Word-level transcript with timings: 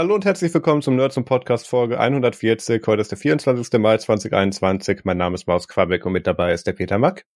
Hallo 0.00 0.14
und 0.14 0.24
herzlich 0.24 0.54
willkommen 0.54 0.80
zum 0.80 0.96
Nerds 0.96 1.18
und 1.18 1.26
Podcast 1.26 1.68
Folge 1.68 2.00
140. 2.00 2.86
Heute 2.86 3.02
ist 3.02 3.10
der 3.10 3.18
24. 3.18 3.78
Mai 3.78 3.98
2021. 3.98 5.00
Mein 5.04 5.18
Name 5.18 5.34
ist 5.34 5.46
Maus 5.46 5.68
Quabeck 5.68 6.06
und 6.06 6.14
mit 6.14 6.26
dabei 6.26 6.54
ist 6.54 6.66
der 6.66 6.72
Peter 6.72 6.96
Mack. 6.96 7.26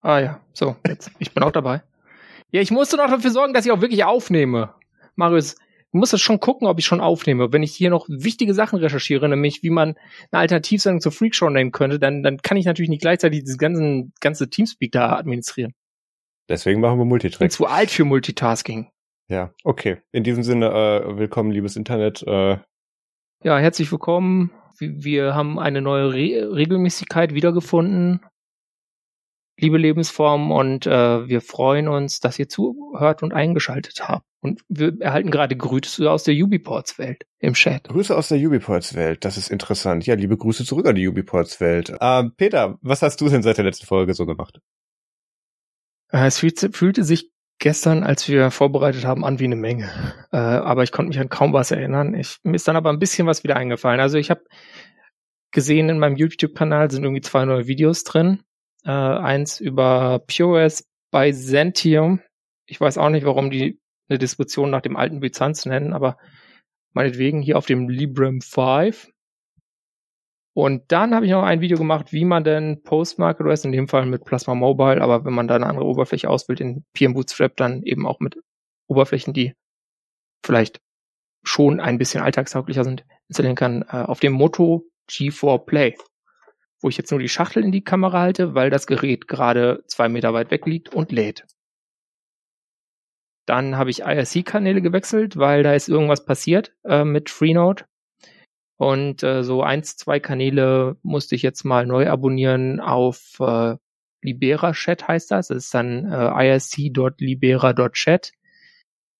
Ah 0.00 0.18
ja, 0.20 0.40
so, 0.54 0.74
jetzt. 0.86 1.10
Ich 1.18 1.34
bin 1.34 1.42
auch 1.42 1.52
dabei. 1.52 1.82
Ja, 2.50 2.62
ich 2.62 2.70
musste 2.70 2.96
noch 2.96 3.10
dafür 3.10 3.30
sorgen, 3.30 3.52
dass 3.52 3.66
ich 3.66 3.72
auch 3.72 3.82
wirklich 3.82 4.04
aufnehme. 4.04 4.72
Marius, 5.16 5.56
du 5.92 5.98
musst 5.98 6.18
schon 6.18 6.40
gucken, 6.40 6.66
ob 6.66 6.78
ich 6.78 6.86
schon 6.86 7.02
aufnehme. 7.02 7.52
Wenn 7.52 7.62
ich 7.62 7.74
hier 7.74 7.90
noch 7.90 8.06
wichtige 8.08 8.54
Sachen 8.54 8.78
recherchiere, 8.78 9.28
nämlich 9.28 9.62
wie 9.62 9.68
man 9.68 9.96
eine 10.30 10.40
Alternativsendung 10.40 11.02
zur 11.02 11.12
Freakshow 11.12 11.50
nennen 11.50 11.72
könnte, 11.72 11.98
dann, 11.98 12.22
dann 12.22 12.38
kann 12.38 12.56
ich 12.56 12.64
natürlich 12.64 12.88
nicht 12.88 13.02
gleichzeitig 13.02 13.40
dieses 13.40 13.58
ganzen, 13.58 14.14
ganze 14.22 14.48
Teamspeak 14.48 14.92
da 14.92 15.14
administrieren. 15.16 15.74
Deswegen 16.48 16.80
machen 16.80 16.98
wir 16.98 17.04
Multitrack. 17.04 17.34
Ich 17.34 17.38
bin 17.38 17.50
zu 17.50 17.66
alt 17.66 17.90
für 17.90 18.06
Multitasking. 18.06 18.88
Ja, 19.28 19.52
okay. 19.64 19.98
In 20.12 20.22
diesem 20.22 20.44
Sinne, 20.44 20.66
äh, 20.66 21.18
willkommen, 21.18 21.50
liebes 21.50 21.74
Internet. 21.74 22.22
Äh. 22.22 22.58
Ja, 23.42 23.58
herzlich 23.58 23.90
willkommen. 23.90 24.52
Wir 24.78 25.34
haben 25.34 25.58
eine 25.58 25.82
neue 25.82 26.12
Re 26.12 26.54
Regelmäßigkeit 26.54 27.34
wiedergefunden. 27.34 28.20
Liebe 29.58 29.78
Lebensform 29.78 30.52
und 30.52 30.86
äh, 30.86 31.28
wir 31.28 31.40
freuen 31.40 31.88
uns, 31.88 32.20
dass 32.20 32.38
ihr 32.38 32.48
zuhört 32.48 33.22
und 33.22 33.32
eingeschaltet 33.32 34.06
habt. 34.06 34.26
Und 34.42 34.60
wir 34.68 35.00
erhalten 35.00 35.30
gerade 35.30 35.56
Grüße 35.56 36.08
aus 36.08 36.24
der 36.24 36.34
Ubiports-Welt 36.34 37.24
im 37.38 37.54
Chat. 37.54 37.88
Grüße 37.88 38.14
aus 38.14 38.28
der 38.28 38.38
Ubiports-Welt, 38.38 39.24
das 39.24 39.38
ist 39.38 39.48
interessant. 39.48 40.06
Ja, 40.06 40.14
liebe 40.14 40.36
Grüße 40.36 40.66
zurück 40.66 40.86
an 40.86 40.94
die 40.94 41.08
Ubiports-Welt. 41.08 41.96
Ähm, 42.00 42.32
Peter, 42.36 42.78
was 42.82 43.00
hast 43.00 43.20
du 43.22 43.28
denn 43.30 43.42
seit 43.42 43.56
der 43.56 43.64
letzten 43.64 43.86
Folge 43.86 44.12
so 44.12 44.26
gemacht? 44.26 44.60
Äh, 46.12 46.26
es 46.26 46.38
fühlte, 46.38 46.70
fühlte 46.70 47.02
sich 47.02 47.32
gestern, 47.58 48.02
als 48.02 48.28
wir 48.28 48.50
vorbereitet 48.50 49.04
haben, 49.04 49.24
an 49.24 49.38
wie 49.38 49.44
eine 49.44 49.56
Menge. 49.56 49.90
Äh, 50.32 50.36
aber 50.36 50.82
ich 50.82 50.92
konnte 50.92 51.08
mich 51.08 51.18
an 51.18 51.28
kaum 51.28 51.52
was 51.52 51.70
erinnern. 51.70 52.14
Ich, 52.14 52.38
mir 52.42 52.54
ist 52.54 52.68
dann 52.68 52.76
aber 52.76 52.90
ein 52.90 52.98
bisschen 52.98 53.26
was 53.26 53.44
wieder 53.44 53.56
eingefallen. 53.56 54.00
Also 54.00 54.18
ich 54.18 54.30
habe 54.30 54.44
gesehen, 55.52 55.88
in 55.88 55.98
meinem 55.98 56.16
YouTube-Kanal 56.16 56.90
sind 56.90 57.04
irgendwie 57.04 57.22
zwei 57.22 57.44
neue 57.44 57.66
Videos 57.66 58.04
drin. 58.04 58.42
Äh, 58.84 58.90
eins 58.90 59.60
über 59.60 60.20
POS 60.26 60.84
Byzantium. 61.10 62.20
Ich 62.66 62.80
weiß 62.80 62.98
auch 62.98 63.10
nicht, 63.10 63.24
warum 63.24 63.50
die 63.50 63.80
eine 64.08 64.18
Diskussion 64.18 64.70
nach 64.70 64.82
dem 64.82 64.96
alten 64.96 65.20
Byzanz 65.20 65.66
nennen, 65.66 65.92
aber 65.92 66.18
meinetwegen 66.92 67.42
hier 67.42 67.58
auf 67.58 67.66
dem 67.66 67.88
Librem 67.88 68.40
5. 68.40 69.08
Und 70.56 70.90
dann 70.90 71.14
habe 71.14 71.26
ich 71.26 71.32
noch 71.32 71.42
ein 71.42 71.60
Video 71.60 71.76
gemacht, 71.76 72.14
wie 72.14 72.24
man 72.24 72.42
denn 72.42 72.82
Postmarket 72.82 73.46
OS, 73.46 73.66
in 73.66 73.72
dem 73.72 73.88
Fall 73.88 74.06
mit 74.06 74.24
Plasma 74.24 74.54
Mobile, 74.54 75.02
aber 75.02 75.26
wenn 75.26 75.34
man 75.34 75.48
da 75.48 75.56
eine 75.56 75.66
andere 75.66 75.84
Oberfläche 75.84 76.30
auswählt 76.30 76.62
in 76.62 76.82
PM 76.94 77.12
Bootstrap, 77.12 77.54
dann 77.58 77.82
eben 77.82 78.06
auch 78.06 78.20
mit 78.20 78.38
Oberflächen, 78.86 79.34
die 79.34 79.52
vielleicht 80.42 80.80
schon 81.42 81.78
ein 81.78 81.98
bisschen 81.98 82.22
alltagstauglicher 82.22 82.84
sind, 82.84 83.04
installieren 83.28 83.54
kann, 83.54 83.82
äh, 83.82 83.96
auf 83.96 84.20
dem 84.20 84.32
Moto 84.32 84.86
G4 85.10 85.58
Play, 85.58 85.94
wo 86.80 86.88
ich 86.88 86.96
jetzt 86.96 87.10
nur 87.10 87.20
die 87.20 87.28
Schachtel 87.28 87.62
in 87.62 87.70
die 87.70 87.84
Kamera 87.84 88.22
halte, 88.22 88.54
weil 88.54 88.70
das 88.70 88.86
Gerät 88.86 89.28
gerade 89.28 89.84
zwei 89.88 90.08
Meter 90.08 90.32
weit 90.32 90.50
weg 90.50 90.64
liegt 90.64 90.94
und 90.94 91.12
lädt. 91.12 91.44
Dann 93.44 93.76
habe 93.76 93.90
ich 93.90 94.00
IRC-Kanäle 94.00 94.80
gewechselt, 94.80 95.36
weil 95.36 95.62
da 95.62 95.74
ist 95.74 95.90
irgendwas 95.90 96.24
passiert 96.24 96.74
äh, 96.84 97.04
mit 97.04 97.28
Freenode. 97.28 97.84
Und 98.76 99.22
äh, 99.22 99.42
so 99.42 99.62
eins, 99.62 99.96
zwei 99.96 100.20
Kanäle 100.20 100.96
musste 101.02 101.34
ich 101.34 101.42
jetzt 101.42 101.64
mal 101.64 101.86
neu 101.86 102.08
abonnieren 102.08 102.80
auf 102.80 103.36
äh, 103.40 103.76
Libera 104.22 104.72
Chat 104.72 105.06
heißt 105.08 105.30
das. 105.30 105.48
Das 105.48 105.56
ist 105.56 105.74
dann 105.74 106.10
äh, 106.10 106.48
irc.libera.chat. 106.48 108.32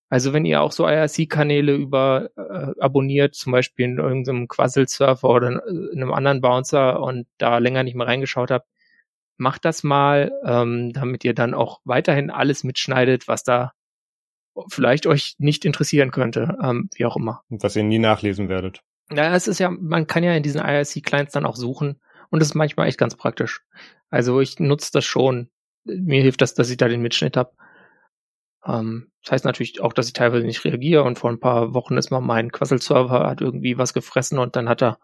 Also 0.09 0.31
wenn 0.31 0.45
ihr 0.45 0.61
auch 0.61 0.71
so 0.71 0.87
IRC-Kanäle 0.87 1.75
über 1.75 2.29
äh, 2.37 2.79
abonniert, 2.79 3.35
zum 3.35 3.51
Beispiel 3.51 3.85
in 3.85 3.97
irgendeinem 3.97 4.47
Quassel-Surfer 4.47 5.27
oder 5.27 5.67
in 5.67 6.01
einem 6.01 6.13
anderen 6.13 6.39
Bouncer 6.39 7.01
und 7.01 7.27
da 7.37 7.57
länger 7.57 7.83
nicht 7.83 7.95
mehr 7.95 8.07
reingeschaut 8.07 8.51
habt, 8.51 8.67
macht 9.37 9.65
das 9.65 9.83
mal, 9.83 10.31
ähm, 10.45 10.93
damit 10.93 11.25
ihr 11.25 11.33
dann 11.33 11.53
auch 11.53 11.81
weiterhin 11.83 12.29
alles 12.29 12.63
mitschneidet, 12.63 13.27
was 13.27 13.43
da 13.43 13.73
vielleicht 14.69 15.05
euch 15.07 15.35
nicht 15.37 15.65
interessieren 15.65 16.11
könnte, 16.11 16.57
ähm, 16.63 16.89
wie 16.95 17.05
auch 17.05 17.17
immer. 17.17 17.43
Und 17.49 17.61
was 17.63 17.75
ihr 17.75 17.83
nie 17.83 17.99
nachlesen 17.99 18.49
werdet. 18.49 18.81
Naja, 19.09 19.35
es 19.35 19.47
ist 19.47 19.59
ja, 19.59 19.69
man 19.69 20.07
kann 20.07 20.23
ja 20.23 20.33
in 20.33 20.43
diesen 20.43 20.61
IRC-Clients 20.61 21.33
dann 21.33 21.45
auch 21.45 21.55
suchen 21.55 21.99
und 22.29 22.39
das 22.39 22.49
ist 22.49 22.55
manchmal 22.55 22.87
echt 22.87 22.97
ganz 22.97 23.15
praktisch. 23.15 23.61
Also 24.09 24.41
ich 24.41 24.59
nutze 24.59 24.91
das 24.91 25.05
schon. 25.05 25.49
Mir 25.85 26.21
hilft 26.21 26.41
das, 26.41 26.53
dass 26.53 26.69
ich 26.69 26.77
da 26.77 26.87
den 26.87 27.01
Mitschnitt 27.01 27.37
habe. 27.37 27.51
Ähm, 28.65 29.11
das 29.23 29.31
heißt 29.31 29.45
natürlich 29.45 29.81
auch, 29.81 29.93
dass 29.93 30.07
ich 30.07 30.13
teilweise 30.13 30.45
nicht 30.45 30.63
reagiere 30.65 31.03
und 31.03 31.17
vor 31.19 31.29
ein 31.29 31.39
paar 31.39 31.73
Wochen 31.73 31.97
ist 31.97 32.11
mal 32.11 32.21
mein 32.21 32.51
Quassel-Server 32.51 33.27
hat 33.27 33.41
irgendwie 33.41 33.77
was 33.77 33.93
gefressen 33.93 34.39
und 34.39 34.55
dann 34.55 34.69
hat 34.69 34.81
er 34.81 34.99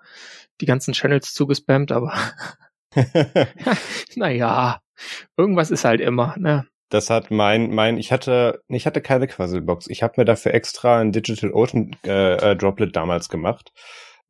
die 0.61 0.65
ganzen 0.65 0.93
Channels 0.93 1.33
zugespammt, 1.33 1.91
aber 1.91 2.13
naja, 4.15 4.81
irgendwas 5.37 5.71
ist 5.71 5.85
halt 5.85 6.01
immer, 6.01 6.35
ne? 6.37 6.67
Das 6.93 7.09
hat 7.09 7.31
mein, 7.31 7.73
mein, 7.73 7.97
ich 7.97 8.11
hatte, 8.11 8.61
ich 8.67 8.85
hatte 8.85 9.01
keine 9.01 9.27
Quasselbox. 9.27 9.87
Ich 9.87 10.03
habe 10.03 10.13
mir 10.17 10.25
dafür 10.25 10.53
extra 10.53 10.99
ein 10.99 11.11
Digital 11.11 11.51
Ocean 11.51 11.95
äh, 12.05 12.51
äh, 12.51 12.55
Droplet 12.55 12.95
damals 12.95 13.29
gemacht. 13.29 13.71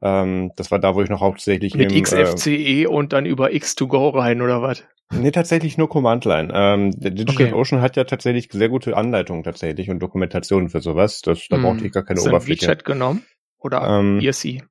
Ähm, 0.01 0.51
das 0.55 0.71
war 0.71 0.79
da, 0.79 0.95
wo 0.95 1.01
ich 1.01 1.09
noch 1.09 1.19
hauptsächlich 1.19 1.75
mit 1.75 1.91
im, 1.91 2.01
XFCE 2.01 2.83
äh, 2.83 2.85
und 2.85 3.11
dann 3.11 3.25
über 3.25 3.47
X2Go 3.47 4.17
rein 4.17 4.41
oder 4.41 4.61
was? 4.61 4.85
Nee, 5.11 5.31
tatsächlich 5.31 5.77
nur 5.77 5.89
Command 5.89 6.23
Line. 6.23 6.53
Ähm, 6.55 6.91
der 6.91 7.11
Digital 7.11 7.47
okay. 7.47 7.53
Ocean 7.53 7.81
hat 7.81 7.97
ja 7.97 8.05
tatsächlich 8.05 8.47
sehr 8.49 8.69
gute 8.69 8.95
Anleitungen 8.95 9.43
tatsächlich 9.43 9.89
und 9.89 9.99
Dokumentationen 9.99 10.69
für 10.69 10.79
sowas. 10.79 11.19
Das, 11.21 11.45
da 11.49 11.57
hm. 11.57 11.63
brauchte 11.63 11.85
ich 11.85 11.91
gar 11.91 12.03
keine 12.03 12.21
Hast 12.21 12.27
Oberfläche. 12.29 12.61
WeChat 12.61 12.85
genommen? 12.85 13.25
Oder 13.59 13.99
ähm, 13.99 14.21
ESC? 14.21 14.63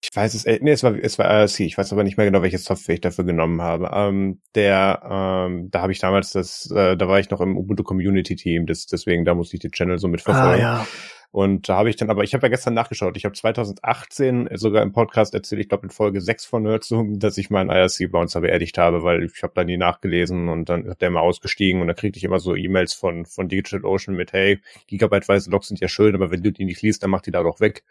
Ich 0.00 0.10
weiß 0.14 0.34
es, 0.34 0.44
äh, 0.44 0.58
nee, 0.62 0.70
es 0.70 0.82
war, 0.82 0.94
es 0.94 1.18
war 1.18 1.26
IRC. 1.26 1.60
Ich 1.60 1.76
weiß 1.76 1.92
aber 1.92 2.04
nicht 2.04 2.16
mehr 2.16 2.26
genau, 2.26 2.42
welche 2.42 2.58
Software 2.58 2.94
ich 2.94 3.00
dafür 3.00 3.24
genommen 3.24 3.60
habe. 3.62 3.90
Ähm, 3.92 4.40
der, 4.54 5.00
ähm, 5.48 5.70
da 5.70 5.82
habe 5.82 5.92
ich 5.92 5.98
damals 5.98 6.32
das, 6.32 6.70
äh, 6.70 6.96
da 6.96 7.08
war 7.08 7.18
ich 7.18 7.30
noch 7.30 7.40
im 7.40 7.56
Ubuntu 7.56 7.82
Community 7.82 8.36
Team, 8.36 8.66
das, 8.66 8.86
deswegen 8.86 9.24
da 9.24 9.34
musste 9.34 9.56
ich 9.56 9.60
die 9.60 9.70
Channel 9.70 9.98
so 9.98 10.06
mitverfolgen. 10.06 10.64
Ah, 10.64 10.78
ja. 10.80 10.86
Und 11.30 11.68
da 11.68 11.76
habe 11.76 11.90
ich 11.90 11.96
dann, 11.96 12.08
aber 12.08 12.24
ich 12.24 12.32
habe 12.32 12.46
ja 12.46 12.48
gestern 12.48 12.72
nachgeschaut, 12.72 13.16
ich 13.16 13.26
habe 13.26 13.34
2018 13.34 14.48
sogar 14.54 14.82
im 14.82 14.92
Podcast 14.92 15.34
erzählt, 15.34 15.60
ich 15.60 15.68
glaube 15.68 15.84
in 15.84 15.90
Folge 15.90 16.22
6 16.22 16.46
von 16.46 16.62
Nerdzoom, 16.62 17.18
dass 17.18 17.36
ich 17.36 17.50
meinen 17.50 17.68
IRC-Bouncer 17.68 18.40
beerdigt 18.40 18.78
habe, 18.78 19.02
weil 19.02 19.24
ich 19.24 19.42
habe 19.42 19.52
da 19.54 19.64
nie 19.64 19.76
nachgelesen 19.76 20.48
und 20.48 20.68
dann 20.68 20.86
ist 20.86 21.02
der 21.02 21.10
mal 21.10 21.20
ausgestiegen 21.20 21.82
und 21.82 21.88
da 21.88 21.94
kriegte 21.94 22.18
ich 22.18 22.24
immer 22.24 22.38
so 22.38 22.54
E-Mails 22.54 22.94
von, 22.94 23.26
von 23.26 23.48
Digital 23.48 23.84
Ocean 23.84 24.16
mit, 24.16 24.32
hey, 24.32 24.60
Gigabyte-weise 24.86 25.50
Logs 25.50 25.68
sind 25.68 25.80
ja 25.80 25.88
schön, 25.88 26.14
aber 26.14 26.30
wenn 26.30 26.42
du 26.42 26.50
die 26.50 26.64
nicht 26.64 26.80
liest, 26.82 27.02
dann 27.02 27.10
mach 27.10 27.20
die 27.20 27.32
da 27.32 27.42
doch 27.42 27.60
weg. 27.60 27.84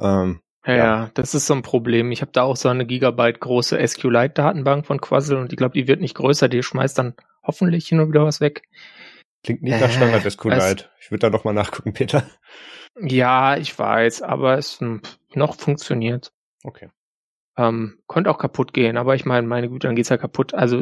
Ähm, 0.00 0.40
ja, 0.66 0.76
ja, 0.76 1.10
das 1.14 1.34
ist 1.34 1.46
so 1.46 1.54
ein 1.54 1.62
Problem. 1.62 2.12
Ich 2.12 2.20
habe 2.20 2.32
da 2.32 2.42
auch 2.42 2.56
so 2.56 2.68
eine 2.68 2.86
Gigabyte 2.86 3.40
große 3.40 3.84
SQLite-Datenbank 3.86 4.86
von 4.86 5.00
Quassel 5.00 5.36
und 5.38 5.52
ich 5.52 5.56
glaube, 5.56 5.74
die 5.74 5.88
wird 5.88 6.00
nicht 6.00 6.14
größer. 6.14 6.48
Die 6.48 6.62
schmeißt 6.62 6.98
dann 6.98 7.14
hoffentlich 7.42 7.88
hin 7.88 8.00
und 8.00 8.08
wieder 8.10 8.24
was 8.24 8.40
weg. 8.40 8.62
Klingt 9.42 9.62
nicht 9.62 9.80
nach 9.80 9.88
äh, 9.88 9.92
Standard 9.92 10.30
SQLite. 10.30 10.88
Ich 11.00 11.10
würde 11.10 11.26
da 11.26 11.30
noch 11.30 11.44
mal 11.44 11.52
nachgucken, 11.52 11.92
Peter. 11.94 12.24
Ja, 13.00 13.56
ich 13.56 13.76
weiß, 13.76 14.22
aber 14.22 14.56
es 14.56 14.80
noch 15.34 15.56
funktioniert. 15.56 16.32
Okay. 16.62 16.90
Ähm, 17.56 17.98
könnte 18.06 18.30
auch 18.30 18.38
kaputt 18.38 18.72
gehen, 18.72 18.96
aber 18.96 19.14
ich 19.14 19.24
meine, 19.24 19.46
meine 19.46 19.68
Güte, 19.68 19.88
dann 19.88 19.96
geht's 19.96 20.08
ja 20.08 20.16
kaputt. 20.16 20.54
Also 20.54 20.80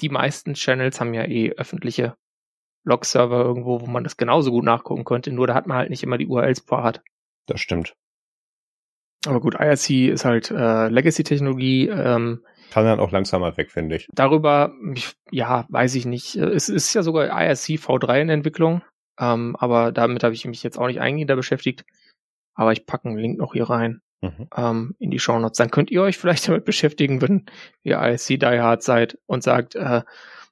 die 0.00 0.08
meisten 0.08 0.54
Channels 0.54 1.00
haben 1.00 1.14
ja 1.14 1.24
eh 1.24 1.52
öffentliche 1.52 2.16
Log-Server 2.84 3.40
irgendwo, 3.40 3.80
wo 3.80 3.86
man 3.86 4.04
das 4.04 4.16
genauso 4.16 4.50
gut 4.50 4.64
nachgucken 4.64 5.04
könnte, 5.04 5.30
nur 5.32 5.46
da 5.46 5.54
hat 5.54 5.66
man 5.66 5.76
halt 5.76 5.90
nicht 5.90 6.02
immer 6.02 6.18
die 6.18 6.26
URLs 6.26 6.62
parat. 6.62 7.02
Das 7.46 7.60
stimmt. 7.60 7.94
Aber 9.26 9.40
gut, 9.40 9.54
IRC 9.54 10.12
ist 10.12 10.24
halt 10.24 10.50
äh, 10.50 10.88
Legacy-Technologie. 10.88 11.88
Ähm, 11.88 12.42
Kann 12.70 12.84
dann 12.84 13.00
auch 13.00 13.12
langsamer 13.12 13.56
weg, 13.56 13.70
finde 13.70 13.96
ich. 13.96 14.08
Darüber, 14.12 14.72
ja, 15.30 15.66
weiß 15.68 15.94
ich 15.94 16.06
nicht. 16.06 16.34
Es 16.36 16.68
ist 16.68 16.94
ja 16.94 17.02
sogar 17.02 17.26
IRC 17.26 17.78
V3 17.78 18.22
in 18.22 18.28
Entwicklung, 18.28 18.82
ähm, 19.20 19.56
aber 19.58 19.92
damit 19.92 20.24
habe 20.24 20.34
ich 20.34 20.44
mich 20.44 20.62
jetzt 20.62 20.78
auch 20.78 20.86
nicht 20.88 21.00
eingehender 21.00 21.36
beschäftigt. 21.36 21.84
Aber 22.54 22.72
ich 22.72 22.84
packe 22.86 23.08
einen 23.08 23.18
Link 23.18 23.38
noch 23.38 23.52
hier 23.52 23.70
rein 23.70 24.02
mhm. 24.22 24.48
ähm, 24.56 24.96
in 24.98 25.10
die 25.10 25.18
Show 25.18 25.38
Notes. 25.38 25.58
Dann 25.58 25.70
könnt 25.70 25.90
ihr 25.90 26.02
euch 26.02 26.18
vielleicht 26.18 26.48
damit 26.48 26.64
beschäftigen, 26.64 27.20
wenn 27.20 27.46
ihr 27.82 27.98
IRC 27.98 28.40
Die 28.40 28.60
Hard 28.60 28.82
seid 28.82 29.18
und 29.26 29.42
sagt, 29.42 29.74
äh, 29.74 30.02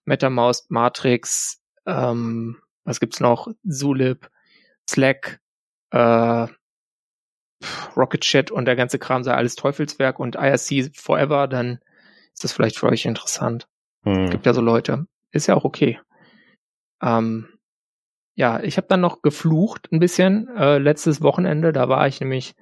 MetaMouse, 0.04 0.66
Matrix, 0.68 1.62
ähm, 1.86 2.58
was 2.84 3.00
gibt's 3.00 3.20
noch? 3.20 3.48
Zulip, 3.68 4.30
Slack, 4.88 5.40
äh, 5.90 6.46
Rocket 7.96 8.22
Chat 8.22 8.50
und 8.50 8.64
der 8.64 8.76
ganze 8.76 8.98
Kram 8.98 9.22
sei 9.22 9.34
alles 9.34 9.56
Teufelswerk 9.56 10.18
und 10.18 10.36
IRC 10.36 10.94
Forever, 10.94 11.48
dann 11.48 11.80
ist 12.34 12.44
das 12.44 12.52
vielleicht 12.52 12.78
für 12.78 12.86
euch 12.86 13.04
interessant. 13.04 13.68
Hm. 14.04 14.30
Gibt 14.30 14.46
ja 14.46 14.54
so 14.54 14.60
Leute. 14.60 15.06
Ist 15.30 15.46
ja 15.46 15.54
auch 15.54 15.64
okay. 15.64 16.00
Ähm, 17.02 17.48
ja, 18.34 18.60
ich 18.62 18.76
habe 18.76 18.86
dann 18.88 19.00
noch 19.00 19.22
geflucht 19.22 19.90
ein 19.92 19.98
bisschen 19.98 20.48
äh, 20.56 20.78
letztes 20.78 21.22
Wochenende. 21.22 21.72
Da 21.72 21.88
war 21.88 22.06
ich 22.06 22.20
nämlich 22.20 22.54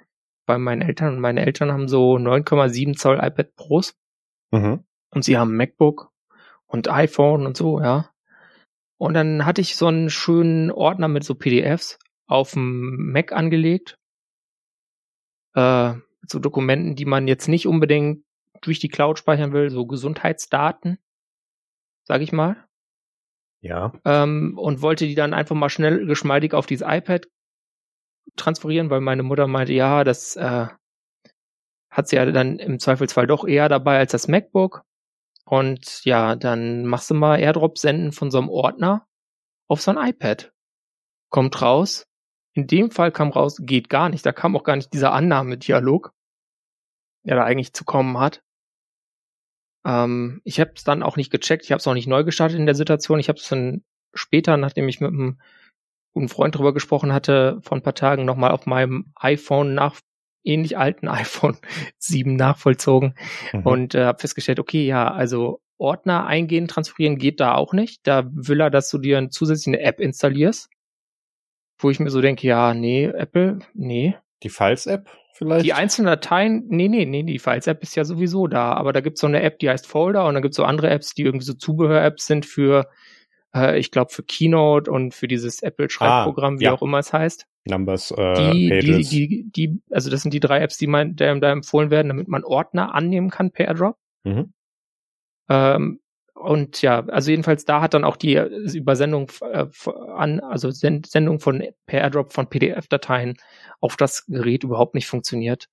bei 0.47 0.59
meinen 0.59 0.83
Eltern 0.83 1.15
und 1.15 1.21
meine 1.21 1.45
Eltern 1.45 1.73
haben 1.73 1.89
so 1.89 2.17
9,7 2.17 2.97
Zoll 2.97 3.19
iPad 3.23 3.55
Pros 3.55 3.95
mhm. 4.51 4.85
und 5.11 5.25
sie 5.25 5.37
haben 5.37 5.57
MacBook 5.57 6.11
und 6.67 6.91
iPhone 6.91 7.47
und 7.47 7.57
so, 7.57 7.81
ja. 7.81 8.11
Und 8.99 9.15
dann 9.15 9.45
hatte 9.45 9.61
ich 9.61 9.77
so 9.77 9.87
einen 9.87 10.11
schönen 10.11 10.71
Ordner 10.71 11.07
mit 11.07 11.23
so 11.23 11.35
PDFs 11.35 11.99
auf 12.27 12.53
dem 12.53 13.13
Mac 13.13 13.33
angelegt. 13.33 13.98
Äh, 15.59 15.95
so 16.27 16.39
Dokumenten, 16.39 16.95
die 16.95 17.05
man 17.05 17.27
jetzt 17.27 17.49
nicht 17.49 17.67
unbedingt 17.67 18.25
durch 18.61 18.79
die 18.79 18.89
Cloud 18.89 19.19
speichern 19.19 19.53
will, 19.53 19.71
so 19.71 19.87
Gesundheitsdaten, 19.87 20.99
sag 22.05 22.21
ich 22.21 22.33
mal. 22.33 22.69
Ja. 23.61 23.93
Ähm, 24.05 24.57
und 24.57 24.83
wollte 24.83 25.07
die 25.07 25.15
dann 25.15 25.35
einfach 25.35 25.57
mal 25.57 25.69
schnell 25.69 26.07
geschmeidig 26.07 26.55
auf 26.55 26.67
dieses 26.67 26.87
iPad 26.87 27.27
transferieren, 28.37 28.91
weil 28.91 29.01
meine 29.01 29.23
Mutter 29.25 29.49
meinte, 29.49 29.73
ja, 29.73 30.05
das 30.05 30.37
äh, 30.37 30.67
hat 31.91 32.09
sie 32.09 32.17
ja 32.17 32.27
dann 32.27 32.59
im 32.59 32.79
Zweifelsfall 32.79 33.27
doch 33.27 33.47
eher 33.47 33.69
dabei 33.69 33.99
als 33.99 34.13
das 34.13 34.29
MacBook. 34.29 34.83
Und 35.45 36.05
ja, 36.05 36.37
dann 36.37 36.87
machst 36.87 37.11
du 37.11 37.15
mal 37.15 37.41
Airdrop 37.41 37.79
senden 37.79 38.13
von 38.13 38.31
so 38.31 38.39
einem 38.39 38.51
Ordner 38.51 39.09
auf 39.67 39.81
so 39.81 39.91
ein 39.91 40.09
iPad. 40.09 40.53
Kommt 41.31 41.61
raus. 41.63 42.08
In 42.59 42.67
dem 42.67 42.91
Fall 42.91 43.13
kam 43.13 43.31
raus, 43.31 43.59
geht 43.61 43.89
gar 43.89 44.09
nicht. 44.09 44.27
Da 44.27 44.33
kam 44.33 44.57
auch 44.57 44.65
gar 44.65 44.75
nicht 44.75 44.93
dieser 44.93 45.13
Annahmedialog, 45.13 46.13
der 47.25 47.37
da 47.37 47.45
eigentlich 47.45 47.73
zu 47.73 47.85
kommen 47.85 48.19
hat. 48.19 48.43
Ähm, 49.87 50.41
ich 50.43 50.59
habe 50.59 50.73
es 50.75 50.83
dann 50.83 51.05
auch 51.05 51.17
nicht 51.17 51.31
gecheckt. 51.31 51.65
Ich 51.65 51.71
habe 51.71 51.79
es 51.79 51.87
auch 51.87 51.95
nicht 51.95 52.09
neu 52.09 52.25
gestartet 52.25 52.59
in 52.59 52.67
der 52.67 52.75
Situation. 52.75 53.21
Ich 53.21 53.29
habe 53.29 53.39
es 53.39 53.49
dann 53.49 53.85
später, 54.13 54.57
nachdem 54.57 54.89
ich 54.89 55.01
mit 55.01 55.13
einem 55.13 55.41
guten 56.15 56.29
Freund 56.29 56.57
drüber 56.57 56.75
gesprochen 56.75 57.13
hatte, 57.13 57.61
vor 57.63 57.79
ein 57.79 57.83
paar 57.85 57.95
Tagen 57.95 58.25
nochmal 58.25 58.51
auf 58.51 58.67
meinem 58.67 59.13
iPhone 59.15 59.75
nach 59.75 60.01
ähnlich 60.43 60.77
alten 60.77 61.07
iPhone 61.09 61.59
7 61.99 62.35
nachvollzogen 62.35 63.15
mhm. 63.53 63.63
und 63.63 63.95
äh, 63.95 64.05
habe 64.05 64.19
festgestellt, 64.19 64.59
okay, 64.59 64.85
ja, 64.85 65.13
also 65.13 65.61
Ordner 65.77 66.27
eingehen, 66.27 66.67
transferieren 66.67 67.19
geht 67.19 67.39
da 67.39 67.55
auch 67.55 67.73
nicht. 67.73 68.05
Da 68.05 68.29
will 68.33 68.61
er, 68.61 68.71
dass 68.71 68.91
du 68.91 68.99
dir 68.99 69.19
eine 69.19 69.29
zusätzliche 69.29 69.79
App 69.79 70.01
installierst, 70.01 70.69
wo 71.79 71.91
ich 71.91 72.01
mir 72.01 72.11
so 72.11 72.21
denke, 72.21 72.47
ja, 72.47 72.75
nee, 72.75 73.07
Apple, 73.07 73.61
nee. 73.75 74.17
Die 74.43 74.51
Files-App 74.51 75.09
vielleicht? 75.33 75.65
Die 75.65 75.73
einzelnen 75.73 76.07
Dateien, 76.07 76.65
nee, 76.69 76.89
nee, 76.89 77.07
nee, 77.07 77.23
die 77.23 77.39
Files-App 77.39 77.83
ist 77.83 77.95
ja 77.95 78.05
sowieso 78.05 78.47
da, 78.47 78.73
aber 78.73 78.93
da 78.93 79.01
gibt's 79.01 79.21
so 79.21 79.27
eine 79.27 79.43
App, 79.43 79.59
die 79.59 79.71
heißt 79.71 79.87
Folder 79.87 80.27
und 80.27 80.35
dann 80.35 80.43
gibt's 80.43 80.57
so 80.57 80.65
andere 80.65 80.91
Apps, 80.91 81.15
die 81.15 81.23
irgendwie 81.23 81.45
so 81.45 81.55
Zubehör-Apps 81.55 82.27
sind 82.27 82.47
für, 82.47 82.89
äh, 83.55 83.79
ich 83.79 83.91
glaube, 83.91 84.13
für 84.13 84.23
Keynote 84.23 84.91
und 84.91 85.15
für 85.15 85.29
dieses 85.29 85.63
Apple-Schreibprogramm, 85.63 86.57
ah, 86.57 86.61
wie 86.61 86.65
ja. 86.65 86.73
auch 86.73 86.83
immer 86.83 86.99
es 86.99 87.13
heißt. 87.13 87.47
Numbers, 87.65 88.11
äh, 88.11 88.53
die, 88.53 88.69
Pages. 88.69 89.11
Die, 89.11 89.29
die, 89.29 89.51
die, 89.51 89.83
also 89.91 90.11
das 90.11 90.23
sind 90.23 90.35
die 90.35 90.41
drei 90.41 90.61
Apps, 90.61 90.79
die 90.79 90.87
man, 90.87 91.17
da 91.17 91.33
empfohlen 91.33 91.91
werden, 91.91 92.09
damit 92.09 92.29
man 92.29 92.45
Ordner 92.45 92.95
annehmen 92.95 93.31
kann 93.31 93.51
per 93.51 93.67
AirDrop. 93.67 93.97
Mhm. 94.25 94.53
Ähm, 95.49 96.01
und 96.39 96.83
ja, 96.83 97.05
also 97.07 97.31
jedenfalls 97.31 97.65
da 97.65 97.81
hat 97.81 97.95
dann 97.95 98.05
auch 98.05 98.17
die 98.17 98.35
Übersendung 98.37 99.31
äh, 99.43 99.67
an, 100.15 100.41
also 100.41 100.71
Sendung 100.71 101.41
von 101.41 101.65
per 101.87 102.01
AirDrop 102.01 102.33
von 102.33 102.49
PDF-Dateien 102.49 103.37
auf 103.81 103.97
das 103.97 104.27
Gerät 104.27 104.65
überhaupt 104.65 104.95
nicht 104.95 105.09
funktioniert. 105.09 105.69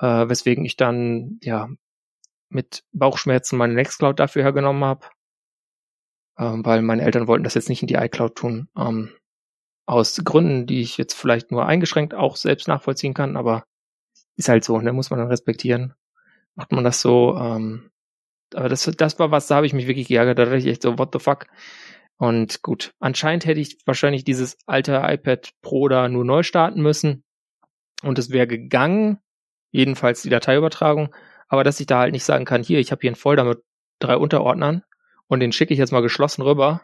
Äh, 0.00 0.28
weswegen 0.28 0.64
ich 0.64 0.76
dann 0.76 1.38
ja 1.42 1.68
mit 2.48 2.84
Bauchschmerzen 2.92 3.58
meine 3.58 3.74
Nextcloud 3.74 4.18
dafür 4.18 4.42
hergenommen 4.44 4.84
habe, 4.84 5.06
ähm, 6.38 6.64
weil 6.64 6.82
meine 6.82 7.02
Eltern 7.02 7.26
wollten 7.26 7.44
das 7.44 7.54
jetzt 7.54 7.68
nicht 7.68 7.82
in 7.82 7.88
die 7.88 7.96
iCloud 7.96 8.34
tun. 8.36 8.68
Ähm, 8.76 9.10
aus 9.86 10.20
Gründen, 10.24 10.66
die 10.66 10.80
ich 10.80 10.96
jetzt 10.98 11.14
vielleicht 11.14 11.50
nur 11.50 11.66
eingeschränkt 11.66 12.14
auch 12.14 12.36
selbst 12.36 12.68
nachvollziehen 12.68 13.14
kann, 13.14 13.36
aber 13.36 13.64
ist 14.36 14.48
halt 14.48 14.64
so, 14.64 14.78
ne, 14.80 14.92
muss 14.92 15.10
man 15.10 15.18
dann 15.18 15.28
respektieren. 15.28 15.94
Macht 16.54 16.72
man 16.72 16.84
das 16.84 17.00
so, 17.00 17.36
ähm, 17.36 17.90
aber 18.54 18.68
das, 18.68 18.84
das 18.84 19.18
war 19.18 19.30
was, 19.30 19.46
da 19.46 19.56
habe 19.56 19.66
ich 19.66 19.72
mich 19.72 19.86
wirklich 19.86 20.08
geärgert, 20.08 20.38
da 20.38 20.44
dachte 20.44 20.58
ich 20.58 20.66
echt 20.66 20.82
so, 20.82 20.98
what 20.98 21.10
the 21.12 21.18
fuck? 21.18 21.46
Und 22.16 22.62
gut, 22.62 22.94
anscheinend 22.98 23.46
hätte 23.46 23.60
ich 23.60 23.78
wahrscheinlich 23.86 24.24
dieses 24.24 24.58
alte 24.66 25.02
iPad 25.04 25.50
Pro 25.62 25.88
da 25.88 26.08
nur 26.08 26.24
neu 26.24 26.42
starten 26.42 26.82
müssen 26.82 27.24
und 28.02 28.18
es 28.18 28.30
wäre 28.30 28.46
gegangen, 28.46 29.18
jedenfalls 29.70 30.22
die 30.22 30.30
Dateiübertragung, 30.30 31.14
aber 31.48 31.64
dass 31.64 31.80
ich 31.80 31.86
da 31.86 32.00
halt 32.00 32.12
nicht 32.12 32.24
sagen 32.24 32.44
kann, 32.44 32.62
hier, 32.62 32.78
ich 32.80 32.90
habe 32.90 33.00
hier 33.00 33.10
einen 33.10 33.16
Folder 33.16 33.44
mit 33.44 33.62
drei 34.00 34.16
Unterordnern 34.16 34.82
und 35.28 35.40
den 35.40 35.52
schicke 35.52 35.72
ich 35.72 35.78
jetzt 35.78 35.92
mal 35.92 36.02
geschlossen 36.02 36.42
rüber, 36.42 36.82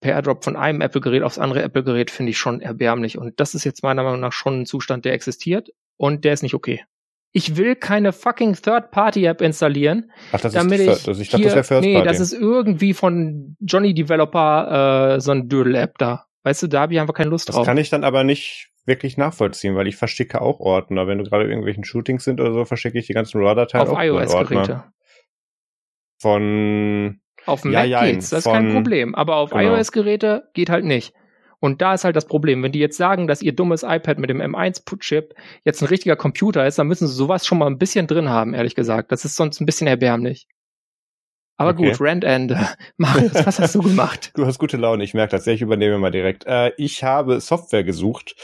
per 0.00 0.14
AirDrop 0.14 0.44
von 0.44 0.56
einem 0.56 0.80
Apple-Gerät 0.80 1.22
aufs 1.22 1.38
andere 1.38 1.62
Apple-Gerät 1.62 2.10
finde 2.10 2.30
ich 2.30 2.38
schon 2.38 2.60
erbärmlich. 2.60 3.18
Und 3.18 3.40
das 3.40 3.54
ist 3.54 3.64
jetzt 3.64 3.82
meiner 3.82 4.02
Meinung 4.02 4.20
nach 4.20 4.32
schon 4.32 4.60
ein 4.60 4.66
Zustand, 4.66 5.04
der 5.04 5.12
existiert 5.12 5.70
und 5.96 6.24
der 6.24 6.34
ist 6.34 6.42
nicht 6.42 6.54
okay. 6.54 6.84
Ich 7.32 7.56
will 7.56 7.76
keine 7.76 8.12
fucking 8.12 8.54
Third-Party-App 8.54 9.42
installieren. 9.42 10.10
Ach, 10.32 10.40
das 10.40 10.54
damit 10.54 10.80
ist 10.80 11.06
ich, 11.06 11.20
ich 11.20 11.28
dachte, 11.30 11.44
das 11.44 11.54
wäre 11.54 11.64
First 11.64 11.84
Nee, 11.84 12.02
das 12.02 12.20
ist 12.20 12.32
irgendwie 12.32 12.94
von 12.94 13.56
Johnny 13.60 13.92
Developer 13.92 15.16
äh, 15.16 15.20
so 15.20 15.32
ein 15.32 15.48
Doodle-App 15.48 15.98
da. 15.98 16.26
Weißt 16.44 16.62
du, 16.62 16.66
da 16.66 16.80
habe 16.80 16.94
ich 16.94 17.00
einfach 17.00 17.14
keine 17.14 17.30
Lust 17.30 17.48
das 17.48 17.54
drauf. 17.54 17.64
Das 17.64 17.66
kann 17.66 17.76
ich 17.76 17.90
dann 17.90 18.04
aber 18.04 18.24
nicht 18.24 18.70
wirklich 18.86 19.18
nachvollziehen, 19.18 19.76
weil 19.76 19.86
ich 19.86 19.96
verschicke 19.96 20.40
auch 20.40 20.60
Ordner. 20.60 21.06
Wenn 21.06 21.18
du 21.18 21.24
gerade 21.24 21.44
irgendwelchen 21.44 21.84
Shootings 21.84 22.24
sind 22.24 22.40
oder 22.40 22.52
so, 22.52 22.64
verschicke 22.64 22.98
ich 22.98 23.06
die 23.06 23.12
ganzen 23.12 23.40
RAW-Dateien 23.40 23.88
auch 23.88 24.00
iOS-Geräte. 24.00 24.84
Von 26.20 27.20
auf 27.46 27.64
ja, 27.64 27.70
Mac 27.70 27.88
ja, 27.88 28.04
geht's, 28.04 28.30
das 28.30 28.46
ist 28.46 28.52
kein 28.52 28.72
Problem. 28.72 29.14
Aber 29.14 29.36
auf 29.36 29.50
genau. 29.50 29.76
iOS-Geräte 29.76 30.48
geht 30.54 30.70
halt 30.70 30.84
nicht. 30.84 31.12
Und 31.60 31.82
da 31.82 31.94
ist 31.94 32.04
halt 32.04 32.16
das 32.16 32.26
Problem. 32.26 32.62
Wenn 32.62 32.72
die 32.72 32.78
jetzt 32.78 32.96
sagen, 32.96 33.26
dass 33.26 33.42
ihr 33.42 33.52
dummes 33.52 33.82
iPad 33.82 34.18
mit 34.18 34.30
dem 34.30 34.40
M1-Chip 34.40 35.34
jetzt 35.64 35.82
ein 35.82 35.88
richtiger 35.88 36.16
Computer 36.16 36.66
ist, 36.66 36.78
dann 36.78 36.86
müssen 36.86 37.08
sie 37.08 37.14
sowas 37.14 37.46
schon 37.46 37.58
mal 37.58 37.66
ein 37.66 37.78
bisschen 37.78 38.06
drin 38.06 38.28
haben, 38.28 38.54
ehrlich 38.54 38.74
gesagt. 38.74 39.10
Das 39.12 39.24
ist 39.24 39.36
sonst 39.36 39.60
ein 39.60 39.66
bisschen 39.66 39.86
erbärmlich. 39.86 40.46
Aber 41.56 41.70
okay. 41.70 41.90
gut, 41.90 42.00
Rand 42.00 42.22
Ende. 42.22 42.68
Marius, 42.96 43.44
was 43.44 43.58
hast 43.58 43.74
du 43.74 43.82
gemacht? 43.82 44.32
Du 44.36 44.46
hast 44.46 44.60
gute 44.60 44.76
Laune, 44.76 45.02
ich 45.02 45.14
merke 45.14 45.32
das. 45.32 45.46
Ich 45.48 45.60
übernehme 45.60 45.98
mal 45.98 46.12
direkt. 46.12 46.46
Äh, 46.46 46.72
ich 46.76 47.02
habe 47.02 47.40
Software 47.40 47.82
gesucht, 47.82 48.36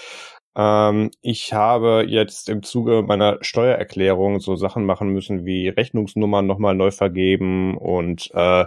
ähm, 0.56 1.11
ich 1.20 1.52
habe 1.52 2.05
jetzt 2.06 2.49
im 2.49 2.62
Zuge 2.62 3.02
meiner 3.02 3.38
Steuererklärung 3.40 4.40
so 4.40 4.55
Sachen 4.56 4.84
machen 4.84 5.08
müssen 5.08 5.44
wie 5.44 5.69
Rechnungsnummern 5.69 6.46
nochmal 6.46 6.75
neu 6.75 6.90
vergeben 6.90 7.76
und 7.76 8.31
äh, 8.34 8.64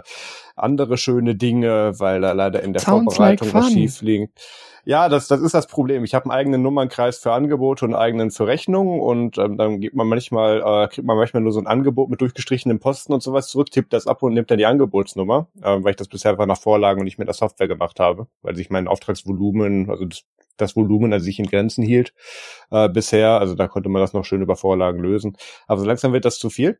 andere 0.62 0.96
schöne 0.96 1.34
Dinge, 1.34 1.98
weil 1.98 2.20
da 2.20 2.32
leider 2.32 2.62
in 2.62 2.72
der 2.72 2.82
Sounds 2.82 3.14
Vorbereitung 3.16 3.48
like 3.48 3.54
was 3.54 3.72
schief 3.72 4.02
liegt. 4.02 4.40
Ja, 4.84 5.10
das, 5.10 5.28
das 5.28 5.42
ist 5.42 5.52
das 5.52 5.66
Problem. 5.66 6.02
Ich 6.04 6.14
habe 6.14 6.24
einen 6.26 6.32
eigenen 6.32 6.62
Nummernkreis 6.62 7.18
für 7.18 7.32
Angebote 7.32 7.84
und 7.84 7.92
einen 7.92 8.02
eigenen 8.02 8.30
für 8.30 8.46
Rechnungen 8.46 9.00
und 9.00 9.36
ähm, 9.36 9.58
dann 9.58 9.80
gibt 9.80 9.94
man 9.94 10.06
manchmal, 10.06 10.60
äh, 10.60 10.88
kriegt 10.88 11.06
man 11.06 11.16
manchmal 11.16 11.42
nur 11.42 11.52
so 11.52 11.60
ein 11.60 11.66
Angebot 11.66 12.08
mit 12.08 12.22
durchgestrichenem 12.22 12.80
Posten 12.80 13.12
und 13.12 13.22
sowas 13.22 13.48
zurück, 13.48 13.70
tippt 13.70 13.92
das 13.92 14.06
ab 14.06 14.22
und 14.22 14.32
nimmt 14.32 14.50
dann 14.50 14.56
die 14.56 14.64
Angebotsnummer, 14.64 15.48
äh, 15.60 15.76
weil 15.82 15.90
ich 15.90 15.96
das 15.96 16.08
bisher 16.08 16.30
einfach 16.30 16.46
nach 16.46 16.58
Vorlagen 16.58 17.00
und 17.00 17.04
nicht 17.04 17.18
mit 17.18 17.28
der 17.28 17.34
Software 17.34 17.68
gemacht 17.68 18.00
habe, 18.00 18.28
weil 18.40 18.56
sich 18.56 18.70
mein 18.70 18.88
Auftragsvolumen, 18.88 19.90
also 19.90 20.06
das 20.06 20.24
das 20.58 20.76
Volumen 20.76 21.12
also 21.12 21.24
sich 21.24 21.38
in 21.38 21.46
Grenzen 21.46 21.82
hielt 21.82 22.12
äh, 22.70 22.88
bisher. 22.88 23.40
Also 23.40 23.54
da 23.54 23.68
konnte 23.68 23.88
man 23.88 24.02
das 24.02 24.12
noch 24.12 24.24
schön 24.24 24.42
über 24.42 24.56
Vorlagen 24.56 25.00
lösen. 25.00 25.36
Aber 25.66 25.80
so 25.80 25.86
langsam 25.86 26.12
wird 26.12 26.24
das 26.24 26.38
zu 26.38 26.50
viel. 26.50 26.78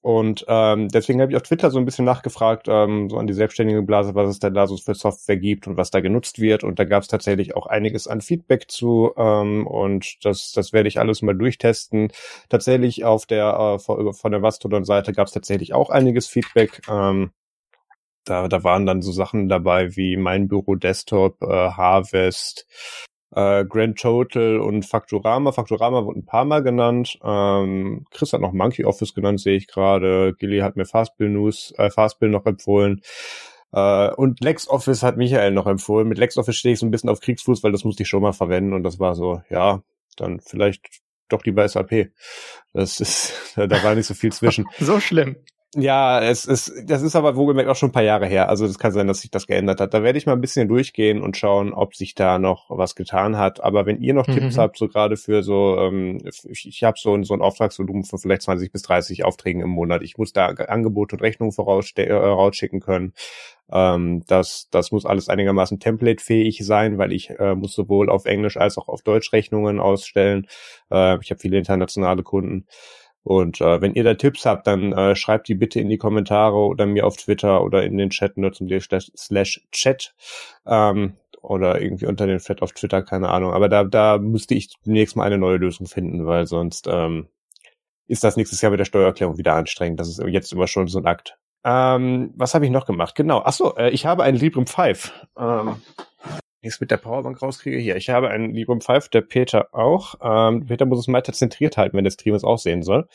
Und 0.00 0.44
ähm, 0.48 0.88
deswegen 0.88 1.20
habe 1.20 1.32
ich 1.32 1.36
auf 1.36 1.42
Twitter 1.42 1.70
so 1.70 1.78
ein 1.78 1.84
bisschen 1.84 2.04
nachgefragt, 2.04 2.66
ähm, 2.68 3.10
so 3.10 3.18
an 3.18 3.26
die 3.26 3.32
selbstständige 3.32 3.82
Blase, 3.82 4.14
was 4.14 4.28
es 4.30 4.38
denn 4.38 4.54
da 4.54 4.66
so 4.66 4.76
für 4.76 4.94
Software 4.94 5.36
gibt 5.36 5.66
und 5.66 5.76
was 5.76 5.90
da 5.90 6.00
genutzt 6.00 6.40
wird. 6.40 6.62
Und 6.62 6.78
da 6.78 6.84
gab 6.84 7.02
es 7.02 7.08
tatsächlich 7.08 7.56
auch 7.56 7.66
einiges 7.66 8.06
an 8.06 8.20
Feedback 8.20 8.70
zu. 8.70 9.12
Ähm, 9.16 9.66
und 9.66 10.24
das, 10.24 10.52
das 10.52 10.72
werde 10.72 10.88
ich 10.88 11.00
alles 11.00 11.22
mal 11.22 11.34
durchtesten. 11.34 12.12
Tatsächlich 12.48 13.04
auf 13.04 13.26
der 13.26 13.76
äh, 13.76 13.78
von 13.78 14.30
der 14.30 14.40
Mastodon-Seite 14.40 15.12
gab 15.12 15.26
es 15.26 15.32
tatsächlich 15.32 15.74
auch 15.74 15.90
einiges 15.90 16.28
Feedback. 16.28 16.80
Ähm, 16.88 17.32
da, 18.24 18.46
da 18.48 18.62
waren 18.64 18.86
dann 18.86 19.02
so 19.02 19.10
Sachen 19.12 19.48
dabei 19.48 19.96
wie 19.96 20.16
Mein 20.16 20.48
Büro 20.48 20.74
Desktop, 20.76 21.42
äh, 21.42 21.46
Harvest, 21.46 22.66
äh, 23.38 23.64
Grand 23.64 23.98
Total 23.98 24.58
und 24.58 24.84
Faktorama. 24.84 25.52
Faktorama 25.52 26.04
wurde 26.04 26.18
ein 26.18 26.26
paar 26.26 26.44
Mal 26.44 26.62
genannt. 26.62 27.18
Ähm, 27.22 28.04
Chris 28.10 28.32
hat 28.32 28.40
noch 28.40 28.52
Monkey 28.52 28.84
Office 28.84 29.14
genannt, 29.14 29.40
sehe 29.40 29.56
ich 29.56 29.68
gerade. 29.68 30.34
Gilly 30.38 30.58
hat 30.58 30.74
mir 30.74 30.86
Fastbill 30.86 31.28
News, 31.28 31.72
äh, 31.78 31.88
Fastbill 31.90 32.30
noch 32.30 32.46
empfohlen. 32.46 33.00
Äh, 33.72 34.10
und 34.14 34.40
LexOffice 34.40 35.04
hat 35.04 35.16
Michael 35.16 35.52
noch 35.52 35.66
empfohlen. 35.66 36.08
Mit 36.08 36.18
LexOffice 36.18 36.56
stehe 36.56 36.72
ich 36.72 36.80
so 36.80 36.86
ein 36.86 36.90
bisschen 36.90 37.10
auf 37.10 37.20
Kriegsfuß, 37.20 37.62
weil 37.62 37.70
das 37.70 37.84
musste 37.84 38.02
ich 38.02 38.08
schon 38.08 38.22
mal 38.22 38.32
verwenden 38.32 38.72
und 38.72 38.82
das 38.82 38.98
war 38.98 39.14
so, 39.14 39.40
ja, 39.50 39.82
dann 40.16 40.40
vielleicht 40.40 40.88
doch 41.28 41.44
lieber 41.44 41.68
SAP. 41.68 42.10
Das 42.72 42.98
ist, 42.98 43.34
da 43.56 43.82
war 43.84 43.94
nicht 43.94 44.06
so 44.06 44.14
viel 44.14 44.32
zwischen. 44.32 44.66
so 44.80 44.98
schlimm. 44.98 45.36
Ja, 45.74 46.22
es 46.22 46.46
ist, 46.46 46.72
das 46.86 47.02
ist 47.02 47.14
aber 47.14 47.36
wohlgemerkt 47.36 47.68
auch 47.68 47.76
schon 47.76 47.90
ein 47.90 47.92
paar 47.92 48.02
Jahre 48.02 48.26
her. 48.26 48.48
Also 48.48 48.64
es 48.64 48.78
kann 48.78 48.92
sein, 48.92 49.06
dass 49.06 49.20
sich 49.20 49.30
das 49.30 49.46
geändert 49.46 49.82
hat. 49.82 49.92
Da 49.92 50.02
werde 50.02 50.16
ich 50.16 50.24
mal 50.24 50.32
ein 50.32 50.40
bisschen 50.40 50.66
durchgehen 50.66 51.20
und 51.20 51.36
schauen, 51.36 51.74
ob 51.74 51.94
sich 51.94 52.14
da 52.14 52.38
noch 52.38 52.70
was 52.70 52.94
getan 52.94 53.36
hat. 53.36 53.62
Aber 53.62 53.84
wenn 53.84 54.00
ihr 54.00 54.14
noch 54.14 54.26
mhm. 54.28 54.32
Tipps 54.32 54.56
habt, 54.56 54.78
so 54.78 54.88
gerade 54.88 55.18
für 55.18 55.42
so, 55.42 55.76
ähm, 55.78 56.22
ich, 56.24 56.66
ich 56.66 56.84
habe 56.84 56.96
so, 56.98 57.14
ein, 57.14 57.24
so 57.24 57.34
ein 57.34 57.42
Auftragsvolumen 57.42 58.04
von 58.04 58.18
vielleicht 58.18 58.42
20 58.42 58.72
bis 58.72 58.80
30 58.80 59.26
Aufträgen 59.26 59.60
im 59.60 59.68
Monat. 59.68 60.02
Ich 60.02 60.16
muss 60.16 60.32
da 60.32 60.46
Angebote 60.46 61.16
und 61.16 61.22
Rechnungen 61.22 61.52
vorausschicken 61.52 62.78
äh, 62.78 62.82
können. 62.82 63.12
Ähm, 63.70 64.22
das, 64.26 64.68
das 64.70 64.90
muss 64.90 65.04
alles 65.04 65.28
einigermaßen 65.28 65.80
templatefähig 65.80 66.64
sein, 66.64 66.96
weil 66.96 67.12
ich 67.12 67.28
äh, 67.38 67.54
muss 67.54 67.74
sowohl 67.74 68.08
auf 68.08 68.24
Englisch 68.24 68.56
als 68.56 68.78
auch 68.78 68.88
auf 68.88 69.02
Deutsch 69.02 69.34
Rechnungen 69.34 69.80
ausstellen. 69.80 70.46
Äh, 70.90 71.18
ich 71.20 71.30
habe 71.30 71.40
viele 71.40 71.58
internationale 71.58 72.22
Kunden. 72.22 72.66
Und 73.28 73.60
äh, 73.60 73.82
wenn 73.82 73.92
ihr 73.92 74.04
da 74.04 74.14
Tipps 74.14 74.46
habt, 74.46 74.66
dann 74.66 74.94
äh, 74.94 75.14
schreibt 75.14 75.48
die 75.48 75.54
bitte 75.54 75.80
in 75.80 75.90
die 75.90 75.98
Kommentare 75.98 76.56
oder 76.56 76.86
mir 76.86 77.06
auf 77.06 77.18
Twitter 77.18 77.62
oder 77.62 77.84
in 77.84 77.98
den 77.98 78.08
Chat 78.08 78.38
nutzen 78.38 78.70
slash 78.80 79.60
chat. 79.70 80.14
Ähm, 80.66 81.12
oder 81.42 81.78
irgendwie 81.82 82.06
unter 82.06 82.26
den 82.26 82.40
Flat 82.40 82.62
auf 82.62 82.72
Twitter, 82.72 83.02
keine 83.02 83.28
Ahnung. 83.28 83.52
Aber 83.52 83.68
da, 83.68 83.84
da 83.84 84.16
müsste 84.16 84.54
ich 84.54 84.70
zunächst 84.82 85.14
mal 85.14 85.24
eine 85.24 85.36
neue 85.36 85.58
Lösung 85.58 85.86
finden, 85.86 86.24
weil 86.24 86.46
sonst 86.46 86.88
ähm, 86.90 87.28
ist 88.06 88.24
das 88.24 88.38
nächstes 88.38 88.62
Jahr 88.62 88.70
mit 88.70 88.80
der 88.80 88.86
Steuererklärung 88.86 89.36
wieder 89.36 89.52
anstrengend. 89.52 90.00
Das 90.00 90.08
ist 90.08 90.22
jetzt 90.26 90.50
immer 90.54 90.66
schon 90.66 90.86
so 90.86 90.98
ein 90.98 91.04
Akt. 91.04 91.36
Ähm, 91.64 92.32
was 92.34 92.54
habe 92.54 92.64
ich 92.64 92.70
noch 92.70 92.86
gemacht? 92.86 93.14
Genau. 93.14 93.42
Ach 93.44 93.52
so, 93.52 93.76
äh, 93.76 93.90
ich 93.90 94.06
habe 94.06 94.22
einen 94.22 94.38
Librem 94.38 94.66
5. 94.66 95.12
Ähm, 95.36 95.82
ich 96.60 96.68
es 96.68 96.80
mit 96.80 96.90
der 96.90 96.96
Powerbank 96.96 97.40
rauskriege. 97.40 97.78
Hier, 97.78 97.96
ich 97.96 98.10
habe 98.10 98.30
einen 98.30 98.54
Librem 98.54 98.80
5, 98.80 99.08
der 99.08 99.20
Peter 99.22 99.68
auch. 99.72 100.14
Ähm, 100.22 100.66
Peter 100.66 100.86
muss 100.86 101.00
es 101.00 101.12
weiter 101.12 101.32
zentriert 101.32 101.76
halten, 101.76 101.96
wenn 101.96 102.04
der 102.04 102.10
Stream 102.10 102.34
es 102.34 102.44
auch 102.44 102.58
sehen 102.58 102.82
soll. 102.82 103.08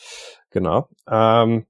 Genau. 0.50 0.88
Ähm, 1.10 1.66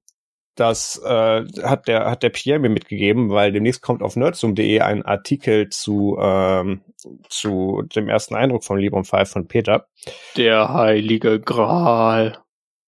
das 0.55 1.01
äh, 1.03 1.45
hat 1.63 1.87
der 1.89 2.09
hat 2.09 2.23
der 2.23 2.29
Pierre 2.29 2.59
mir 2.59 2.69
mitgegeben, 2.69 3.29
weil 3.29 3.51
demnächst 3.51 3.81
kommt 3.81 4.01
auf 4.01 4.15
nerdzoom.de 4.15 4.79
ein 4.79 5.03
Artikel 5.03 5.67
zu 5.69 6.17
ähm, 6.19 6.81
zu 7.27 7.83
dem 7.93 8.07
ersten 8.07 8.35
Eindruck 8.35 8.63
von 8.63 8.79
Librem 8.79 9.03
5 9.03 9.29
von 9.29 9.47
Peter. 9.47 9.87
Der 10.37 10.73
heilige 10.73 11.41
Gral. 11.41 12.39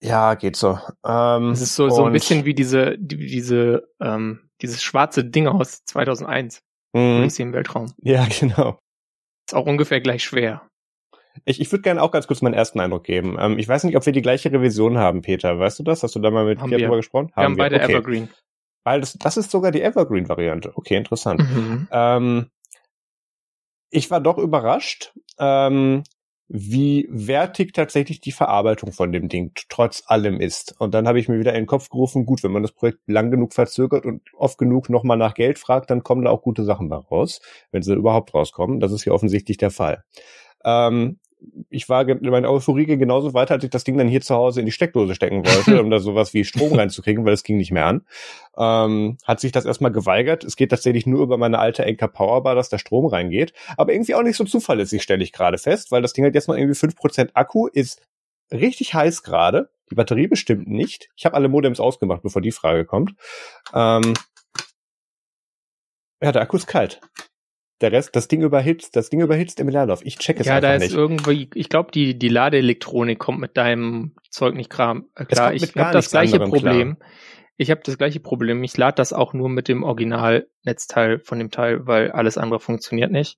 Ja, 0.02 0.36
geht 0.36 0.56
so. 0.56 0.80
Ähm, 1.06 1.52
Es 1.52 1.62
ist 1.62 1.76
so, 1.76 1.90
so 1.90 2.06
ein 2.06 2.14
bisschen 2.14 2.46
wie 2.46 2.54
diese, 2.54 2.98
die, 3.00 3.18
diese, 3.18 3.90
ähm, 4.00 4.50
dieses 4.62 4.82
schwarze 4.82 5.26
Ding 5.26 5.48
aus 5.48 5.84
2001. 5.86 6.62
mh, 6.94 7.20
Odyssey 7.20 7.44
im 7.44 7.54
Weltraum. 7.54 7.94
ja, 8.02 8.28
genau. 8.40 8.80
Ist 9.48 9.56
auch 9.56 9.66
ungefähr 9.66 10.02
gleich 10.02 10.24
schwer. 10.24 10.68
Ich, 11.46 11.62
ich 11.62 11.72
würde 11.72 11.84
gerne 11.84 12.02
auch 12.02 12.12
ganz 12.12 12.28
kurz 12.28 12.42
meinen 12.42 12.56
ersten 12.56 12.80
Eindruck 12.80 13.04
geben. 13.04 13.38
Ähm, 13.40 13.60
ich 13.60 13.68
weiß 13.68 13.84
nicht, 13.84 13.96
ob 13.96 14.06
wir 14.06 14.14
die 14.14 14.22
gleiche 14.22 14.52
Revision 14.52 14.98
haben, 14.98 15.22
Peter. 15.22 15.60
Weißt 15.60 15.80
du 15.80 15.84
das? 15.84 16.04
Hast 16.04 16.16
du 16.16 16.20
da 16.20 16.32
mal 16.32 16.46
mit 16.46 16.60
Haben 16.60 16.70
Pierre 16.70 16.82
wir. 16.82 16.88
drüber 16.88 16.98
gesprochen? 16.98 17.32
Wir 17.36 17.44
haben, 17.44 17.56
beide 17.56 17.76
okay. 17.76 17.94
Evergreen. 17.94 18.30
Weil 18.84 19.02
das, 19.02 19.14
das 19.14 19.38
ist 19.38 19.52
sogar 19.52 19.72
die 19.72 19.82
Evergreen-Variante. 19.82 20.72
Okay, 20.76 20.96
interessant. 20.96 21.42
Mhm. 21.42 21.88
Ähm, 21.92 22.50
ich 23.90 24.10
war 24.12 24.20
doch 24.20 24.38
überrascht, 24.38 25.14
ähm, 25.40 26.04
wie 26.50 27.08
wertig 27.10 27.74
tatsächlich 27.74 28.22
die 28.22 28.32
Verarbeitung 28.32 28.94
von 28.94 29.12
dem 29.12 29.28
Ding 29.28 29.52
trotz 29.70 30.04
allem 30.08 30.40
ist. 30.40 30.76
Und 30.80 30.94
dann 30.94 31.08
habe 31.08 31.20
ich 31.20 31.28
mir 31.28 31.40
wieder 31.40 31.54
in 31.54 31.64
den 31.64 31.68
Kopf 31.68 31.90
gerufen, 31.90 32.26
gut, 32.26 32.44
wenn 32.44 32.52
man 32.52 32.62
das 32.62 32.72
Projekt 32.72 33.00
lang 33.08 33.32
genug 33.32 33.54
verzögert 33.54 34.06
und 34.06 34.22
oft 34.34 34.58
genug 34.58 34.90
nochmal 34.90 35.18
nach 35.18 35.34
Geld 35.34 35.60
fragt, 35.60 35.90
dann 35.90 36.04
kommen 36.04 36.24
da 36.24 36.32
auch 36.32 36.42
gute 36.42 36.64
Sachen 36.64 36.88
bei 36.88 36.96
raus, 36.96 37.42
wenn 37.72 37.82
sie 37.82 37.94
überhaupt 37.94 38.34
rauskommen. 38.34 38.80
Das 38.80 38.92
ist 38.92 39.04
hier 39.04 39.14
offensichtlich 39.14 39.58
der 39.58 39.72
Fall. 39.72 40.04
Ähm, 40.64 41.20
ich 41.70 41.90
war, 41.90 42.06
meine 42.06 42.50
Euphorie 42.50 42.86
ging 42.86 43.00
genauso 43.00 43.34
weiter, 43.34 43.54
als 43.54 43.64
ich 43.64 43.70
das 43.70 43.84
Ding 43.84 43.98
dann 43.98 44.08
hier 44.08 44.22
zu 44.22 44.36
Hause 44.36 44.60
in 44.60 44.66
die 44.66 44.72
Steckdose 44.72 45.16
stecken 45.16 45.46
wollte, 45.46 45.80
um 45.84 45.90
da 45.90 46.00
sowas 46.00 46.34
wie 46.34 46.44
Strom 46.44 46.74
reinzukriegen, 46.74 47.26
weil 47.26 47.34
es 47.34 47.44
ging 47.44 47.58
nicht 47.58 47.72
mehr 47.72 47.86
an. 47.86 48.06
Ähm, 48.58 49.18
hat 49.24 49.40
sich 49.40 49.52
das 49.52 49.66
erstmal 49.66 49.92
geweigert. 49.92 50.44
Es 50.44 50.56
geht 50.56 50.72
tatsächlich 50.72 51.06
nur 51.06 51.22
über 51.22 51.38
meine 51.38 51.60
alte 51.60 51.86
Enker 51.86 52.08
Powerbar, 52.08 52.56
dass 52.56 52.70
der 52.70 52.80
Strom 52.80 53.06
reingeht. 53.06 53.54
Aber 53.76 53.94
irgendwie 53.94 54.16
auch 54.16 54.24
nicht 54.24 54.38
so 54.38 54.46
zuverlässig, 54.46 55.04
stelle 55.04 55.24
ich 55.24 55.34
gerade 55.34 55.58
fest, 55.58 55.92
weil 55.92 56.02
das 56.02 56.14
Ding 56.14 56.26
hat 56.26 56.34
jetzt 56.34 56.48
mal 56.48 56.58
irgendwie 56.58 56.78
5% 56.78 57.32
Akku, 57.34 57.68
ist 57.68 58.02
richtig 58.52 58.94
heiß 58.94 59.24
gerade. 59.24 59.70
Die 59.92 59.96
Batterie 59.96 60.28
bestimmt 60.28 60.68
nicht. 60.68 61.10
Ich 61.16 61.26
habe 61.26 61.36
alle 61.36 61.48
Modems 61.50 61.80
ausgemacht, 61.80 62.22
bevor 62.22 62.42
die 62.42 62.52
Frage 62.52 62.86
kommt. 62.86 63.14
Ähm, 63.74 64.14
ja, 66.22 66.32
der 66.32 66.42
Akku 66.42 66.58
ist 66.58 66.68
kalt. 66.68 67.00
Der 67.82 67.92
Rest, 67.92 68.16
das 68.16 68.28
Ding 68.28 68.42
überhitzt, 68.42 68.96
das 68.96 69.10
Ding 69.10 69.22
überhitzt 69.22 69.60
im 69.60 69.70
Leerlauf. 69.70 70.04
Ich 70.04 70.18
check 70.18 70.40
es 70.40 70.48
Ja, 70.48 70.56
einfach 70.56 70.70
da 70.70 70.76
ist 70.76 70.84
nicht. 70.84 70.96
irgendwie, 70.96 71.50
ich 71.54 71.70
glaube, 71.70 71.92
die, 71.92 72.18
die 72.18 72.30
Ladeelektronik 72.30 73.20
kommt 73.20 73.40
mit 73.40 73.56
deinem 73.56 74.16
Zeug 74.32 74.56
nicht 74.56 74.70
kram, 74.72 75.10
äh, 75.16 75.26
klar. 75.26 75.54
Ich 75.54 75.76
habe 75.76 75.94
das 75.94 76.10
gleiche 76.10 76.40
Problem. 76.40 76.98
Ich 77.56 77.72
habe 77.72 77.82
das 77.84 77.98
gleiche 77.98 78.20
Problem. 78.20 78.64
Ich 78.64 78.78
lade 78.78 78.96
das 78.96 79.14
auch 79.14 79.34
nur 79.34 79.50
mit 79.50 79.68
dem 79.68 79.84
Originalnetzteil 79.84 81.20
von 81.20 81.40
dem 81.40 81.52
Teil, 81.52 81.86
weil 81.88 82.12
alles 82.12 82.38
andere 82.38 82.60
funktioniert 82.60 83.12
nicht. 83.12 83.38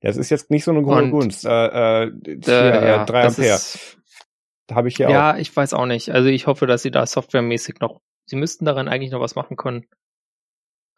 Das 0.00 0.16
ist 0.16 0.30
jetzt 0.30 0.50
nicht 0.50 0.64
so 0.64 0.70
eine 0.70 0.84
hohe 0.84 1.02
Und, 1.02 1.10
Gunst. 1.10 1.44
Äh, 1.44 2.04
äh, 2.04 2.12
hier, 2.24 2.48
Äh, 2.48 2.88
ja, 2.88 3.02
äh, 3.02 3.06
3 3.06 3.22
das 3.22 3.38
Ampere. 3.38 4.76
Habe 4.76 4.88
ich 4.88 4.96
hier 4.96 5.08
auch. 5.08 5.12
Ja, 5.12 5.36
ich 5.36 5.54
weiß 5.54 5.74
auch 5.74 5.86
nicht. 5.86 6.10
Also 6.10 6.28
ich 6.28 6.46
hoffe, 6.46 6.66
dass 6.66 6.82
sie 6.82 6.90
da 6.90 7.04
softwaremäßig 7.06 7.80
noch, 7.80 8.00
sie 8.24 8.36
müssten 8.36 8.64
daran 8.64 8.88
eigentlich 8.88 9.10
noch 9.10 9.20
was 9.20 9.34
machen 9.34 9.56
können. 9.56 9.86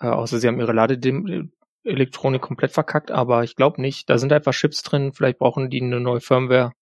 Äh, 0.00 0.06
außer 0.08 0.38
sie 0.38 0.48
haben 0.48 0.60
ihre 0.60 0.72
Ladeelektronik 1.84 2.42
komplett 2.42 2.72
verkackt, 2.72 3.10
aber 3.10 3.44
ich 3.44 3.56
glaube 3.56 3.80
nicht. 3.80 4.08
Da 4.08 4.18
sind 4.18 4.32
einfach 4.32 4.52
Chips 4.52 4.82
drin, 4.82 5.12
vielleicht 5.12 5.38
brauchen 5.38 5.70
die 5.70 5.82
eine 5.82 6.00
neue 6.00 6.20
Firmware. 6.20 6.72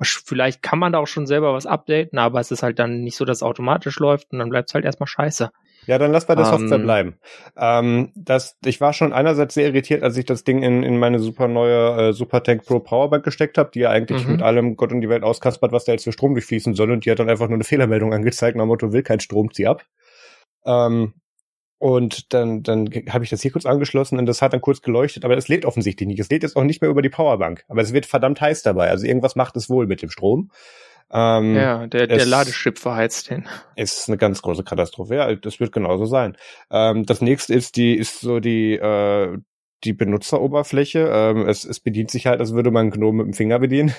Vielleicht 0.00 0.62
kann 0.62 0.78
man 0.78 0.92
da 0.92 0.98
auch 0.98 1.06
schon 1.06 1.26
selber 1.26 1.54
was 1.54 1.64
updaten, 1.64 2.18
aber 2.18 2.38
es 2.38 2.50
ist 2.50 2.62
halt 2.62 2.78
dann 2.78 3.00
nicht 3.00 3.16
so, 3.16 3.24
dass 3.24 3.38
es 3.38 3.42
automatisch 3.42 3.98
läuft 3.98 4.30
und 4.30 4.38
dann 4.38 4.50
bleibt 4.50 4.68
es 4.68 4.74
halt 4.74 4.84
erstmal 4.84 5.06
scheiße. 5.06 5.50
Ja, 5.86 5.98
dann 5.98 6.12
lass 6.12 6.26
bei 6.26 6.34
der 6.34 6.44
Ähm, 6.44 6.50
Software 6.50 6.78
bleiben. 6.78 7.18
Ähm, 7.56 8.12
das, 8.14 8.58
ich 8.64 8.80
war 8.80 8.92
schon 8.92 9.12
einerseits 9.12 9.54
sehr 9.54 9.66
irritiert, 9.66 10.02
als 10.02 10.16
ich 10.16 10.26
das 10.26 10.44
Ding 10.44 10.62
in, 10.62 10.82
in 10.82 10.98
meine 10.98 11.18
super 11.18 11.48
neue 11.48 12.08
äh, 12.08 12.12
Super 12.12 12.42
Tank 12.42 12.66
Pro 12.66 12.80
Powerbank 12.80 13.24
gesteckt 13.24 13.56
habe, 13.56 13.70
die 13.72 13.80
ja 13.80 13.90
eigentlich 13.90 14.26
Mhm. 14.26 14.32
mit 14.32 14.42
allem 14.42 14.76
Gott 14.76 14.92
und 14.92 15.00
die 15.00 15.08
Welt 15.08 15.22
auskaspert, 15.22 15.72
was 15.72 15.84
da 15.84 15.92
jetzt 15.92 16.04
für 16.04 16.12
Strom 16.12 16.34
durchfließen 16.34 16.74
soll. 16.74 16.90
Und 16.90 17.06
die 17.06 17.10
hat 17.10 17.18
dann 17.18 17.30
einfach 17.30 17.48
nur 17.48 17.54
eine 17.56 17.64
Fehlermeldung 17.64 18.12
angezeigt, 18.14 18.56
nach 18.56 18.64
dem 18.64 18.68
Motto, 18.68 18.92
will 18.92 19.02
kein 19.02 19.20
Strom, 19.20 19.50
zieh 19.52 19.66
ab. 19.66 19.84
Ähm, 20.66 21.14
und 21.78 22.32
dann, 22.32 22.62
dann 22.62 22.88
habe 23.10 23.24
ich 23.24 23.30
das 23.30 23.42
hier 23.42 23.50
kurz 23.50 23.66
angeschlossen 23.66 24.18
und 24.18 24.26
das 24.26 24.40
hat 24.42 24.52
dann 24.52 24.60
kurz 24.60 24.80
geleuchtet, 24.82 25.24
aber 25.24 25.36
es 25.36 25.48
lädt 25.48 25.64
offensichtlich 25.66 26.06
nicht. 26.06 26.20
Es 26.20 26.30
lädt 26.30 26.42
jetzt 26.42 26.56
auch 26.56 26.64
nicht 26.64 26.80
mehr 26.80 26.90
über 26.90 27.02
die 27.02 27.10
Powerbank. 27.10 27.64
Aber 27.68 27.82
es 27.82 27.92
wird 27.92 28.06
verdammt 28.06 28.40
heiß 28.40 28.62
dabei. 28.62 28.88
Also 28.88 29.06
irgendwas 29.06 29.36
macht 29.36 29.56
es 29.56 29.68
wohl 29.68 29.86
mit 29.86 30.00
dem 30.02 30.10
Strom. 30.10 30.50
Ähm, 31.10 31.54
ja, 31.54 31.86
der, 31.86 32.06
der 32.08 32.16
es- 32.16 32.26
Ladechip 32.26 32.78
verheizt 32.78 33.30
den. 33.30 33.46
ist 33.76 34.08
eine 34.08 34.16
ganz 34.16 34.42
große 34.42 34.64
Katastrophe. 34.64 35.14
Ja, 35.16 35.34
das 35.34 35.60
wird 35.60 35.70
genauso 35.72 36.04
sein. 36.06 36.36
Ähm, 36.70 37.06
das 37.06 37.20
nächste 37.20 37.54
ist 37.54 37.76
die, 37.76 37.94
ist 37.94 38.20
so 38.20 38.40
die, 38.40 38.72
äh, 38.74 39.38
die 39.84 39.92
Benutzeroberfläche. 39.92 41.08
Ähm, 41.12 41.46
es, 41.46 41.64
es 41.64 41.78
bedient 41.80 42.10
sich 42.10 42.26
halt, 42.26 42.40
als 42.40 42.54
würde 42.54 42.70
man 42.70 42.90
GNOME 42.90 43.18
mit 43.18 43.26
dem 43.26 43.36
Finger 43.36 43.58
bedienen. 43.58 43.94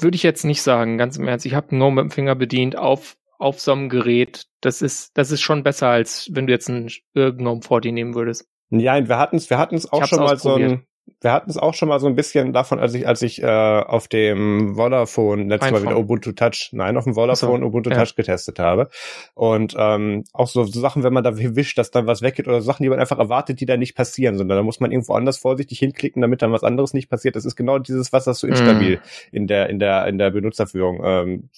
Würde 0.00 0.14
ich 0.16 0.22
jetzt 0.22 0.44
nicht 0.44 0.62
sagen, 0.62 0.96
ganz 0.96 1.16
im 1.18 1.28
Ernst. 1.28 1.44
Ich 1.46 1.54
habe 1.54 1.68
GNOME 1.68 2.02
mit 2.04 2.10
dem 2.10 2.14
Finger 2.14 2.34
bedient 2.34 2.76
auf, 2.76 3.16
auf 3.44 3.60
so 3.60 3.72
einem 3.72 3.88
Gerät. 3.88 4.46
Das 4.60 4.82
ist, 4.82 5.16
das 5.16 5.30
ist 5.30 5.42
schon 5.42 5.62
besser, 5.62 5.88
als 5.88 6.30
wenn 6.32 6.46
du 6.46 6.52
jetzt 6.52 6.68
ein 6.68 6.90
GNOME 7.14 7.62
40 7.62 7.92
nehmen 7.92 8.14
würdest. 8.14 8.48
Ja, 8.70 9.06
wir 9.06 9.18
hatten 9.18 9.36
es, 9.36 9.50
wir 9.50 9.58
hatten 9.58 9.76
es 9.76 9.92
auch 9.92 10.06
schon 10.06 10.20
mal 10.20 10.38
so 10.38 10.54
ein, 10.54 10.86
wir 11.20 11.32
hatten 11.32 11.50
es 11.50 11.58
auch 11.58 11.74
schon 11.74 11.90
mal 11.90 12.00
so 12.00 12.06
ein 12.06 12.14
bisschen 12.14 12.54
davon, 12.54 12.78
als 12.78 12.94
ich, 12.94 13.06
als 13.06 13.20
ich 13.20 13.42
äh, 13.42 13.46
auf 13.46 14.08
dem 14.08 14.74
Vodafone 14.76 15.44
letztes 15.44 15.70
Mal 15.70 15.82
wieder 15.82 15.98
Ubuntu 15.98 16.32
Touch, 16.32 16.70
nein, 16.72 16.96
auf 16.96 17.04
dem 17.04 17.14
Vodafone 17.14 17.60
so, 17.60 17.66
Ubuntu 17.66 17.90
ja. 17.90 17.96
Touch 17.96 18.16
getestet 18.16 18.58
habe. 18.58 18.88
Und 19.34 19.74
ähm, 19.78 20.24
auch 20.32 20.48
so, 20.48 20.64
so 20.64 20.80
Sachen, 20.80 21.02
wenn 21.02 21.12
man 21.12 21.24
da 21.24 21.36
wischt, 21.36 21.76
dass 21.76 21.90
dann 21.90 22.06
was 22.06 22.22
weggeht 22.22 22.48
oder 22.48 22.62
Sachen, 22.62 22.82
die 22.82 22.88
man 22.88 22.98
einfach 22.98 23.18
erwartet, 23.18 23.60
die 23.60 23.66
da 23.66 23.76
nicht 23.76 23.94
passieren, 23.94 24.38
sondern 24.38 24.56
da 24.56 24.62
muss 24.62 24.80
man 24.80 24.90
irgendwo 24.90 25.12
anders 25.12 25.36
vorsichtig 25.36 25.78
hinklicken, 25.78 26.22
damit 26.22 26.40
dann 26.40 26.52
was 26.52 26.64
anderes 26.64 26.94
nicht 26.94 27.10
passiert. 27.10 27.36
Das 27.36 27.44
ist 27.44 27.56
genau 27.56 27.78
dieses, 27.78 28.12
was 28.14 28.24
das 28.24 28.38
so 28.38 28.46
instabil 28.46 29.00
in 29.30 29.46
der, 29.46 29.68
in 29.68 29.78
der, 29.78 30.06
in 30.06 30.16
der 30.16 30.30
Benutzerführung 30.30 31.02
ähm, 31.04 31.50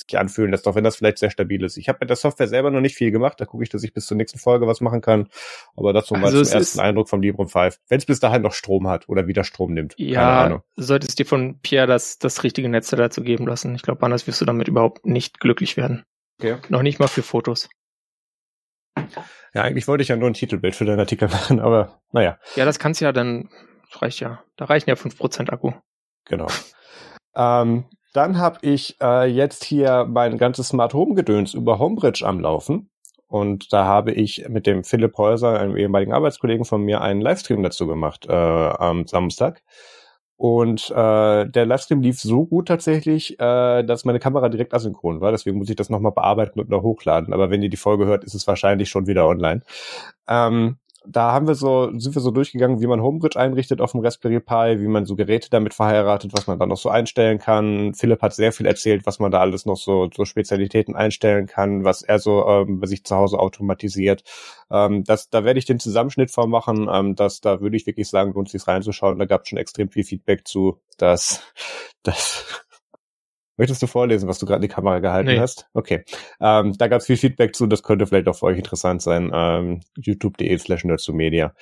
sich 0.00 0.18
anfühlen 0.18 0.50
lässt, 0.50 0.66
auch 0.68 0.74
wenn 0.74 0.84
das 0.84 0.96
vielleicht 0.96 1.18
sehr 1.18 1.30
stabil 1.30 1.62
ist. 1.64 1.76
Ich 1.76 1.88
habe 1.88 1.98
mit 2.00 2.10
der 2.10 2.16
Software 2.16 2.48
selber 2.48 2.70
noch 2.70 2.80
nicht 2.80 2.96
viel 2.96 3.10
gemacht, 3.10 3.40
da 3.40 3.44
gucke 3.46 3.62
ich, 3.62 3.70
dass 3.70 3.82
ich 3.82 3.92
bis 3.92 4.06
zur 4.06 4.16
nächsten 4.16 4.38
Folge 4.38 4.66
was 4.66 4.80
machen 4.80 5.00
kann. 5.00 5.28
Aber 5.76 5.92
dazu 5.92 6.14
mal 6.14 6.24
Also 6.24 6.42
zum 6.42 6.58
ersten 6.58 6.80
Eindruck 6.80 7.08
vom 7.08 7.22
Librem 7.22 7.48
5. 7.48 7.78
Wenn 7.88 7.98
es 7.98 8.06
bis 8.06 8.20
dahin 8.20 8.42
noch 8.42 8.52
Strom 8.54 8.88
hat 8.88 9.08
oder 9.08 9.26
wieder 9.26 9.44
Strom 9.44 9.72
nimmt. 9.74 9.96
Keine 9.96 10.10
Ja, 10.10 10.62
solltest 10.76 11.18
dir 11.18 11.26
von 11.26 11.58
Pierre 11.60 11.86
das, 11.86 12.18
das 12.18 12.42
richtige 12.44 12.68
Netz 12.68 12.90
dazu 12.90 13.22
geben 13.22 13.46
lassen. 13.46 13.74
Ich 13.74 13.82
glaube, 13.82 14.02
anders 14.04 14.26
wirst 14.26 14.40
du 14.40 14.44
damit 14.44 14.68
überhaupt 14.68 15.06
nicht 15.06 15.40
glücklich 15.40 15.76
werden. 15.76 16.04
Okay. 16.38 16.56
Noch 16.68 16.82
nicht 16.82 16.98
mal 16.98 17.08
für 17.08 17.22
Fotos. 17.22 17.68
Ja, 19.54 19.62
eigentlich 19.62 19.88
wollte 19.88 20.02
ich 20.02 20.08
ja 20.08 20.16
nur 20.16 20.28
ein 20.28 20.34
Titelbild 20.34 20.74
für 20.76 20.84
deinen 20.84 21.00
Artikel 21.00 21.28
machen, 21.30 21.60
aber 21.60 22.00
naja, 22.12 22.38
Ja, 22.56 22.64
das 22.64 22.78
kannst 22.78 23.00
ja 23.00 23.12
dann, 23.12 23.48
das 23.90 24.02
reicht 24.02 24.20
ja. 24.20 24.42
Da 24.56 24.66
reichen 24.66 24.90
ja 24.90 24.96
5% 24.96 25.50
Akku. 25.50 25.72
genau. 26.24 26.46
ähm, 27.34 27.84
dann 28.12 28.38
habe 28.38 28.58
ich 28.62 28.96
äh, 29.00 29.26
jetzt 29.26 29.64
hier 29.64 30.06
mein 30.08 30.38
ganzes 30.38 30.68
Smart 30.68 30.94
Home 30.94 31.14
Gedöns 31.14 31.54
über 31.54 31.78
Homebridge 31.78 32.26
am 32.26 32.40
Laufen. 32.40 32.90
Und 33.26 33.72
da 33.72 33.84
habe 33.84 34.10
ich 34.10 34.48
mit 34.48 34.66
dem 34.66 34.82
Philipp 34.82 35.16
Häuser, 35.16 35.60
einem 35.60 35.76
ehemaligen 35.76 36.12
Arbeitskollegen 36.12 36.64
von 36.64 36.82
mir, 36.82 37.00
einen 37.00 37.20
Livestream 37.20 37.62
dazu 37.62 37.86
gemacht 37.86 38.26
äh, 38.28 38.32
am 38.32 39.06
Samstag. 39.06 39.62
Und 40.36 40.90
äh, 40.90 41.46
der 41.48 41.66
Livestream 41.66 42.00
lief 42.00 42.18
so 42.18 42.46
gut 42.46 42.66
tatsächlich, 42.66 43.38
äh, 43.38 43.84
dass 43.84 44.04
meine 44.04 44.18
Kamera 44.18 44.48
direkt 44.48 44.74
asynchron 44.74 45.20
war. 45.20 45.30
Deswegen 45.30 45.58
muss 45.58 45.68
ich 45.68 45.76
das 45.76 45.90
nochmal 45.90 46.12
bearbeiten 46.12 46.58
und 46.58 46.70
noch 46.70 46.82
hochladen. 46.82 47.32
Aber 47.32 47.50
wenn 47.50 47.62
ihr 47.62 47.68
die 47.68 47.76
Folge 47.76 48.06
hört, 48.06 48.24
ist 48.24 48.34
es 48.34 48.46
wahrscheinlich 48.46 48.88
schon 48.88 49.06
wieder 49.06 49.28
online. 49.28 49.60
Ähm, 50.26 50.79
da 51.06 51.32
haben 51.32 51.48
wir 51.48 51.54
so, 51.54 51.90
sind 51.98 52.14
wir 52.14 52.20
so 52.20 52.30
durchgegangen, 52.30 52.80
wie 52.80 52.86
man 52.86 53.00
Homebridge 53.00 53.38
einrichtet 53.38 53.80
auf 53.80 53.92
dem 53.92 54.00
Raspberry 54.00 54.40
Pi, 54.40 54.80
wie 54.80 54.88
man 54.88 55.06
so 55.06 55.16
Geräte 55.16 55.48
damit 55.50 55.72
verheiratet, 55.72 56.32
was 56.34 56.46
man 56.46 56.58
da 56.58 56.66
noch 56.66 56.76
so 56.76 56.90
einstellen 56.90 57.38
kann. 57.38 57.94
Philipp 57.94 58.20
hat 58.20 58.34
sehr 58.34 58.52
viel 58.52 58.66
erzählt, 58.66 59.06
was 59.06 59.18
man 59.18 59.30
da 59.30 59.40
alles 59.40 59.64
noch 59.64 59.76
so, 59.76 60.10
so 60.14 60.24
Spezialitäten 60.24 60.94
einstellen 60.94 61.46
kann, 61.46 61.84
was 61.84 62.02
er 62.02 62.18
so 62.18 62.46
ähm, 62.46 62.80
bei 62.80 62.86
sich 62.86 63.04
zu 63.04 63.16
Hause 63.16 63.38
automatisiert. 63.38 64.24
Ähm, 64.70 65.04
das, 65.04 65.30
da 65.30 65.44
werde 65.44 65.58
ich 65.58 65.64
den 65.64 65.80
Zusammenschnitt 65.80 66.30
von 66.30 66.50
machen. 66.50 66.88
Ähm, 66.92 67.14
das, 67.16 67.40
da 67.40 67.60
würde 67.60 67.76
ich 67.76 67.86
wirklich 67.86 68.08
sagen, 68.08 68.32
lohnt 68.34 68.50
sich 68.50 68.66
reinzuschauen. 68.66 69.18
Da 69.18 69.24
gab 69.24 69.42
es 69.42 69.48
schon 69.48 69.58
extrem 69.58 69.88
viel 69.88 70.04
Feedback 70.04 70.46
zu, 70.46 70.80
dass 70.98 71.40
das 72.02 72.44
Möchtest 73.60 73.82
du 73.82 73.86
vorlesen, 73.86 74.26
was 74.26 74.38
du 74.38 74.46
gerade 74.46 74.64
in 74.64 74.68
die 74.70 74.74
Kamera 74.74 75.00
gehalten 75.00 75.28
Nee. 75.28 75.38
hast? 75.38 75.68
Okay. 75.74 76.02
Ähm, 76.40 76.72
da 76.78 76.88
gab 76.88 77.02
es 77.02 77.06
viel 77.06 77.18
Feedback 77.18 77.54
zu, 77.54 77.66
das 77.66 77.82
könnte 77.82 78.06
vielleicht 78.06 78.26
auch 78.26 78.36
für 78.36 78.46
euch 78.46 78.56
interessant 78.56 79.02
sein. 79.02 79.30
Ähm, 79.34 79.80
youtube.de 79.98 80.56
slash 80.56 80.86
media. 81.08 81.52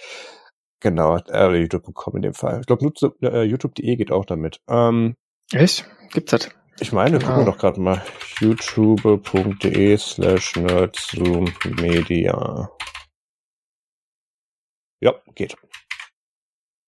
Genau, 0.79 1.17
äh, 1.17 1.57
youtube.com 1.57 2.15
in 2.15 2.23
dem 2.23 2.35
Fall. 2.35 2.61
Ich 2.61 2.67
glaube, 2.69 2.89
äh, 3.23 3.43
youtube.de 3.43 3.97
geht 3.97 4.13
auch 4.13 4.25
damit. 4.27 4.61
Ähm, 4.69 5.17
Echt? 5.53 5.91
Gibt's 6.13 6.31
das? 6.31 6.51
Ich 6.79 6.93
meine, 6.93 7.19
genau. 7.19 7.33
gucken 7.33 7.47
wir 7.47 7.53
doch 7.53 7.59
gerade 7.59 7.81
mal. 7.81 8.01
youtube.de 8.39 9.99
slash 9.99 10.55
nerdzoommedia. 10.55 12.71
Ja, 15.01 15.15
geht. 15.35 15.57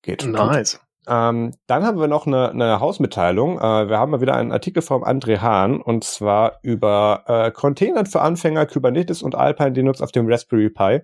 Geht. 0.03 0.25
Nice. 0.25 0.81
Ähm, 1.11 1.55
dann 1.67 1.85
haben 1.85 1.99
wir 1.99 2.07
noch 2.07 2.29
eine, 2.29 2.51
eine 2.51 2.79
Hausmitteilung. 2.79 3.59
Äh, 3.59 3.89
wir 3.89 3.99
haben 3.99 4.13
mal 4.13 4.21
wieder 4.21 4.37
einen 4.37 4.53
Artikel 4.53 4.81
vom 4.81 5.03
André 5.03 5.41
Hahn 5.41 5.81
und 5.81 6.05
zwar 6.05 6.61
über 6.63 7.25
äh, 7.27 7.51
Containern 7.51 8.07
für 8.07 8.21
Anfänger, 8.21 8.65
Kubernetes 8.67 9.21
und 9.21 9.35
Alpine 9.35 9.71
Linux 9.71 10.01
auf 10.01 10.13
dem 10.13 10.31
Raspberry 10.31 10.71
Pi. 10.71 11.01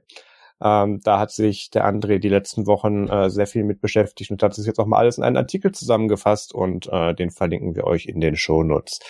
Ähm, 0.62 1.00
da 1.02 1.18
hat 1.18 1.32
sich 1.32 1.70
der 1.70 1.84
André 1.84 2.20
die 2.20 2.28
letzten 2.28 2.68
Wochen 2.68 3.08
äh, 3.08 3.30
sehr 3.30 3.48
viel 3.48 3.64
mit 3.64 3.80
beschäftigt 3.80 4.30
und 4.30 4.42
hat 4.44 4.56
es 4.56 4.64
jetzt 4.64 4.78
auch 4.78 4.86
mal 4.86 4.98
alles 4.98 5.18
in 5.18 5.24
einen 5.24 5.36
Artikel 5.36 5.72
zusammengefasst 5.72 6.54
und 6.54 6.86
äh, 6.86 7.12
den 7.12 7.32
verlinken 7.32 7.74
wir 7.74 7.84
euch 7.84 8.06
in 8.06 8.20
den 8.20 8.36
Shownotes. 8.36 9.00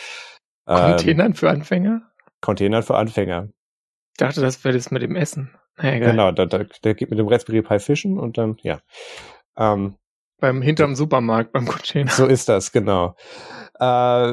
Ähm, 0.67 0.77
Containern 0.77 1.35
für 1.35 1.51
Anfänger? 1.51 2.11
Containern 2.41 2.83
für 2.83 2.97
Anfänger. 2.97 3.51
Ich 4.13 4.19
dachte, 4.19 4.41
das 4.41 4.65
wäre 4.65 4.75
das 4.75 4.91
mit 4.91 5.03
dem 5.03 5.15
Essen. 5.15 5.55
Naja, 5.77 5.99
genau, 5.99 6.33
da, 6.33 6.47
da, 6.47 6.65
der 6.83 6.95
geht 6.95 7.11
mit 7.11 7.19
dem 7.19 7.29
Raspberry 7.29 7.61
Pi 7.61 7.79
fischen 7.81 8.19
und 8.19 8.39
dann, 8.39 8.57
ja. 8.63 8.81
Ähm, 9.59 9.97
beim 10.39 10.63
hinterm 10.63 10.95
Supermarkt, 10.95 11.53
beim 11.53 11.67
Container. 11.67 12.11
So 12.11 12.27
ist 12.27 12.49
das, 12.49 12.73
genau. 12.73 13.17
Äh, 13.79 13.85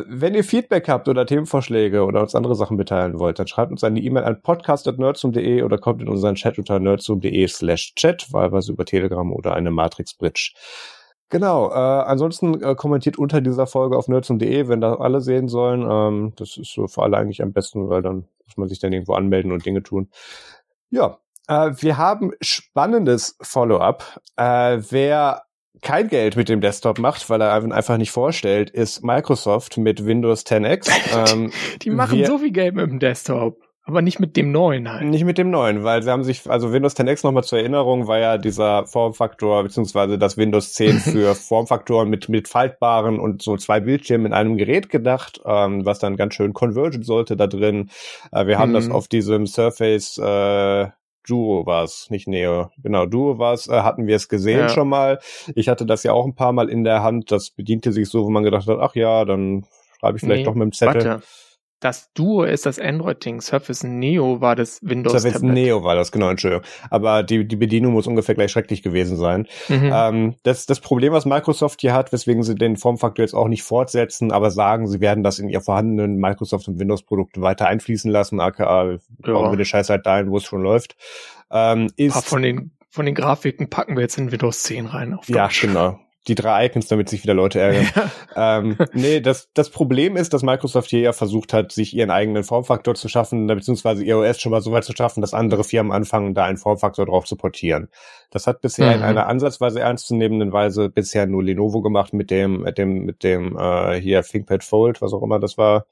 wenn 0.07 0.35
ihr 0.35 0.43
Feedback 0.43 0.87
habt 0.87 1.09
oder 1.09 1.25
Themenvorschläge 1.25 2.05
oder 2.05 2.21
uns 2.21 2.35
andere 2.35 2.55
Sachen 2.55 2.77
mitteilen 2.77 3.19
wollt, 3.19 3.39
dann 3.39 3.47
schreibt 3.47 3.71
uns 3.71 3.83
eine 3.83 3.99
E-Mail 3.99 4.23
an 4.23 4.41
podcast.nerdsum.de 4.41 5.63
oder 5.63 5.77
kommt 5.77 6.01
in 6.01 6.07
unseren 6.07 6.35
Chat 6.35 6.57
unter 6.57 6.79
nerdsum.de 6.79 7.47
slash 7.47 7.93
chat, 7.95 8.31
wahlweise 8.31 8.71
über 8.71 8.85
Telegram 8.85 9.31
oder 9.33 9.53
eine 9.53 9.71
Matrix-Bridge. 9.71 10.53
Genau, 11.29 11.71
äh, 11.71 11.73
ansonsten 11.73 12.61
äh, 12.61 12.75
kommentiert 12.75 13.17
unter 13.17 13.41
dieser 13.41 13.67
Folge 13.67 13.97
auf 13.97 14.07
nerdsum.de, 14.07 14.67
wenn 14.67 14.81
da 14.81 14.95
alle 14.95 15.19
sehen 15.19 15.47
sollen. 15.47 15.81
Ähm, 15.89 16.33
das 16.37 16.57
ist 16.57 16.71
so 16.73 16.87
für 16.87 17.01
alle 17.01 17.17
eigentlich 17.17 17.41
am 17.41 17.53
besten, 17.53 17.89
weil 17.89 18.01
dann 18.01 18.25
muss 18.45 18.57
man 18.57 18.69
sich 18.69 18.79
dann 18.79 18.93
irgendwo 18.93 19.13
anmelden 19.13 19.51
und 19.51 19.65
Dinge 19.65 19.83
tun. 19.83 20.09
Ja, 20.89 21.17
äh, 21.47 21.71
wir 21.79 21.97
haben 21.97 22.31
spannendes 22.39 23.35
Follow-up. 23.41 24.21
Äh, 24.37 24.79
wer 24.89 25.43
kein 25.83 26.07
Geld 26.07 26.35
mit 26.35 26.49
dem 26.49 26.61
Desktop 26.61 26.97
macht, 26.97 27.29
weil 27.29 27.41
er 27.41 27.53
einfach 27.53 27.97
nicht 27.97 28.11
vorstellt, 28.11 28.69
ist 28.69 29.03
Microsoft 29.03 29.77
mit 29.77 30.05
Windows 30.05 30.45
10X. 30.45 30.89
Ähm, 31.13 31.51
die 31.81 31.91
machen 31.91 32.17
wir, 32.17 32.25
so 32.25 32.39
viel 32.39 32.51
Geld 32.51 32.75
mit 32.75 32.89
dem 32.89 32.99
Desktop. 32.99 33.57
Aber 33.85 34.01
nicht 34.01 34.19
mit 34.19 34.37
dem 34.37 34.51
neuen 34.51 34.89
halt. 34.89 35.03
Nicht 35.03 35.25
mit 35.25 35.37
dem 35.37 35.51
neuen, 35.51 35.83
weil 35.83 36.01
sie 36.01 36.09
haben 36.09 36.23
sich, 36.23 36.49
also 36.49 36.71
Windows 36.71 36.95
10X 36.95 37.25
nochmal 37.25 37.43
zur 37.43 37.59
Erinnerung 37.59 38.07
war 38.07 38.17
ja 38.17 38.37
dieser 38.37 38.87
Formfaktor, 38.87 39.63
beziehungsweise 39.63 40.17
das 40.17 40.37
Windows 40.37 40.73
10 40.73 40.99
für 40.99 41.35
Formfaktoren 41.35 42.09
mit, 42.09 42.29
mit 42.29 42.47
faltbaren 42.47 43.19
und 43.19 43.41
so 43.41 43.57
zwei 43.57 43.81
Bildschirmen 43.81 44.27
in 44.27 44.33
einem 44.33 44.55
Gerät 44.55 44.89
gedacht, 44.89 45.41
ähm, 45.45 45.85
was 45.85 45.99
dann 45.99 46.15
ganz 46.15 46.33
schön 46.33 46.53
convergen 46.53 47.03
sollte 47.03 47.35
da 47.35 47.47
drin. 47.47 47.89
Äh, 48.31 48.47
wir 48.47 48.57
haben 48.57 48.69
mhm. 48.69 48.75
das 48.75 48.89
auf 48.89 49.09
diesem 49.09 49.47
Surface, 49.47 50.17
äh, 50.17 50.87
Duo 51.27 51.65
war 51.65 51.83
es, 51.83 52.09
nicht 52.09 52.27
Neo. 52.27 52.69
Genau, 52.81 53.05
Duo 53.05 53.37
war 53.39 53.53
es, 53.53 53.67
äh, 53.67 53.81
hatten 53.81 54.07
wir 54.07 54.15
es 54.15 54.27
gesehen 54.27 54.59
ja. 54.59 54.69
schon 54.69 54.89
mal. 54.89 55.19
Ich 55.55 55.69
hatte 55.69 55.85
das 55.85 56.03
ja 56.03 56.13
auch 56.13 56.25
ein 56.25 56.35
paar 56.35 56.53
Mal 56.53 56.69
in 56.69 56.83
der 56.83 57.03
Hand. 57.03 57.31
Das 57.31 57.49
bediente 57.49 57.91
sich 57.91 58.09
so, 58.09 58.25
wo 58.25 58.29
man 58.29 58.43
gedacht 58.43 58.67
hat, 58.67 58.79
ach 58.79 58.95
ja, 58.95 59.25
dann 59.25 59.65
schreibe 59.99 60.17
ich 60.17 60.21
vielleicht 60.21 60.39
nee, 60.39 60.45
doch 60.45 60.55
mit 60.55 60.63
dem 60.63 60.71
Zettel. 60.73 61.05
Warte. 61.05 61.23
Das 61.83 62.13
Duo 62.13 62.43
ist 62.43 62.65
das 62.65 62.79
Android-Ding. 62.79 63.41
Surface 63.41 63.83
Neo 63.83 64.39
war 64.39 64.55
das 64.55 64.79
Windows 64.83 65.11
Surface 65.11 65.33
Tablet. 65.33 65.53
Neo 65.53 65.83
war 65.83 65.95
das, 65.95 66.13
genau, 66.13 66.29
Entschuldigung. 66.29 66.65
Aber 66.89 67.23
die, 67.23 67.45
die 67.45 67.57
Bedienung 67.57 67.91
muss 67.91 68.07
ungefähr 68.07 68.35
gleich 68.35 68.51
schrecklich 68.51 68.83
gewesen 68.83 69.17
sein. 69.17 69.47
Mhm. 69.67 69.91
Ähm, 69.93 70.35
das, 70.43 70.65
das 70.65 70.79
Problem, 70.79 71.11
was 71.11 71.25
Microsoft 71.25 71.81
hier 71.81 71.93
hat, 71.93 72.13
weswegen 72.13 72.41
sie 72.41 72.55
den 72.55 72.77
Formfaktor 72.77 73.23
jetzt 73.23 73.33
auch 73.33 73.49
nicht 73.49 73.63
fortsetzen, 73.63 74.31
aber 74.31 74.49
sagen, 74.49 74.87
sie 74.87 75.01
werden 75.01 75.25
das 75.25 75.39
in 75.39 75.49
ihr 75.49 75.59
vorhandenen 75.59 76.15
Microsoft- 76.15 76.69
und 76.69 76.79
Windows-Produkte 76.79 77.41
weiter 77.41 77.67
einfließen 77.67 78.09
lassen, 78.09 78.39
aka 78.39 78.91
ja. 78.91 78.97
brauchen 79.19 79.51
wir 79.51 79.57
den 79.57 79.65
Scheiß 79.65 79.89
halt 79.89 80.05
dahin, 80.05 80.31
wo 80.31 80.37
es 80.37 80.45
schon 80.45 80.61
läuft. 80.61 80.95
Ähm, 81.51 81.89
ist, 81.97 82.25
von 82.25 82.43
den 82.43 82.71
von 82.89 83.05
den 83.05 83.15
Grafiken 83.15 83.69
packen 83.69 83.95
wir 83.95 84.03
jetzt 84.03 84.17
in 84.17 84.31
Windows 84.31 84.63
10 84.63 84.85
rein. 84.85 85.19
ja, 85.27 85.49
genau 85.59 85.99
die 86.27 86.35
drei 86.35 86.65
Icons, 86.65 86.87
damit 86.87 87.09
sich 87.09 87.23
wieder 87.23 87.33
Leute 87.33 87.59
ärgern. 87.59 87.87
Ja. 88.35 88.59
Ähm, 88.59 88.77
nee, 88.93 89.19
das, 89.19 89.49
das 89.53 89.69
Problem 89.69 90.15
ist, 90.15 90.33
dass 90.33 90.41
Microsoft 90.41 90.89
hier 90.89 91.01
ja 91.01 91.13
versucht 91.13 91.53
hat, 91.53 91.71
sich 91.71 91.95
ihren 91.95 92.11
eigenen 92.11 92.43
Formfaktor 92.43 92.95
zu 92.95 93.09
schaffen, 93.09 93.47
beziehungsweise 93.47 94.05
iOS 94.05 94.39
schon 94.39 94.51
mal 94.51 94.61
so 94.61 94.71
weit 94.71 94.85
zu 94.85 94.93
schaffen, 94.95 95.21
dass 95.21 95.33
andere 95.33 95.63
Firmen 95.63 95.91
anfangen, 95.91 96.33
da 96.33 96.45
einen 96.45 96.57
Formfaktor 96.57 97.05
drauf 97.05 97.25
zu 97.25 97.35
portieren. 97.35 97.89
Das 98.29 98.47
hat 98.47 98.61
bisher 98.61 98.87
mhm. 98.87 98.95
in 98.95 99.01
einer 99.03 99.27
ansatzweise 99.27 99.81
ernstzunehmenden 99.81 100.53
Weise 100.53 100.89
bisher 100.89 101.27
nur 101.27 101.43
Lenovo 101.43 101.81
gemacht 101.81 102.13
mit 102.13 102.31
dem, 102.31 102.61
mit 102.61 102.77
dem, 102.77 103.05
mit 103.05 103.23
dem 103.23 103.57
äh, 103.57 103.99
hier 103.99 104.23
ThinkPad 104.23 104.63
Fold, 104.63 105.01
was 105.01 105.13
auch 105.13 105.23
immer 105.23 105.39
das 105.39 105.57
war. 105.57 105.85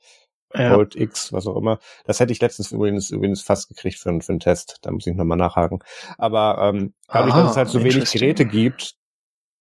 Ja. 0.54 0.74
Fold 0.74 0.96
X, 0.96 1.32
was 1.32 1.48
auch 1.48 1.56
immer. 1.56 1.80
Das 2.06 2.20
hätte 2.20 2.34
ich 2.34 2.42
letztens 2.42 2.72
übrigens, 2.72 3.10
übrigens 3.10 3.42
fast 3.42 3.70
gekriegt 3.70 3.98
für, 3.98 4.20
für 4.22 4.32
einen 4.32 4.40
Test. 4.40 4.80
Da 4.82 4.92
muss 4.92 5.08
ich 5.08 5.16
nochmal 5.16 5.38
nachhaken. 5.38 5.80
Aber 6.18 6.58
ähm, 6.62 6.94
dadurch, 7.08 7.34
dass 7.34 7.52
es 7.52 7.58
halt 7.58 7.70
so 7.70 7.84
wenig 7.84 8.12
Geräte 8.12 8.46
gibt, 8.46 8.96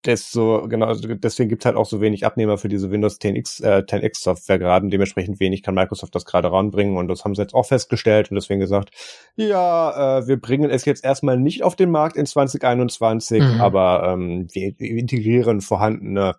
desto, 0.04 0.66
genau, 0.68 0.86
also 0.86 1.06
deswegen 1.06 1.48
gibt 1.48 1.62
es 1.62 1.66
halt 1.66 1.76
auch 1.76 1.86
so 1.86 2.00
wenig 2.00 2.24
Abnehmer 2.24 2.58
für 2.58 2.68
diese 2.68 2.90
Windows 2.90 3.20
10X, 3.20 3.62
äh, 3.62 3.84
10X 3.84 4.22
Software 4.22 4.58
gerade 4.58 4.84
und 4.84 4.90
dementsprechend 4.90 5.40
wenig 5.40 5.62
kann 5.62 5.74
Microsoft 5.74 6.14
das 6.14 6.24
gerade 6.24 6.50
ranbringen 6.50 6.96
und 6.96 7.08
das 7.08 7.24
haben 7.24 7.34
sie 7.34 7.42
jetzt 7.42 7.54
auch 7.54 7.66
festgestellt 7.66 8.30
und 8.30 8.34
deswegen 8.36 8.60
gesagt, 8.60 8.90
ja, 9.36 10.18
äh, 10.18 10.26
wir 10.26 10.40
bringen 10.40 10.70
es 10.70 10.84
jetzt 10.84 11.04
erstmal 11.04 11.38
nicht 11.38 11.62
auf 11.62 11.76
den 11.76 11.90
Markt 11.90 12.16
in 12.16 12.26
2021, 12.26 13.40
mhm. 13.40 13.60
aber 13.60 14.12
ähm, 14.12 14.48
wir, 14.52 14.74
wir 14.78 14.90
integrieren 14.98 15.60
vorhandene 15.60 16.36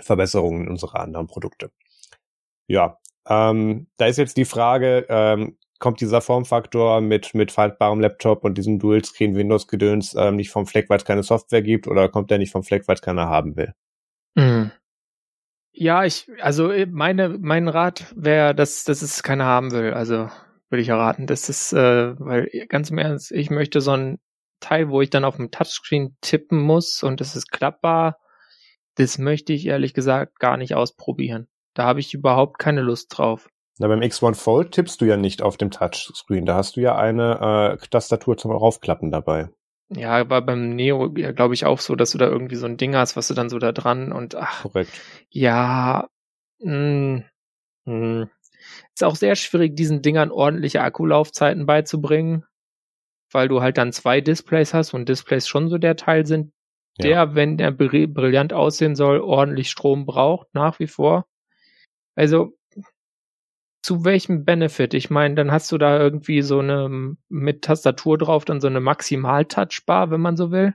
Verbesserungen 0.00 0.62
in 0.62 0.68
unsere 0.68 1.00
anderen 1.00 1.26
Produkte. 1.26 1.70
Ja, 2.66 2.98
ähm, 3.28 3.88
da 3.98 4.06
ist 4.06 4.16
jetzt 4.16 4.36
die 4.36 4.44
Frage, 4.46 5.06
ähm, 5.08 5.57
kommt 5.78 6.00
dieser 6.00 6.20
Formfaktor 6.20 7.00
mit, 7.00 7.34
mit 7.34 7.52
faltbarem 7.52 8.00
Laptop 8.00 8.44
und 8.44 8.58
diesem 8.58 8.78
Dual-Screen 8.78 9.36
Windows-Gedöns 9.36 10.14
ähm, 10.16 10.36
nicht 10.36 10.50
vom 10.50 10.66
Fleck, 10.66 10.90
weil 10.90 10.98
es 10.98 11.04
keine 11.04 11.22
Software 11.22 11.62
gibt 11.62 11.86
oder 11.86 12.08
kommt 12.08 12.30
der 12.30 12.38
nicht 12.38 12.52
vom 12.52 12.64
Fleck, 12.64 12.88
weil 12.88 12.96
es 12.96 13.02
keiner 13.02 13.28
haben 13.28 13.56
will? 13.56 13.74
Mhm. 14.34 14.70
Ja, 15.72 16.04
ich, 16.04 16.28
also 16.40 16.70
äh, 16.70 16.86
meine, 16.86 17.38
mein 17.40 17.68
Rat 17.68 18.12
wäre, 18.16 18.54
dass, 18.54 18.84
dass 18.84 19.02
es 19.02 19.22
keiner 19.22 19.44
haben 19.44 19.70
will. 19.70 19.92
Also 19.94 20.28
würde 20.70 20.82
ich 20.82 20.88
erraten. 20.88 21.26
Das 21.26 21.48
ist, 21.48 21.72
äh, 21.72 22.18
weil 22.18 22.50
ganz 22.68 22.90
im 22.90 22.98
Ernst, 22.98 23.30
ich 23.30 23.50
möchte 23.50 23.80
so 23.80 23.92
ein 23.92 24.18
Teil, 24.60 24.88
wo 24.90 25.00
ich 25.00 25.10
dann 25.10 25.24
auf 25.24 25.36
dem 25.36 25.50
Touchscreen 25.50 26.16
tippen 26.20 26.58
muss 26.58 27.02
und 27.02 27.20
es 27.20 27.36
ist 27.36 27.50
klappbar. 27.52 28.18
Das 28.96 29.18
möchte 29.18 29.52
ich 29.52 29.66
ehrlich 29.66 29.94
gesagt 29.94 30.40
gar 30.40 30.56
nicht 30.56 30.74
ausprobieren. 30.74 31.46
Da 31.74 31.84
habe 31.84 32.00
ich 32.00 32.12
überhaupt 32.12 32.58
keine 32.58 32.80
Lust 32.80 33.16
drauf. 33.16 33.48
Na, 33.78 33.86
beim 33.86 34.00
X1 34.00 34.34
Fold 34.34 34.72
tippst 34.72 35.00
du 35.00 35.04
ja 35.04 35.16
nicht 35.16 35.40
auf 35.40 35.56
dem 35.56 35.70
Touchscreen. 35.70 36.46
Da 36.46 36.56
hast 36.56 36.76
du 36.76 36.80
ja 36.80 36.96
eine 36.96 37.78
äh, 37.80 37.86
Tastatur 37.88 38.36
zum 38.36 38.50
Raufklappen 38.50 39.10
dabei. 39.10 39.50
Ja, 39.90 40.10
aber 40.10 40.42
beim 40.42 40.74
Neo, 40.74 41.12
ja, 41.16 41.32
glaube 41.32 41.54
ich, 41.54 41.64
auch 41.64 41.80
so, 41.80 41.94
dass 41.94 42.10
du 42.10 42.18
da 42.18 42.26
irgendwie 42.26 42.56
so 42.56 42.66
ein 42.66 42.76
Ding 42.76 42.94
hast, 42.94 43.16
was 43.16 43.28
du 43.28 43.34
dann 43.34 43.48
so 43.48 43.58
da 43.58 43.72
dran 43.72 44.12
und 44.12 44.34
ach. 44.34 44.62
Korrekt. 44.62 44.92
Ja, 45.30 46.08
mh, 46.58 47.22
mh. 47.86 48.28
ist 48.94 49.04
auch 49.04 49.16
sehr 49.16 49.34
schwierig, 49.34 49.76
diesen 49.76 50.02
Dingern 50.02 50.30
ordentliche 50.30 50.82
Akkulaufzeiten 50.82 51.64
beizubringen, 51.64 52.44
weil 53.32 53.48
du 53.48 53.62
halt 53.62 53.78
dann 53.78 53.92
zwei 53.92 54.20
Displays 54.20 54.74
hast 54.74 54.92
und 54.92 55.08
Displays 55.08 55.48
schon 55.48 55.70
so 55.70 55.78
der 55.78 55.96
Teil 55.96 56.26
sind, 56.26 56.52
der, 57.00 57.10
ja. 57.10 57.34
wenn 57.34 57.56
der 57.56 57.70
brillant 57.70 58.52
aussehen 58.52 58.96
soll, 58.96 59.20
ordentlich 59.20 59.70
Strom 59.70 60.04
braucht, 60.04 60.48
nach 60.52 60.80
wie 60.80 60.88
vor. 60.88 61.26
Also, 62.14 62.57
zu 63.82 64.04
welchem 64.04 64.44
Benefit? 64.44 64.94
Ich 64.94 65.10
meine, 65.10 65.34
dann 65.34 65.52
hast 65.52 65.70
du 65.72 65.78
da 65.78 65.98
irgendwie 65.98 66.42
so 66.42 66.60
eine 66.60 67.16
mit 67.28 67.62
Tastatur 67.62 68.18
drauf, 68.18 68.44
dann 68.44 68.60
so 68.60 68.66
eine 68.68 68.80
Maximal-Touchbar, 68.80 70.10
wenn 70.10 70.20
man 70.20 70.36
so 70.36 70.50
will. 70.50 70.74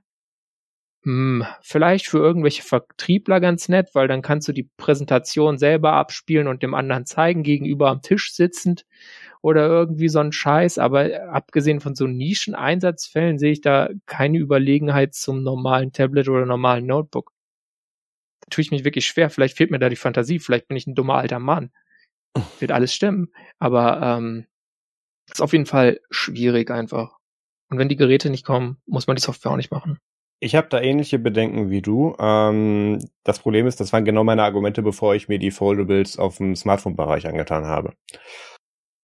Hm, 1.06 1.46
vielleicht 1.62 2.08
für 2.08 2.20
irgendwelche 2.20 2.64
Vertriebler 2.64 3.42
ganz 3.42 3.68
nett, 3.68 3.90
weil 3.94 4.08
dann 4.08 4.22
kannst 4.22 4.48
du 4.48 4.54
die 4.54 4.70
Präsentation 4.78 5.58
selber 5.58 5.94
abspielen 5.94 6.48
und 6.48 6.64
dem 6.64 6.74
anderen 6.74 7.06
zeigen, 7.06 7.44
gegenüber 7.44 7.90
am 7.90 8.02
Tisch 8.02 8.34
sitzend 8.34 8.86
oder 9.42 9.68
irgendwie 9.68 10.08
so 10.08 10.20
ein 10.20 10.32
Scheiß. 10.32 10.78
Aber 10.78 11.30
abgesehen 11.30 11.82
von 11.82 11.96
so 11.96 12.08
Nischen-Einsatzfällen 12.08 13.38
sehe 13.38 13.52
ich 13.52 13.62
da 13.62 13.90
keine 14.06 14.38
Überlegenheit 14.38 15.14
zum 15.14 15.44
normalen 15.44 15.92
Tablet 15.92 16.30
oder 16.30 16.46
normalen 16.46 16.86
Notebook. 16.86 17.34
Da 18.42 18.48
tue 18.50 18.62
ich 18.62 18.72
mich 18.72 18.86
wirklich 18.86 19.06
schwer. 19.06 19.30
Vielleicht 19.30 19.58
fehlt 19.58 19.72
mir 19.72 19.80
da 19.80 19.90
die 19.90 19.98
Fantasie. 19.98 20.40
Vielleicht 20.40 20.70
bin 20.70 20.78
ich 20.78 20.88
ein 20.88 20.96
dummer 20.96 21.16
alter 21.16 21.40
Mann 21.40 21.72
wird 22.60 22.72
alles 22.72 22.94
stimmen. 22.94 23.32
Aber 23.60 24.02
ähm, 24.02 24.46
ist 25.32 25.42
auf 25.42 25.54
jeden 25.54 25.66
Fall 25.66 26.00
schwierig 26.10 26.72
einfach. 26.72 27.18
Und 27.70 27.78
wenn 27.80 27.90
die 27.90 27.96
Geräte 27.96 28.30
nicht 28.30 28.46
kommen, 28.46 28.78
muss 28.86 29.08
man 29.08 29.16
die 29.16 29.22
Software 29.22 29.52
auch 29.52 29.58
nicht 29.58 29.72
machen. 29.72 30.00
Ich 30.40 30.56
habe 30.56 30.68
da 30.70 30.82
ähnliche 30.82 31.20
Bedenken 31.20 31.70
wie 31.70 31.82
du. 31.82 32.16
Ähm, 32.20 33.00
das 33.24 33.40
Problem 33.40 33.66
ist, 33.66 33.80
das 33.80 33.94
waren 33.94 34.04
genau 34.04 34.24
meine 34.26 34.44
Argumente, 34.44 34.82
bevor 34.82 35.16
ich 35.16 35.30
mir 35.30 35.40
die 35.40 35.52
Foldables 35.52 36.20
auf 36.20 36.38
dem 36.38 36.56
Smartphone-Bereich 36.56 37.28
angetan 37.28 37.66
habe. 37.66 37.94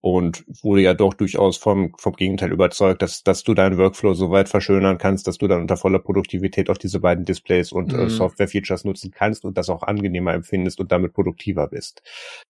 Und 0.02 0.46
wurde 0.64 0.82
ja 0.82 0.94
doch 0.94 1.14
durchaus 1.14 1.58
vom, 1.58 1.94
vom 1.98 2.14
Gegenteil 2.14 2.52
überzeugt, 2.52 3.02
dass, 3.02 3.24
dass 3.24 3.44
du 3.44 3.54
deinen 3.54 3.78
Workflow 3.78 4.14
so 4.14 4.32
weit 4.32 4.48
verschönern 4.48 4.98
kannst, 4.98 5.28
dass 5.28 5.38
du 5.38 5.48
dann 5.48 5.62
unter 5.62 5.76
voller 5.76 6.00
Produktivität 6.00 6.70
auch 6.70 6.78
diese 6.78 7.00
beiden 7.02 7.26
Displays 7.26 7.72
und 7.72 7.92
äh, 7.92 7.98
mhm. 7.98 8.04
äh, 8.04 8.10
Software-Features 8.10 8.86
nutzen 8.86 9.12
kannst 9.12 9.44
und 9.44 9.58
das 9.58 9.70
auch 9.70 9.84
angenehmer 9.84 10.34
empfindest 10.34 10.80
und 10.80 10.92
damit 10.92 11.14
produktiver 11.14 11.68
bist. 11.68 12.02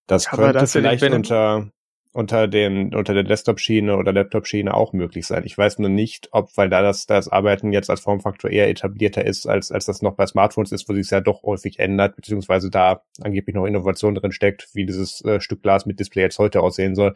Das 0.06 0.28
Aber 0.28 0.44
könnte 0.44 0.60
das 0.60 0.72
vielleicht 0.74 1.04
unter, 1.04 1.72
unter 2.12 2.48
den 2.48 2.96
unter 2.96 3.14
der 3.14 3.24
Desktop-Schiene 3.24 3.96
oder 3.96 4.12
Laptop-Schiene 4.12 4.74
auch 4.74 4.94
möglich 4.94 5.28
sein. 5.28 5.44
Ich 5.46 5.56
weiß 5.56 5.78
nur 5.78 5.90
nicht, 5.90 6.30
ob, 6.32 6.50
weil 6.58 6.70
da 6.70 6.82
das, 6.82 7.06
das 7.06 7.28
Arbeiten 7.30 7.72
jetzt 7.72 7.90
als 7.90 8.00
Formfaktor 8.00 8.50
eher 8.50 8.68
etablierter 8.68 9.24
ist, 9.26 9.46
als, 9.46 9.72
als 9.72 9.86
das 9.86 10.02
noch 10.02 10.16
bei 10.16 10.26
Smartphones 10.26 10.72
ist, 10.72 10.90
wo 10.90 10.94
sich 10.94 11.04
es 11.04 11.12
ja 11.12 11.22
doch 11.22 11.44
häufig 11.44 11.78
ändert, 11.78 12.16
beziehungsweise 12.16 12.72
da 12.72 13.04
angeblich 13.22 13.56
noch 13.56 13.66
Innovation 13.66 14.16
drin 14.16 14.32
steckt, 14.32 14.70
wie 14.74 14.86
dieses 14.86 15.24
äh, 15.24 15.40
Stück 15.40 15.62
Glas 15.62 15.86
mit 15.86 16.00
Display 16.00 16.24
jetzt 16.24 16.40
heute 16.40 16.62
aussehen 16.62 16.96
soll, 16.96 17.14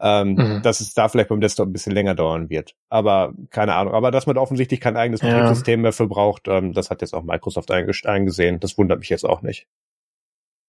ähm, 0.00 0.34
mhm. 0.34 0.62
dass 0.62 0.80
es 0.80 0.94
da 0.94 1.08
vielleicht 1.08 1.28
beim 1.28 1.40
Desktop 1.40 1.68
ein 1.68 1.72
bisschen 1.72 1.92
länger 1.92 2.14
dauern 2.14 2.48
wird. 2.48 2.76
Aber 2.88 3.34
keine 3.50 3.74
Ahnung. 3.74 3.94
Aber 3.94 4.12
dass 4.12 4.26
man 4.26 4.38
offensichtlich 4.38 4.80
kein 4.80 4.96
eigenes 4.96 5.22
ja. 5.22 5.28
Betriebssystem 5.28 5.80
mehr 5.80 5.92
für 5.92 6.06
braucht, 6.06 6.46
ähm, 6.46 6.72
das 6.72 6.90
hat 6.90 7.00
jetzt 7.00 7.14
auch 7.14 7.24
Microsoft 7.24 7.70
eingesehen. 7.72 8.60
Das 8.60 8.78
wundert 8.78 9.00
mich 9.00 9.08
jetzt 9.08 9.24
auch 9.24 9.42
nicht. 9.42 9.66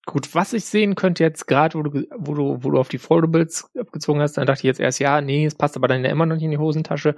Gut, 0.09 0.33
was 0.33 0.53
ich 0.53 0.63
sehen 0.63 0.95
könnte 0.95 1.21
jetzt 1.21 1.47
gerade, 1.47 1.77
wo 1.77 1.83
du, 1.83 2.07
wo 2.15 2.33
du, 2.33 2.63
wo 2.63 2.71
du 2.71 2.79
auf 2.79 2.87
die 2.87 2.97
Foldables 2.97 3.69
abgezogen 3.77 4.21
hast, 4.21 4.37
dann 4.37 4.47
dachte 4.47 4.59
ich 4.59 4.63
jetzt 4.63 4.79
erst, 4.79 4.99
ja, 4.99 5.19
nee, 5.19 5.45
es 5.45 5.53
passt 5.53 5.75
aber 5.75 5.89
dann 5.89 6.05
ja 6.05 6.09
immer 6.09 6.25
noch 6.25 6.35
nicht 6.35 6.45
in 6.45 6.51
die 6.51 6.57
Hosentasche. 6.57 7.17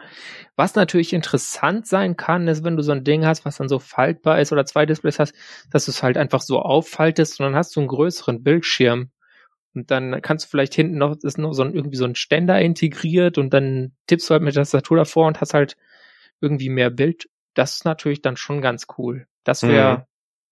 Was 0.56 0.73
natürlich 0.73 1.13
interessant 1.13 1.86
sein 1.86 2.17
kann, 2.17 2.47
ist, 2.47 2.63
wenn 2.63 2.75
du 2.75 2.82
so 2.82 2.91
ein 2.91 3.04
Ding 3.04 3.28
hast, 3.28 3.45
was 3.45 3.58
dann 3.58 3.69
so 3.69 3.78
faltbar 3.78 4.39
ist 4.41 4.52
oder 4.52 4.65
zwei 4.65 4.88
Displays 4.88 5.19
hast, 5.19 5.36
dass 5.69 5.86
du 5.86 5.91
es 5.91 6.02
halt 6.02 6.17
einfach 6.17 6.41
so 6.41 6.63
auffaltest 6.63 7.39
und 7.39 7.45
dann 7.45 7.56
hast 7.56 7.75
du 7.75 7.80
einen 7.80 7.89
größeren 7.89 8.41
Bildschirm. 8.41 9.12
Und 9.75 9.91
dann 9.91 10.23
kannst 10.23 10.45
du 10.45 10.49
vielleicht 10.49 10.73
hinten 10.73 10.97
noch, 10.97 11.15
ist 11.21 11.38
noch 11.38 11.54
so 11.54 11.62
ein, 11.62 11.75
irgendwie 11.75 11.97
so 11.97 12.06
ein 12.06 12.15
Ständer 12.15 12.60
integriert 12.60 13.38
und 13.38 13.54
dann 13.54 13.91
tippst 14.08 14.28
du 14.28 14.34
halt 14.34 14.41
mit 14.41 14.56
der 14.56 14.63
Tastatur 14.63 14.97
davor 14.97 15.28
und 15.28 15.41
hast 15.41 15.54
halt 15.54 15.78
irgendwie 16.41 16.69
mehr 16.69 16.89
Bild. 16.89 17.30
Das 17.54 17.75
ist 17.75 17.86
natürlich 17.86 18.23
dann 18.23 18.36
schon 18.36 18.62
ganz 18.62 18.88
cool. 18.97 19.28
Das 19.43 19.62
wäre, 19.62 19.99
mhm 19.99 20.04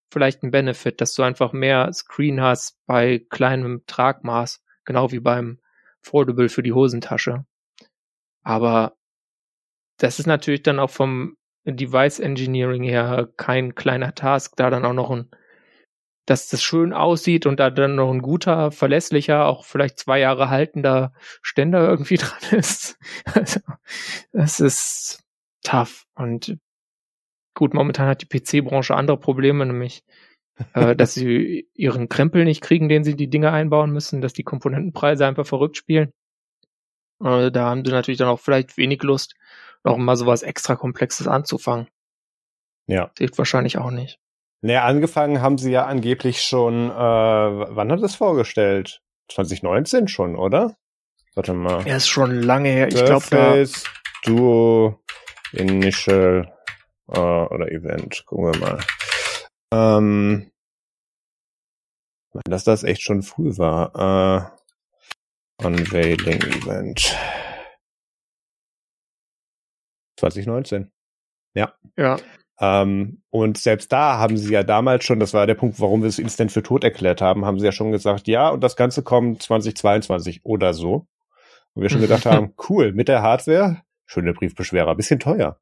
vielleicht 0.09 0.43
ein 0.43 0.51
Benefit, 0.51 1.01
dass 1.01 1.13
du 1.13 1.23
einfach 1.23 1.53
mehr 1.53 1.91
Screen 1.93 2.41
hast 2.41 2.77
bei 2.85 3.25
kleinem 3.29 3.83
Tragmaß, 3.87 4.63
genau 4.85 5.11
wie 5.11 5.19
beim 5.19 5.59
Foldable 6.01 6.49
für 6.49 6.63
die 6.63 6.73
Hosentasche. 6.73 7.45
Aber 8.43 8.95
das 9.97 10.19
ist 10.19 10.27
natürlich 10.27 10.63
dann 10.63 10.79
auch 10.79 10.89
vom 10.89 11.37
Device 11.65 12.19
Engineering 12.19 12.83
her 12.83 13.29
kein 13.35 13.75
kleiner 13.75 14.15
Task, 14.15 14.55
da 14.55 14.69
dann 14.69 14.85
auch 14.85 14.93
noch 14.93 15.11
ein, 15.11 15.29
dass 16.25 16.47
das 16.47 16.61
schön 16.61 16.93
aussieht 16.93 17.45
und 17.45 17.59
da 17.59 17.69
dann 17.69 17.95
noch 17.95 18.11
ein 18.11 18.21
guter, 18.21 18.71
verlässlicher, 18.71 19.45
auch 19.45 19.65
vielleicht 19.65 19.99
zwei 19.99 20.19
Jahre 20.19 20.49
haltender 20.49 21.13
Ständer 21.41 21.79
irgendwie 21.89 22.17
dran 22.17 22.39
ist. 22.51 22.97
Also, 23.25 23.59
das 24.31 24.59
ist 24.59 25.23
tough 25.63 26.05
und 26.15 26.57
Gut, 27.57 27.73
momentan 27.73 28.07
hat 28.07 28.21
die 28.21 28.27
PC-Branche 28.27 28.93
andere 28.93 29.17
Probleme, 29.17 29.65
nämlich 29.65 30.03
äh, 30.75 30.95
dass 30.95 31.15
sie 31.15 31.67
ihren 31.73 32.07
Krempel 32.07 32.45
nicht 32.45 32.61
kriegen, 32.61 32.87
den 32.87 33.03
sie 33.03 33.15
die 33.15 33.31
Dinge 33.31 33.51
einbauen 33.51 33.89
müssen, 33.91 34.21
dass 34.21 34.33
die 34.33 34.43
Komponentenpreise 34.43 35.25
einfach 35.25 35.47
verrückt 35.47 35.75
spielen. 35.75 36.11
Äh, 37.19 37.49
da 37.49 37.71
haben 37.71 37.83
sie 37.83 37.91
natürlich 37.91 38.19
dann 38.19 38.27
auch 38.27 38.39
vielleicht 38.39 38.77
wenig 38.77 39.01
Lust, 39.01 39.33
noch 39.83 39.97
mal 39.97 40.15
sowas 40.15 40.43
extra 40.43 40.75
Komplexes 40.75 41.27
anzufangen. 41.27 41.87
Ja. 42.85 43.09
Hilft 43.17 43.39
wahrscheinlich 43.39 43.79
auch 43.79 43.89
nicht. 43.89 44.19
Naja, 44.61 44.83
angefangen 44.83 45.41
haben 45.41 45.57
sie 45.57 45.71
ja 45.71 45.87
angeblich 45.87 46.43
schon, 46.43 46.91
äh, 46.91 46.93
wann 46.93 47.91
hat 47.91 48.03
es 48.03 48.13
vorgestellt? 48.13 49.01
2019 49.31 50.07
schon, 50.07 50.35
oder? 50.35 50.77
Warte 51.33 51.53
mal. 51.53 51.81
Er 51.87 51.97
ist 51.97 52.07
schon 52.07 52.39
lange 52.39 52.69
her. 52.69 52.87
Ich 52.87 53.03
glaube, 53.03 53.25
da 53.31 53.63
Duo 54.23 54.99
Initial 55.53 56.53
äh, 57.09 57.19
oder 57.19 57.71
Event. 57.71 58.25
Gucken 58.25 58.53
wir 58.53 58.59
mal. 58.59 58.79
Ähm, 59.73 60.51
dass 62.45 62.63
das 62.63 62.83
echt 62.83 63.01
schon 63.01 63.23
früh 63.23 63.57
war. 63.57 64.51
Äh, 65.59 65.65
Unveiling 65.65 66.41
Event. 66.41 67.15
2019. 70.19 70.91
Ja. 71.55 71.73
Ja. 71.97 72.17
Ähm, 72.59 73.21
und 73.29 73.57
selbst 73.57 73.91
da 73.91 74.17
haben 74.17 74.37
sie 74.37 74.51
ja 74.51 74.63
damals 74.63 75.03
schon, 75.03 75.19
das 75.19 75.33
war 75.33 75.45
der 75.45 75.55
Punkt, 75.55 75.79
warum 75.79 76.01
wir 76.01 76.09
es 76.09 76.19
instant 76.19 76.51
für 76.51 76.63
tot 76.63 76.83
erklärt 76.83 77.21
haben, 77.21 77.45
haben 77.45 77.59
sie 77.59 77.65
ja 77.65 77.71
schon 77.71 77.91
gesagt, 77.91 78.27
ja, 78.27 78.49
und 78.49 78.61
das 78.63 78.75
Ganze 78.75 79.03
kommt 79.03 79.43
2022 79.43 80.41
oder 80.43 80.73
so. 80.73 81.07
Und 81.73 81.83
wir 81.83 81.89
schon 81.89 82.01
gedacht 82.01 82.25
haben, 82.25 82.53
cool, 82.69 82.93
mit 82.93 83.07
der 83.07 83.21
Hardware, 83.21 83.81
schöne 84.05 84.33
Briefbeschwerer, 84.33 84.95
bisschen 84.95 85.19
teuer. 85.19 85.59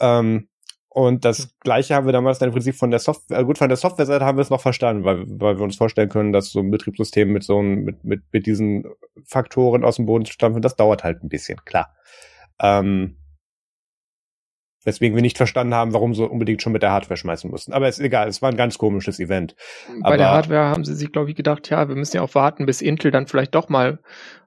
Ähm, 0.00 0.48
und 0.94 1.24
das 1.24 1.58
Gleiche 1.60 1.94
haben 1.94 2.04
wir 2.04 2.12
damals 2.12 2.38
dann 2.38 2.50
im 2.50 2.52
Prinzip 2.52 2.74
von 2.74 2.90
der 2.90 3.00
Software, 3.00 3.38
äh, 3.38 3.44
gut, 3.44 3.56
von 3.56 3.70
der 3.70 3.78
Softwareseite 3.78 4.26
haben 4.26 4.36
wir 4.36 4.42
es 4.42 4.50
noch 4.50 4.60
verstanden, 4.60 5.04
weil, 5.04 5.24
weil 5.26 5.56
wir 5.56 5.64
uns 5.64 5.76
vorstellen 5.76 6.10
können, 6.10 6.34
dass 6.34 6.50
so 6.50 6.60
ein 6.60 6.70
Betriebssystem 6.70 7.32
mit 7.32 7.44
so 7.44 7.60
einem, 7.60 7.84
mit, 7.84 8.04
mit, 8.04 8.22
mit 8.30 8.44
diesen 8.44 8.84
Faktoren 9.24 9.84
aus 9.84 9.96
dem 9.96 10.04
Boden 10.04 10.26
zu 10.26 10.34
stampfen, 10.34 10.60
das 10.60 10.76
dauert 10.76 11.02
halt 11.02 11.24
ein 11.24 11.30
bisschen, 11.30 11.64
klar. 11.64 11.94
Ähm, 12.60 13.16
weswegen 14.84 15.16
wir 15.16 15.22
nicht 15.22 15.38
verstanden 15.38 15.72
haben, 15.72 15.94
warum 15.94 16.14
sie 16.14 16.28
unbedingt 16.28 16.60
schon 16.60 16.74
mit 16.74 16.82
der 16.82 16.92
Hardware 16.92 17.16
schmeißen 17.16 17.50
mussten. 17.50 17.72
Aber 17.72 17.88
ist 17.88 17.98
egal, 17.98 18.28
es 18.28 18.42
war 18.42 18.50
ein 18.50 18.58
ganz 18.58 18.76
komisches 18.76 19.18
Event. 19.18 19.56
Bei 20.02 20.08
Aber, 20.08 20.16
der 20.18 20.30
Hardware 20.30 20.66
haben 20.66 20.84
sie 20.84 20.94
sich, 20.94 21.10
glaube 21.10 21.30
ich, 21.30 21.36
gedacht, 21.36 21.70
ja, 21.70 21.88
wir 21.88 21.96
müssen 21.96 22.16
ja 22.16 22.22
auch 22.22 22.34
warten, 22.34 22.66
bis 22.66 22.82
Intel 22.82 23.10
dann 23.10 23.26
vielleicht 23.26 23.54
doch 23.54 23.70
mal 23.70 24.00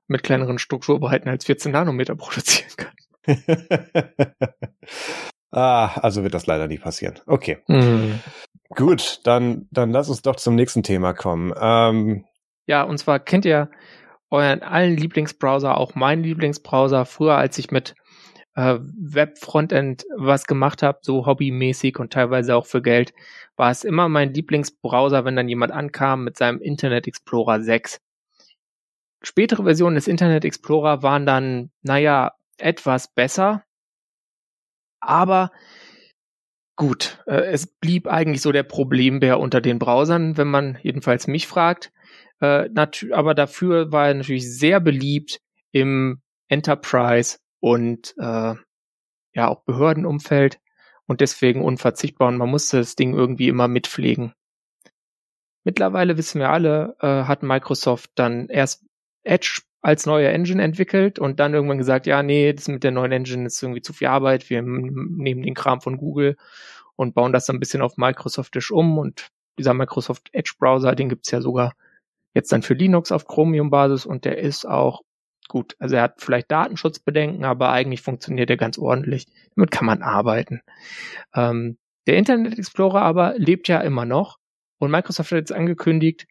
mit 0.05 0.21
kleineren 0.21 0.59
Strukturbreiten 0.59 1.27
als 1.27 1.45
14 1.45 1.71
Nanometer 1.71 2.15
produzieren 2.15 2.69
kann. 2.77 2.93
Ah, 5.55 5.97
also 6.01 6.21
wird 6.21 6.33
das 6.33 6.47
leider 6.47 6.67
nie 6.67 6.77
passieren. 6.77 7.19
Okay. 7.27 7.59
Mhm. 7.67 8.19
Gut, 8.69 9.21
dann, 9.23 9.69
dann 9.71 9.91
lass 9.91 10.09
uns 10.09 10.21
doch 10.21 10.35
zum 10.35 10.55
nächsten 10.55 10.83
Thema 10.83 11.13
kommen. 11.13 11.53
Ähm, 11.57 12.25
ja, 12.67 12.83
und 12.83 12.97
zwar 12.97 13.19
kennt 13.19 13.45
ihr 13.45 13.69
euren 14.29 14.63
allen 14.63 14.97
Lieblingsbrowser, 14.97 15.77
auch 15.77 15.95
meinen 15.95 16.23
Lieblingsbrowser, 16.23 17.05
früher 17.05 17.37
als 17.37 17.57
ich 17.57 17.71
mit 17.71 17.95
äh, 18.55 18.79
Web-Frontend 18.79 20.05
was 20.17 20.45
gemacht 20.45 20.83
habe, 20.83 20.99
so 21.01 21.25
hobbymäßig 21.25 21.99
und 21.99 22.11
teilweise 22.11 22.53
auch 22.57 22.65
für 22.65 22.81
Geld, 22.81 23.13
war 23.55 23.71
es 23.71 23.85
immer 23.85 24.09
mein 24.09 24.33
Lieblingsbrowser, 24.33 25.23
wenn 25.23 25.37
dann 25.37 25.47
jemand 25.47 25.71
ankam 25.71 26.25
mit 26.25 26.37
seinem 26.37 26.59
Internet 26.59 27.07
Explorer 27.07 27.61
6. 27.61 28.01
Spätere 29.21 29.63
Versionen 29.63 29.95
des 29.95 30.09
Internet 30.09 30.43
Explorer 30.43 31.01
waren 31.01 31.25
dann, 31.25 31.71
naja, 31.81 32.33
etwas 32.57 33.07
besser, 33.07 33.63
aber 34.99 35.51
gut, 36.75 37.23
äh, 37.25 37.51
es 37.51 37.67
blieb 37.67 38.07
eigentlich 38.07 38.41
so 38.41 38.51
der 38.51 38.63
Problembär 38.63 39.39
unter 39.39 39.61
den 39.61 39.79
Browsern, 39.79 40.37
wenn 40.37 40.47
man 40.47 40.77
jedenfalls 40.81 41.27
mich 41.27 41.47
fragt. 41.47 41.91
Äh, 42.39 42.69
aber 43.11 43.33
dafür 43.33 43.91
war 43.91 44.07
er 44.07 44.13
natürlich 44.13 44.51
sehr 44.51 44.79
beliebt 44.79 45.39
im 45.71 46.21
Enterprise 46.47 47.39
und 47.59 48.13
äh, 48.17 48.55
ja 49.33 49.47
auch 49.47 49.63
Behördenumfeld 49.63 50.59
und 51.07 51.21
deswegen 51.21 51.63
unverzichtbar 51.63 52.27
und 52.29 52.37
man 52.37 52.49
musste 52.49 52.77
das 52.77 52.95
Ding 52.95 53.13
irgendwie 53.13 53.47
immer 53.47 53.67
mitpflegen. 53.67 54.33
Mittlerweile 55.63 56.17
wissen 56.17 56.39
wir 56.39 56.49
alle, 56.49 56.95
äh, 56.99 57.23
hat 57.23 57.43
Microsoft 57.43 58.11
dann 58.15 58.49
erst 58.49 58.85
Edge 59.23 59.61
als 59.85 60.07
neue 60.07 60.29
Engine 60.29 60.63
entwickelt 60.63 61.19
und 61.19 61.39
dann 61.39 61.53
irgendwann 61.53 61.77
gesagt, 61.77 62.07
ja, 62.07 62.23
nee, 62.23 62.51
das 62.51 62.67
mit 62.67 62.83
der 62.83 62.89
neuen 62.89 63.11
Engine 63.11 63.45
ist 63.45 63.61
irgendwie 63.61 63.83
zu 63.83 63.93
viel 63.93 64.07
Arbeit, 64.07 64.49
wir 64.49 64.63
nehmen 64.63 65.43
den 65.43 65.53
Kram 65.53 65.79
von 65.79 65.97
Google 65.97 66.37
und 66.95 67.13
bauen 67.13 67.31
das 67.31 67.45
dann 67.45 67.57
ein 67.57 67.59
bisschen 67.59 67.83
auf 67.83 67.95
Microsoftisch 67.95 68.71
um 68.71 68.97
und 68.97 69.27
dieser 69.59 69.75
Microsoft 69.75 70.29
Edge 70.33 70.53
Browser, 70.57 70.95
den 70.95 71.07
gibt's 71.07 71.29
ja 71.29 71.39
sogar 71.39 71.73
jetzt 72.33 72.51
dann 72.51 72.63
für 72.63 72.73
Linux 72.73 73.11
auf 73.11 73.27
Chromium-Basis 73.27 74.07
und 74.07 74.25
der 74.25 74.39
ist 74.39 74.65
auch 74.67 75.03
gut. 75.49 75.75
Also 75.77 75.97
er 75.97 76.01
hat 76.01 76.15
vielleicht 76.17 76.49
Datenschutzbedenken, 76.49 77.45
aber 77.45 77.69
eigentlich 77.69 78.01
funktioniert 78.01 78.49
er 78.49 78.57
ganz 78.57 78.79
ordentlich. 78.79 79.27
Damit 79.55 79.69
kann 79.69 79.85
man 79.85 80.01
arbeiten. 80.01 80.61
Ähm, 81.35 81.77
der 82.07 82.17
Internet 82.17 82.57
Explorer 82.57 83.03
aber 83.03 83.35
lebt 83.37 83.67
ja 83.67 83.81
immer 83.81 84.05
noch 84.05 84.39
und 84.79 84.89
Microsoft 84.89 85.29
hat 85.29 85.37
jetzt 85.37 85.53
angekündigt, 85.53 86.25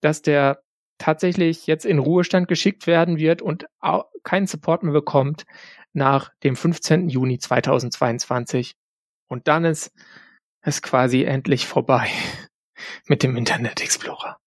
dass 0.00 0.22
der 0.22 0.63
tatsächlich 0.98 1.66
jetzt 1.66 1.84
in 1.84 1.98
Ruhestand 1.98 2.48
geschickt 2.48 2.86
werden 2.86 3.18
wird 3.18 3.42
und 3.42 3.66
keinen 4.22 4.46
Support 4.46 4.82
mehr 4.82 4.92
bekommt 4.92 5.44
nach 5.92 6.32
dem 6.42 6.56
15. 6.56 7.08
Juni 7.08 7.38
2022. 7.38 8.74
Und 9.28 9.48
dann 9.48 9.64
ist 9.64 9.92
es 10.60 10.82
quasi 10.82 11.24
endlich 11.24 11.66
vorbei 11.66 12.08
mit 13.06 13.22
dem 13.22 13.36
Internet 13.36 13.80
Explorer. 13.82 14.38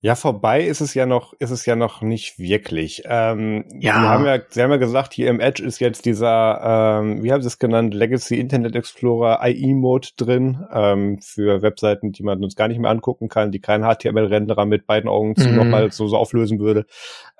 Ja, 0.00 0.14
vorbei 0.14 0.64
ist 0.64 0.80
es 0.80 0.94
ja 0.94 1.06
noch, 1.06 1.32
ist 1.40 1.50
es 1.50 1.66
ja 1.66 1.74
noch 1.74 2.02
nicht 2.02 2.38
wirklich. 2.38 3.02
Ähm, 3.06 3.64
ja. 3.80 4.00
Wir 4.00 4.08
haben 4.08 4.26
ja, 4.26 4.38
Sie 4.48 4.62
haben 4.62 4.70
ja 4.70 4.76
gesagt, 4.76 5.12
hier 5.12 5.28
im 5.28 5.40
Edge 5.40 5.64
ist 5.64 5.80
jetzt 5.80 6.04
dieser, 6.04 7.00
ähm, 7.00 7.24
wie 7.24 7.32
haben 7.32 7.42
Sie 7.42 7.48
es 7.48 7.58
genannt, 7.58 7.94
Legacy 7.94 8.38
Internet 8.38 8.76
Explorer 8.76 9.40
IE 9.44 9.74
Mode 9.74 10.08
drin, 10.16 10.64
ähm, 10.72 11.18
für 11.20 11.62
Webseiten, 11.62 12.12
die 12.12 12.22
man 12.22 12.44
uns 12.44 12.54
gar 12.54 12.68
nicht 12.68 12.78
mehr 12.78 12.92
angucken 12.92 13.28
kann, 13.28 13.50
die 13.50 13.60
keinen 13.60 13.82
HTML-Renderer 13.82 14.66
mit 14.66 14.86
beiden 14.86 15.10
Augen 15.10 15.34
zu 15.34 15.48
mhm. 15.48 15.56
nochmal 15.56 15.90
so, 15.90 16.06
so 16.06 16.16
auflösen 16.16 16.60
würde. 16.60 16.86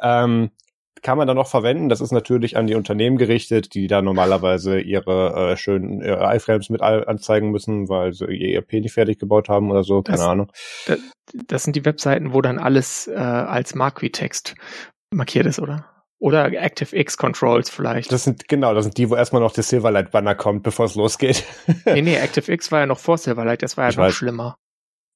Ähm, 0.02 0.50
kann 1.02 1.18
man 1.18 1.26
dann 1.26 1.36
noch 1.36 1.48
verwenden. 1.48 1.88
Das 1.88 2.00
ist 2.00 2.12
natürlich 2.12 2.56
an 2.56 2.66
die 2.66 2.74
Unternehmen 2.74 3.18
gerichtet, 3.18 3.74
die 3.74 3.86
da 3.86 4.02
normalerweise 4.02 4.80
ihre 4.80 5.52
äh, 5.52 5.56
schönen 5.56 6.00
äh, 6.00 6.36
iFrames 6.36 6.70
mit 6.70 6.82
anzeigen 6.82 7.50
müssen, 7.50 7.88
weil 7.88 8.12
sie 8.12 8.26
ihr 8.26 8.56
ERP 8.56 8.74
nicht 8.74 8.92
fertig 8.92 9.18
gebaut 9.18 9.48
haben 9.48 9.70
oder 9.70 9.84
so, 9.84 10.02
keine 10.02 10.18
das, 10.18 10.26
Ahnung. 10.26 10.52
Das, 10.86 10.98
das, 11.46 11.62
sind 11.64 11.76
die 11.76 11.84
Webseiten, 11.84 12.32
wo 12.32 12.40
dann 12.40 12.58
alles 12.58 13.06
äh, 13.06 13.14
als 13.14 13.74
Marquee-Text 13.74 14.54
markiert 15.10 15.46
ist, 15.46 15.58
oder? 15.58 15.86
Oder 16.20 16.46
ActiveX 16.46 17.16
Controls 17.16 17.70
vielleicht. 17.70 18.10
Das 18.10 18.24
sind, 18.24 18.48
genau, 18.48 18.74
das 18.74 18.84
sind 18.84 18.98
die, 18.98 19.08
wo 19.08 19.14
erstmal 19.14 19.40
noch 19.40 19.52
der 19.52 19.62
Silverlight 19.62 20.10
Banner 20.10 20.34
kommt, 20.34 20.64
bevor 20.64 20.86
es 20.86 20.96
losgeht. 20.96 21.44
nee, 21.84 22.02
nee, 22.02 22.18
ActiveX 22.22 22.72
war 22.72 22.80
ja 22.80 22.86
noch 22.86 22.98
vor 22.98 23.18
Silverlight, 23.18 23.62
das 23.62 23.76
war 23.76 23.84
ja 23.84 23.90
ich 23.90 23.96
noch 23.96 24.04
weiß. 24.04 24.14
schlimmer. 24.14 24.58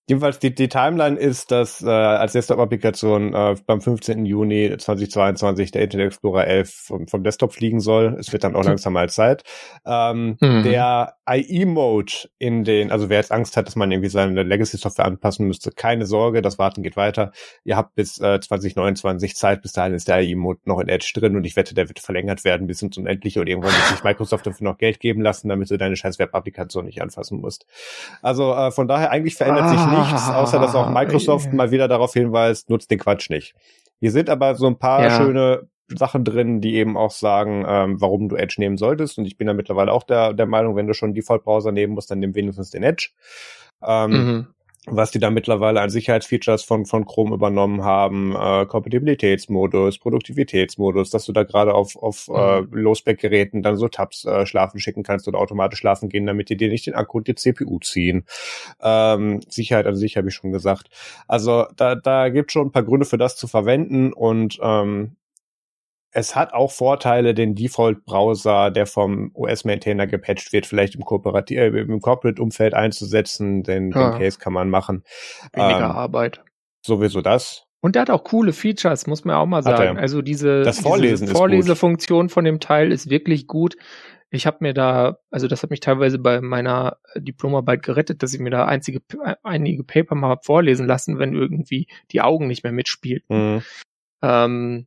Jedenfalls 0.09 0.41
die, 0.41 0.53
die 0.53 0.69
Timeline 0.69 1.17
ist, 1.17 1.53
dass 1.53 1.81
äh, 1.81 1.89
als 1.89 2.33
Desktop-Applikation 2.33 3.35
äh, 3.35 3.55
beim 3.67 3.81
15. 3.81 4.27
Juni 4.27 4.77
2022 4.77 5.71
der 5.71 5.83
Internet 5.83 6.09
Explorer 6.09 6.47
11 6.47 6.71
vom, 6.71 7.07
vom 7.07 7.23
Desktop 7.23 7.53
fliegen 7.53 7.79
soll. 7.79 8.17
Es 8.19 8.33
wird 8.33 8.43
dann 8.43 8.57
auch 8.57 8.65
langsam 8.65 8.95
mal 8.95 9.09
Zeit. 9.09 9.45
Ähm, 9.87 10.37
mhm. 10.41 10.65
Der 10.65 11.15
IE-Mode 11.31 12.13
in 12.39 12.65
den, 12.65 12.91
also 12.91 13.09
wer 13.09 13.19
jetzt 13.19 13.31
Angst 13.31 13.57
hat, 13.57 13.69
dass 13.69 13.77
man 13.77 13.93
irgendwie 13.93 14.09
seine 14.09 14.43
Legacy-Software 14.43 15.05
anpassen 15.05 15.47
müsste, 15.47 15.71
keine 15.71 16.05
Sorge, 16.05 16.43
das 16.43 16.59
Warten 16.59 16.83
geht 16.83 16.97
weiter. 16.97 17.31
Ihr 17.63 17.77
habt 17.77 17.95
bis 17.95 18.21
äh, 18.21 18.41
2029 18.41 19.37
Zeit, 19.37 19.63
bis 19.63 19.73
dahin 19.73 19.95
ist 19.95 20.09
der 20.09 20.21
IE-Mode 20.21 20.61
noch 20.65 20.81
in 20.81 20.89
Edge 20.89 21.13
drin 21.15 21.37
und 21.37 21.45
ich 21.45 21.55
wette, 21.55 21.75
der 21.75 21.89
wird 21.89 22.01
verlängert 22.01 22.45
werden 22.45 22.67
bis 22.67 22.83
ins 22.83 22.99
Unendliche 22.99 23.41
und 23.41 23.47
irgendwann 23.47 23.73
wird 23.73 23.87
sich 23.87 24.03
Microsoft 24.03 24.47
dafür 24.47 24.65
noch 24.65 24.79
Geld 24.79 24.99
geben 24.99 25.23
lassen, 25.23 25.49
damit 25.49 25.71
du 25.71 25.79
deine 25.79 25.95
scheiß 25.95 26.19
Web-Applikation 26.19 26.87
nicht 26.87 27.01
anfassen 27.01 27.41
musst. 27.41 27.67
Also 28.21 28.53
äh, 28.53 28.73
von 28.73 28.89
daher 28.89 29.13
eigentlich 29.13 29.37
verändert 29.37 29.65
ah. 29.65 29.69
sich 29.69 29.87
nichts, 29.87 30.02
außer 30.03 30.59
dass 30.59 30.75
auch 30.75 30.91
Microsoft 30.91 31.49
ah, 31.53 31.55
mal 31.55 31.71
wieder 31.71 31.89
darauf 31.89 32.13
hinweist, 32.13 32.71
nutzt 32.71 32.91
den 32.91 32.99
Quatsch 32.99 33.31
nicht. 33.31 33.55
Hier 34.01 34.11
sind 34.11 34.31
aber 34.31 34.55
so 34.55 34.67
ein 34.67 34.79
paar 34.79 35.05
ja. 35.05 35.17
schöne 35.17 35.69
Sachen 35.89 36.25
drin, 36.25 36.61
die 36.61 36.75
eben 36.77 36.97
auch 36.97 37.11
sagen, 37.11 37.65
ähm, 37.69 38.01
warum 38.01 38.29
du 38.29 38.37
Edge 38.37 38.57
nehmen 38.59 38.77
solltest. 38.77 39.19
Und 39.19 39.27
ich 39.27 39.37
bin 39.37 39.47
da 39.47 39.55
mittlerweile 39.55 39.93
auch 39.93 40.03
der, 40.03 40.33
der 40.33 40.47
Meinung, 40.47 40.77
wenn 40.77 40.87
du 40.87 40.95
schon 40.95 41.15
Default-Browser 41.15 41.73
nehmen 41.73 41.95
musst, 41.95 42.11
dann 42.11 42.19
nimm 42.19 42.35
wenigstens 42.35 42.71
den 42.71 42.83
Edge. 42.83 43.11
Ähm, 43.83 44.11
mhm 44.11 44.47
was 44.87 45.13
die 45.13 45.21
da 45.21 45.31
mittlerweile 45.31 45.81
an 45.81 45.91
Sicherheitsfeatures 45.91 46.65
von, 46.65 46.87
von 46.87 47.07
Chrome 47.07 47.35
übernommen 47.35 47.85
haben, 47.85 48.35
äh, 48.35 48.67
Kompatibilitätsmodus, 48.67 49.99
Produktivitätsmodus, 49.99 51.11
dass 51.11 51.25
du 51.25 51.33
da 51.33 51.45
gerade 51.45 51.73
auf, 51.73 51.95
auf 51.97 52.27
mhm. 52.29 52.35
äh, 52.35 52.61
Lowspec-Geräten 52.81 53.63
dann 53.63 53.77
so 53.77 53.87
Tabs 53.87 54.25
äh, 54.25 54.45
schlafen 54.45 54.81
schicken 54.81 55.05
kannst 55.05 55.29
oder 55.29 55.39
automatisch 55.39 55.79
schlafen 55.79 56.09
gehen, 56.09 56.27
damit 56.27 56.49
die 56.49 56.57
dir 56.57 56.69
nicht 56.69 56.87
den 56.87 56.95
Akku 56.95 57.19
und 57.19 57.29
die 57.29 57.37
CPU 57.37 57.79
ziehen. 57.79 58.25
Ähm, 58.83 59.41
Sicherheit 59.49 59.87
an 59.87 59.95
sich 59.95 60.17
habe 60.17 60.29
ich 60.29 60.35
schon 60.35 60.51
gesagt. 60.51 60.89
Also 61.29 61.67
da, 61.77 61.95
da 61.95 62.29
gibt 62.29 62.51
schon 62.51 62.69
ein 62.69 62.73
paar 62.73 62.83
Gründe 62.83 63.07
für 63.07 63.19
das 63.19 63.37
zu 63.37 63.47
verwenden 63.47 64.13
und 64.13 64.59
ähm, 64.63 65.17
es 66.13 66.37
hat 66.37 66.53
auch 66.53 66.71
Vorteile, 66.71 67.35
den 67.35 67.55
Default-Browser, 67.55 68.71
der 68.71 68.87
vom 68.87 69.33
US-Maintainer 69.35 70.07
gepatcht 70.07 70.53
wird, 70.53 70.67
vielleicht 70.67 70.95
im, 70.95 71.05
Kooperativ 71.05 71.59
äh, 71.59 71.67
im 71.69 72.01
Corporate-Umfeld 72.01 72.75
einzusetzen, 72.75 73.63
denn 73.63 73.91
ja. 73.91 74.11
den 74.11 74.19
Case 74.19 74.39
kann 74.39 74.53
man 74.53 74.69
machen. 74.69 75.05
Weniger 75.53 75.79
ähm, 75.79 75.97
Arbeit. 75.97 76.43
Sowieso 76.85 77.23
das. 77.23 77.65
Und 77.81 77.97
der 77.97 78.03
hat 78.03 78.11
auch 78.11 78.25
coole 78.25 78.53
Features, 78.53 79.07
muss 79.07 79.25
man 79.25 79.37
auch 79.37 79.47
mal 79.47 79.63
sagen. 79.63 79.99
Also 79.99 80.23
diese, 80.23 80.63
das 80.63 80.81
Vorlesen 80.81 81.27
diese 81.27 81.37
Vorlesefunktion 81.37 82.29
von 82.29 82.45
dem 82.45 82.61
Teil 82.61 82.93
ist 82.93 83.11
wirklich 83.11 83.47
gut. 83.49 83.77
Ich 84.31 84.47
habe 84.47 84.59
mir 84.61 84.73
da, 84.73 85.19
also 85.31 85.49
das 85.49 85.63
hat 85.63 85.71
mich 85.71 85.81
teilweise 85.81 86.19
bei 86.19 86.41
meiner 86.41 86.99
Diplomarbeit 87.17 87.83
gerettet, 87.83 88.23
dass 88.23 88.33
ich 88.35 88.41
mir 88.41 88.51
da 88.51 88.67
einzige, 88.67 89.01
einige 89.43 89.83
Paper 89.83 90.15
mal 90.15 90.39
vorlesen 90.43 90.87
lassen, 90.87 91.19
wenn 91.19 91.35
irgendwie 91.35 91.89
die 92.13 92.21
Augen 92.21 92.47
nicht 92.47 92.63
mehr 92.63 92.73
mitspielten. 92.73 93.57
Mhm. 93.57 93.63
Ähm, 94.23 94.87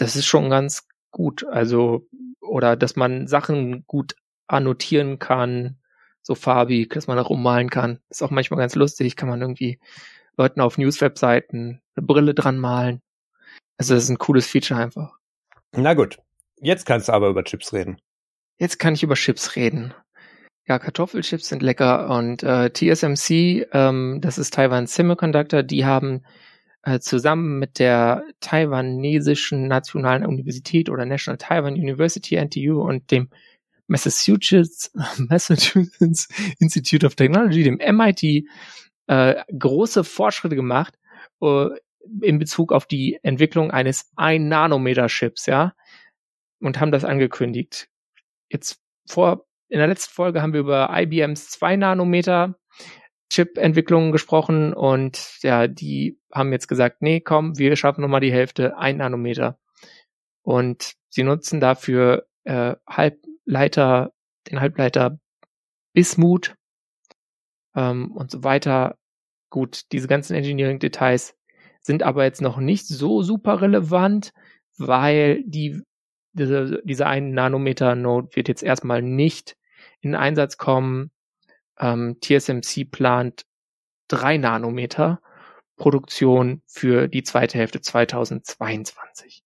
das 0.00 0.16
ist 0.16 0.26
schon 0.26 0.50
ganz 0.50 0.88
gut. 1.10 1.46
Also, 1.46 2.08
oder 2.40 2.76
dass 2.76 2.96
man 2.96 3.26
Sachen 3.26 3.84
gut 3.86 4.16
annotieren 4.46 5.18
kann, 5.18 5.78
so 6.22 6.34
farbig, 6.34 6.90
dass 6.90 7.06
man 7.06 7.18
auch 7.18 7.30
ummalen 7.30 7.70
kann. 7.70 8.00
Ist 8.08 8.22
auch 8.22 8.30
manchmal 8.30 8.58
ganz 8.60 8.74
lustig, 8.74 9.16
kann 9.16 9.28
man 9.28 9.40
irgendwie 9.40 9.78
Leuten 10.36 10.60
auf 10.60 10.78
News-Webseiten 10.78 11.80
eine 11.94 12.06
Brille 12.06 12.34
dran 12.34 12.58
malen. 12.58 13.02
Also 13.76 13.94
das 13.94 14.04
ist 14.04 14.10
ein 14.10 14.18
cooles 14.18 14.46
Feature 14.46 14.80
einfach. 14.80 15.16
Na 15.72 15.94
gut, 15.94 16.18
jetzt 16.60 16.86
kannst 16.86 17.08
du 17.08 17.12
aber 17.12 17.28
über 17.28 17.44
Chips 17.44 17.72
reden. 17.72 18.00
Jetzt 18.58 18.78
kann 18.78 18.94
ich 18.94 19.02
über 19.02 19.14
Chips 19.14 19.56
reden. 19.56 19.94
Ja, 20.66 20.78
Kartoffelchips 20.78 21.48
sind 21.48 21.62
lecker 21.62 22.10
und 22.10 22.42
äh, 22.42 22.70
TSMC, 22.70 23.66
ähm, 23.72 24.20
das 24.20 24.38
ist 24.38 24.54
Taiwan 24.54 24.86
Semiconductor, 24.86 25.62
die 25.62 25.84
haben 25.84 26.22
zusammen 27.00 27.58
mit 27.58 27.78
der 27.78 28.24
taiwanesischen 28.40 29.68
Nationalen 29.68 30.24
Universität 30.24 30.88
oder 30.88 31.04
National 31.04 31.36
Taiwan 31.38 31.74
University 31.74 32.36
NTU 32.36 32.80
und 32.80 33.10
dem 33.10 33.28
Massachusetts, 33.86 34.90
Massachusetts 35.18 36.28
Institute 36.58 37.04
of 37.04 37.16
Technology, 37.16 37.64
dem 37.64 37.78
MIT, 37.78 38.46
äh, 39.08 39.42
große 39.58 40.04
Fortschritte 40.04 40.56
gemacht 40.56 40.94
äh, 41.42 41.66
in 42.22 42.38
Bezug 42.38 42.72
auf 42.72 42.86
die 42.86 43.18
Entwicklung 43.22 43.70
eines 43.72 44.10
1 44.16 44.48
Nanometer 44.48 45.08
Chips, 45.08 45.46
ja, 45.46 45.74
und 46.60 46.80
haben 46.80 46.92
das 46.92 47.04
angekündigt. 47.04 47.88
Jetzt 48.48 48.80
vor 49.06 49.46
in 49.68 49.78
der 49.78 49.88
letzten 49.88 50.12
Folge 50.12 50.42
haben 50.42 50.52
wir 50.52 50.60
über 50.60 50.90
IBMs 50.92 51.48
2 51.50 51.76
Nanometer 51.76 52.59
Chip-Entwicklungen 53.30 54.10
gesprochen 54.10 54.74
und 54.74 55.38
ja, 55.42 55.68
die 55.68 56.18
haben 56.32 56.52
jetzt 56.52 56.66
gesagt, 56.66 57.00
nee, 57.00 57.20
komm, 57.20 57.58
wir 57.58 57.76
schaffen 57.76 58.00
nochmal 58.02 58.20
die 58.20 58.32
Hälfte, 58.32 58.76
ein 58.76 58.96
Nanometer. 58.98 59.58
Und 60.42 60.94
sie 61.08 61.22
nutzen 61.22 61.60
dafür 61.60 62.26
äh, 62.44 62.74
Halbleiter, 62.88 64.12
den 64.50 64.60
Halbleiter 64.60 65.18
Bismut 65.92 66.56
ähm, 67.76 68.10
und 68.12 68.30
so 68.32 68.42
weiter. 68.42 68.98
Gut, 69.48 69.92
diese 69.92 70.08
ganzen 70.08 70.34
Engineering-Details 70.34 71.36
sind 71.80 72.02
aber 72.02 72.24
jetzt 72.24 72.42
noch 72.42 72.58
nicht 72.58 72.86
so 72.86 73.22
super 73.22 73.60
relevant, 73.60 74.32
weil 74.76 75.42
die 75.44 75.82
diese, 76.32 76.80
diese 76.84 77.06
ein 77.06 77.32
Nanometer 77.32 77.94
Node 77.94 78.34
wird 78.34 78.48
jetzt 78.48 78.62
erstmal 78.62 79.02
nicht 79.02 79.56
in 80.00 80.14
Einsatz 80.14 80.56
kommen 80.56 81.10
ähm, 81.80 82.18
TSMC 82.20 82.90
plant 82.90 83.46
drei 84.08 84.36
Nanometer 84.36 85.20
Produktion 85.76 86.62
für 86.66 87.08
die 87.08 87.22
zweite 87.22 87.58
Hälfte 87.58 87.80
2022. 87.80 89.42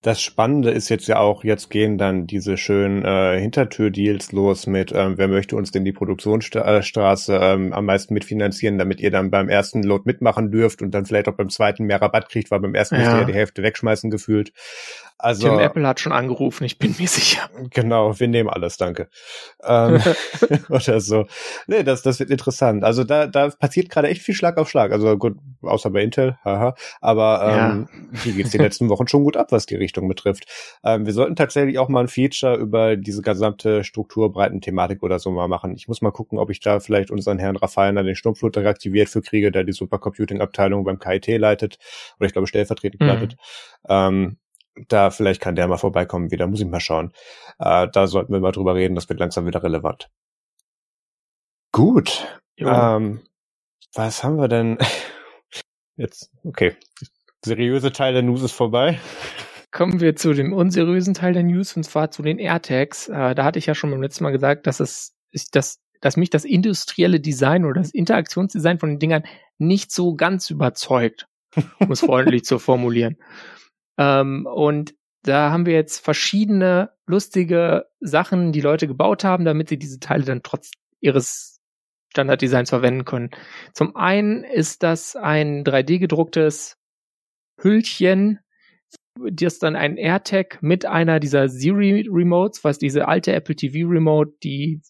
Das 0.00 0.22
Spannende 0.22 0.70
ist 0.70 0.90
jetzt 0.90 1.08
ja 1.08 1.18
auch, 1.18 1.42
jetzt 1.42 1.70
gehen 1.70 1.98
dann 1.98 2.28
diese 2.28 2.56
schönen 2.56 3.04
äh, 3.04 3.40
Hintertür-Deals 3.40 4.30
los 4.30 4.68
mit, 4.68 4.92
ähm, 4.94 5.18
wer 5.18 5.26
möchte 5.26 5.56
uns 5.56 5.72
denn 5.72 5.84
die 5.84 5.92
Produktionsstraße 5.92 7.34
ähm, 7.34 7.72
am 7.72 7.84
meisten 7.84 8.14
mitfinanzieren, 8.14 8.78
damit 8.78 9.00
ihr 9.00 9.10
dann 9.10 9.32
beim 9.32 9.48
ersten 9.48 9.82
Load 9.82 10.04
mitmachen 10.06 10.52
dürft 10.52 10.82
und 10.82 10.92
dann 10.92 11.04
vielleicht 11.04 11.26
auch 11.26 11.34
beim 11.34 11.50
zweiten 11.50 11.84
mehr 11.84 12.00
Rabatt 12.00 12.28
kriegt, 12.28 12.52
weil 12.52 12.60
beim 12.60 12.76
ersten 12.76 12.94
ja. 12.94 13.00
müsst 13.00 13.12
ihr 13.12 13.20
ja 13.20 13.24
die 13.24 13.34
Hälfte 13.34 13.64
wegschmeißen 13.64 14.08
gefühlt. 14.08 14.52
Also, 15.20 15.48
Tim 15.48 15.58
Apple 15.58 15.84
hat 15.84 15.98
schon 15.98 16.12
angerufen, 16.12 16.62
ich 16.62 16.78
bin 16.78 16.94
mir 16.96 17.08
sicher. 17.08 17.50
Genau, 17.70 18.20
wir 18.20 18.28
nehmen 18.28 18.48
alles, 18.48 18.76
danke. 18.76 19.08
Ähm, 19.64 20.00
oder 20.68 21.00
so. 21.00 21.26
Nee, 21.66 21.82
das, 21.82 22.02
das 22.02 22.20
wird 22.20 22.30
interessant. 22.30 22.84
Also 22.84 23.02
da, 23.02 23.26
da 23.26 23.48
passiert 23.48 23.90
gerade 23.90 24.06
echt 24.06 24.22
viel 24.22 24.36
Schlag 24.36 24.58
auf 24.58 24.70
Schlag. 24.70 24.92
Also 24.92 25.18
gut, 25.18 25.36
außer 25.62 25.90
bei 25.90 26.04
Intel, 26.04 26.38
haha. 26.44 26.76
Aber 27.00 27.40
ähm, 27.42 27.88
ja. 28.12 28.20
hier 28.20 28.32
geht's 28.34 28.50
die 28.50 28.58
letzten 28.58 28.88
Wochen 28.90 29.08
schon 29.08 29.24
gut 29.24 29.36
ab, 29.36 29.48
was 29.50 29.66
die 29.66 29.74
Richtung 29.74 29.87
betrifft. 29.92 30.44
Ähm, 30.84 31.06
wir 31.06 31.12
sollten 31.12 31.36
tatsächlich 31.36 31.78
auch 31.78 31.88
mal 31.88 32.00
ein 32.00 32.08
Feature 32.08 32.56
über 32.56 32.96
diese 32.96 33.22
gesamte 33.22 33.84
Strukturbreiten-Thematik 33.84 35.02
oder 35.02 35.18
so 35.18 35.30
mal 35.30 35.48
machen. 35.48 35.74
Ich 35.74 35.88
muss 35.88 36.02
mal 36.02 36.10
gucken, 36.10 36.38
ob 36.38 36.50
ich 36.50 36.60
da 36.60 36.80
vielleicht 36.80 37.10
unseren 37.10 37.38
Herrn 37.38 37.56
Raffaelner 37.56 38.02
den 38.02 38.14
Sturmflut 38.14 38.56
reaktiviert 38.56 39.08
für 39.08 39.22
kriege, 39.22 39.50
der 39.50 39.64
die 39.64 39.72
Supercomputing-Abteilung 39.72 40.84
beim 40.84 40.98
KIT 40.98 41.26
leitet. 41.38 41.78
Oder 42.18 42.26
ich 42.26 42.32
glaube 42.32 42.46
stellvertretend 42.46 43.00
mhm. 43.00 43.08
leitet. 43.08 43.36
Ähm, 43.88 44.38
da 44.86 45.10
vielleicht 45.10 45.40
kann 45.40 45.56
der 45.56 45.66
mal 45.66 45.78
vorbeikommen 45.78 46.30
wieder, 46.30 46.46
muss 46.46 46.60
ich 46.60 46.66
mal 46.66 46.80
schauen. 46.80 47.12
Äh, 47.58 47.88
da 47.92 48.06
sollten 48.06 48.32
wir 48.32 48.40
mal 48.40 48.52
drüber 48.52 48.74
reden, 48.74 48.94
das 48.94 49.08
wird 49.08 49.18
langsam 49.18 49.46
wieder 49.46 49.62
relevant. 49.62 50.10
Gut. 51.72 52.26
Ähm, 52.56 53.20
was 53.94 54.22
haben 54.24 54.36
wir 54.36 54.48
denn 54.48 54.78
jetzt? 55.96 56.30
Okay, 56.44 56.76
seriöse 57.44 57.92
Teil 57.92 58.12
der 58.12 58.22
News 58.22 58.42
ist 58.42 58.52
vorbei. 58.52 58.98
Kommen 59.70 60.00
wir 60.00 60.16
zu 60.16 60.32
dem 60.32 60.52
unseriösen 60.52 61.14
Teil 61.14 61.34
der 61.34 61.42
News 61.42 61.76
und 61.76 61.84
zwar 61.84 62.10
zu 62.10 62.22
den 62.22 62.38
AirTags. 62.38 63.08
Äh, 63.08 63.34
da 63.34 63.44
hatte 63.44 63.58
ich 63.58 63.66
ja 63.66 63.74
schon 63.74 63.90
beim 63.90 64.02
letzten 64.02 64.24
Mal 64.24 64.30
gesagt, 64.30 64.66
dass 64.66 64.80
es 64.80 65.14
ist 65.30 65.54
das 65.54 65.80
dass 66.00 66.16
mich 66.16 66.30
das 66.30 66.44
industrielle 66.44 67.20
Design 67.20 67.64
oder 67.64 67.80
das 67.80 67.90
Interaktionsdesign 67.90 68.78
von 68.78 68.90
den 68.90 68.98
Dingern 68.98 69.24
nicht 69.58 69.90
so 69.92 70.14
ganz 70.14 70.50
überzeugt, 70.50 71.26
um 71.80 71.90
es 71.90 72.00
freundlich 72.00 72.44
zu 72.44 72.58
formulieren. 72.58 73.16
Ähm, 74.00 74.46
und 74.46 74.94
da 75.24 75.50
haben 75.50 75.66
wir 75.66 75.74
jetzt 75.74 76.04
verschiedene 76.04 76.92
lustige 77.08 77.86
Sachen, 77.98 78.52
die 78.52 78.60
Leute 78.60 78.86
gebaut 78.86 79.24
haben, 79.24 79.44
damit 79.44 79.68
sie 79.68 79.76
diese 79.76 79.98
Teile 79.98 80.22
dann 80.22 80.44
trotz 80.44 80.70
ihres 81.00 81.58
Standarddesigns 82.10 82.70
verwenden 82.70 83.04
können. 83.04 83.30
Zum 83.72 83.96
einen 83.96 84.44
ist 84.44 84.84
das 84.84 85.16
ein 85.16 85.64
3D 85.64 85.98
gedrucktes 85.98 86.76
Hüllchen 87.60 88.38
das 89.32 89.58
dann 89.58 89.76
ein 89.76 89.96
AirTag 89.96 90.62
mit 90.62 90.86
einer 90.86 91.20
dieser 91.20 91.48
Siri 91.48 92.06
Remotes, 92.10 92.64
was 92.64 92.78
diese 92.78 93.08
alte 93.08 93.32
Apple 93.32 93.56
TV 93.56 93.88
Remote, 93.88 94.32
die 94.42 94.82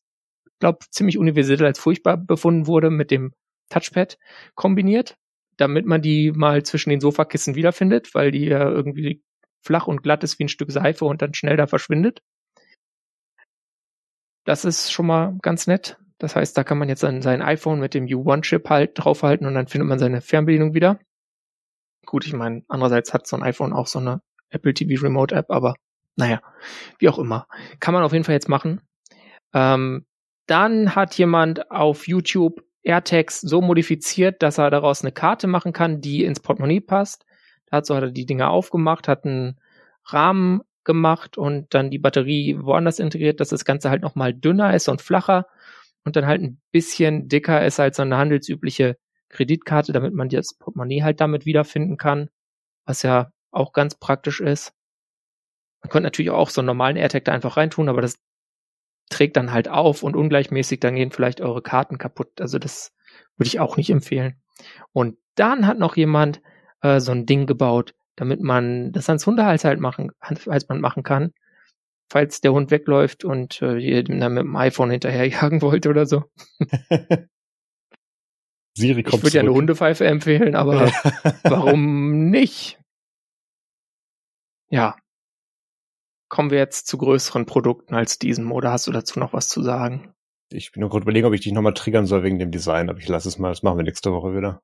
glaube 0.59 0.79
ziemlich 0.91 1.19
universell 1.19 1.65
als 1.65 1.79
furchtbar 1.79 2.17
befunden 2.17 2.67
wurde, 2.67 2.91
mit 2.91 3.11
dem 3.11 3.33
Touchpad 3.71 4.19
kombiniert, 4.55 5.17
damit 5.57 5.87
man 5.87 6.03
die 6.03 6.33
mal 6.33 6.63
zwischen 6.63 6.91
den 6.91 7.01
Sofakissen 7.01 7.55
wiederfindet, 7.55 8.15
weil 8.15 8.31
die 8.31 8.47
ja 8.47 8.69
irgendwie 8.69 9.23
flach 9.65 9.87
und 9.87 10.03
glatt 10.03 10.25
ist 10.25 10.39
wie 10.39 10.45
ein 10.45 10.49
Stück 10.49 10.71
Seife 10.71 11.05
und 11.05 11.23
dann 11.23 11.35
schnell 11.35 11.57
da 11.57 11.67
verschwindet. 11.67 12.23
Das 14.45 14.65
ist 14.65 14.91
schon 14.93 15.07
mal 15.07 15.37
ganz 15.43 15.67
nett. 15.67 15.99
Das 16.19 16.35
heißt, 16.35 16.57
da 16.57 16.65
kann 16.65 16.79
man 16.79 16.89
jetzt 16.89 17.03
dann 17.03 17.23
sein 17.23 17.43
iPhone 17.43 17.79
mit 17.79 17.95
dem 17.95 18.07
U1-Chip 18.07 18.69
halt 18.71 18.93
draufhalten 18.95 19.47
und 19.47 19.55
dann 19.55 19.69
findet 19.69 19.89
man 19.89 19.99
seine 19.99 20.21
Fernbedienung 20.21 20.75
wieder. 20.75 20.99
Gut, 22.09 22.27
ich 22.27 22.33
meine, 22.33 22.63
andererseits 22.69 23.13
hat 23.13 23.27
so 23.27 23.37
ein 23.37 23.43
iPhone 23.43 23.75
auch 23.75 23.87
so 23.87 23.99
eine 23.99 24.23
Apple 24.49 24.73
TV 24.73 25.03
Remote 25.03 25.35
App, 25.35 25.51
aber 25.51 25.75
naja, 26.17 26.41
wie 26.99 27.11
auch 27.11 27.19
immer. 27.19 27.47
Kann 27.81 27.93
man 27.93 28.03
auf 28.03 28.15
jeden 28.15 28.25
Fall 28.25 28.33
jetzt 28.33 28.49
machen. 28.49 28.81
Ähm, 29.53 30.07
dann 30.47 30.95
hat 30.95 31.19
jemand 31.19 31.71
auf 31.71 32.09
YouTube 32.09 32.65
AirTags 32.83 33.43
so 33.43 33.61
modifiziert, 33.61 34.43
dass 34.43 34.57
er 34.57 34.71
daraus 34.71 35.03
eine 35.03 35.13
Karte 35.13 35.49
machen 35.49 35.75
kann, 35.75 36.01
die 36.01 36.25
ins 36.25 36.41
Portemonnaie 36.41 36.81
passt. 36.81 37.27
Dazu 37.67 37.95
hat 37.95 38.05
er 38.05 38.11
die 38.11 38.25
Dinger 38.25 38.49
aufgemacht, 38.49 39.07
hat 39.07 39.27
einen 39.27 39.61
Rahmen 40.07 40.63
gemacht 40.85 41.37
und 41.37 41.75
dann 41.75 41.91
die 41.91 41.99
Batterie 41.99 42.57
woanders 42.59 43.01
integriert, 43.01 43.39
dass 43.39 43.51
das 43.51 43.67
Ganze 43.67 43.91
halt 43.91 44.01
nochmal 44.01 44.33
dünner 44.33 44.73
ist 44.75 44.89
und 44.89 45.03
flacher 45.03 45.45
und 46.07 46.17
dann 46.17 46.25
halt 46.25 46.41
ein 46.41 46.59
bisschen 46.73 47.29
dicker 47.29 47.67
ist 47.67 47.79
als 47.79 47.99
so 47.99 48.03
eine 48.03 48.17
handelsübliche 48.17 48.97
Kreditkarte, 49.29 49.93
damit 49.93 50.15
man 50.15 50.29
das 50.29 50.55
Portemonnaie 50.55 51.03
halt 51.03 51.21
damit 51.21 51.47
wiederfinden 51.47 51.97
kann, 51.97 52.31
was 52.85 53.03
ja 53.03 53.33
auch 53.51 53.73
ganz 53.73 53.95
praktisch 53.95 54.41
ist. 54.41 54.73
Man 55.83 55.91
könnte 55.91 56.07
natürlich 56.07 56.31
auch 56.31 56.51
so 56.51 56.61
einen 56.61 56.67
normalen 56.67 56.97
AirTag 56.97 57.25
da 57.25 57.33
einfach 57.33 57.57
reintun, 57.57 57.89
aber 57.89 58.01
das 58.03 58.19
trägt 59.11 59.37
dann 59.37 59.53
halt 59.53 59.69
auf 59.69 60.03
und 60.03 60.17
ungleichmäßig, 60.17 60.81
dann 60.81 60.97
gehen 60.97 61.11
vielleicht 61.11 61.41
eure 61.41 61.63
Karten 61.63 61.99
kaputt. 61.99 62.41
Also 62.41 62.59
das 62.59 62.93
würde 63.37 63.49
ich 63.49 63.61
auch 63.61 63.77
nicht 63.77 63.91
empfehlen. 63.91 64.41
Und 64.93 65.17
dann 65.35 65.67
hat 65.67 65.79
noch 65.79 65.97
jemand 65.97 66.43
äh, 66.83 67.01
so 67.01 67.13
ein 67.13 67.27
Ding 67.27 67.47
gebaut, 67.47 67.95
damit 68.17 68.41
man 68.41 68.93
das 68.93 69.09
ans 69.09 69.27
Hundehals 69.27 69.65
halt 69.65 69.81
machen, 69.81 70.11
als 70.21 70.69
man 70.69 70.81
machen 70.81 71.03
kann, 71.03 71.33
falls 72.11 72.41
der 72.41 72.53
Hund 72.53 72.71
wegläuft 72.71 73.25
und 73.25 73.63
äh, 73.63 74.03
dann 74.03 74.35
mit 74.35 74.43
dem 74.43 74.57
iPhone 74.57 74.91
hinterherjagen 74.91 75.63
wollte 75.63 75.89
oder 75.89 76.07
so. 76.07 76.25
Siri 78.79 79.03
kommt 79.03 79.17
ich 79.17 79.23
würde 79.25 79.37
ja 79.37 79.43
eine 79.43 79.53
Hundepfeife 79.53 80.07
empfehlen, 80.07 80.55
aber 80.55 80.91
warum 81.43 82.31
nicht? 82.31 82.79
Ja. 84.71 84.97
Kommen 86.29 86.51
wir 86.51 86.59
jetzt 86.59 86.87
zu 86.87 86.99
größeren 86.99 87.47
Produkten 87.47 87.95
als 87.95 88.19
diesem 88.19 88.53
oder 88.53 88.73
hast 88.73 88.87
du 88.87 88.93
dazu 88.93 89.19
noch 89.19 89.33
was 89.33 89.49
zu 89.49 89.63
sagen? 89.63 90.13
Ich 90.51 90.73
bin 90.73 90.81
nur 90.81 90.91
gerade 90.91 91.03
überlegen, 91.03 91.27
ob 91.27 91.35
ich 91.35 91.41
dich 91.41 91.53
nochmal 91.53 91.75
triggern 91.75 92.07
soll 92.07 92.23
wegen 92.23 92.39
dem 92.39 92.51
Design, 92.51 92.89
aber 92.89 92.99
ich 92.99 93.09
lasse 93.09 93.29
es 93.29 93.39
mal, 93.39 93.51
das 93.51 93.63
machen 93.63 93.79
wir 93.79 93.85
nächste 93.85 94.13
Woche 94.13 94.35
wieder. 94.35 94.63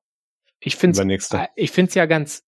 Ich 0.59 0.75
finde 0.75 1.15
es 1.15 1.31
äh, 1.31 1.47
ich 1.55 1.71
find's 1.71 1.95
ja 1.95 2.05
ganz 2.05 2.43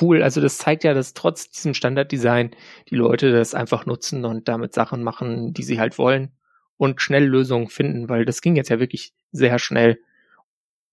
cool. 0.00 0.22
Also 0.22 0.40
das 0.40 0.58
zeigt 0.58 0.84
ja, 0.84 0.94
dass 0.94 1.14
trotz 1.14 1.50
diesem 1.50 1.74
Standarddesign 1.74 2.54
die 2.88 2.94
Leute 2.94 3.32
das 3.32 3.54
einfach 3.54 3.86
nutzen 3.86 4.24
und 4.24 4.48
damit 4.48 4.74
Sachen 4.74 5.02
machen, 5.02 5.52
die 5.52 5.62
sie 5.62 5.80
halt 5.80 5.98
wollen 5.98 6.32
und 6.76 7.00
schnell 7.00 7.24
Lösungen 7.24 7.68
finden, 7.68 8.08
weil 8.08 8.24
das 8.24 8.40
ging 8.40 8.56
jetzt 8.56 8.68
ja 8.68 8.80
wirklich 8.80 9.12
sehr 9.30 9.58
schnell. 9.58 10.00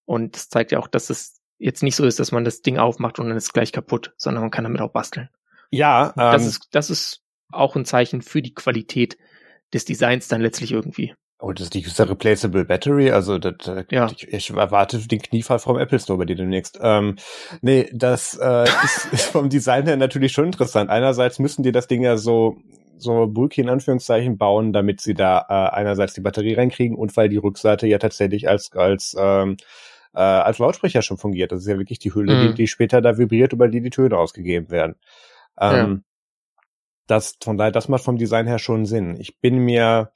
Und 0.10 0.36
das 0.36 0.50
zeigt 0.50 0.72
ja 0.72 0.80
auch, 0.80 0.88
dass 0.88 1.12
es 1.12 1.40
jetzt 1.60 1.84
nicht 1.84 1.96
so 1.96 2.04
ist, 2.04 2.20
dass 2.20 2.32
man 2.32 2.44
das 2.44 2.64
Ding 2.64 2.80
aufmacht 2.80 3.20
und 3.20 3.28
dann 3.28 3.38
ist 3.38 3.44
es 3.44 3.54
gleich 3.54 3.72
kaputt, 3.72 4.12
sondern 4.18 4.42
man 4.42 4.50
kann 4.50 4.64
damit 4.64 4.82
auch 4.82 4.90
basteln. 4.90 5.30
Ja, 5.70 6.08
ähm, 6.08 6.14
das 6.16 6.48
ist 6.48 6.70
das 6.72 6.90
ist 6.90 7.22
auch 7.52 7.76
ein 7.76 7.86
Zeichen 7.86 8.24
für 8.24 8.42
die 8.42 8.56
Qualität 8.56 9.20
des 9.72 9.86
Designs 9.86 10.28
dann 10.28 10.42
letztlich 10.42 10.72
irgendwie. 10.72 11.14
Oh, 11.38 11.54
das 11.54 11.66
ist 11.66 11.76
die 11.76 11.86
Replaceable 12.02 12.66
Battery, 12.66 13.12
also 13.12 13.38
das, 13.38 13.54
ja. 13.92 14.10
ich, 14.12 14.28
ich 14.28 14.50
erwarte 14.50 14.98
den 15.08 15.22
Kniefall 15.22 15.60
vom 15.60 15.78
Apple 15.78 16.00
Store 16.00 16.18
bei 16.18 16.26
dir 16.26 16.36
demnächst. 16.36 16.80
Ähm, 16.82 17.18
nee, 17.62 17.88
das 17.94 18.36
äh, 18.36 18.64
ist, 18.84 19.14
ist 19.14 19.26
vom 19.26 19.48
Design 19.48 19.86
her 19.86 19.96
natürlich 19.96 20.32
schon 20.32 20.46
interessant. 20.46 20.90
Einerseits 20.90 21.38
müssen 21.38 21.62
die 21.62 21.72
das 21.72 21.86
Ding 21.86 22.02
ja 22.02 22.18
so 22.18 22.58
so 22.98 23.28
Bulky 23.28 23.62
in 23.62 23.70
Anführungszeichen 23.70 24.40
bauen, 24.40 24.74
damit 24.74 25.02
sie 25.02 25.14
da 25.14 25.46
äh, 25.48 25.76
einerseits 25.76 26.16
die 26.16 26.22
Batterie 26.22 26.56
reinkriegen 26.56 26.98
und 26.98 27.16
weil 27.16 27.30
die 27.30 27.38
Rückseite 27.38 27.86
ja 27.86 28.00
tatsächlich 28.00 28.50
als 28.50 28.72
als 28.74 29.16
ähm, 29.18 29.58
äh, 30.14 30.20
als 30.20 30.60
Lautsprecher 30.60 31.02
schon 31.02 31.18
fungiert. 31.18 31.52
Das 31.52 31.62
ist 31.62 31.68
ja 31.68 31.78
wirklich 31.78 32.00
die 32.00 32.14
Hülle, 32.14 32.36
mhm. 32.36 32.48
die, 32.48 32.54
die 32.56 32.68
später 32.68 33.02
da 33.02 33.18
vibriert, 33.18 33.54
über 33.54 33.68
die 33.68 33.82
die 33.82 33.90
Töne 33.90 34.18
ausgegeben 34.18 34.70
werden. 34.70 34.96
Ähm, 35.60 35.76
ja. 35.76 36.64
Das 37.08 37.38
von 37.44 37.58
daher, 37.58 37.72
das 37.72 37.90
macht 37.90 38.04
vom 38.04 38.18
Design 38.18 38.48
her 38.48 38.60
schon 38.60 38.86
Sinn. 38.86 39.18
Ich 39.20 39.40
bin 39.40 39.58
mir 39.60 40.12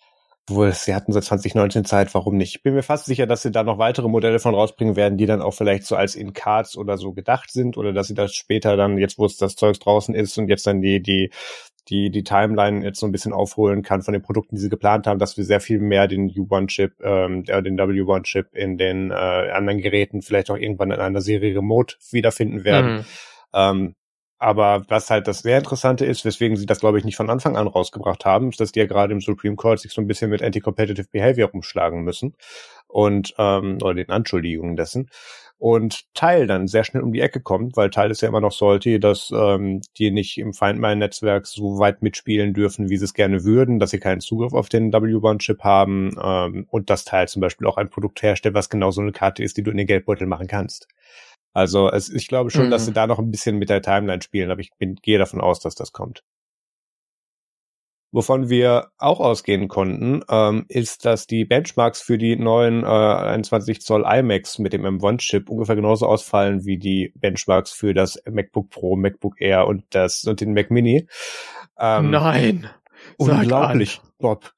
wohl, 0.47 0.71
sie 0.73 0.93
hatten 0.93 1.13
seit 1.13 1.23
2019 1.23 1.86
Zeit, 1.86 2.13
warum 2.13 2.36
nicht? 2.36 2.56
Ich 2.56 2.63
bin 2.63 2.73
mir 2.73 2.84
fast 2.84 3.06
sicher, 3.06 3.25
dass 3.25 3.41
sie 3.41 3.51
da 3.51 3.63
noch 3.63 3.77
weitere 3.77 4.10
Modelle 4.10 4.39
von 4.39 4.53
rausbringen 4.53 4.95
werden, 4.95 5.17
die 5.17 5.25
dann 5.25 5.41
auch 5.41 5.53
vielleicht 5.53 5.86
so 5.86 5.95
als 5.95 6.15
in 6.15 6.34
Cards 6.34 6.77
oder 6.77 6.97
so 6.97 7.13
gedacht 7.13 7.51
sind 7.51 7.77
oder 7.77 7.93
dass 7.93 8.08
sie 8.08 8.13
das 8.13 8.36
später 8.36 8.75
dann, 8.75 8.97
jetzt 8.97 9.17
wo 9.17 9.25
es 9.25 9.38
das 9.38 9.56
Zeugs 9.56 9.79
draußen 9.79 10.13
ist 10.13 10.38
und 10.38 10.49
jetzt 10.49 10.67
dann 10.67 10.82
die, 10.82 11.01
die, 11.01 11.32
die, 11.89 12.10
die 12.12 12.23
Timeline 12.23 12.84
jetzt 12.84 12.99
so 12.99 13.06
ein 13.06 13.12
bisschen 13.12 13.34
aufholen 13.34 13.84
kann 13.84 14.01
von 14.01 14.13
den 14.13 14.21
Produkten, 14.21 14.56
die 14.56 14.62
sie 14.62 14.69
geplant 14.69 15.08
haben, 15.08 15.19
dass 15.19 15.38
wir 15.38 15.45
sehr 15.45 15.60
viel 15.60 15.79
mehr 15.79 16.08
den 16.08 16.29
U1-Chip, 16.29 17.01
ähm, 17.01 17.43
den 17.43 17.79
W1-Chip 17.79 18.53
in 18.53 18.77
den 18.77 19.12
äh, 19.12 19.13
anderen 19.13 19.79
Geräten 19.79 20.21
vielleicht 20.21 20.51
auch 20.51 20.58
irgendwann 20.58 20.91
in 20.91 20.99
einer 20.99 21.21
Serie 21.21 21.56
Remote 21.56 21.95
wiederfinden 22.12 22.63
werden. 22.63 22.95
Mhm. 22.95 23.06
Ähm, 23.53 23.95
aber 24.43 24.84
was 24.89 25.10
halt 25.10 25.27
das 25.27 25.39
sehr 25.39 25.58
Interessante 25.58 26.06
ist, 26.06 26.25
weswegen 26.25 26.58
sie 26.58 26.65
das, 26.65 26.82
glaube 26.82 26.99
ich, 26.99 27.06
nicht 27.06 27.15
von 27.15 27.29
Anfang 27.29 27.56
an 27.56 27.67
rausgebracht 27.67 28.25
haben, 28.25 28.49
ist, 28.49 28.60
dass 28.60 28.73
die 28.73 28.79
ja 28.79 28.86
gerade 28.86 29.13
im 29.13 29.21
Supreme 29.21 29.56
Court 29.56 29.79
sich 29.79 29.93
so 29.93 30.01
ein 30.01 30.08
bisschen 30.08 30.29
mit 30.29 30.43
Anti-Competitive 30.43 31.08
Behavior 31.12 31.49
rumschlagen 31.49 32.03
müssen 32.03 32.36
und 32.88 33.34
ähm, 33.38 33.77
oder 33.82 33.95
den 33.95 34.10
Anschuldigungen 34.10 34.75
dessen. 34.75 35.10
Und 35.58 36.13
Teil 36.13 36.45
dann 36.45 36.67
sehr 36.67 36.84
schnell 36.84 37.03
um 37.03 37.13
die 37.13 37.21
Ecke 37.21 37.39
kommt, 37.39 37.77
weil 37.77 37.89
Teil 37.89 38.12
ist 38.12 38.21
ja 38.21 38.27
immer 38.27 38.41
noch 38.41 38.51
sollte, 38.51 38.99
dass 38.99 39.32
ähm, 39.34 39.79
die 39.97 40.12
nicht 40.12 40.38
im 40.38 40.53
Feindmeilen-Netzwerk 40.53 41.47
so 41.47 41.79
weit 41.79 42.01
mitspielen 42.01 42.53
dürfen, 42.53 42.89
wie 42.89 42.97
sie 42.97 43.06
es 43.06 43.13
gerne 43.13 43.45
würden, 43.45 43.79
dass 43.79 43.91
sie 43.91 43.99
keinen 43.99 44.19
Zugriff 44.19 44.53
auf 44.53 44.67
den 44.67 44.91
W1-Chip 44.91 45.63
haben 45.63 46.17
ähm, 46.21 46.67
und 46.69 46.89
dass 46.89 47.06
Teil 47.06 47.29
zum 47.29 47.41
Beispiel 47.41 47.65
auch 47.65 47.77
ein 47.77 47.89
Produkt 47.89 48.21
herstellt, 48.21 48.56
was 48.56 48.69
genau 48.69 48.91
so 48.91 48.99
eine 48.99 49.13
Karte 49.13 49.41
ist, 49.41 49.56
die 49.56 49.63
du 49.63 49.71
in 49.71 49.77
den 49.77 49.88
Geldbeutel 49.88 50.27
machen 50.27 50.47
kannst. 50.47 50.89
Also 51.53 51.89
es, 51.89 52.09
ich 52.09 52.27
glaube 52.27 52.49
schon, 52.49 52.67
mhm. 52.67 52.71
dass 52.71 52.85
sie 52.85 52.93
da 52.93 53.07
noch 53.07 53.19
ein 53.19 53.31
bisschen 53.31 53.57
mit 53.57 53.69
der 53.69 53.81
Timeline 53.81 54.21
spielen, 54.21 54.51
aber 54.51 54.61
ich 54.61 54.71
bin, 54.77 54.95
gehe 54.95 55.19
davon 55.19 55.39
aus, 55.39 55.59
dass 55.59 55.75
das 55.75 55.91
kommt. 55.91 56.23
Wovon 58.11 58.47
wir 58.47 58.91
auch 58.99 59.19
ausgehen 59.19 59.67
konnten, 59.67 60.23
ähm, 60.29 60.65
ist, 60.67 61.03
dass 61.03 61.25
die 61.25 61.45
Benchmarks 61.45 61.99
für 61.99 62.19
die 62.19 62.35
neuen 62.35 62.83
äh, 62.83 62.85
21 62.85 63.81
Zoll 63.81 64.05
iMacs 64.05 64.59
mit 64.59 64.71
dem 64.71 64.85
M1-Chip 64.85 65.49
ungefähr 65.49 65.75
genauso 65.75 66.05
ausfallen 66.05 66.63
wie 66.63 66.77
die 66.77 67.11
Benchmarks 67.15 67.71
für 67.71 67.95
das 67.95 68.21
MacBook 68.29 68.69
Pro, 68.69 68.95
MacBook 68.95 69.41
Air 69.41 69.65
und 69.65 69.85
das 69.89 70.25
und 70.25 70.41
den 70.41 70.53
Mac 70.53 70.69
Mini. 70.69 71.07
Ähm, 71.79 72.11
Nein. 72.11 72.69
Unglaublich, 73.17 73.99
Bob. 74.19 74.53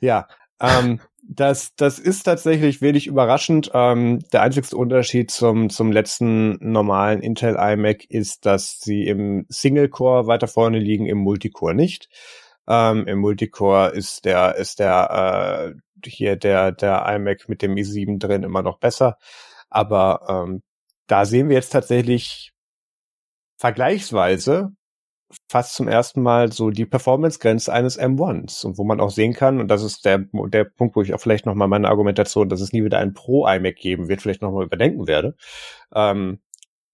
Ja. 0.00 0.28
Ähm, 0.60 1.00
das, 1.22 1.74
das 1.76 1.98
ist 1.98 2.24
tatsächlich 2.24 2.82
wenig 2.82 3.06
überraschend. 3.06 3.70
Ähm, 3.74 4.20
der 4.32 4.42
einzigste 4.42 4.76
Unterschied 4.76 5.30
zum, 5.30 5.70
zum 5.70 5.92
letzten 5.92 6.58
normalen 6.60 7.22
Intel 7.22 7.56
iMac 7.56 8.04
ist, 8.08 8.46
dass 8.46 8.80
sie 8.80 9.06
im 9.06 9.46
Single-Core 9.48 10.26
weiter 10.26 10.48
vorne 10.48 10.78
liegen, 10.78 11.06
im 11.06 11.18
Multicore 11.18 11.74
nicht. 11.74 12.08
Ähm, 12.68 13.06
Im 13.06 13.18
Multicore 13.18 13.90
ist 13.90 14.24
der, 14.24 14.56
ist 14.56 14.78
der, 14.78 15.74
äh, 15.74 16.08
hier 16.08 16.36
der, 16.36 16.72
der 16.72 17.04
iMac 17.06 17.48
mit 17.48 17.62
dem 17.62 17.74
i7 17.74 18.18
drin 18.18 18.42
immer 18.42 18.62
noch 18.62 18.78
besser. 18.78 19.16
Aber 19.68 20.26
ähm, 20.28 20.62
da 21.06 21.24
sehen 21.24 21.48
wir 21.48 21.56
jetzt 21.56 21.70
tatsächlich 21.70 22.52
vergleichsweise 23.58 24.72
fast 25.48 25.74
zum 25.74 25.88
ersten 25.88 26.22
Mal 26.22 26.52
so 26.52 26.70
die 26.70 26.86
Performance-Grenze 26.86 27.72
eines 27.72 27.98
M1s 27.98 28.64
und 28.64 28.78
wo 28.78 28.84
man 28.84 29.00
auch 29.00 29.10
sehen 29.10 29.32
kann, 29.32 29.60
und 29.60 29.68
das 29.68 29.82
ist 29.82 30.04
der, 30.04 30.24
der 30.32 30.64
Punkt, 30.64 30.96
wo 30.96 31.02
ich 31.02 31.14
auch 31.14 31.20
vielleicht 31.20 31.46
nochmal 31.46 31.68
meine 31.68 31.88
Argumentation, 31.88 32.48
dass 32.48 32.60
es 32.60 32.72
nie 32.72 32.84
wieder 32.84 32.98
ein 32.98 33.14
Pro-iMac 33.14 33.76
geben 33.76 34.08
wird, 34.08 34.22
vielleicht 34.22 34.42
nochmal 34.42 34.64
überdenken 34.64 35.06
werde. 35.06 35.36
Ähm, 35.94 36.40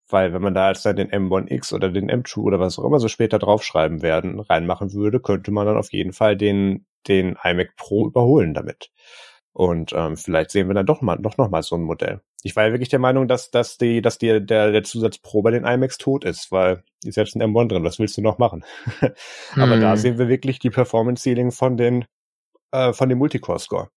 weil 0.08 0.32
wenn 0.32 0.42
man 0.42 0.54
da 0.54 0.68
jetzt 0.68 0.86
dann 0.86 0.96
den 0.96 1.10
M1X 1.10 1.74
oder 1.74 1.90
den 1.90 2.10
M2 2.10 2.38
oder 2.38 2.60
was 2.60 2.78
auch 2.78 2.84
immer 2.84 3.00
so 3.00 3.08
später 3.08 3.38
draufschreiben 3.38 4.02
werden, 4.02 4.38
reinmachen 4.38 4.92
würde, 4.92 5.20
könnte 5.20 5.50
man 5.50 5.66
dann 5.66 5.76
auf 5.76 5.92
jeden 5.92 6.12
Fall 6.12 6.36
den, 6.36 6.86
den 7.08 7.36
iMac 7.42 7.74
Pro 7.76 8.06
überholen 8.06 8.54
damit. 8.54 8.90
Und 9.56 9.94
ähm, 9.96 10.18
vielleicht 10.18 10.50
sehen 10.50 10.68
wir 10.68 10.74
dann 10.74 10.84
doch 10.84 11.00
mal 11.00 11.16
doch 11.16 11.38
noch 11.38 11.48
mal 11.48 11.62
so 11.62 11.76
ein 11.76 11.82
Modell. 11.82 12.20
Ich 12.42 12.54
war 12.56 12.66
ja 12.66 12.72
wirklich 12.72 12.90
der 12.90 12.98
Meinung, 12.98 13.26
dass, 13.26 13.50
dass 13.50 13.78
die, 13.78 14.02
dass 14.02 14.18
die, 14.18 14.44
der, 14.44 14.70
der 14.70 14.82
Zusatz 14.82 15.16
Pro 15.16 15.40
bei 15.40 15.50
den 15.50 15.64
iMacs 15.64 15.96
tot 15.96 16.26
ist, 16.26 16.52
weil 16.52 16.84
ist 17.02 17.16
jetzt 17.16 17.34
ein 17.34 17.42
M1 17.42 17.68
drin. 17.68 17.82
Was 17.82 17.98
willst 17.98 18.18
du 18.18 18.20
noch 18.20 18.36
machen? 18.36 18.66
Aber 19.54 19.72
hm. 19.72 19.80
da 19.80 19.96
sehen 19.96 20.18
wir 20.18 20.28
wirklich 20.28 20.58
die 20.58 20.68
Performance 20.68 21.22
Ceiling 21.22 21.52
von 21.52 21.78
den 21.78 22.04
äh, 22.70 22.92
von 22.92 23.08
dem 23.08 23.16
Multicore 23.16 23.58
Score. 23.58 23.88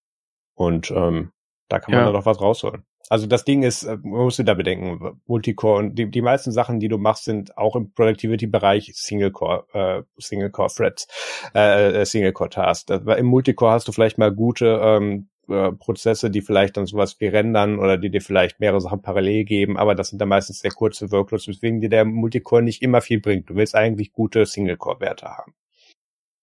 Und 0.56 0.92
ähm, 0.92 1.34
da 1.68 1.80
kann 1.80 1.92
man 1.92 2.00
ja. 2.00 2.06
dann 2.06 2.14
noch 2.14 2.26
was 2.26 2.40
rausholen. 2.40 2.86
Also 3.10 3.28
das 3.28 3.44
Ding 3.44 3.64
ist, 3.64 3.84
äh, 3.84 3.98
man 3.98 4.24
muss 4.24 4.38
da 4.38 4.54
bedenken, 4.54 5.20
Multicore 5.26 5.80
und 5.80 5.96
die, 5.96 6.10
die 6.10 6.22
meisten 6.22 6.54
Sachen, 6.54 6.80
die 6.80 6.88
du 6.88 6.98
machst, 6.98 7.26
sind 7.26 7.58
auch 7.58 7.76
im 7.76 7.92
Productivity-Bereich 7.92 8.94
Single-Core, 8.96 9.66
äh, 9.74 10.04
Single-Core-Threads, 10.22 11.08
äh, 11.54 12.00
äh 12.00 12.06
Single-Core-Tasks. 12.06 12.94
Im 13.18 13.26
Multicore 13.26 13.72
hast 13.72 13.90
du 13.90 13.92
vielleicht 13.92 14.20
mal 14.20 14.34
gute 14.34 14.80
ähm, 14.82 15.28
äh, 15.50 15.72
Prozesse, 15.72 16.30
die 16.30 16.42
vielleicht 16.42 16.78
dann 16.78 16.86
sowas 16.86 17.20
wie 17.20 17.28
rendern 17.28 17.80
oder 17.80 17.98
die 17.98 18.10
dir 18.10 18.22
vielleicht 18.22 18.60
mehrere 18.60 18.82
Sachen 18.82 19.02
parallel 19.02 19.46
geben, 19.46 19.78
aber 19.78 19.96
das 19.96 20.10
sind 20.10 20.20
dann 20.20 20.30
meistens 20.30 20.60
sehr 20.60 20.72
kurze 20.72 21.12
Workloads, 21.12 21.48
weswegen 21.48 21.82
dir 21.82 21.90
der 21.90 22.06
Multicore 22.06 22.62
nicht 22.62 22.82
immer 22.82 23.02
viel 23.02 23.20
bringt. 23.20 23.50
Du 23.50 23.56
willst 23.56 23.76
eigentlich 23.76 24.14
gute 24.14 24.46
Single-Core-Werte 24.46 25.28
haben. 25.28 25.54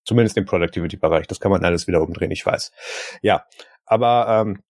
Zumindest 0.04 0.36
im 0.36 0.44
Productivity-Bereich. 0.44 1.26
Das 1.26 1.40
kann 1.40 1.50
man 1.50 1.64
alles 1.64 1.86
wieder 1.86 2.02
umdrehen, 2.02 2.30
ich 2.30 2.46
weiß. 2.46 2.72
Ja, 3.22 3.44
aber 3.84 4.44
ähm, 4.46 4.62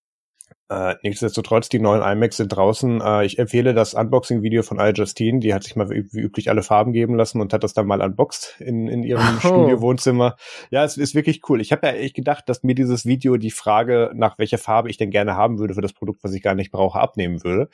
äh, 0.68 0.96
nichtsdestotrotz, 1.02 1.68
die 1.68 1.78
neuen 1.78 2.02
iMacs 2.02 2.38
sind 2.38 2.48
draußen. 2.48 3.00
Äh, 3.00 3.24
ich 3.24 3.38
empfehle 3.38 3.72
das 3.72 3.94
Unboxing-Video 3.94 4.62
von 4.64 4.80
Al 4.80 4.94
Justine. 4.96 5.38
Die 5.38 5.54
hat 5.54 5.62
sich 5.62 5.76
mal 5.76 5.88
wie, 5.90 6.18
üblich 6.18 6.50
alle 6.50 6.64
Farben 6.64 6.92
geben 6.92 7.14
lassen 7.14 7.40
und 7.40 7.52
hat 7.52 7.62
das 7.62 7.72
dann 7.72 7.86
mal 7.86 8.02
unboxed 8.02 8.56
in, 8.58 8.88
in 8.88 9.04
ihrem 9.04 9.22
oh. 9.36 9.38
Studio-Wohnzimmer. 9.38 10.36
Ja, 10.70 10.82
es 10.82 10.96
ist 10.96 11.14
wirklich 11.14 11.48
cool. 11.48 11.60
Ich 11.60 11.70
habe 11.70 11.86
ja 11.86 11.92
echt 11.92 12.16
gedacht, 12.16 12.48
dass 12.48 12.64
mir 12.64 12.74
dieses 12.74 13.06
Video 13.06 13.36
die 13.36 13.52
Frage, 13.52 14.10
nach 14.14 14.38
welcher 14.38 14.58
Farbe 14.58 14.90
ich 14.90 14.96
denn 14.96 15.10
gerne 15.10 15.36
haben 15.36 15.60
würde 15.60 15.74
für 15.74 15.82
das 15.82 15.92
Produkt, 15.92 16.24
was 16.24 16.32
ich 16.32 16.42
gar 16.42 16.56
nicht 16.56 16.72
brauche, 16.72 16.98
abnehmen 16.98 17.44
würde. 17.44 17.68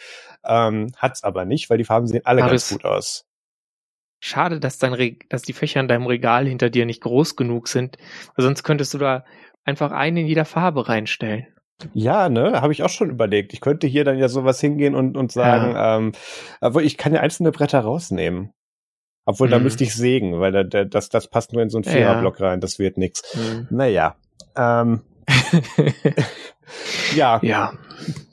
Ähm, 0.45 0.93
hat's 0.97 1.25
aber 1.25 1.47
nicht, 1.47 1.71
weil 1.71 1.79
die 1.79 1.85
Farben 1.85 2.07
sehen 2.07 2.23
alle 2.25 2.43
aber 2.43 2.51
ganz 2.51 2.69
gut 2.69 2.85
aus. 2.85 3.25
Schade, 4.21 4.61
dass, 4.61 4.79
dein 4.79 5.17
dass 5.31 5.43
die 5.43 5.55
Fächer 5.55 5.81
in 5.81 5.89
deinem 5.89 6.07
Regal 6.07 6.47
hinter 6.47 6.69
dir 6.69 6.85
nicht 6.85 7.01
groß 7.01 7.37
genug 7.37 7.69
sind. 7.69 7.97
Sonst 8.37 8.65
könntest 8.65 8.93
du 8.93 8.99
da 8.99 9.25
einfach 9.65 9.93
einen 9.93 10.19
in 10.19 10.27
jeder 10.27 10.45
Farbe 10.45 10.89
reinstellen. 10.89 11.47
Ja, 11.95 12.29
ne, 12.29 12.61
habe 12.61 12.73
ich 12.73 12.83
auch 12.83 12.89
schon 12.89 13.11
überlegt. 13.11 13.53
Ich 13.53 13.61
könnte 13.61 13.87
hier 13.87 14.05
dann 14.05 14.19
ja 14.19 14.29
sowas 14.29 14.61
hingehen 14.61 14.95
und, 14.95 15.17
und 15.17 15.33
sagen, 15.33 15.73
ja. 15.73 15.97
ähm, 15.97 16.13
aber 16.61 16.83
ich 16.83 16.97
kann 16.97 17.13
ja 17.13 17.21
einzelne 17.21 17.51
Bretter 17.51 17.81
rausnehmen. 17.81 18.53
Obwohl, 19.25 19.49
mhm. 19.49 19.53
da 19.53 19.59
müsste 19.59 19.85
ich 19.85 19.95
sägen, 19.95 20.41
weil 20.41 20.53
da, 20.53 20.65
da, 20.65 20.85
das, 20.85 21.09
das 21.09 21.29
passt 21.29 21.53
nur 21.53 21.63
in 21.63 21.71
so 21.71 21.79
einen 21.79 21.85
Viererblock 21.85 22.41
ja. 22.41 22.49
rein, 22.49 22.61
das 22.61 22.79
wird 22.79 22.99
nix. 22.99 23.23
Mhm. 23.35 23.67
Naja. 23.71 24.17
Ähm, 24.57 25.03
ja. 27.17 27.39
Ja. 27.43 27.73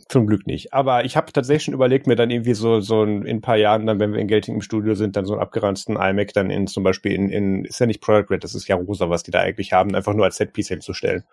Zum 0.10 0.26
Glück 0.26 0.48
nicht. 0.48 0.74
Aber 0.74 1.06
ich 1.06 1.16
habe 1.16 1.32
tatsächlich 1.32 1.66
schon 1.66 1.76
überlegt, 1.76 2.08
mir 2.08 2.16
dann 2.16 2.32
irgendwie 2.32 2.56
so, 2.56 2.82
so 2.82 3.04
ein, 3.04 3.26
in 3.26 3.38
ein 3.38 3.42
paar 3.42 3.58
Jahren, 3.58 3.86
dann, 3.86 4.00
wenn 4.00 4.12
wir 4.12 4.20
in 4.20 4.28
Gelting 4.28 4.56
im 4.56 4.62
Studio 4.62 4.96
sind, 4.96 5.16
dann 5.16 5.26
so 5.26 5.34
einen 5.34 5.42
abgeranzten 5.42 5.98
iMac 5.98 6.34
dann 6.34 6.50
in 6.50 6.66
zum 6.66 6.84
Beispiel 6.84 7.12
in, 7.12 7.30
in 7.30 7.64
ist 7.66 7.80
ja 7.80 7.86
nicht 7.86 8.02
Product 8.02 8.26
Red, 8.32 8.44
das 8.44 8.56
ist 8.56 8.68
ja 8.68 8.76
rosa, 8.76 9.12
was 9.12 9.22
die 9.22 9.30
da 9.30 9.42
eigentlich 9.42 9.72
haben, 9.72 9.94
einfach 9.94 10.16
nur 10.16 10.26
als 10.26 10.38
Setpiece 10.38 10.70
hinzustellen. 10.70 11.26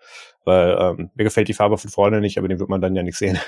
Weil 0.45 0.77
ähm, 0.79 1.09
mir 1.15 1.23
gefällt 1.23 1.47
die 1.47 1.55
Farbe 1.55 1.79
von 1.79 1.89
vorne 1.89 2.21
nicht, 2.21 2.37
aber 2.37 2.47
den 2.47 2.59
wird 2.59 2.69
man 2.69 2.79
dann 2.79 2.95
ja 2.95 3.01
nicht 3.01 3.17
sehen. 3.17 3.39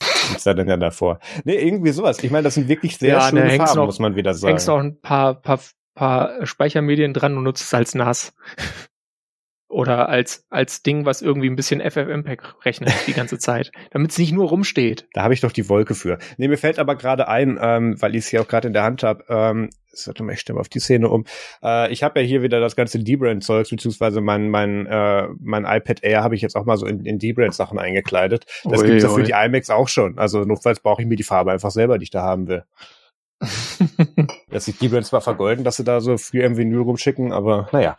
ist 0.34 0.46
da 0.46 0.54
dann 0.54 0.68
ja 0.68 0.78
davor. 0.78 1.18
Nee, 1.44 1.56
irgendwie 1.56 1.92
sowas. 1.92 2.24
Ich 2.24 2.30
meine, 2.30 2.44
das 2.44 2.54
sind 2.54 2.68
wirklich 2.68 2.96
sehr 2.96 3.10
ja, 3.10 3.28
schöne 3.28 3.50
Farben, 3.50 3.76
noch, 3.76 3.86
muss 3.86 3.98
man 3.98 4.16
wieder 4.16 4.32
sagen. 4.32 4.52
Hängst 4.52 4.68
noch 4.68 4.78
ein 4.78 4.98
paar, 5.02 5.34
paar, 5.34 5.60
paar 5.94 6.46
Speichermedien 6.46 7.12
dran 7.12 7.36
und 7.36 7.44
nutzt 7.44 7.62
es 7.62 7.74
als 7.74 7.94
NAS 7.94 8.32
oder 9.68 10.08
als 10.08 10.46
als 10.48 10.82
Ding, 10.82 11.04
was 11.04 11.22
irgendwie 11.22 11.48
ein 11.48 11.56
bisschen 11.56 11.80
FFmpeg 11.80 12.42
rechnet 12.64 12.92
die 13.06 13.12
ganze 13.12 13.38
Zeit, 13.38 13.70
damit 13.90 14.10
es 14.10 14.18
nicht 14.18 14.32
nur 14.32 14.48
rumsteht. 14.48 15.06
Da 15.12 15.22
habe 15.22 15.34
ich 15.34 15.40
doch 15.40 15.52
die 15.52 15.68
Wolke 15.68 15.94
für. 15.94 16.18
Nee, 16.38 16.48
mir 16.48 16.58
fällt 16.58 16.78
aber 16.78 16.96
gerade 16.96 17.28
ein, 17.28 17.58
ähm, 17.60 18.00
weil 18.00 18.14
ich 18.14 18.24
es 18.24 18.28
hier 18.28 18.40
auch 18.40 18.48
gerade 18.48 18.68
in 18.68 18.72
der 18.72 18.84
Hand 18.84 19.02
habe, 19.02 19.24
ähm, 19.28 19.70
warte 20.06 20.22
mal, 20.22 20.32
ich 20.32 20.40
stimme 20.40 20.60
auf 20.60 20.68
die 20.68 20.80
Szene 20.80 21.08
um. 21.08 21.24
Äh, 21.62 21.92
ich 21.92 22.02
habe 22.02 22.20
ja 22.20 22.26
hier 22.26 22.42
wieder 22.42 22.60
das 22.60 22.76
ganze 22.76 22.98
D-Brand-Zeugs, 22.98 23.70
beziehungsweise 23.70 24.20
mein, 24.20 24.48
mein, 24.48 24.86
äh, 24.86 25.28
mein 25.40 25.64
iPad 25.64 26.02
Air 26.02 26.22
habe 26.22 26.34
ich 26.34 26.42
jetzt 26.42 26.56
auch 26.56 26.64
mal 26.64 26.76
so 26.76 26.86
in, 26.86 27.04
in 27.04 27.18
D-Brand-Sachen 27.18 27.78
eingekleidet. 27.78 28.46
Das 28.64 28.80
ui, 28.80 28.86
gibt's 28.86 29.04
ja 29.04 29.10
für 29.10 29.22
die 29.22 29.32
iMacs 29.32 29.70
auch 29.70 29.88
schon. 29.88 30.18
Also 30.18 30.40
notfalls 30.44 30.80
brauche 30.80 31.02
ich 31.02 31.08
mir 31.08 31.16
die 31.16 31.24
Farbe 31.24 31.52
einfach 31.52 31.70
selber, 31.70 31.98
die 31.98 32.04
ich 32.04 32.10
da 32.10 32.22
haben 32.22 32.48
will. 32.48 32.64
dass 34.50 34.64
sich 34.64 34.78
D-Brand 34.78 35.06
zwar 35.06 35.20
vergolden, 35.20 35.64
dass 35.64 35.76
sie 35.76 35.84
da 35.84 36.00
so 36.00 36.16
früh 36.16 36.42
im 36.42 36.56
Vinyl 36.56 36.80
rumschicken, 36.80 37.32
aber 37.32 37.68
naja. 37.72 37.96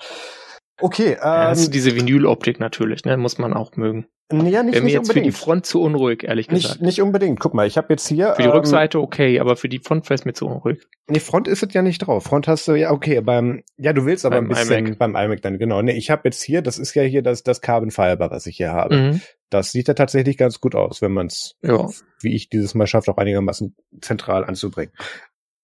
Okay. 0.80 1.12
Ähm, 1.12 1.18
ja, 1.22 1.48
hast 1.50 1.68
du 1.68 1.72
diese 1.72 1.96
Vinyloptik 1.96 2.60
natürlich, 2.60 3.06
ne? 3.06 3.18
Muss 3.18 3.38
man 3.38 3.54
auch 3.54 3.76
mögen. 3.76 4.08
Ja, 4.32 4.62
nicht, 4.62 4.76
Wäre 4.76 4.84
mir 4.84 4.92
jetzt 4.92 5.10
unbedingt. 5.10 5.14
für 5.14 5.22
die 5.22 5.32
Front 5.32 5.66
zu 5.66 5.82
unruhig, 5.82 6.24
ehrlich 6.24 6.48
gesagt. 6.48 6.76
Nicht, 6.76 6.82
nicht 6.82 7.02
unbedingt. 7.02 7.40
Guck 7.40 7.56
mal, 7.56 7.66
ich 7.66 7.78
habe 7.78 7.88
jetzt 7.90 8.08
hier. 8.08 8.36
Für 8.36 8.44
die 8.44 8.48
ähm, 8.48 8.54
Rückseite 8.54 9.00
okay, 9.00 9.40
aber 9.40 9.56
für 9.56 9.70
die 9.70 9.80
Front 9.80 10.08
wäre 10.08 10.16
es 10.16 10.26
mir 10.26 10.34
zu 10.34 10.46
unruhig. 10.46 10.84
Nee, 11.08 11.20
Front 11.20 11.48
ist 11.48 11.64
es 11.64 11.74
ja 11.74 11.82
nicht 11.82 12.00
drauf. 12.00 12.26
Front 12.26 12.48
hast 12.48 12.68
du 12.68 12.76
ja 12.76 12.92
okay, 12.92 13.22
beim 13.22 13.64
ja, 13.78 13.92
du 13.92 14.06
willst 14.06 14.26
aber 14.26 14.36
beim 14.36 14.46
ein 14.46 14.50
bisschen 14.50 14.86
iMac. 14.86 15.00
beim 15.00 15.16
iMac 15.16 15.42
dann 15.42 15.58
genau. 15.58 15.82
Nee, 15.82 15.94
ich 15.94 16.12
habe 16.12 16.22
jetzt 16.26 16.44
hier, 16.44 16.62
das 16.62 16.78
ist 16.78 16.94
ja 16.94 17.02
hier 17.02 17.24
das 17.24 17.42
das 17.42 17.62
Carbon 17.62 17.90
Fiber, 17.90 18.30
was 18.30 18.46
ich 18.46 18.58
hier 18.58 18.72
habe. 18.72 18.96
Mhm. 18.96 19.22
Das 19.50 19.72
sieht 19.72 19.88
ja 19.88 19.96
tatsächlich 19.96 20.38
ganz 20.38 20.62
gut 20.62 20.76
aus, 20.76 21.02
wenn 21.02 21.12
man 21.12 21.26
es, 21.26 21.56
ja. 21.64 21.88
wie 22.22 22.36
ich 22.36 22.50
dieses 22.50 22.76
Mal 22.76 22.86
schafft, 22.86 23.10
auch 23.10 23.18
einigermaßen 23.18 23.76
zentral 24.00 24.46
anzubringen. 24.46 24.94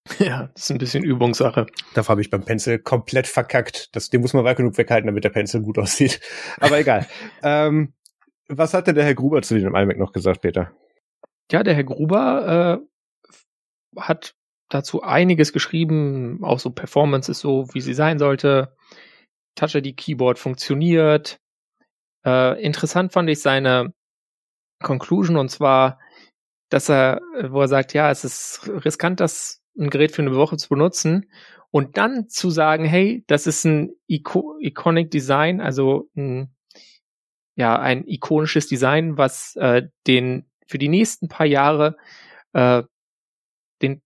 Ja, 0.20 0.50
das 0.54 0.64
ist 0.64 0.72
ein 0.72 0.78
bisschen 0.78 1.04
Übungssache. 1.04 1.66
Dafür 1.94 2.12
habe 2.12 2.22
ich 2.22 2.30
beim 2.30 2.46
Pencil 2.46 2.80
komplett 2.80 3.28
verkackt. 3.28 3.96
Das, 3.96 4.10
den 4.10 4.22
muss 4.22 4.34
man 4.34 4.44
weit 4.44 4.58
genug 4.58 4.78
weghalten, 4.78 5.08
damit 5.08 5.24
der 5.24 5.30
Pencil 5.30 5.62
gut 5.62 5.78
aussieht. 5.80 6.20
Aber 6.60 6.80
egal. 6.80 7.08
ähm, 7.44 7.94
was 8.48 8.74
hat 8.74 8.88
denn 8.88 8.96
der 8.96 9.06
Herr 9.06 9.16
Gruber 9.16 9.42
zu 9.42 9.58
dem 9.58 9.76
iMac 9.76 9.98
noch 9.98 10.12
gesagt, 10.12 10.42
Peter? 10.42 10.72
Ja, 11.52 11.64
der 11.64 11.74
Herr 11.74 11.84
Gruber 11.84 12.80
äh, 13.96 14.00
hat 14.00 14.36
dazu 14.70 15.02
einiges 15.02 15.54
geschrieben, 15.54 16.44
auch 16.44 16.60
so 16.60 16.70
Performance 16.70 17.32
ist 17.32 17.40
so, 17.40 17.68
wie 17.74 17.82
sie 17.82 17.94
sein 17.94 18.20
sollte. 18.20 18.76
Touch 19.56 19.76
ID 19.76 19.96
Keyboard 19.96 20.38
funktioniert. 20.38 21.40
Äh, 22.26 22.62
interessant 22.64 23.14
fand 23.14 23.30
ich 23.30 23.42
seine 23.42 23.94
Conclusion 24.84 25.38
und 25.38 25.50
zwar, 25.50 26.00
dass 26.70 26.90
er, 26.90 27.22
wo 27.50 27.62
er 27.62 27.68
sagt, 27.68 27.94
ja, 27.94 28.12
es 28.12 28.24
ist 28.24 28.68
riskant, 28.68 29.20
das 29.20 29.62
ein 29.78 29.90
Gerät 29.90 30.12
für 30.12 30.22
eine 30.22 30.36
Woche 30.36 30.58
zu 30.58 30.70
benutzen 30.70 31.30
und 31.72 31.98
dann 31.98 32.28
zu 32.30 32.50
sagen, 32.50 32.86
hey, 32.86 33.24
das 33.28 33.48
ist 33.48 33.66
ein 33.66 33.92
Ico 34.08 34.58
Iconic 34.60 35.12
Design, 35.12 35.62
also 35.62 36.10
ein, 36.16 36.56
ja, 37.56 37.78
ein 37.80 38.08
ikonisches 38.08 38.68
Design, 38.68 39.18
was 39.18 39.56
äh, 39.58 39.84
den 40.08 40.50
für 40.68 40.78
die 40.78 40.90
nächsten 40.90 41.28
paar 41.28 41.46
Jahre 41.46 41.98
äh, 42.54 42.84
den, 43.82 44.02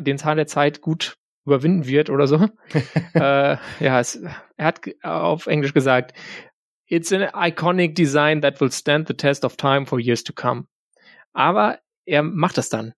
den 0.00 0.18
Zahn 0.18 0.36
der 0.36 0.46
Zeit 0.46 0.80
gut 0.80 1.16
überwinden 1.46 1.86
wird 1.86 2.10
oder 2.10 2.26
so. 2.26 2.36
äh, 3.14 3.56
ja, 3.80 4.00
es, 4.00 4.22
er 4.56 4.66
hat 4.66 4.80
auf 5.02 5.46
Englisch 5.46 5.74
gesagt, 5.74 6.14
It's 6.86 7.12
an 7.12 7.28
iconic 7.32 7.94
design 7.94 8.40
that 8.42 8.60
will 8.60 8.72
stand 8.72 9.06
the 9.06 9.14
test 9.14 9.44
of 9.44 9.56
time 9.56 9.86
for 9.86 10.00
years 10.00 10.24
to 10.24 10.32
come. 10.32 10.66
Aber 11.32 11.78
er 12.04 12.24
macht 12.24 12.58
das 12.58 12.68
dann. 12.68 12.94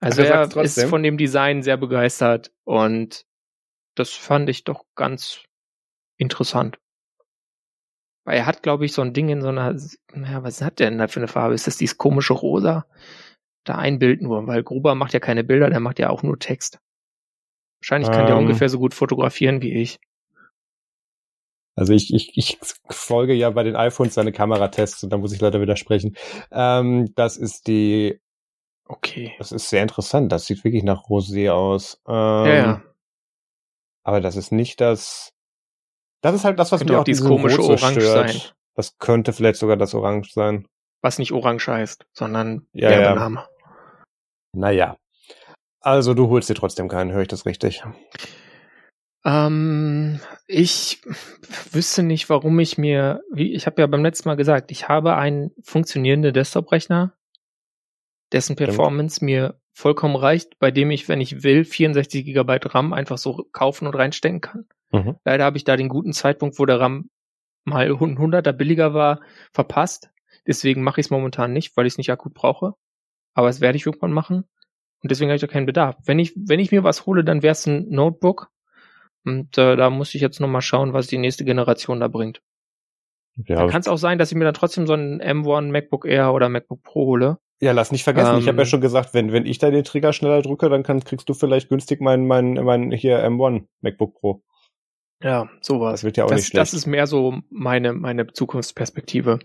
Also 0.00 0.22
er, 0.22 0.42
er 0.42 0.62
ist 0.62 0.82
von 0.84 1.02
dem 1.02 1.16
Design 1.16 1.62
sehr 1.62 1.76
begeistert 1.76 2.52
und 2.64 3.26
das 3.94 4.10
fand 4.10 4.48
ich 4.48 4.64
doch 4.64 4.84
ganz 4.94 5.44
interessant. 6.18 6.78
Weil 8.24 8.38
er 8.38 8.46
hat, 8.46 8.62
glaube 8.62 8.86
ich, 8.86 8.92
so 8.92 9.02
ein 9.02 9.12
Ding 9.12 9.28
in 9.28 9.42
so 9.42 9.48
einer, 9.48 9.76
ja, 10.14 10.42
was 10.42 10.62
hat 10.62 10.78
der 10.78 10.90
denn 10.90 10.98
da 10.98 11.08
für 11.08 11.20
eine 11.20 11.28
Farbe? 11.28 11.54
Ist 11.54 11.66
das 11.66 11.76
dieses 11.76 11.98
komische 11.98 12.32
Rosa? 12.32 12.86
Da 13.64 13.76
ein 13.76 13.98
Bild 13.98 14.22
nur, 14.22 14.46
weil 14.46 14.62
Gruber 14.62 14.94
macht 14.94 15.12
ja 15.12 15.20
keine 15.20 15.44
Bilder, 15.44 15.70
der 15.70 15.80
macht 15.80 15.98
ja 15.98 16.10
auch 16.10 16.22
nur 16.22 16.38
Text. 16.38 16.80
Wahrscheinlich 17.80 18.10
kann 18.10 18.22
ähm, 18.22 18.26
der 18.26 18.36
ungefähr 18.36 18.68
so 18.68 18.78
gut 18.78 18.94
fotografieren 18.94 19.60
wie 19.60 19.74
ich. 19.74 20.00
Also 21.76 21.92
ich, 21.92 22.14
ich, 22.14 22.36
ich 22.36 22.58
folge 22.88 23.34
ja 23.34 23.50
bei 23.50 23.62
den 23.62 23.76
iPhones 23.76 24.14
seine 24.14 24.32
Kameratests 24.32 25.02
und 25.02 25.10
da 25.10 25.18
muss 25.18 25.32
ich 25.32 25.40
leider 25.40 25.60
widersprechen. 25.60 26.16
Ähm, 26.50 27.12
das 27.14 27.36
ist 27.36 27.66
die 27.66 28.20
Okay. 28.86 29.34
Das 29.38 29.52
ist 29.52 29.68
sehr 29.68 29.82
interessant. 29.82 30.30
Das 30.30 30.46
sieht 30.46 30.62
wirklich 30.64 30.82
nach 30.82 31.04
Rosé 31.04 31.50
aus. 31.50 32.00
Ähm, 32.06 32.14
ja, 32.14 32.54
ja. 32.54 32.82
Aber 34.02 34.20
das 34.20 34.36
ist 34.36 34.52
nicht 34.52 34.80
das. 34.80 35.32
Das 36.20 36.34
ist 36.34 36.44
halt 36.44 36.58
das, 36.58 36.72
was 36.72 36.80
könnte 36.80 36.92
mir 36.92 37.00
auch 37.00 37.04
dieses 37.04 37.26
komische 37.26 37.58
Rot 37.58 37.82
Orange 37.82 38.00
stört. 38.00 38.30
sein. 38.30 38.40
Das 38.74 38.98
könnte 38.98 39.32
vielleicht 39.32 39.58
sogar 39.58 39.76
das 39.76 39.94
Orange 39.94 40.32
sein. 40.32 40.66
Was 41.00 41.18
nicht 41.18 41.32
Orange 41.32 41.68
heißt, 41.68 42.06
sondern 42.12 42.66
ja, 42.72 42.88
der 42.88 43.00
ja. 43.00 43.14
Name. 43.14 43.46
Naja. 44.52 44.96
Also 45.80 46.14
du 46.14 46.28
holst 46.28 46.48
dir 46.48 46.54
trotzdem 46.54 46.88
keinen, 46.88 47.12
höre 47.12 47.22
ich 47.22 47.28
das 47.28 47.44
richtig? 47.44 47.82
Ähm, 49.24 50.20
ich 50.46 51.02
wüsste 51.72 52.02
nicht, 52.02 52.28
warum 52.30 52.58
ich 52.58 52.78
mir, 52.78 53.22
wie 53.32 53.52
ich 53.54 53.66
habe 53.66 53.82
ja 53.82 53.86
beim 53.86 54.02
letzten 54.02 54.28
Mal 54.28 54.36
gesagt, 54.36 54.70
ich 54.70 54.88
habe 54.88 55.16
einen 55.16 55.50
funktionierenden 55.62 56.32
Desktop-Rechner 56.32 57.14
dessen 58.32 58.56
Performance 58.56 59.24
mir 59.24 59.58
vollkommen 59.72 60.16
reicht, 60.16 60.58
bei 60.58 60.70
dem 60.70 60.90
ich, 60.90 61.08
wenn 61.08 61.20
ich 61.20 61.42
will, 61.42 61.64
64 61.64 62.24
Gigabyte 62.24 62.74
RAM 62.74 62.92
einfach 62.92 63.18
so 63.18 63.46
kaufen 63.52 63.86
und 63.86 63.94
reinstecken 63.94 64.40
kann. 64.40 64.66
Mhm. 64.92 65.16
Leider 65.24 65.44
habe 65.44 65.56
ich 65.56 65.64
da 65.64 65.76
den 65.76 65.88
guten 65.88 66.12
Zeitpunkt, 66.12 66.58
wo 66.58 66.66
der 66.66 66.80
RAM 66.80 67.10
mal 67.64 67.90
100er 67.90 68.52
billiger 68.52 68.94
war, 68.94 69.20
verpasst. 69.52 70.10
Deswegen 70.46 70.82
mache 70.82 71.00
ich 71.00 71.06
es 71.06 71.10
momentan 71.10 71.52
nicht, 71.52 71.76
weil 71.76 71.86
ich 71.86 71.94
es 71.94 71.98
nicht 71.98 72.10
akut 72.10 72.34
brauche. 72.34 72.74
Aber 73.34 73.48
es 73.48 73.60
werde 73.60 73.76
ich 73.76 73.86
irgendwann 73.86 74.12
machen. 74.12 74.44
Und 75.02 75.10
deswegen 75.10 75.30
habe 75.30 75.36
ich 75.36 75.40
da 75.40 75.46
keinen 75.46 75.66
Bedarf. 75.66 75.96
Wenn 76.04 76.18
ich, 76.18 76.34
wenn 76.36 76.60
ich 76.60 76.70
mir 76.70 76.84
was 76.84 77.06
hole, 77.06 77.24
dann 77.24 77.42
wäre 77.42 77.52
es 77.52 77.66
ein 77.66 77.88
Notebook. 77.88 78.50
Und 79.24 79.58
äh, 79.58 79.76
da 79.76 79.90
muss 79.90 80.14
ich 80.14 80.20
jetzt 80.20 80.40
nochmal 80.40 80.62
schauen, 80.62 80.92
was 80.92 81.06
die 81.06 81.18
nächste 81.18 81.44
Generation 81.44 82.00
da 82.00 82.08
bringt. 82.08 82.42
Ja, 83.36 83.66
kann 83.66 83.80
es 83.80 83.88
auch 83.88 83.96
sein, 83.96 84.18
dass 84.18 84.30
ich 84.30 84.38
mir 84.38 84.44
dann 84.44 84.54
trotzdem 84.54 84.86
so 84.86 84.92
einen 84.92 85.20
M1 85.20 85.72
MacBook 85.72 86.06
Air 86.06 86.32
oder 86.32 86.48
MacBook 86.48 86.82
Pro 86.82 87.06
hole. 87.06 87.38
Ja, 87.64 87.72
lass 87.72 87.92
nicht 87.92 88.04
vergessen, 88.04 88.34
ähm, 88.34 88.40
ich 88.40 88.46
habe 88.46 88.58
ja 88.58 88.66
schon 88.66 88.82
gesagt, 88.82 89.14
wenn, 89.14 89.32
wenn 89.32 89.46
ich 89.46 89.56
da 89.56 89.70
den 89.70 89.84
Trigger 89.84 90.12
schneller 90.12 90.42
drücke, 90.42 90.68
dann 90.68 90.82
kann, 90.82 91.02
kriegst 91.02 91.26
du 91.30 91.32
vielleicht 91.32 91.70
günstig 91.70 91.98
mein, 91.98 92.26
mein, 92.26 92.52
mein 92.52 92.90
hier 92.92 93.26
M1 93.26 93.64
MacBook 93.80 94.20
Pro. 94.20 94.42
Ja, 95.22 95.48
sowas. 95.62 95.92
Das 95.92 96.04
wird 96.04 96.18
ja 96.18 96.24
auch 96.24 96.28
das, 96.28 96.40
nicht 96.40 96.48
schlecht. 96.48 96.60
Das 96.60 96.74
ist 96.74 96.84
mehr 96.84 97.06
so 97.06 97.38
meine, 97.48 97.94
meine 97.94 98.26
Zukunftsperspektive. 98.26 99.38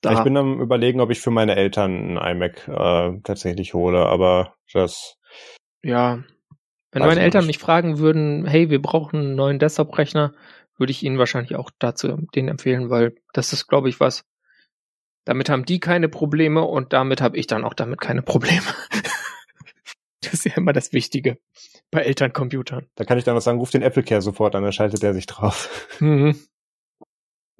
Da. 0.00 0.14
Ich 0.14 0.24
bin 0.24 0.36
am 0.36 0.60
überlegen, 0.60 1.00
ob 1.00 1.10
ich 1.10 1.20
für 1.20 1.30
meine 1.30 1.54
Eltern 1.54 2.18
einen 2.18 2.42
iMac 2.42 2.66
äh, 2.66 3.20
tatsächlich 3.22 3.72
hole, 3.72 4.04
aber 4.04 4.56
das. 4.72 5.16
Ja. 5.84 6.24
Wenn 6.90 7.02
meine 7.02 7.20
Eltern 7.20 7.42
nicht. 7.46 7.58
mich 7.58 7.58
fragen 7.58 7.98
würden, 7.98 8.46
hey, 8.46 8.68
wir 8.68 8.82
brauchen 8.82 9.20
einen 9.20 9.34
neuen 9.36 9.60
Desktop-Rechner, 9.60 10.32
würde 10.76 10.90
ich 10.90 11.04
ihnen 11.04 11.18
wahrscheinlich 11.18 11.54
auch 11.54 11.70
dazu 11.78 12.16
den 12.34 12.48
empfehlen, 12.48 12.90
weil 12.90 13.14
das 13.32 13.52
ist, 13.52 13.68
glaube 13.68 13.88
ich, 13.88 14.00
was. 14.00 14.24
Damit 15.24 15.48
haben 15.48 15.64
die 15.64 15.80
keine 15.80 16.08
Probleme 16.08 16.62
und 16.62 16.92
damit 16.92 17.20
habe 17.20 17.36
ich 17.36 17.46
dann 17.46 17.64
auch 17.64 17.74
damit 17.74 18.00
keine 18.00 18.22
Probleme. 18.22 18.62
das 20.22 20.34
ist 20.34 20.44
ja 20.46 20.52
immer 20.56 20.72
das 20.72 20.92
Wichtige 20.92 21.38
bei 21.90 22.02
Elterncomputern. 22.02 22.86
Da 22.94 23.04
kann 23.04 23.18
ich 23.18 23.24
dann 23.24 23.34
noch 23.34 23.42
sagen, 23.42 23.58
ruf 23.58 23.70
den 23.70 23.82
Apple 23.82 24.02
Care 24.02 24.22
sofort 24.22 24.54
an, 24.54 24.62
dann 24.62 24.72
schaltet 24.72 25.02
er 25.02 25.14
sich 25.14 25.26
drauf. 25.26 25.88
Mhm. 26.00 26.38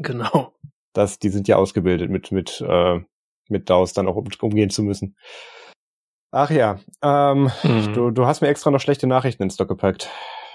Genau 0.02 0.54
dass 0.92 1.18
die 1.18 1.28
sind 1.28 1.48
ja 1.48 1.56
ausgebildet, 1.56 2.10
mit, 2.10 2.32
mit, 2.32 2.60
äh, 2.66 3.00
mit 3.48 3.70
DAOs 3.70 3.92
dann 3.92 4.08
auch 4.08 4.16
um, 4.16 4.28
umgehen 4.40 4.70
zu 4.70 4.82
müssen. 4.82 5.16
Ach 6.32 6.50
ja, 6.50 6.78
ähm, 7.02 7.50
mhm. 7.62 7.92
du, 7.92 8.10
du 8.10 8.26
hast 8.26 8.40
mir 8.40 8.48
extra 8.48 8.70
noch 8.70 8.80
schlechte 8.80 9.06
Nachrichten 9.06 9.42
ins 9.42 9.54
Stock 9.54 9.68
gepackt. 9.68 10.08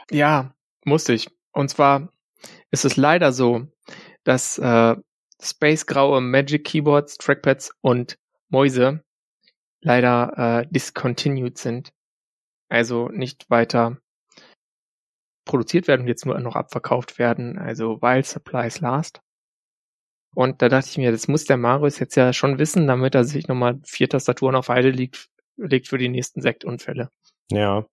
Ja, 0.10 0.53
musste 0.86 1.14
ich. 1.14 1.30
Und 1.51 1.70
zwar 1.70 2.10
ist 2.72 2.86
es 2.86 2.95
leider 2.95 3.32
so, 3.34 3.68
dass 4.24 4.58
äh, 4.58 4.95
spacegraue 5.42 6.22
Magic 6.22 6.64
Keyboards, 6.64 7.18
Trackpads 7.18 7.72
und 7.82 8.18
Mäuse 8.50 9.04
leider 9.82 10.62
äh, 10.64 10.68
discontinued 10.70 11.58
sind. 11.58 11.94
Also 12.70 13.10
nicht 13.10 13.50
weiter 13.50 13.98
produziert 15.46 15.88
werden 15.88 16.02
und 16.02 16.08
jetzt 16.08 16.26
nur 16.26 16.40
noch 16.40 16.56
abverkauft 16.56 17.20
werden. 17.20 17.58
Also 17.58 18.02
while 18.02 18.24
supplies 18.24 18.80
last. 18.82 19.22
Und 20.34 20.62
da 20.62 20.68
dachte 20.70 20.90
ich 20.90 20.98
mir, 20.98 21.12
das 21.12 21.28
muss 21.28 21.46
der 21.46 21.58
Marius 21.58 22.00
jetzt 22.00 22.16
ja 22.16 22.34
schon 22.34 22.60
wissen, 22.60 22.88
damit 22.88 23.16
er 23.16 23.24
sich 23.24 23.48
nochmal 23.48 23.80
vier 23.86 24.10
Tastaturen 24.10 24.56
auf 24.56 24.68
Heide 24.68 24.90
legt, 24.90 25.30
legt 25.56 25.88
für 25.88 25.98
die 25.98 26.10
nächsten 26.10 26.42
Sektunfälle. 26.42 27.10
Ja. 27.52 27.86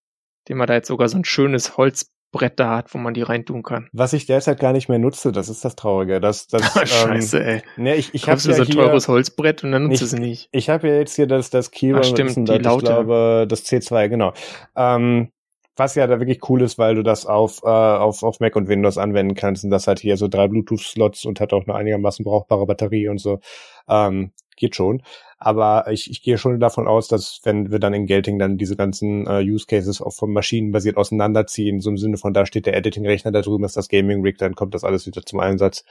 Dem 0.49 0.57
man 0.59 0.67
da 0.67 0.75
jetzt 0.75 0.89
sogar 0.89 1.09
so 1.09 1.19
ein 1.19 1.25
schönes 1.25 1.77
Holzbrett 1.77 2.11
da 2.57 2.77
hat, 2.77 2.95
wo 2.95 2.99
man 2.99 3.15
die 3.15 3.23
reintun 3.23 3.63
kann. 3.63 3.89
Was 3.93 4.13
ich 4.13 4.27
derzeit 4.27 4.59
gar 4.59 4.73
nicht 4.73 4.89
mehr 4.89 4.99
nutze, 4.99 5.33
das 5.33 5.49
ist 5.49 5.65
das 5.65 5.77
Traurige. 5.77 6.21
Das, 6.21 6.47
das, 6.47 6.77
ähm, 6.77 6.87
Scheiße, 6.87 7.45
ey. 7.45 7.63
Ne, 7.77 7.97
ich, 7.97 8.15
ich 8.15 8.29
habe 8.29 8.41
ja 8.41 8.55
so 8.55 8.63
ein 8.63 8.69
teures 8.69 9.09
Holzbrett 9.09 9.65
und 9.65 9.73
dann 9.73 9.85
nutze 9.85 10.05
es 10.05 10.13
nicht. 10.13 10.49
Ich 10.53 10.69
habe 10.69 10.89
ja 10.89 10.95
jetzt 10.95 11.15
hier 11.15 11.27
das, 11.27 11.51
das 11.51 11.71
Keyboard, 11.71 12.05
Ach, 12.05 12.11
stimmt, 12.11 12.49
die 12.49 12.53
ich 12.55 12.63
glaube, 12.63 13.47
das 13.49 13.65
C2, 13.65 14.09
genau. 14.09 14.33
Ähm, 14.77 15.31
was 15.77 15.95
ja 15.95 16.07
da 16.07 16.19
wirklich 16.21 16.49
cool 16.49 16.63
ist, 16.63 16.79
weil 16.79 16.95
du 16.95 17.03
das 17.03 17.25
auf, 17.25 17.63
äh, 17.63 17.67
auf, 17.67 18.23
auf 18.23 18.41
Mac 18.41 18.57
und 18.57 18.69
Windows 18.69 18.99
anwenden 18.99 19.35
kannst 19.35 19.65
und 19.65 19.71
das 19.71 19.87
hat 19.87 20.01
hier 20.01 20.17
so 20.17 20.29
drei 20.29 20.49
Bluetooth-Slots 20.49 21.25
und 21.25 21.41
hat 21.41 21.53
auch 21.53 21.67
eine 21.67 21.75
einigermaßen 21.75 22.25
brauchbare 22.25 22.67
Batterie 22.67 23.09
und 23.09 23.19
so. 23.19 23.41
Ähm, 23.89 24.33
geht 24.57 24.77
schon. 24.77 25.03
Aber 25.39 25.91
ich, 25.91 26.11
ich 26.11 26.23
gehe 26.23 26.39
schon 26.39 26.61
davon 26.61 26.87
aus, 26.87 27.09
dass 27.09 27.41
wenn 27.43 27.73
wir 27.73 27.81
dann 27.81 27.95
in 27.95 28.07
Gelting 28.07 28.39
dann 28.39 28.59
diese 28.59 28.77
ganzen 28.77 29.27
äh, 29.27 29.41
Use 29.41 29.67
Cases 29.67 30.01
auch 30.01 30.13
vom 30.13 30.33
Maschinenbasiert 30.33 30.97
auseinanderziehen, 30.97 31.81
so 31.81 31.91
im 31.91 31.99
Sinne 31.99 32.17
von 32.17 32.33
da 32.33 32.47
steht 32.47 32.67
der 32.67 32.77
Editing-Rechner, 32.77 33.33
da 33.33 33.41
drüben 33.41 33.65
ist 33.65 33.77
das 33.77 33.89
Gaming-Rig, 33.89 34.39
dann 34.39 34.55
kommt 34.55 34.75
das 34.75 34.85
alles 34.85 35.07
wieder 35.07 35.23
zum 35.23 35.41
Einsatz. 35.41 35.85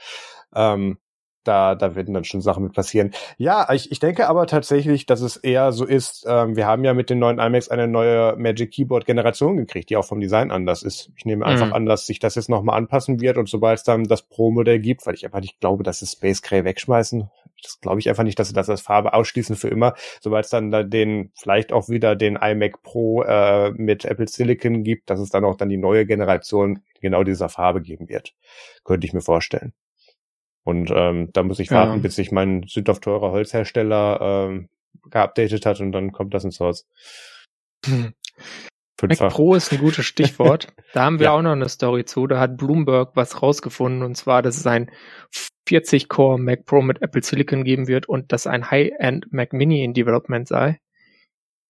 Ähm, 0.54 0.98
da, 1.44 1.74
da 1.74 1.94
werden 1.94 2.14
dann 2.14 2.24
schon 2.24 2.40
Sachen 2.40 2.62
mit 2.62 2.72
passieren. 2.72 3.12
Ja, 3.36 3.70
ich, 3.72 3.90
ich 3.90 3.98
denke 3.98 4.28
aber 4.28 4.46
tatsächlich, 4.46 5.06
dass 5.06 5.20
es 5.20 5.36
eher 5.36 5.72
so 5.72 5.84
ist, 5.84 6.24
ähm, 6.28 6.56
wir 6.56 6.66
haben 6.66 6.84
ja 6.84 6.94
mit 6.94 7.10
den 7.10 7.18
neuen 7.18 7.38
iMacs 7.38 7.68
eine 7.68 7.88
neue 7.88 8.36
Magic 8.36 8.70
Keyboard 8.72 9.06
Generation 9.06 9.56
gekriegt, 9.56 9.90
die 9.90 9.96
auch 9.96 10.04
vom 10.04 10.20
Design 10.20 10.50
anders 10.50 10.82
ist. 10.82 11.10
Ich 11.16 11.24
nehme 11.24 11.44
einfach 11.44 11.66
mhm. 11.66 11.72
an, 11.72 11.86
dass 11.86 12.06
sich 12.06 12.18
das 12.18 12.36
jetzt 12.36 12.48
nochmal 12.48 12.78
anpassen 12.78 13.20
wird 13.20 13.38
und 13.38 13.48
sobald 13.48 13.78
es 13.78 13.84
dann 13.84 14.04
das 14.04 14.22
Pro-Modell 14.22 14.78
gibt, 14.78 15.04
weil 15.06 15.14
ich 15.14 15.24
einfach 15.24 15.40
nicht 15.40 15.60
glaube, 15.60 15.82
dass 15.82 15.98
sie 15.98 16.06
Space 16.06 16.42
Gray 16.42 16.64
wegschmeißen, 16.64 17.28
das 17.62 17.80
glaube 17.80 18.00
ich 18.00 18.08
einfach 18.08 18.24
nicht, 18.24 18.38
dass 18.38 18.48
sie 18.48 18.54
das 18.54 18.68
als 18.68 18.80
Farbe 18.80 19.14
ausschließen 19.14 19.56
für 19.56 19.68
immer, 19.68 19.94
sobald 20.20 20.44
es 20.44 20.50
dann 20.50 20.70
da 20.70 20.82
den, 20.82 21.32
vielleicht 21.34 21.72
auch 21.72 21.88
wieder 21.88 22.16
den 22.16 22.36
iMac 22.36 22.82
Pro 22.82 23.22
äh, 23.22 23.70
mit 23.72 24.04
Apple 24.04 24.28
Silicon 24.28 24.84
gibt, 24.84 25.10
dass 25.10 25.20
es 25.20 25.30
dann 25.30 25.44
auch 25.44 25.56
dann 25.56 25.68
die 25.68 25.76
neue 25.76 26.06
Generation 26.06 26.82
genau 27.00 27.24
dieser 27.24 27.48
Farbe 27.48 27.80
geben 27.80 28.08
wird. 28.08 28.34
Könnte 28.84 29.06
ich 29.06 29.12
mir 29.12 29.22
vorstellen. 29.22 29.72
Und 30.64 30.92
ähm, 30.94 31.30
da 31.32 31.42
muss 31.42 31.58
ich 31.58 31.70
warten, 31.70 31.96
ja. 31.96 31.98
bis 31.98 32.16
sich 32.16 32.30
mein 32.30 32.64
sündhaft 32.68 33.02
teurer 33.02 33.32
Holzhersteller 33.32 34.48
ähm, 34.48 34.68
geupdatet 35.10 35.66
hat 35.66 35.80
und 35.80 35.92
dann 35.92 36.12
kommt 36.12 36.34
das 36.34 36.44
ins 36.44 36.60
Haus. 36.60 36.86
Hm. 37.84 38.14
Mac 39.02 39.18
Pro 39.18 39.54
ist 39.54 39.72
ein 39.72 39.78
gutes 39.78 40.06
Stichwort. 40.06 40.68
Da 40.92 41.04
haben 41.04 41.18
wir 41.18 41.24
ja. 41.24 41.32
auch 41.32 41.40
noch 41.40 41.52
eine 41.52 41.70
Story 41.70 42.04
zu. 42.04 42.26
Da 42.26 42.38
hat 42.38 42.58
Bloomberg 42.58 43.16
was 43.16 43.40
rausgefunden 43.40 44.02
und 44.02 44.14
zwar, 44.14 44.42
dass 44.42 44.58
es 44.58 44.66
ein 44.66 44.90
40-Core 45.66 46.38
Mac 46.38 46.66
Pro 46.66 46.82
mit 46.82 47.00
Apple 47.00 47.22
Silicon 47.22 47.64
geben 47.64 47.88
wird 47.88 48.06
und 48.06 48.30
dass 48.30 48.46
ein 48.46 48.70
High-End 48.70 49.32
Mac 49.32 49.54
Mini 49.54 49.84
in 49.84 49.94
Development 49.94 50.46
sei. 50.46 50.80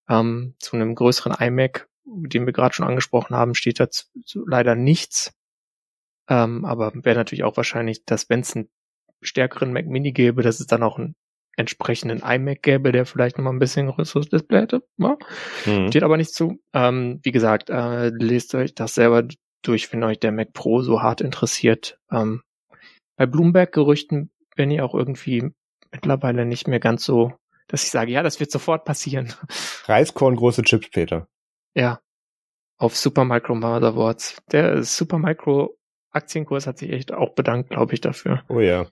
Ähm, 0.09 0.55
zu 0.59 0.75
einem 0.75 0.93
größeren 0.95 1.35
iMac, 1.39 1.87
den 2.03 2.45
wir 2.45 2.51
gerade 2.51 2.75
schon 2.75 2.85
angesprochen 2.85 3.33
haben, 3.33 3.55
steht 3.55 3.79
dazu 3.79 4.09
leider 4.45 4.75
nichts. 4.75 5.33
Ähm, 6.27 6.65
aber 6.65 6.91
wäre 6.93 7.15
natürlich 7.15 7.45
auch 7.45 7.55
wahrscheinlich, 7.55 8.03
dass 8.03 8.29
wenn 8.29 8.41
es 8.41 8.55
ein 8.55 8.69
stärkeren 9.21 9.71
Mac 9.71 9.85
Mini 9.85 10.11
gäbe, 10.11 10.41
dass 10.41 10.59
es 10.59 10.67
dann 10.67 10.83
auch 10.83 10.97
einen 10.97 11.15
entsprechenden 11.55 12.19
iMac 12.19 12.63
gäbe, 12.63 12.91
der 12.91 13.05
vielleicht 13.05 13.37
noch 13.37 13.45
mal 13.45 13.51
ein 13.51 13.59
bisschen 13.59 13.87
größeres 13.87 14.29
Display 14.29 14.61
hätte. 14.61 14.83
Ja. 14.97 15.17
Mhm. 15.65 15.87
Steht 15.89 16.03
aber 16.03 16.17
nicht 16.17 16.33
zu. 16.33 16.59
Ähm, 16.73 17.19
wie 17.23 17.31
gesagt, 17.31 17.69
äh, 17.69 18.09
lest 18.09 18.55
euch 18.55 18.73
das 18.73 18.95
selber 18.95 19.27
durch, 19.61 19.91
wenn 19.93 20.03
euch 20.03 20.19
der 20.19 20.31
Mac 20.31 20.53
Pro 20.53 20.81
so 20.81 21.01
hart 21.01 21.21
interessiert. 21.21 21.99
Ähm, 22.11 22.41
bei 23.17 23.25
Bloomberg-Gerüchten 23.25 24.31
bin 24.55 24.71
ich 24.71 24.81
auch 24.81 24.95
irgendwie 24.95 25.51
mittlerweile 25.91 26.45
nicht 26.45 26.67
mehr 26.67 26.79
ganz 26.79 27.03
so, 27.03 27.33
dass 27.67 27.83
ich 27.83 27.91
sage, 27.91 28.11
ja, 28.11 28.23
das 28.23 28.39
wird 28.39 28.51
sofort 28.51 28.85
passieren. 28.85 29.33
Reiskorn 29.85 30.35
große 30.35 30.63
Chips, 30.63 30.89
Peter. 30.89 31.27
Ja. 31.75 31.99
Auf 32.77 32.97
Supermicro 32.97 33.55
Motherboards. 33.55 34.41
Der 34.51 34.83
Supermicro 34.83 35.77
Aktienkurs 36.11 36.67
hat 36.67 36.77
sich 36.77 36.91
echt 36.91 37.11
auch 37.13 37.33
bedankt, 37.33 37.69
glaube 37.69 37.93
ich, 37.93 38.01
dafür. 38.01 38.43
Oh 38.49 38.59
ja. 38.59 38.87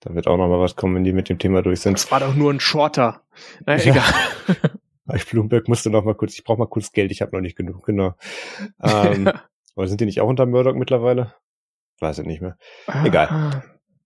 Da 0.00 0.14
wird 0.14 0.28
auch 0.28 0.36
noch 0.36 0.48
mal 0.48 0.60
was 0.60 0.76
kommen, 0.76 0.94
wenn 0.94 1.04
die 1.04 1.12
mit 1.12 1.28
dem 1.28 1.38
Thema 1.38 1.62
durch 1.62 1.80
sind. 1.80 1.94
Das 1.94 2.10
war 2.10 2.20
doch 2.20 2.34
nur 2.34 2.52
ein 2.52 2.60
Shorter. 2.60 3.22
Na, 3.66 3.76
ja. 3.76 3.92
egal. 3.92 4.14
Ich 5.14 5.26
Bloomberg 5.26 5.68
musste 5.68 5.88
noch 5.88 6.04
mal 6.04 6.14
kurz, 6.14 6.34
ich 6.34 6.44
brauche 6.44 6.58
mal 6.58 6.68
kurz 6.68 6.92
Geld, 6.92 7.10
ich 7.10 7.22
habe 7.22 7.34
noch 7.34 7.40
nicht 7.40 7.56
genug, 7.56 7.86
genau. 7.86 8.14
Ähm, 8.82 9.30
oder 9.74 9.88
sind 9.88 10.02
die 10.02 10.04
nicht 10.04 10.20
auch 10.20 10.28
unter 10.28 10.44
Murdoch 10.44 10.74
mittlerweile? 10.74 11.34
Weiß 12.00 12.18
ich 12.18 12.26
nicht 12.26 12.42
mehr. 12.42 12.58
Egal. 13.04 13.62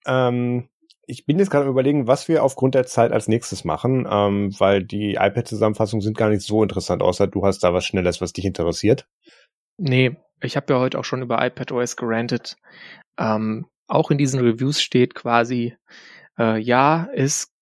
Ähm, 0.06 0.68
ich 1.06 1.26
bin 1.26 1.38
jetzt 1.38 1.50
gerade 1.50 1.68
überlegen, 1.68 2.06
was 2.06 2.28
wir 2.28 2.44
aufgrund 2.44 2.74
der 2.74 2.86
Zeit 2.86 3.12
als 3.12 3.28
nächstes 3.28 3.64
machen, 3.64 4.06
ähm, 4.08 4.54
weil 4.58 4.84
die 4.84 5.14
iPad-Zusammenfassungen 5.14 6.02
sind 6.02 6.16
gar 6.16 6.28
nicht 6.28 6.42
so 6.42 6.62
interessant, 6.62 7.02
außer 7.02 7.26
du 7.26 7.44
hast 7.44 7.64
da 7.64 7.74
was 7.74 7.84
Schnelles, 7.84 8.20
was 8.20 8.32
dich 8.32 8.44
interessiert. 8.44 9.08
Nee, 9.78 10.16
ich 10.40 10.56
habe 10.56 10.72
ja 10.72 10.78
heute 10.78 10.98
auch 10.98 11.04
schon 11.04 11.22
über 11.22 11.44
iPadOS 11.44 11.96
gerantet. 11.96 12.56
Ähm, 13.18 13.66
auch 13.92 14.10
in 14.10 14.18
diesen 14.18 14.40
Reviews 14.40 14.80
steht 14.80 15.14
quasi, 15.14 15.76
äh, 16.38 16.58
ja, 16.58 17.04
ist 17.12 17.52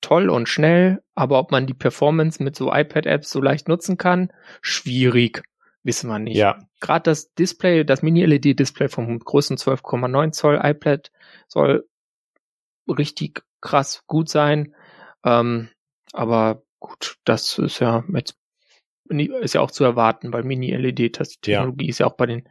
toll 0.00 0.30
und 0.30 0.48
schnell, 0.48 1.02
aber 1.14 1.38
ob 1.38 1.50
man 1.50 1.66
die 1.66 1.74
Performance 1.74 2.42
mit 2.42 2.56
so 2.56 2.72
iPad-Apps 2.72 3.30
so 3.30 3.40
leicht 3.40 3.68
nutzen 3.68 3.98
kann, 3.98 4.32
schwierig, 4.62 5.42
wissen 5.82 6.08
wir 6.08 6.18
nicht. 6.18 6.36
Ja. 6.36 6.58
Gerade 6.80 7.02
das 7.02 7.34
Display, 7.34 7.84
das 7.84 8.02
Mini-LED-Display 8.02 8.88
vom 8.88 9.18
großen 9.18 9.56
12,9 9.56 10.32
Zoll 10.32 10.60
iPad 10.62 11.10
soll 11.48 11.86
richtig 12.88 13.42
krass 13.60 14.04
gut 14.06 14.28
sein. 14.28 14.74
Ähm, 15.24 15.68
aber 16.12 16.62
gut, 16.78 17.16
das 17.24 17.58
ist 17.58 17.80
ja 17.80 18.04
jetzt 18.14 18.36
ist 19.08 19.54
ja 19.54 19.60
auch 19.60 19.72
zu 19.72 19.82
erwarten, 19.82 20.32
weil 20.32 20.44
Mini-LED-Technologie 20.44 21.84
ja. 21.84 21.90
ist 21.90 21.98
ja 21.98 22.06
auch 22.06 22.16
bei 22.16 22.26
den 22.26 22.48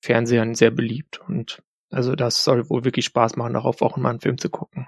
Fernsehern 0.00 0.56
sehr 0.56 0.72
beliebt 0.72 1.20
und 1.20 1.62
also 1.92 2.14
das 2.14 2.42
soll 2.42 2.68
wohl 2.68 2.84
wirklich 2.84 3.04
Spaß 3.04 3.36
machen, 3.36 3.54
darauf 3.54 3.82
auch 3.82 3.96
mal 3.96 4.10
einen 4.10 4.20
Film 4.20 4.38
zu 4.38 4.50
gucken. 4.50 4.86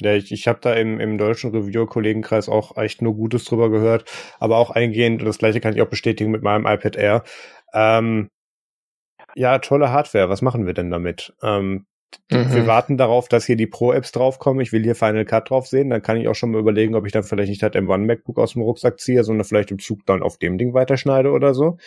Ja, 0.00 0.14
ich, 0.14 0.32
ich 0.32 0.48
habe 0.48 0.58
da 0.60 0.72
im, 0.72 0.98
im 0.98 1.16
deutschen 1.16 1.52
Reviewer-Kollegenkreis 1.52 2.48
auch 2.48 2.76
echt 2.76 3.02
nur 3.02 3.14
Gutes 3.14 3.44
drüber 3.44 3.70
gehört, 3.70 4.10
aber 4.40 4.56
auch 4.56 4.70
eingehend, 4.70 5.20
und 5.20 5.26
das 5.26 5.38
gleiche 5.38 5.60
kann 5.60 5.74
ich 5.74 5.82
auch 5.82 5.88
bestätigen 5.88 6.32
mit 6.32 6.42
meinem 6.42 6.66
iPad 6.66 6.96
Air. 6.96 7.22
Ähm, 7.72 8.28
ja, 9.34 9.58
tolle 9.60 9.90
Hardware, 9.92 10.28
was 10.28 10.42
machen 10.42 10.66
wir 10.66 10.74
denn 10.74 10.90
damit? 10.90 11.34
Ähm, 11.42 11.86
mhm. 12.30 12.52
Wir 12.52 12.66
warten 12.66 12.98
darauf, 12.98 13.28
dass 13.28 13.46
hier 13.46 13.56
die 13.56 13.66
Pro-Apps 13.66 14.12
draufkommen. 14.12 14.60
Ich 14.60 14.72
will 14.72 14.82
hier 14.82 14.96
Final 14.96 15.24
Cut 15.24 15.50
drauf 15.50 15.66
sehen. 15.66 15.90
Dann 15.90 16.02
kann 16.02 16.16
ich 16.16 16.28
auch 16.28 16.34
schon 16.34 16.50
mal 16.50 16.58
überlegen, 16.58 16.94
ob 16.94 17.06
ich 17.06 17.12
dann 17.12 17.22
vielleicht 17.22 17.50
nicht 17.50 17.62
halt 17.62 17.76
M1 17.76 17.98
MacBook 17.98 18.38
aus 18.38 18.54
dem 18.54 18.62
Rucksack 18.62 18.98
ziehe, 19.00 19.24
sondern 19.24 19.46
vielleicht 19.46 19.70
im 19.70 19.78
Zug 19.78 20.04
dann 20.06 20.22
auf 20.22 20.36
dem 20.36 20.58
Ding 20.58 20.74
weiterschneide 20.74 21.30
oder 21.30 21.54
so. 21.54 21.78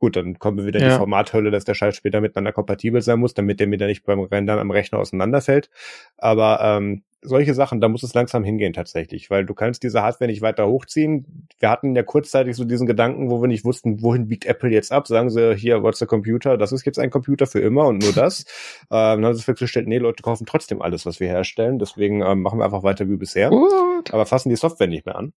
Gut, 0.00 0.16
dann 0.16 0.38
kommen 0.38 0.56
wir 0.56 0.64
wieder 0.64 0.80
ja. 0.80 0.88
die 0.88 0.96
Formathölle, 0.96 1.50
dass 1.50 1.66
der 1.66 1.74
Scheiß 1.74 1.94
später 1.94 2.22
miteinander 2.22 2.52
kompatibel 2.52 3.02
sein 3.02 3.20
muss, 3.20 3.34
damit 3.34 3.60
der 3.60 3.66
mir 3.66 3.76
dann 3.76 3.88
nicht 3.88 4.02
beim 4.04 4.20
Rendern 4.20 4.58
am 4.58 4.70
Rechner 4.70 4.98
auseinanderfällt. 4.98 5.68
Aber 6.16 6.58
ähm, 6.62 7.02
solche 7.20 7.52
Sachen, 7.52 7.82
da 7.82 7.88
muss 7.88 8.02
es 8.02 8.14
langsam 8.14 8.42
hingehen 8.42 8.72
tatsächlich, 8.72 9.28
weil 9.28 9.44
du 9.44 9.52
kannst 9.52 9.82
diese 9.82 10.02
Hardware 10.02 10.30
nicht 10.30 10.40
weiter 10.40 10.66
hochziehen. 10.66 11.46
Wir 11.58 11.68
hatten 11.68 11.94
ja 11.94 12.02
kurzzeitig 12.02 12.56
so 12.56 12.64
diesen 12.64 12.86
Gedanken, 12.86 13.28
wo 13.28 13.42
wir 13.42 13.48
nicht 13.48 13.66
wussten, 13.66 14.02
wohin 14.02 14.26
biegt 14.26 14.46
Apple 14.46 14.70
jetzt 14.70 14.90
ab. 14.90 15.06
Sagen 15.06 15.28
sie, 15.28 15.54
hier, 15.54 15.82
what's 15.82 15.98
the 15.98 16.06
computer? 16.06 16.56
Das 16.56 16.72
ist 16.72 16.86
jetzt 16.86 16.98
ein 16.98 17.10
Computer 17.10 17.46
für 17.46 17.60
immer 17.60 17.86
und 17.86 18.02
nur 18.02 18.12
das. 18.12 18.46
ähm, 18.90 19.20
dann 19.20 19.26
haben 19.26 19.34
sie 19.34 19.42
festgestellt, 19.42 19.86
nee, 19.86 19.98
Leute 19.98 20.22
kaufen 20.22 20.46
trotzdem 20.46 20.80
alles, 20.80 21.04
was 21.04 21.20
wir 21.20 21.28
herstellen. 21.28 21.78
Deswegen 21.78 22.22
ähm, 22.22 22.40
machen 22.40 22.58
wir 22.58 22.64
einfach 22.64 22.84
weiter 22.84 23.06
wie 23.06 23.16
bisher. 23.16 23.50
What? 23.50 24.14
Aber 24.14 24.24
fassen 24.24 24.48
die 24.48 24.56
Software 24.56 24.86
nicht 24.86 25.04
mehr 25.04 25.16
an. 25.16 25.34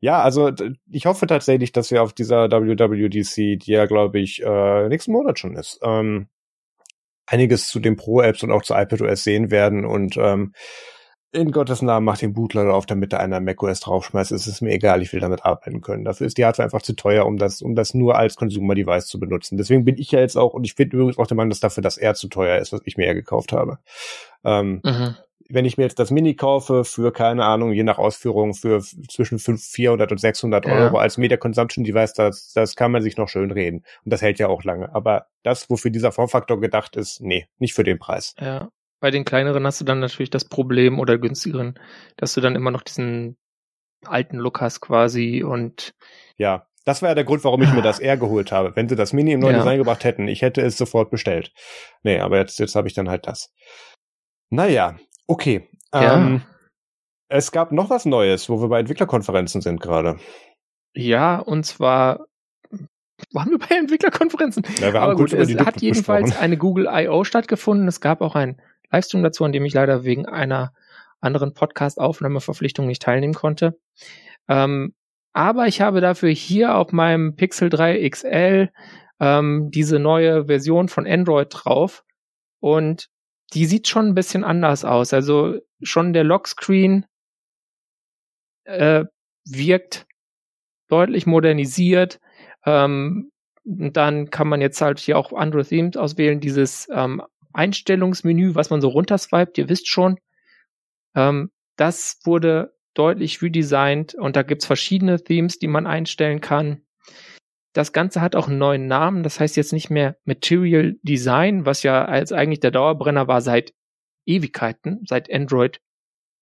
Ja, 0.00 0.22
also 0.22 0.52
ich 0.90 1.06
hoffe 1.06 1.26
tatsächlich, 1.26 1.72
dass 1.72 1.90
wir 1.90 2.02
auf 2.02 2.12
dieser 2.12 2.48
WWDC, 2.50 3.58
die 3.58 3.72
ja, 3.72 3.86
glaube 3.86 4.20
ich, 4.20 4.42
äh, 4.42 4.88
nächsten 4.88 5.12
Monat 5.12 5.38
schon 5.38 5.56
ist, 5.56 5.80
ähm, 5.82 6.28
einiges 7.26 7.68
zu 7.68 7.80
den 7.80 7.96
Pro-Apps 7.96 8.42
und 8.42 8.52
auch 8.52 8.62
zu 8.62 8.74
iPadOS 8.74 9.24
sehen 9.24 9.50
werden 9.50 9.84
und 9.84 10.16
ähm, 10.16 10.52
in 11.30 11.50
Gottes 11.52 11.82
Namen 11.82 12.06
mach 12.06 12.16
den 12.16 12.32
Bootloader 12.32 12.72
auf, 12.72 12.86
damit 12.86 13.12
da 13.12 13.18
einer 13.18 13.40
macOS 13.40 13.80
draufschmeißt. 13.80 14.32
Es 14.32 14.46
ist 14.46 14.62
mir 14.62 14.70
egal, 14.70 15.02
ich 15.02 15.12
will 15.12 15.20
damit 15.20 15.44
arbeiten 15.44 15.82
können. 15.82 16.04
Dafür 16.04 16.26
ist 16.26 16.38
die 16.38 16.44
Hardware 16.46 16.64
einfach 16.64 16.80
zu 16.80 16.94
teuer, 16.94 17.26
um 17.26 17.36
das, 17.36 17.60
um 17.60 17.74
das 17.74 17.92
nur 17.92 18.16
als 18.16 18.36
Consumer-Device 18.36 19.06
zu 19.06 19.20
benutzen. 19.20 19.58
Deswegen 19.58 19.84
bin 19.84 19.98
ich 19.98 20.10
ja 20.10 20.20
jetzt 20.20 20.36
auch, 20.36 20.54
und 20.54 20.64
ich 20.64 20.74
finde 20.74 20.96
übrigens 20.96 21.18
auch 21.18 21.26
der 21.26 21.36
Meinung, 21.36 21.50
dass 21.50 21.60
dafür 21.60 21.82
das 21.82 21.98
R 21.98 22.14
zu 22.14 22.28
teuer 22.28 22.58
ist, 22.58 22.72
was 22.72 22.80
ich 22.86 22.96
mir 22.96 23.06
ja 23.06 23.12
gekauft 23.12 23.52
habe. 23.52 23.78
Ähm, 24.42 24.80
mhm 24.82 25.16
wenn 25.48 25.64
ich 25.64 25.78
mir 25.78 25.84
jetzt 25.84 25.98
das 25.98 26.10
Mini 26.10 26.34
kaufe 26.34 26.84
für, 26.84 27.12
keine 27.12 27.44
Ahnung, 27.44 27.72
je 27.72 27.82
nach 27.82 27.98
Ausführung, 27.98 28.54
für 28.54 28.82
zwischen 29.08 29.38
5, 29.38 29.62
400 29.62 30.12
und 30.12 30.18
600 30.18 30.66
ja. 30.66 30.72
Euro 30.72 30.98
als 30.98 31.16
Media 31.16 31.36
Consumption 31.36 31.84
Device, 31.84 32.12
das, 32.12 32.52
das 32.52 32.76
kann 32.76 32.92
man 32.92 33.02
sich 33.02 33.16
noch 33.16 33.28
schön 33.28 33.50
reden. 33.50 33.84
Und 34.04 34.12
das 34.12 34.22
hält 34.22 34.38
ja 34.38 34.48
auch 34.48 34.64
lange. 34.64 34.94
Aber 34.94 35.26
das, 35.42 35.70
wofür 35.70 35.90
dieser 35.90 36.12
Formfaktor 36.12 36.60
gedacht 36.60 36.96
ist, 36.96 37.20
nee, 37.20 37.46
nicht 37.58 37.74
für 37.74 37.84
den 37.84 37.98
Preis. 37.98 38.34
Ja. 38.40 38.68
Bei 39.00 39.10
den 39.10 39.24
kleineren 39.24 39.64
hast 39.64 39.80
du 39.80 39.84
dann 39.84 40.00
natürlich 40.00 40.30
das 40.30 40.44
Problem 40.44 40.98
oder 40.98 41.18
günstigeren, 41.18 41.78
dass 42.16 42.34
du 42.34 42.40
dann 42.40 42.56
immer 42.56 42.72
noch 42.72 42.82
diesen 42.82 43.36
alten 44.04 44.36
Look 44.38 44.60
hast 44.60 44.80
quasi 44.80 45.44
und 45.44 45.94
ja, 46.36 46.66
das 46.84 47.02
war 47.02 47.10
ja 47.10 47.14
der 47.14 47.24
Grund, 47.24 47.44
warum 47.44 47.62
ich 47.62 47.72
mir 47.72 47.82
das 47.82 47.98
R 48.00 48.16
geholt 48.16 48.50
habe. 48.50 48.74
Wenn 48.74 48.88
sie 48.88 48.96
das 48.96 49.12
Mini 49.12 49.32
im 49.32 49.40
neuen 49.40 49.54
ja. 49.54 49.58
Design 49.58 49.78
gebracht 49.78 50.04
hätten, 50.04 50.26
ich 50.26 50.42
hätte 50.42 50.62
es 50.62 50.76
sofort 50.76 51.10
bestellt. 51.10 51.52
Nee, 52.02 52.18
aber 52.18 52.38
jetzt, 52.38 52.58
jetzt 52.58 52.74
habe 52.74 52.88
ich 52.88 52.94
dann 52.94 53.08
halt 53.08 53.26
das. 53.26 53.52
Naja, 54.50 54.96
Okay. 55.28 55.68
Ja. 55.94 56.16
Ähm, 56.16 56.42
es 57.28 57.52
gab 57.52 57.72
noch 57.72 57.90
was 57.90 58.06
Neues, 58.06 58.48
wo 58.48 58.60
wir 58.60 58.68
bei 58.68 58.80
Entwicklerkonferenzen 58.80 59.60
sind 59.60 59.80
gerade. 59.80 60.18
Ja, 60.94 61.38
und 61.38 61.64
zwar 61.64 62.26
waren 63.32 63.50
wir 63.50 63.58
bei 63.58 63.76
Entwicklerkonferenzen. 63.76 64.64
Ja, 64.80 64.92
wir 64.92 65.00
haben 65.00 65.10
Aber 65.10 65.16
gut, 65.16 65.32
es 65.32 65.54
hat 65.58 65.80
jedenfalls 65.82 66.24
besprochen. 66.30 66.42
eine 66.42 66.56
Google 66.56 66.88
I.O. 66.90 67.24
stattgefunden. 67.24 67.86
Es 67.86 68.00
gab 68.00 68.20
auch 68.22 68.34
einen 68.34 68.60
Livestream 68.90 69.22
dazu, 69.22 69.44
an 69.44 69.52
dem 69.52 69.64
ich 69.64 69.74
leider 69.74 70.04
wegen 70.04 70.26
einer 70.26 70.72
anderen 71.20 71.52
Podcast-Aufnahmeverpflichtung 71.52 72.86
nicht 72.86 73.02
teilnehmen 73.02 73.34
konnte. 73.34 73.78
Ähm, 74.48 74.94
aber 75.34 75.66
ich 75.66 75.80
habe 75.80 76.00
dafür 76.00 76.30
hier 76.30 76.74
auf 76.76 76.92
meinem 76.92 77.36
Pixel 77.36 77.68
3 77.68 78.08
XL 78.08 78.70
ähm, 79.20 79.70
diese 79.70 79.98
neue 79.98 80.46
Version 80.46 80.88
von 80.88 81.06
Android 81.06 81.48
drauf. 81.50 82.04
Und 82.60 83.10
die 83.54 83.66
sieht 83.66 83.88
schon 83.88 84.08
ein 84.08 84.14
bisschen 84.14 84.44
anders 84.44 84.84
aus. 84.84 85.12
Also 85.12 85.58
schon 85.82 86.12
der 86.12 86.24
Lockscreen 86.24 87.06
äh, 88.64 89.04
wirkt 89.44 90.06
deutlich 90.88 91.26
modernisiert. 91.26 92.20
Ähm, 92.64 93.30
dann 93.64 94.30
kann 94.30 94.48
man 94.48 94.60
jetzt 94.60 94.80
halt 94.80 94.98
hier 94.98 95.18
auch 95.18 95.32
andere 95.32 95.64
Themes 95.64 95.96
auswählen. 95.96 96.40
Dieses 96.40 96.88
ähm, 96.92 97.22
Einstellungsmenü, 97.52 98.54
was 98.54 98.70
man 98.70 98.80
so 98.80 98.88
runterswiped, 98.88 99.58
ihr 99.58 99.68
wisst 99.68 99.88
schon. 99.88 100.18
Ähm, 101.14 101.50
das 101.76 102.20
wurde 102.24 102.74
deutlich 102.94 103.40
redesigned 103.42 104.14
und 104.14 104.36
da 104.36 104.42
gibt's 104.42 104.66
verschiedene 104.66 105.22
Themes, 105.22 105.58
die 105.58 105.68
man 105.68 105.86
einstellen 105.86 106.40
kann. 106.40 106.82
Das 107.78 107.92
Ganze 107.92 108.20
hat 108.20 108.34
auch 108.34 108.48
einen 108.48 108.58
neuen 108.58 108.88
Namen. 108.88 109.22
Das 109.22 109.38
heißt 109.38 109.56
jetzt 109.56 109.72
nicht 109.72 109.88
mehr 109.88 110.16
Material 110.24 110.96
Design, 111.04 111.64
was 111.64 111.84
ja 111.84 112.06
als 112.06 112.32
eigentlich 112.32 112.58
der 112.58 112.72
Dauerbrenner 112.72 113.28
war 113.28 113.40
seit 113.40 113.72
Ewigkeiten, 114.26 115.04
seit 115.06 115.32
Android 115.32 115.80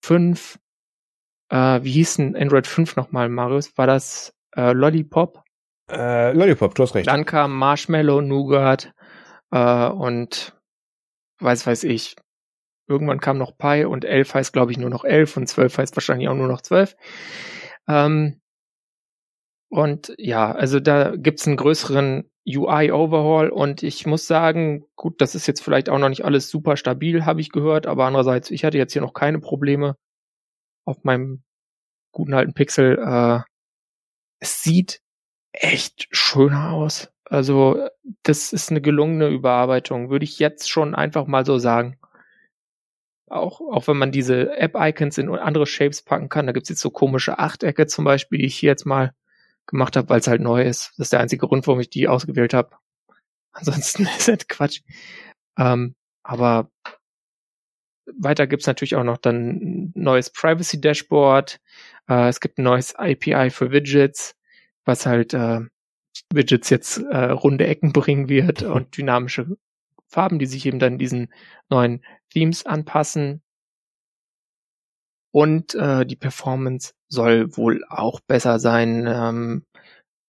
5. 0.03 0.59
Äh, 1.51 1.83
wie 1.83 1.93
hieß 1.93 2.17
denn 2.17 2.37
Android 2.37 2.67
5 2.67 2.97
nochmal, 2.97 3.29
Marius? 3.29 3.77
War 3.77 3.87
das 3.87 4.33
äh, 4.57 4.73
Lollipop? 4.73 5.45
Äh, 5.91 6.33
Lollipop, 6.33 6.75
du 6.75 6.85
hast 6.85 6.95
recht. 6.95 7.07
Dann 7.07 7.27
kam 7.27 7.55
Marshmallow, 7.55 8.23
Nougat 8.23 8.95
äh, 9.51 9.89
und 9.89 10.59
weiß 11.41 11.67
weiß 11.67 11.85
ich. 11.85 12.17
Irgendwann 12.89 13.21
kam 13.21 13.37
noch 13.37 13.59
Pi 13.59 13.85
und 13.85 14.07
11 14.07 14.33
heißt 14.33 14.53
glaube 14.55 14.73
ich 14.73 14.79
nur 14.79 14.89
noch 14.89 15.05
11 15.05 15.37
und 15.37 15.47
12 15.49 15.77
heißt 15.77 15.97
wahrscheinlich 15.97 16.31
auch 16.31 16.35
nur 16.35 16.49
noch 16.49 16.63
12. 16.63 16.97
Ähm, 17.89 18.41
und 19.69 20.15
ja, 20.19 20.53
also 20.53 20.81
da 20.81 21.17
gibt's 21.17 21.47
einen 21.47 21.57
größeren 21.57 22.31
UI-Overhaul 22.49 23.49
und 23.49 23.83
ich 23.83 24.07
muss 24.07 24.27
sagen, 24.27 24.87
gut, 24.95 25.21
das 25.21 25.35
ist 25.35 25.47
jetzt 25.49 25.63
vielleicht 25.63 25.89
auch 25.89 25.99
noch 25.99 26.09
nicht 26.09 26.25
alles 26.25 26.49
super 26.49 26.77
stabil, 26.77 27.25
habe 27.25 27.41
ich 27.41 27.51
gehört, 27.51 27.87
aber 27.87 28.05
andererseits, 28.07 28.51
ich 28.51 28.65
hatte 28.65 28.79
jetzt 28.79 28.93
hier 28.93 29.03
noch 29.03 29.15
keine 29.15 29.41
Probleme 29.41 29.97
auf 30.85 31.03
meinem 31.03 31.43
guten 32.13 32.35
alten 32.35 32.55
Pixel. 32.55 32.99
Äh, 32.99 33.41
es 34.41 34.63
sieht 34.63 35.01
echt 35.53 36.07
schöner 36.11 36.73
aus. 36.73 37.11
Also 37.25 37.89
das 38.23 38.53
ist 38.53 38.71
eine 38.71 38.81
gelungene 38.81 39.29
Überarbeitung, 39.29 40.11
würde 40.11 40.25
ich 40.25 40.39
jetzt 40.39 40.71
schon 40.71 40.95
einfach 40.95 41.27
mal 41.27 41.45
so 41.45 41.59
sagen. 41.59 41.99
Auch, 43.29 43.61
auch 43.61 43.89
wenn 43.89 43.97
man 43.97 44.13
diese 44.13 44.57
App-Icons 44.57 45.19
in 45.19 45.29
andere 45.31 45.67
Shapes 45.67 46.03
packen 46.03 46.29
kann, 46.29 46.47
da 46.47 46.53
gibt's 46.53 46.69
jetzt 46.69 46.81
so 46.81 46.91
komische 46.91 47.41
Achtecke 47.41 47.89
zum 47.89 48.05
Beispiel, 48.05 48.39
die 48.39 48.47
ich 48.47 48.57
hier 48.57 48.71
jetzt 48.71 48.87
mal 48.87 49.13
gemacht 49.67 49.97
habe, 49.97 50.09
weil 50.09 50.21
es 50.21 50.27
halt 50.27 50.41
neu 50.41 50.63
ist. 50.63 50.93
Das 50.97 51.07
ist 51.07 51.13
der 51.13 51.21
einzige 51.21 51.47
Grund, 51.47 51.67
warum 51.67 51.81
ich 51.81 51.91
die 51.91 52.09
ausgewählt 52.09 52.55
habe. 52.55 52.77
Ansonsten 53.53 54.03
ist 54.19 54.29
halt 54.29 54.49
Quatsch. 54.49 54.83
Ähm, 55.59 55.95
aber 56.23 56.71
weiter 58.19 58.47
gibt's 58.47 58.67
natürlich 58.67 58.97
auch 58.97 59.05
noch 59.05 59.19
dann 59.19 59.49
ein 59.49 59.93
neues 59.95 60.31
Privacy 60.31 60.81
Dashboard. 60.81 61.61
Äh, 62.09 62.29
es 62.29 62.41
gibt 62.41 62.59
ein 62.59 62.65
neues 62.65 62.95
API 62.95 63.51
für 63.51 63.73
Widgets, 63.73 64.37
was 64.85 65.07
halt 65.07 65.35
äh, 65.35 65.61
Widgets 66.33 66.71
jetzt 66.71 66.99
äh, 66.99 67.31
runde 67.31 67.67
Ecken 67.67 67.93
bringen 67.93 68.29
wird 68.29 68.63
und 68.63 68.97
dynamische 68.97 69.57
Farben, 70.09 70.39
die 70.39 70.47
sich 70.47 70.65
eben 70.67 70.79
dann 70.79 70.99
diesen 70.99 71.33
neuen 71.69 72.05
Themes 72.31 72.65
anpassen. 72.65 73.43
Und 75.37 75.75
äh, 75.75 76.07
die 76.07 76.17
Performance 76.17 76.95
soll 77.09 77.55
wohl 77.59 77.85
auch 77.91 78.21
besser 78.21 78.59
sein. 78.59 79.07
Ähm, 79.07 79.67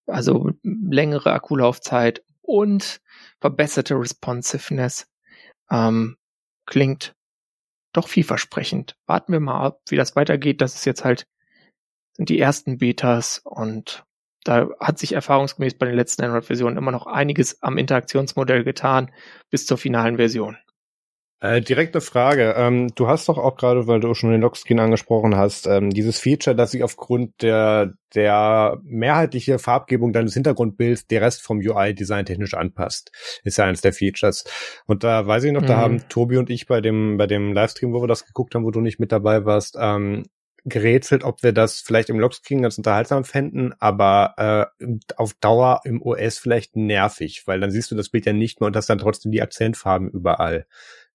also 0.05 0.51
längere 0.63 1.31
Akkulaufzeit 1.31 2.25
und 2.41 2.99
verbesserte 3.39 3.95
Responsiveness. 3.95 5.07
Ähm, 5.71 6.17
klingt 6.65 7.15
doch 7.93 8.09
vielversprechend. 8.09 8.97
Warten 9.05 9.31
wir 9.31 9.39
mal 9.39 9.67
ab, 9.67 9.79
wie 9.87 9.95
das 9.95 10.17
weitergeht. 10.17 10.59
Das 10.59 10.75
ist 10.75 10.85
jetzt 10.85 11.05
halt, 11.05 11.25
sind 12.17 12.27
die 12.27 12.41
ersten 12.41 12.79
Betas 12.79 13.39
und 13.45 14.03
da 14.43 14.67
hat 14.81 14.99
sich 14.99 15.13
erfahrungsgemäß 15.13 15.77
bei 15.77 15.85
den 15.85 15.95
letzten 15.95 16.25
Android-Versionen 16.25 16.75
immer 16.75 16.91
noch 16.91 17.07
einiges 17.07 17.63
am 17.63 17.77
Interaktionsmodell 17.77 18.65
getan 18.65 19.09
bis 19.51 19.65
zur 19.65 19.77
finalen 19.77 20.17
Version. 20.17 20.57
Äh, 21.39 21.61
direkte 21.61 22.01
Frage. 22.01 22.55
Ähm, 22.57 22.87
du 22.95 23.07
hast 23.07 23.29
doch 23.29 23.37
auch 23.37 23.57
gerade, 23.57 23.85
weil 23.85 23.99
du 23.99 24.11
schon 24.15 24.31
den 24.31 24.41
Lockscreen 24.41 24.79
angesprochen 24.79 25.37
hast, 25.37 25.67
ähm, 25.67 25.91
dieses 25.91 26.19
Feature, 26.19 26.55
dass 26.55 26.71
sich 26.71 26.83
aufgrund 26.83 27.43
der, 27.43 27.93
der 28.15 28.79
mehrheitliche 28.83 29.59
Farbgebung 29.59 30.13
deines 30.13 30.33
Hintergrundbilds 30.33 31.05
der 31.05 31.21
Rest 31.21 31.43
vom 31.43 31.59
UI 31.59 31.93
designtechnisch 31.93 32.55
anpasst. 32.55 33.11
Ist 33.43 33.59
ja 33.59 33.65
eines 33.65 33.81
der 33.81 33.93
Features. 33.93 34.45
Und 34.87 35.03
da 35.03 35.27
weiß 35.27 35.43
ich 35.43 35.51
noch, 35.51 35.61
mhm. 35.61 35.67
da 35.67 35.77
haben 35.77 36.09
Tobi 36.09 36.37
und 36.37 36.49
ich 36.49 36.65
bei 36.65 36.81
dem, 36.81 37.17
bei 37.17 37.27
dem 37.27 37.53
Livestream, 37.53 37.93
wo 37.93 38.01
wir 38.01 38.07
das 38.07 38.25
geguckt 38.25 38.55
haben, 38.55 38.65
wo 38.65 38.71
du 38.71 38.81
nicht 38.81 38.99
mit 38.99 39.11
dabei 39.11 39.45
warst, 39.45 39.77
ähm, 39.79 40.23
gerätselt, 40.65 41.23
ob 41.23 41.43
wir 41.43 41.53
das 41.53 41.81
vielleicht 41.81 42.09
im 42.09 42.19
Lockscreen 42.19 42.63
ganz 42.63 42.77
unterhaltsam 42.77 43.23
fänden, 43.23 43.73
aber 43.79 44.71
äh, 44.79 44.85
auf 45.15 45.33
Dauer 45.35 45.81
im 45.85 46.01
OS 46.01 46.39
vielleicht 46.39 46.75
nervig, 46.75 47.43
weil 47.45 47.59
dann 47.59 47.71
siehst 47.71 47.91
du 47.91 47.95
das 47.95 48.09
Bild 48.09 48.25
ja 48.25 48.33
nicht 48.33 48.59
mehr 48.59 48.67
und 48.67 48.75
hast 48.75 48.89
dann 48.89 48.97
trotzdem 48.97 49.31
die 49.31 49.41
Akzentfarben 49.41 50.09
überall. 50.09 50.65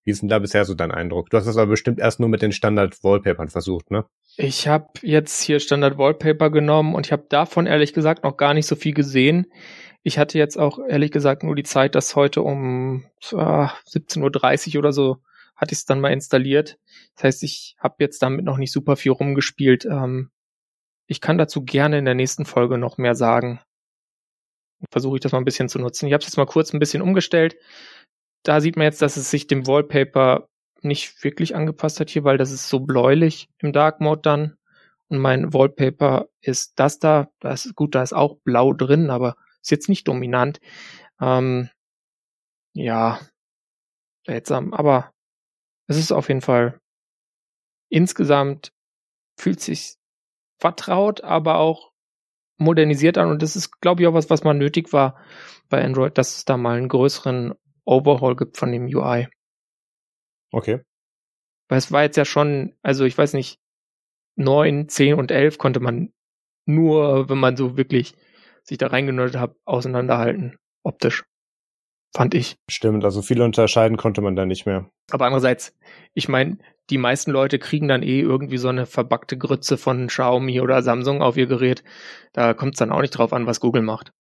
Wie 0.04 0.10
ist 0.10 0.22
denn 0.22 0.28
da 0.28 0.40
bisher 0.40 0.64
so 0.64 0.74
dein 0.74 0.90
Eindruck? 0.90 1.30
Du 1.30 1.36
hast 1.36 1.46
das 1.46 1.56
aber 1.56 1.70
bestimmt 1.70 2.00
erst 2.00 2.18
nur 2.18 2.28
mit 2.28 2.42
den 2.42 2.52
Standard-Wallpapern 2.52 3.48
versucht, 3.48 3.90
ne? 3.90 4.04
Ich 4.36 4.66
habe 4.66 4.88
jetzt 5.02 5.42
hier 5.42 5.60
Standard-Wallpaper 5.60 6.50
genommen 6.50 6.94
und 6.94 7.06
ich 7.06 7.12
habe 7.12 7.26
davon 7.28 7.66
ehrlich 7.66 7.92
gesagt 7.92 8.24
noch 8.24 8.36
gar 8.36 8.54
nicht 8.54 8.66
so 8.66 8.74
viel 8.74 8.94
gesehen. 8.94 9.46
Ich 10.02 10.18
hatte 10.18 10.38
jetzt 10.38 10.58
auch 10.58 10.80
ehrlich 10.88 11.12
gesagt 11.12 11.44
nur 11.44 11.54
die 11.54 11.62
Zeit, 11.62 11.94
dass 11.94 12.16
heute 12.16 12.42
um 12.42 13.04
äh, 13.30 13.36
17.30 13.36 14.74
Uhr 14.74 14.78
oder 14.80 14.92
so 14.92 15.18
hatte 15.54 15.72
ich 15.74 15.78
es 15.78 15.84
dann 15.84 16.00
mal 16.00 16.12
installiert. 16.12 16.78
Das 17.14 17.24
heißt, 17.24 17.42
ich 17.44 17.76
habe 17.78 17.96
jetzt 18.00 18.20
damit 18.20 18.44
noch 18.44 18.58
nicht 18.58 18.72
super 18.72 18.96
viel 18.96 19.12
rumgespielt. 19.12 19.84
Ähm, 19.84 20.30
ich 21.06 21.20
kann 21.20 21.38
dazu 21.38 21.62
gerne 21.64 21.98
in 21.98 22.04
der 22.04 22.14
nächsten 22.14 22.44
Folge 22.44 22.78
noch 22.78 22.98
mehr 22.98 23.14
sagen. 23.14 23.60
versuche 24.90 25.16
ich 25.16 25.20
das 25.20 25.30
mal 25.30 25.38
ein 25.38 25.44
bisschen 25.44 25.68
zu 25.68 25.78
nutzen. 25.78 26.06
Ich 26.06 26.12
habe 26.12 26.22
es 26.22 26.26
jetzt 26.26 26.36
mal 26.36 26.46
kurz 26.46 26.72
ein 26.72 26.80
bisschen 26.80 27.02
umgestellt. 27.02 27.56
Da 28.42 28.60
sieht 28.60 28.76
man 28.76 28.84
jetzt, 28.84 29.02
dass 29.02 29.16
es 29.16 29.30
sich 29.30 29.46
dem 29.46 29.66
Wallpaper 29.66 30.48
nicht 30.80 31.22
wirklich 31.22 31.54
angepasst 31.54 32.00
hat 32.00 32.10
hier, 32.10 32.24
weil 32.24 32.38
das 32.38 32.50
ist 32.50 32.68
so 32.68 32.80
bläulich 32.80 33.48
im 33.58 33.72
Dark 33.72 34.00
Mode 34.00 34.22
dann. 34.22 34.56
Und 35.08 35.18
mein 35.18 35.52
Wallpaper 35.52 36.28
ist 36.40 36.72
das 36.76 36.98
da. 36.98 37.28
Das 37.40 37.66
ist 37.66 37.76
gut, 37.76 37.94
da 37.94 38.02
ist 38.02 38.12
auch 38.12 38.38
blau 38.44 38.72
drin, 38.72 39.10
aber 39.10 39.36
ist 39.60 39.70
jetzt 39.70 39.88
nicht 39.88 40.08
dominant. 40.08 40.60
Ähm, 41.20 41.70
ja, 42.74 43.20
seltsam, 44.26 44.72
aber 44.72 45.12
es 45.86 45.98
ist 45.98 46.12
auf 46.12 46.28
jeden 46.28 46.40
Fall 46.40 46.80
insgesamt 47.88 48.72
fühlt 49.38 49.60
sich 49.60 49.96
vertraut, 50.58 51.22
aber 51.22 51.58
auch 51.58 51.92
modernisiert 52.56 53.18
an 53.18 53.30
und 53.30 53.42
das 53.42 53.56
ist, 53.56 53.80
glaube 53.80 54.02
ich, 54.02 54.08
auch 54.08 54.14
was, 54.14 54.30
was 54.30 54.44
mal 54.44 54.54
nötig 54.54 54.92
war 54.92 55.18
bei 55.68 55.84
Android, 55.84 56.16
dass 56.16 56.36
es 56.36 56.44
da 56.44 56.56
mal 56.56 56.78
einen 56.78 56.88
größeren 56.88 57.54
Overhaul 57.84 58.36
gibt 58.36 58.56
von 58.56 58.72
dem 58.72 58.84
UI. 58.84 59.28
Okay. 60.52 60.80
Weil 61.68 61.78
es 61.78 61.90
war 61.90 62.02
jetzt 62.02 62.16
ja 62.16 62.24
schon, 62.24 62.74
also 62.82 63.04
ich 63.04 63.16
weiß 63.16 63.32
nicht, 63.34 63.58
neun, 64.36 64.88
zehn 64.88 65.14
und 65.14 65.30
elf 65.30 65.58
konnte 65.58 65.80
man 65.80 66.12
nur, 66.66 67.28
wenn 67.28 67.38
man 67.38 67.56
so 67.56 67.76
wirklich 67.76 68.14
sich 68.62 68.78
da 68.78 68.88
reingenördet 68.88 69.36
hat, 69.36 69.56
auseinanderhalten, 69.64 70.58
optisch. 70.84 71.24
Fand 72.14 72.34
ich. 72.34 72.56
Stimmt, 72.68 73.04
also 73.04 73.22
viele 73.22 73.42
unterscheiden 73.44 73.96
konnte 73.96 74.20
man 74.20 74.36
da 74.36 74.44
nicht 74.44 74.66
mehr. 74.66 74.90
Aber 75.10 75.24
andererseits, 75.24 75.74
ich 76.12 76.28
meine, 76.28 76.58
die 76.90 76.98
meisten 76.98 77.30
Leute 77.30 77.58
kriegen 77.58 77.88
dann 77.88 78.02
eh 78.02 78.20
irgendwie 78.20 78.58
so 78.58 78.68
eine 78.68 78.84
verbackte 78.84 79.38
Grütze 79.38 79.78
von 79.78 80.08
Xiaomi 80.08 80.60
oder 80.60 80.82
Samsung 80.82 81.22
auf 81.22 81.38
ihr 81.38 81.46
Gerät. 81.46 81.82
Da 82.34 82.52
kommt 82.52 82.74
es 82.74 82.78
dann 82.78 82.92
auch 82.92 83.00
nicht 83.00 83.12
drauf 83.12 83.32
an, 83.32 83.46
was 83.46 83.60
Google 83.60 83.82
macht. 83.82 84.12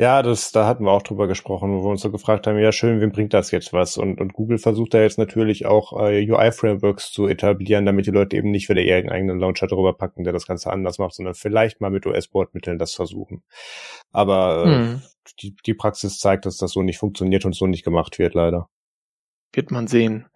Ja, 0.00 0.22
das, 0.22 0.50
da 0.50 0.66
hatten 0.66 0.84
wir 0.84 0.92
auch 0.92 1.02
drüber 1.02 1.28
gesprochen, 1.28 1.74
wo 1.74 1.84
wir 1.84 1.90
uns 1.90 2.00
so 2.00 2.10
gefragt 2.10 2.46
haben, 2.46 2.58
ja 2.58 2.72
schön, 2.72 3.02
wem 3.02 3.12
bringt 3.12 3.34
das 3.34 3.50
jetzt 3.50 3.74
was? 3.74 3.98
Und, 3.98 4.18
und 4.18 4.32
Google 4.32 4.56
versucht 4.56 4.94
da 4.94 5.02
jetzt 5.02 5.18
natürlich 5.18 5.66
auch 5.66 5.92
äh, 5.92 6.26
UI-Frameworks 6.26 7.12
zu 7.12 7.26
etablieren, 7.26 7.84
damit 7.84 8.06
die 8.06 8.10
Leute 8.10 8.34
eben 8.38 8.50
nicht 8.50 8.70
wieder 8.70 8.80
ihren 8.80 9.10
eigenen 9.10 9.38
Launcher 9.38 9.66
drüber 9.66 9.92
packen, 9.92 10.24
der 10.24 10.32
das 10.32 10.46
Ganze 10.46 10.72
anders 10.72 10.98
macht, 10.98 11.12
sondern 11.12 11.34
vielleicht 11.34 11.82
mal 11.82 11.90
mit 11.90 12.06
US-Bordmitteln 12.06 12.78
das 12.78 12.94
versuchen. 12.94 13.42
Aber 14.10 14.64
äh, 14.64 14.68
hm. 14.68 15.02
die, 15.38 15.54
die 15.66 15.74
Praxis 15.74 16.18
zeigt, 16.18 16.46
dass 16.46 16.56
das 16.56 16.72
so 16.72 16.80
nicht 16.80 16.96
funktioniert 16.96 17.44
und 17.44 17.54
so 17.54 17.66
nicht 17.66 17.84
gemacht 17.84 18.18
wird, 18.18 18.32
leider. 18.32 18.70
Wird 19.52 19.70
man 19.70 19.86
sehen. 19.86 20.28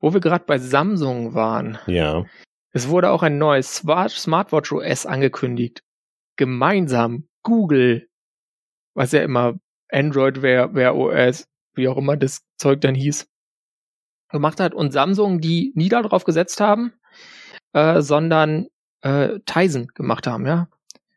Wo 0.00 0.12
wir 0.12 0.20
gerade 0.20 0.46
bei 0.48 0.58
Samsung 0.58 1.32
waren. 1.32 1.78
Ja. 1.86 2.24
Es 2.72 2.88
wurde 2.88 3.10
auch 3.10 3.22
ein 3.22 3.38
neues 3.38 3.72
Smart 3.72 4.10
Smartwatch 4.10 4.72
OS 4.72 5.06
angekündigt. 5.06 5.84
Gemeinsam 6.34 7.28
Google, 7.44 8.08
was 8.94 9.12
ja 9.12 9.22
immer 9.22 9.58
Android 9.90 10.42
Wear, 10.42 10.74
Wear 10.74 10.96
OS, 10.96 11.46
wie 11.74 11.88
auch 11.88 11.96
immer 11.96 12.16
das 12.16 12.42
Zeug 12.56 12.80
dann 12.80 12.94
hieß, 12.94 13.26
gemacht 14.28 14.60
hat 14.60 14.74
und 14.74 14.92
Samsung 14.92 15.40
die 15.40 15.72
nie 15.74 15.88
darauf 15.88 16.24
gesetzt 16.24 16.60
haben, 16.60 16.92
äh, 17.72 18.00
sondern 18.00 18.66
äh, 19.02 19.40
Tizen 19.46 19.88
gemacht 19.88 20.26
haben, 20.26 20.46
ja. 20.46 20.68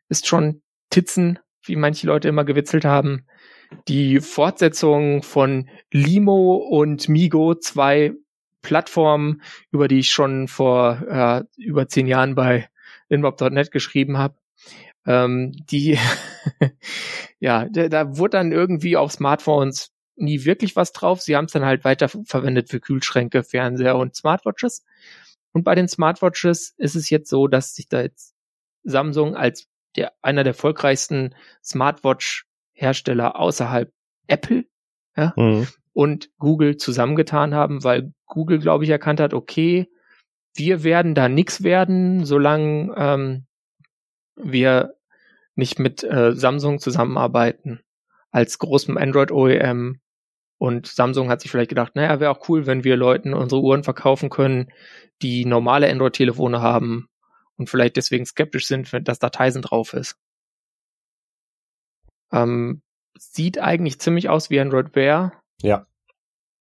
Ist 0.08 0.26
schon 0.26 0.62
Titzen, 0.90 1.38
wie 1.64 1.76
manche 1.76 2.06
Leute 2.06 2.28
immer 2.28 2.44
gewitzelt 2.44 2.84
haben. 2.84 3.26
Die 3.88 4.20
Fortsetzung 4.20 5.22
von 5.22 5.68
Limo 5.90 6.54
und 6.54 7.08
Migo, 7.08 7.56
zwei 7.56 8.12
Plattformen, 8.62 9.42
über 9.72 9.88
die 9.88 9.98
ich 9.98 10.10
schon 10.10 10.48
vor 10.48 11.02
äh, 11.08 11.44
über 11.56 11.88
zehn 11.88 12.06
Jahren 12.06 12.34
bei 12.34 12.68
inbob.net 13.08 13.70
geschrieben 13.70 14.18
habe. 14.18 14.36
Ähm, 15.06 15.52
die, 15.70 15.98
ja, 17.38 17.66
da, 17.70 17.88
da 17.88 18.16
wurde 18.16 18.38
dann 18.38 18.52
irgendwie 18.52 18.96
auf 18.96 19.12
Smartphones 19.12 19.92
nie 20.16 20.44
wirklich 20.44 20.76
was 20.76 20.92
drauf. 20.92 21.20
Sie 21.20 21.36
haben 21.36 21.44
es 21.44 21.52
dann 21.52 21.64
halt 21.64 21.84
weiter 21.84 22.08
verwendet 22.08 22.70
für 22.70 22.80
Kühlschränke, 22.80 23.42
Fernseher 23.42 23.96
und 23.96 24.16
Smartwatches. 24.16 24.84
Und 25.52 25.64
bei 25.64 25.74
den 25.74 25.88
Smartwatches 25.88 26.74
ist 26.76 26.96
es 26.96 27.10
jetzt 27.10 27.30
so, 27.30 27.46
dass 27.48 27.74
sich 27.74 27.88
da 27.88 28.02
jetzt 28.02 28.34
Samsung 28.82 29.36
als 29.36 29.68
der, 29.96 30.12
einer 30.22 30.44
der 30.44 30.52
erfolgreichsten 30.52 31.34
Smartwatch-Hersteller 31.64 33.38
außerhalb 33.38 33.92
Apple 34.26 34.64
ja, 35.16 35.32
mhm. 35.36 35.66
und 35.92 36.30
Google 36.38 36.76
zusammengetan 36.76 37.54
haben, 37.54 37.84
weil 37.84 38.12
Google, 38.26 38.58
glaube 38.58 38.84
ich, 38.84 38.90
erkannt 38.90 39.20
hat, 39.20 39.34
okay, 39.34 39.88
wir 40.54 40.84
werden 40.84 41.14
da 41.14 41.28
nichts 41.28 41.62
werden, 41.62 42.24
solange 42.24 42.94
ähm, 42.96 43.46
wir 44.36 44.94
nicht 45.54 45.78
mit 45.78 46.04
äh, 46.04 46.32
Samsung 46.32 46.78
zusammenarbeiten 46.78 47.80
als 48.30 48.58
großem 48.58 48.96
Android 48.96 49.32
OEM. 49.32 50.00
Und 50.58 50.86
Samsung 50.86 51.28
hat 51.28 51.40
sich 51.40 51.50
vielleicht 51.50 51.70
gedacht, 51.70 51.96
naja, 51.96 52.20
wäre 52.20 52.30
auch 52.30 52.48
cool, 52.48 52.66
wenn 52.66 52.84
wir 52.84 52.96
Leuten 52.96 53.34
unsere 53.34 53.60
Uhren 53.60 53.84
verkaufen 53.84 54.30
können, 54.30 54.72
die 55.22 55.44
normale 55.44 55.90
Android-Telefone 55.90 56.60
haben 56.60 57.08
und 57.56 57.68
vielleicht 57.68 57.96
deswegen 57.96 58.24
skeptisch 58.26 58.66
sind, 58.66 58.90
dass 59.08 59.18
da 59.18 59.30
Tizen 59.30 59.62
drauf 59.62 59.92
ist. 59.92 60.16
Ähm, 62.32 62.82
sieht 63.18 63.58
eigentlich 63.58 64.00
ziemlich 64.00 64.28
aus 64.28 64.50
wie 64.50 64.60
Android 64.60 64.94
Wear. 64.94 65.32
Ja. 65.62 65.86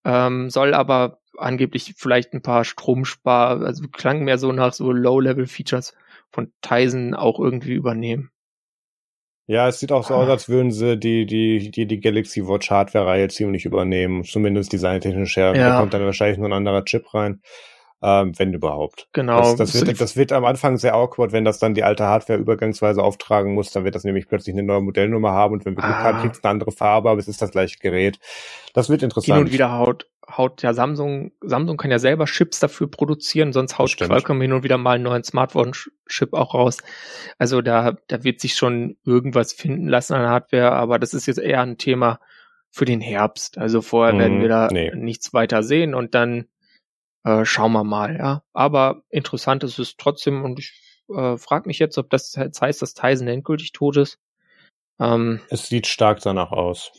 Ähm, 0.03 0.49
soll 0.49 0.73
aber 0.73 1.19
angeblich 1.37 1.95
vielleicht 1.97 2.33
ein 2.33 2.41
paar 2.41 2.63
Stromspar, 2.63 3.61
also 3.61 3.87
klang 3.89 4.23
mehr 4.23 4.37
so 4.37 4.51
nach 4.51 4.73
so 4.73 4.91
Low-Level-Features 4.91 5.93
von 6.35 6.51
Tizen 6.61 7.15
auch 7.15 7.39
irgendwie 7.39 7.73
übernehmen. 7.73 8.29
Ja, 9.47 9.67
es 9.67 9.79
sieht 9.79 9.91
auch 9.91 10.03
so 10.03 10.15
aus, 10.15 10.27
als 10.27 10.49
würden 10.49 10.71
sie 10.71 10.97
die, 10.97 11.25
die, 11.25 11.71
die, 11.71 11.85
die 11.85 11.99
Galaxy 11.99 12.47
Watch 12.47 12.69
Hardware-Reihe 12.71 13.27
ziemlich 13.29 13.65
übernehmen. 13.65 14.23
Zumindest 14.23 14.73
designtechnisch 14.73 15.37
her. 15.37 15.55
Ja. 15.55 15.69
Da 15.69 15.79
kommt 15.79 15.93
dann 15.93 16.03
wahrscheinlich 16.03 16.39
nur 16.39 16.49
ein 16.49 16.53
anderer 16.53 16.83
Chip 16.83 17.13
rein. 17.13 17.41
Ähm, 18.01 18.37
wenn 18.37 18.53
überhaupt. 18.53 19.07
Genau. 19.13 19.39
Das, 19.39 19.55
das, 19.55 19.85
wird, 19.87 20.01
das 20.01 20.17
wird 20.17 20.31
am 20.31 20.45
Anfang 20.45 20.77
sehr 20.77 20.93
awkward, 20.93 21.31
wenn 21.31 21.45
das 21.45 21.59
dann 21.59 21.73
die 21.73 21.83
alte 21.83 22.03
Hardware 22.03 22.37
übergangsweise 22.37 23.01
auftragen 23.01 23.53
muss. 23.53 23.71
Dann 23.71 23.83
wird 23.85 23.95
das 23.95 24.03
nämlich 24.03 24.27
plötzlich 24.27 24.53
eine 24.53 24.63
neue 24.63 24.81
Modellnummer 24.81 25.31
haben 25.31 25.53
und 25.53 25.65
wenn 25.65 25.77
wir 25.77 25.81
Glück 25.81 25.95
ah. 25.95 26.03
haben, 26.03 26.19
kriegt 26.19 26.35
es 26.35 26.43
eine 26.43 26.51
andere 26.51 26.71
Farbe, 26.71 27.09
aber 27.09 27.19
es 27.19 27.27
ist 27.27 27.41
das 27.41 27.51
gleiche 27.51 27.79
Gerät. 27.79 28.19
Das 28.73 28.89
wird 28.89 29.01
interessant. 29.01 29.37
Hin 29.37 29.45
und 29.45 29.53
wieder 29.53 29.77
haut 29.77 30.07
haut 30.29 30.61
ja 30.61 30.73
Samsung, 30.73 31.31
Samsung 31.41 31.77
kann 31.77 31.91
ja 31.91 31.99
selber 31.99 32.25
Chips 32.25 32.59
dafür 32.59 32.89
produzieren, 32.89 33.53
sonst 33.53 33.77
haut 33.77 33.95
Qualcomm 33.97 34.41
hin 34.41 34.53
und 34.53 34.63
wieder 34.63 34.77
mal 34.77 34.95
einen 34.95 35.03
neuen 35.03 35.23
Smartphone-Chip 35.23 36.33
auch 36.33 36.53
raus. 36.53 36.77
Also 37.37 37.61
da, 37.61 37.97
da 38.07 38.23
wird 38.23 38.41
sich 38.41 38.55
schon 38.55 38.97
irgendwas 39.05 39.53
finden 39.53 39.87
lassen 39.87 40.13
an 40.13 40.27
Hardware, 40.27 40.71
aber 40.71 40.99
das 40.99 41.13
ist 41.13 41.25
jetzt 41.25 41.39
eher 41.39 41.61
ein 41.61 41.77
Thema 41.77 42.19
für 42.71 42.85
den 42.85 43.01
Herbst. 43.01 43.57
Also 43.57 43.81
vorher 43.81 44.13
hm, 44.13 44.19
werden 44.19 44.41
wir 44.41 44.49
da 44.49 44.67
nee. 44.71 44.91
nichts 44.95 45.33
weiter 45.33 45.63
sehen 45.63 45.95
und 45.95 46.15
dann 46.15 46.45
äh, 47.23 47.45
schauen 47.45 47.71
wir 47.71 47.83
mal, 47.83 48.17
ja. 48.17 48.43
Aber 48.53 49.03
interessant 49.09 49.63
ist 49.63 49.79
es 49.79 49.97
trotzdem 49.97 50.43
und 50.43 50.59
ich 50.59 50.73
äh, 51.09 51.37
frage 51.37 51.67
mich 51.67 51.79
jetzt, 51.79 51.97
ob 51.97 52.09
das 52.09 52.35
jetzt 52.35 52.61
heißt, 52.61 52.81
dass 52.81 52.93
Tyson 52.93 53.27
endgültig 53.27 53.71
tot 53.71 53.97
ist. 53.97 54.19
Ähm, 54.99 55.41
es 55.49 55.67
sieht 55.67 55.87
stark 55.87 56.21
danach 56.21 56.51
aus. 56.51 56.91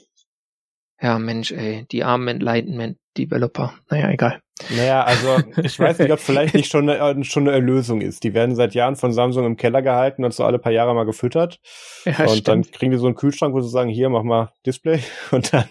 Ja, 1.01 1.19
Mensch, 1.19 1.53
ey, 1.53 1.87
die 1.91 2.05
armen 2.05 2.29
Enlightenment 2.29 2.99
Developer. 3.17 3.75
Naja, 3.91 4.11
egal. 4.11 4.41
Naja, 4.71 5.05
also 5.05 5.37
ich 5.63 5.79
weiß 5.79 5.99
nicht, 5.99 6.11
ob 6.11 6.19
vielleicht 6.19 6.55
nicht 6.55 6.71
schon 6.71 6.89
eine, 6.89 7.21
äh, 7.21 7.25
schon 7.25 7.43
eine 7.47 7.53
Erlösung 7.53 8.01
ist. 8.01 8.25
Die 8.25 8.33
werden 8.33 8.55
seit 8.55 8.75
Jahren 8.75 8.97
von 8.97 9.13
Samsung 9.13 9.45
im 9.45 9.57
Keller 9.57 9.83
gehalten 9.83 10.25
und 10.25 10.33
so 10.33 10.45
alle 10.45 10.59
paar 10.59 10.73
Jahre 10.73 10.95
mal 10.95 11.05
gefüttert. 11.05 11.61
Ja, 12.07 12.21
und 12.21 12.31
stimmt. 12.31 12.49
dann 12.49 12.63
kriegen 12.63 12.91
die 12.91 12.97
so 12.97 13.05
einen 13.07 13.17
Kühlschrank, 13.17 13.55
wo 13.55 13.61
sie 13.61 13.69
sagen, 13.69 13.91
hier, 13.91 14.09
mach 14.09 14.23
mal 14.23 14.51
Display 14.65 15.01
und 15.31 15.53
dann. 15.53 15.67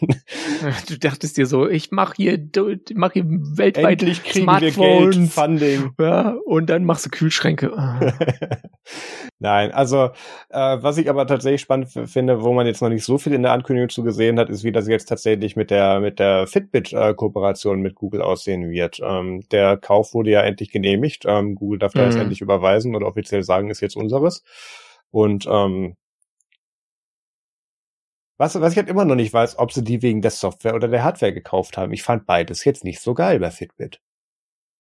Du 0.88 1.00
dachtest 1.00 1.38
dir 1.38 1.48
so, 1.48 1.68
ich 1.68 1.92
mach 1.92 2.14
hier, 2.14 2.40
mach 2.94 3.14
hier 3.14 3.26
weltweit 3.26 4.04
Endlich 4.04 4.24
kriegen 4.24 4.46
Smartphones. 4.46 4.78
wir 4.78 5.10
Geld, 5.10 5.32
Funding. 5.32 5.92
Ja, 6.00 6.36
und 6.46 6.70
dann 6.70 6.86
machst 6.86 7.08
du 7.08 7.10
Kühlschränke. 7.10 7.72
Nein, 9.40 9.72
also 9.72 10.12
äh, 10.50 10.78
was 10.80 10.98
ich 10.98 11.10
aber 11.10 11.26
tatsächlich 11.26 11.62
spannend 11.62 11.90
finde, 11.90 12.44
wo 12.44 12.54
man 12.54 12.68
jetzt 12.68 12.82
noch 12.82 12.90
nicht 12.90 13.04
so 13.04 13.18
viel 13.18 13.34
in 13.34 13.42
der 13.42 13.52
Ankündigung 13.52 13.90
zu 13.90 14.04
gesehen 14.04 14.40
hat, 14.40 14.50
ist, 14.50 14.64
wie 14.64 14.72
das 14.72 14.88
jetzt 14.88 15.10
tatsächlich 15.10 15.56
mit 15.56 15.72
der 15.72 16.00
mit 16.00 16.20
der 16.20 16.46
Fitbit-Kooperation 16.48 17.14
äh, 17.14 17.16
mit 17.82 17.96
Google 17.96 18.22
aussehen 18.22 18.70
wird. 18.70 19.00
Ähm, 19.04 19.48
der 19.52 19.78
Kauf 19.78 20.14
wurde 20.14 20.32
ja 20.32 20.42
endlich 20.42 20.72
genehmigt. 20.72 21.24
Ähm, 21.26 21.56
Google 21.56 21.80
darf 21.80 21.94
mhm. 21.94 22.00
da 22.00 22.06
jetzt 22.06 22.16
mhm. 22.16 22.22
endlich 22.22 22.42
überweisen 22.42 22.96
oder 22.96 23.08
offiziell 23.08 23.44
sagen, 23.44 23.70
ist 23.70 23.82
jetzt 23.82 23.96
unseres. 23.96 24.44
Und 25.12 25.46
ähm, 25.50 25.96
was, 28.38 28.60
was 28.60 28.74
ich 28.74 28.78
halt 28.78 28.90
immer 28.90 29.06
noch 29.06 29.16
nicht 29.16 29.34
weiß, 29.34 29.60
ob 29.60 29.72
sie 29.72 29.84
die 29.84 30.02
wegen 30.02 30.22
der 30.22 30.32
Software 30.32 30.76
oder 30.76 30.88
der 30.88 31.04
Hardware 31.04 31.34
gekauft 31.34 31.78
haben. 31.78 31.94
Ich 31.94 32.04
fand 32.04 32.26
beides 32.26 32.66
jetzt 32.66 32.84
nicht 32.84 33.00
so 33.00 33.14
geil 33.14 33.40
bei 33.40 33.52
Fitbit. 33.52 34.02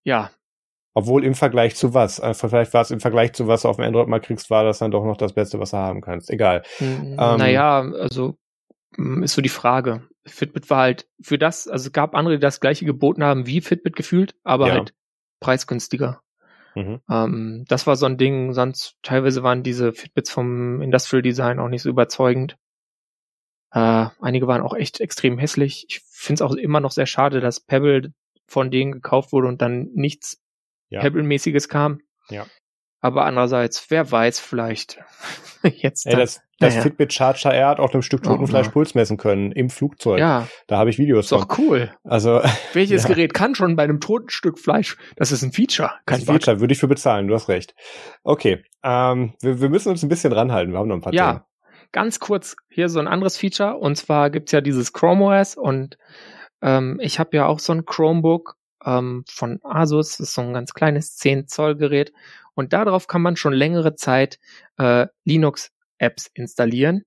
Ja, 0.03 0.31
obwohl 0.97 1.25
im 1.25 1.35
Vergleich 1.35 1.75
zu 1.75 1.93
was? 1.93 2.19
Äh, 2.19 2.33
vielleicht 2.33 2.73
war 2.73 2.81
es 2.81 2.89
im 2.89 3.01
Vergleich 3.01 3.33
zu 3.33 3.47
was 3.47 3.63
du 3.63 3.67
auf 3.67 3.75
dem 3.75 3.83
Android 3.83 4.07
mal 4.07 4.21
kriegst, 4.21 4.49
war 4.49 4.63
das 4.63 4.79
dann 4.79 4.91
doch 4.91 5.03
noch 5.03 5.17
das 5.17 5.33
Beste, 5.33 5.59
was 5.59 5.71
du 5.71 5.77
haben 5.77 5.99
kannst. 5.99 6.29
Egal. 6.29 6.63
Ähm, 6.79 7.15
naja, 7.15 7.81
also 7.81 8.37
mm, 8.95 9.23
ist 9.23 9.33
so 9.33 9.41
die 9.41 9.49
Frage. 9.49 10.07
Fitbit 10.25 10.69
war 10.69 10.79
halt 10.79 11.07
für 11.21 11.37
das, 11.37 11.67
also 11.67 11.87
es 11.87 11.93
gab 11.93 12.15
andere, 12.15 12.35
die 12.35 12.41
das 12.41 12.59
gleiche 12.59 12.85
geboten 12.85 13.23
haben 13.23 13.45
wie 13.45 13.61
Fitbit 13.61 13.95
gefühlt, 13.95 14.35
aber 14.43 14.67
ja. 14.67 14.73
halt 14.73 14.93
preisgünstiger. 15.39 16.21
Mhm. 16.75 17.01
Ähm, 17.09 17.65
das 17.67 17.87
war 17.87 17.95
so 17.95 18.05
ein 18.05 18.17
Ding, 18.17 18.53
sonst 18.53 18.97
teilweise 19.01 19.43
waren 19.43 19.63
diese 19.63 19.93
Fitbits 19.93 20.29
vom 20.29 20.81
Industrial 20.81 21.21
Design 21.21 21.59
auch 21.59 21.69
nicht 21.69 21.83
so 21.83 21.89
überzeugend. 21.89 22.57
Äh, 23.71 24.07
einige 24.21 24.47
waren 24.47 24.61
auch 24.61 24.73
echt 24.73 24.99
extrem 24.99 25.37
hässlich. 25.37 25.85
Ich 25.89 26.01
finde 26.09 26.35
es 26.35 26.41
auch 26.41 26.55
immer 26.55 26.79
noch 26.79 26.91
sehr 26.91 27.05
schade, 27.05 27.39
dass 27.39 27.59
Pebble 27.59 28.13
von 28.47 28.71
denen 28.71 28.91
gekauft 28.91 29.31
wurde 29.31 29.47
und 29.47 29.61
dann 29.61 29.89
nichts 29.93 30.41
ja. 30.89 31.01
Pebble-mäßiges 31.01 31.67
kam. 31.69 32.01
Ja. 32.29 32.45
Aber 33.05 33.25
andererseits, 33.25 33.91
wer 33.91 34.11
weiß, 34.11 34.39
vielleicht 34.39 34.97
jetzt. 35.63 36.07
Ey, 36.07 36.15
das, 36.15 36.41
das 36.57 36.73
naja. 36.73 36.81
Fitbit 36.81 37.13
Charger 37.13 37.53
R 37.53 37.67
hat 37.67 37.79
auch 37.79 37.93
einem 37.93 38.01
Stück 38.01 38.23
Totenfleisch 38.23 38.69
oh, 38.69 38.71
Puls 38.71 38.95
messen 38.95 39.17
können 39.17 39.51
im 39.51 39.69
Flugzeug. 39.69 40.17
Ja. 40.17 40.47
Da 40.65 40.79
habe 40.79 40.89
ich 40.89 40.97
Videos 40.97 41.25
ist 41.25 41.29
von. 41.29 41.41
Doch 41.41 41.59
cool. 41.59 41.93
Also 42.03 42.41
welches 42.73 43.03
ja. 43.03 43.09
Gerät 43.09 43.35
kann 43.35 43.53
schon 43.53 43.75
bei 43.75 43.83
einem 43.83 43.99
toten 43.99 44.29
Stück 44.29 44.57
Fleisch? 44.57 44.97
Das 45.17 45.31
ist 45.31 45.43
ein 45.43 45.51
Feature. 45.51 45.91
Kein 46.07 46.17
das 46.17 46.25
Feature 46.25 46.59
würde 46.61 46.73
ich 46.73 46.79
für 46.79 46.87
bezahlen. 46.87 47.27
Du 47.27 47.35
hast 47.35 47.47
recht. 47.47 47.75
Okay, 48.23 48.63
ähm, 48.81 49.35
wir, 49.39 49.61
wir 49.61 49.69
müssen 49.69 49.89
uns 49.89 50.01
ein 50.01 50.09
bisschen 50.09 50.33
ranhalten. 50.33 50.73
Wir 50.73 50.79
haben 50.79 50.87
noch 50.87 50.95
ein 50.95 51.01
paar 51.01 51.13
ja. 51.13 51.31
Themen. 51.31 51.45
Ganz 51.91 52.19
kurz 52.19 52.55
hier 52.69 52.89
so 52.89 52.99
ein 52.99 53.07
anderes 53.07 53.37
Feature 53.37 53.77
und 53.77 53.97
zwar 53.97 54.31
gibt's 54.31 54.51
ja 54.51 54.61
dieses 54.61 54.93
Chrome 54.93 55.25
OS 55.25 55.55
und 55.55 55.99
ähm, 56.63 56.97
ich 57.03 57.19
habe 57.19 57.37
ja 57.37 57.45
auch 57.45 57.59
so 57.59 57.71
ein 57.71 57.85
Chromebook 57.85 58.55
ähm, 58.83 59.25
von 59.27 59.59
Asus, 59.61 60.17
das 60.17 60.29
ist 60.29 60.33
so 60.33 60.41
ein 60.41 60.53
ganz 60.53 60.73
kleines 60.73 61.15
10 61.17 61.47
Zoll 61.47 61.75
Gerät 61.75 62.11
und 62.55 62.73
darauf 62.73 63.07
kann 63.07 63.21
man 63.21 63.35
schon 63.35 63.53
längere 63.53 63.95
Zeit 63.95 64.39
äh, 64.77 65.07
Linux-Apps 65.25 66.31
installieren. 66.33 67.03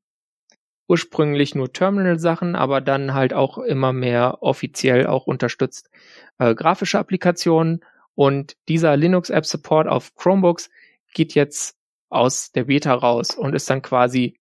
Ursprünglich 0.86 1.55
nur 1.55 1.72
Terminal-Sachen, 1.72 2.55
aber 2.55 2.80
dann 2.80 3.12
halt 3.12 3.34
auch 3.34 3.59
immer 3.59 3.92
mehr 3.92 4.42
offiziell 4.42 5.07
auch 5.07 5.26
unterstützt 5.26 5.90
äh, 6.38 6.55
grafische 6.55 6.99
Applikationen. 6.99 7.84
Und 8.14 8.57
dieser 8.68 8.96
Linux-App-Support 8.96 9.88
auf 9.88 10.14
Chromebooks 10.14 10.70
geht 11.14 11.34
jetzt 11.34 11.76
aus 12.09 12.53
der 12.53 12.64
Beta 12.64 12.94
raus 12.94 13.34
und 13.34 13.55
ist 13.55 13.68
dann 13.68 13.82
quasi 13.82 14.38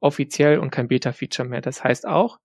offiziell 0.00 0.58
und 0.58 0.70
kein 0.70 0.88
Beta-Feature 0.88 1.48
mehr. 1.48 1.60
Das 1.60 1.82
heißt 1.82 2.06
auch, 2.06 2.38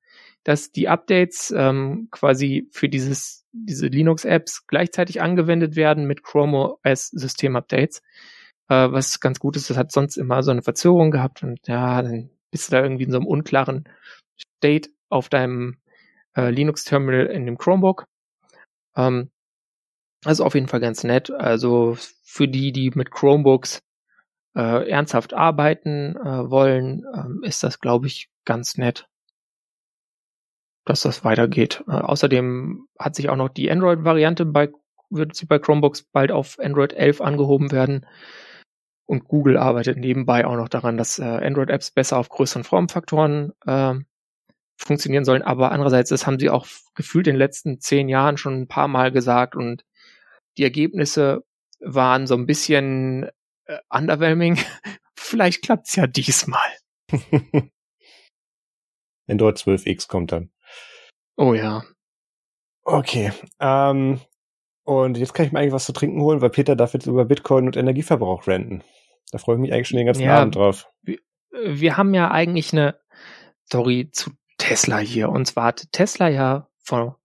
dass 0.44 0.72
die 0.72 0.88
Updates 0.88 1.54
ähm, 1.56 2.08
quasi 2.12 2.68
für 2.72 2.90
dieses, 2.90 3.46
diese 3.52 3.88
Linux-Apps 3.88 4.68
gleichzeitig 4.68 5.22
angewendet 5.22 5.76
werden 5.76 6.06
mit 6.06 6.24
Chrome 6.24 6.78
OS 6.84 7.08
System-Updates, 7.10 8.02
äh, 8.70 8.92
was 8.92 9.20
ganz 9.20 9.40
gut 9.40 9.56
ist. 9.56 9.70
Das 9.70 9.78
hat 9.78 9.92
sonst 9.92 10.18
immer 10.18 10.44
so 10.44 10.52
eine 10.52 10.62
Verzögerung 10.62 11.12
gehabt 11.12 11.44
und 11.44 11.68
ja, 11.68 12.02
dann 12.02 12.30
bist 12.52 12.68
du 12.68 12.76
da 12.76 12.84
irgendwie 12.84 13.04
in 13.04 13.12
so 13.12 13.18
einem 13.18 13.28
unklaren 13.28 13.84
State 14.58 14.90
auf 15.10 15.30
deinem 15.30 15.78
äh, 16.36 16.50
Linux-Terminal 16.50 17.28
in 17.28 17.46
dem 17.46 17.58
Chromebook. 17.58 18.06
Ähm, 18.96 19.30
also 20.26 20.44
auf 20.44 20.56
jeden 20.56 20.68
Fall 20.68 20.80
ganz 20.80 21.04
nett. 21.04 21.32
Also 21.32 21.98
für 22.24 22.48
die, 22.48 22.72
die 22.72 22.92
mit 22.94 23.12
Chromebooks 23.12 23.82
äh, 24.56 24.90
ernsthaft 24.90 25.34
arbeiten 25.34 26.16
äh, 26.16 26.50
wollen, 26.50 27.06
äh, 27.14 27.48
ist 27.48 27.64
das, 27.64 27.80
glaube 27.80 28.08
ich, 28.08 28.30
ganz 28.46 28.78
nett, 28.78 29.09
dass 30.90 31.02
das 31.02 31.24
weitergeht. 31.24 31.84
Äh, 31.88 31.92
außerdem 31.92 32.88
hat 32.98 33.16
sich 33.16 33.30
auch 33.30 33.36
noch 33.36 33.50
die 33.50 33.70
Android-Variante 33.70 34.46
bei, 34.46 34.70
wird 35.12 35.36
sie 35.36 35.46
bei 35.46 35.60
Chromebooks 35.60 36.04
bald 36.12 36.32
auf 36.32 36.58
Android 36.60 36.94
11 36.94 37.22
angehoben 37.22 37.72
werden. 37.72 38.08
Und 39.06 39.26
Google 39.26 39.58
arbeitet 39.58 39.98
nebenbei 39.98 40.46
auch 40.46 40.56
noch 40.56 40.70
daran, 40.70 40.98
dass 40.98 41.20
äh, 41.20 41.24
Android-Apps 41.24 41.92
besser 41.92 42.18
auf 42.18 42.30
größeren 42.30 42.64
Formfaktoren 42.64 43.54
äh, 43.66 43.96
funktionieren 44.78 45.26
sollen. 45.26 45.44
Aber 45.44 45.72
andererseits, 45.72 46.10
das 46.10 46.26
haben 46.26 46.40
sie 46.40 46.50
auch 46.50 46.66
gefühlt 46.96 47.28
in 47.28 47.36
den 47.36 47.40
letzten 47.40 47.80
zehn 47.80 48.10
Jahren 48.10 48.38
schon 48.38 48.62
ein 48.62 48.68
paar 48.68 48.88
Mal 48.88 49.12
gesagt 49.12 49.56
und 49.56 49.86
die 50.58 50.64
Ergebnisse 50.64 51.44
waren 51.80 52.26
so 52.26 52.34
ein 52.36 52.48
bisschen 52.48 53.30
äh, 53.66 53.78
underwhelming. 53.90 54.58
Vielleicht 55.16 55.62
klappt's 55.64 55.96
ja 55.96 56.08
diesmal. 56.08 56.68
Android 59.28 59.58
12X 59.58 60.08
kommt 60.08 60.32
dann. 60.32 60.50
Oh 61.40 61.54
ja. 61.54 61.84
Okay. 62.84 63.32
Ähm, 63.62 64.20
und 64.84 65.18
jetzt 65.18 65.34
kann 65.34 65.46
ich 65.46 65.54
mir 65.54 65.60
eigentlich 65.60 65.72
was 65.72 65.86
zu 65.86 65.94
trinken 65.94 66.22
holen, 66.22 66.42
weil 66.42 66.50
Peter 66.50 66.76
darf 66.76 66.94
jetzt 66.94 67.08
über 67.08 67.24
Bitcoin 67.24 67.66
und 67.66 67.78
Energieverbrauch 67.78 68.46
renten. 68.46 68.84
Da 69.32 69.38
freue 69.38 69.56
ich 69.56 69.62
mich 69.62 69.72
eigentlich 69.72 69.88
schon 69.88 69.98
den 69.98 70.08
ganzen 70.08 70.24
ja, 70.24 70.38
Abend 70.38 70.56
drauf. 70.56 70.92
Wir, 71.02 71.20
wir 71.52 71.96
haben 71.96 72.14
ja 72.14 72.30
eigentlich 72.30 72.74
eine 72.74 73.00
Story 73.68 74.10
zu 74.12 74.32
Tesla 74.58 74.98
hier. 74.98 75.30
Und 75.30 75.46
zwar 75.46 75.66
hat 75.66 75.94
Tesla 75.94 76.28
ja 76.28 76.68
vor 76.84 77.18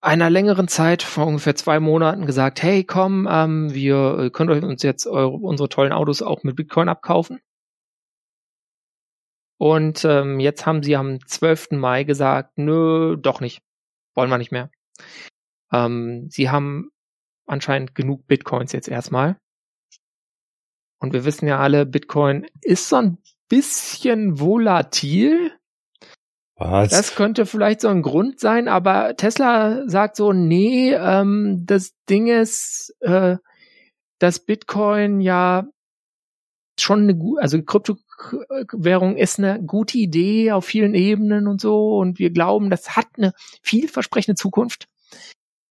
einer 0.00 0.30
längeren 0.30 0.68
Zeit, 0.68 1.02
vor 1.02 1.26
ungefähr 1.26 1.56
zwei 1.56 1.80
Monaten, 1.80 2.24
gesagt, 2.24 2.62
hey, 2.62 2.84
komm, 2.84 3.28
ähm, 3.28 3.74
wir 3.74 4.30
könnt 4.30 4.50
euch 4.50 4.62
uns 4.62 4.84
jetzt 4.84 5.08
eure, 5.08 5.32
unsere 5.32 5.68
tollen 5.68 5.92
Autos 5.92 6.22
auch 6.22 6.44
mit 6.44 6.54
Bitcoin 6.54 6.88
abkaufen. 6.88 7.40
Und 9.62 10.04
ähm, 10.04 10.40
jetzt 10.40 10.66
haben 10.66 10.82
sie 10.82 10.96
am 10.96 11.24
12. 11.24 11.70
Mai 11.70 12.02
gesagt, 12.02 12.58
nö, 12.58 13.16
doch 13.16 13.40
nicht. 13.40 13.62
Wollen 14.12 14.28
wir 14.28 14.36
nicht 14.36 14.50
mehr. 14.50 14.72
Ähm, 15.72 16.26
sie 16.30 16.50
haben 16.50 16.90
anscheinend 17.46 17.94
genug 17.94 18.26
Bitcoins 18.26 18.72
jetzt 18.72 18.88
erstmal. 18.88 19.36
Und 20.98 21.12
wir 21.12 21.24
wissen 21.24 21.46
ja 21.46 21.60
alle, 21.60 21.86
Bitcoin 21.86 22.44
ist 22.60 22.88
so 22.88 22.96
ein 22.96 23.18
bisschen 23.48 24.40
volatil. 24.40 25.52
Was? 26.56 26.90
Das 26.90 27.14
könnte 27.14 27.46
vielleicht 27.46 27.82
so 27.82 27.88
ein 27.88 28.02
Grund 28.02 28.40
sein, 28.40 28.66
aber 28.66 29.14
Tesla 29.14 29.88
sagt 29.88 30.16
so, 30.16 30.32
nee, 30.32 30.92
ähm, 30.92 31.62
das 31.66 31.94
Ding 32.10 32.26
ist, 32.26 32.96
äh, 32.98 33.36
dass 34.18 34.40
Bitcoin 34.40 35.20
ja 35.20 35.68
schon 36.78 37.02
eine 37.02 37.14
gute, 37.14 37.42
also 37.42 37.62
Kryptowährung 37.62 39.16
ist 39.16 39.38
eine 39.38 39.62
gute 39.62 39.98
Idee 39.98 40.52
auf 40.52 40.64
vielen 40.64 40.94
Ebenen 40.94 41.46
und 41.46 41.60
so 41.60 41.98
und 41.98 42.18
wir 42.18 42.30
glauben, 42.30 42.70
das 42.70 42.96
hat 42.96 43.06
eine 43.16 43.32
vielversprechende 43.62 44.36
Zukunft. 44.36 44.88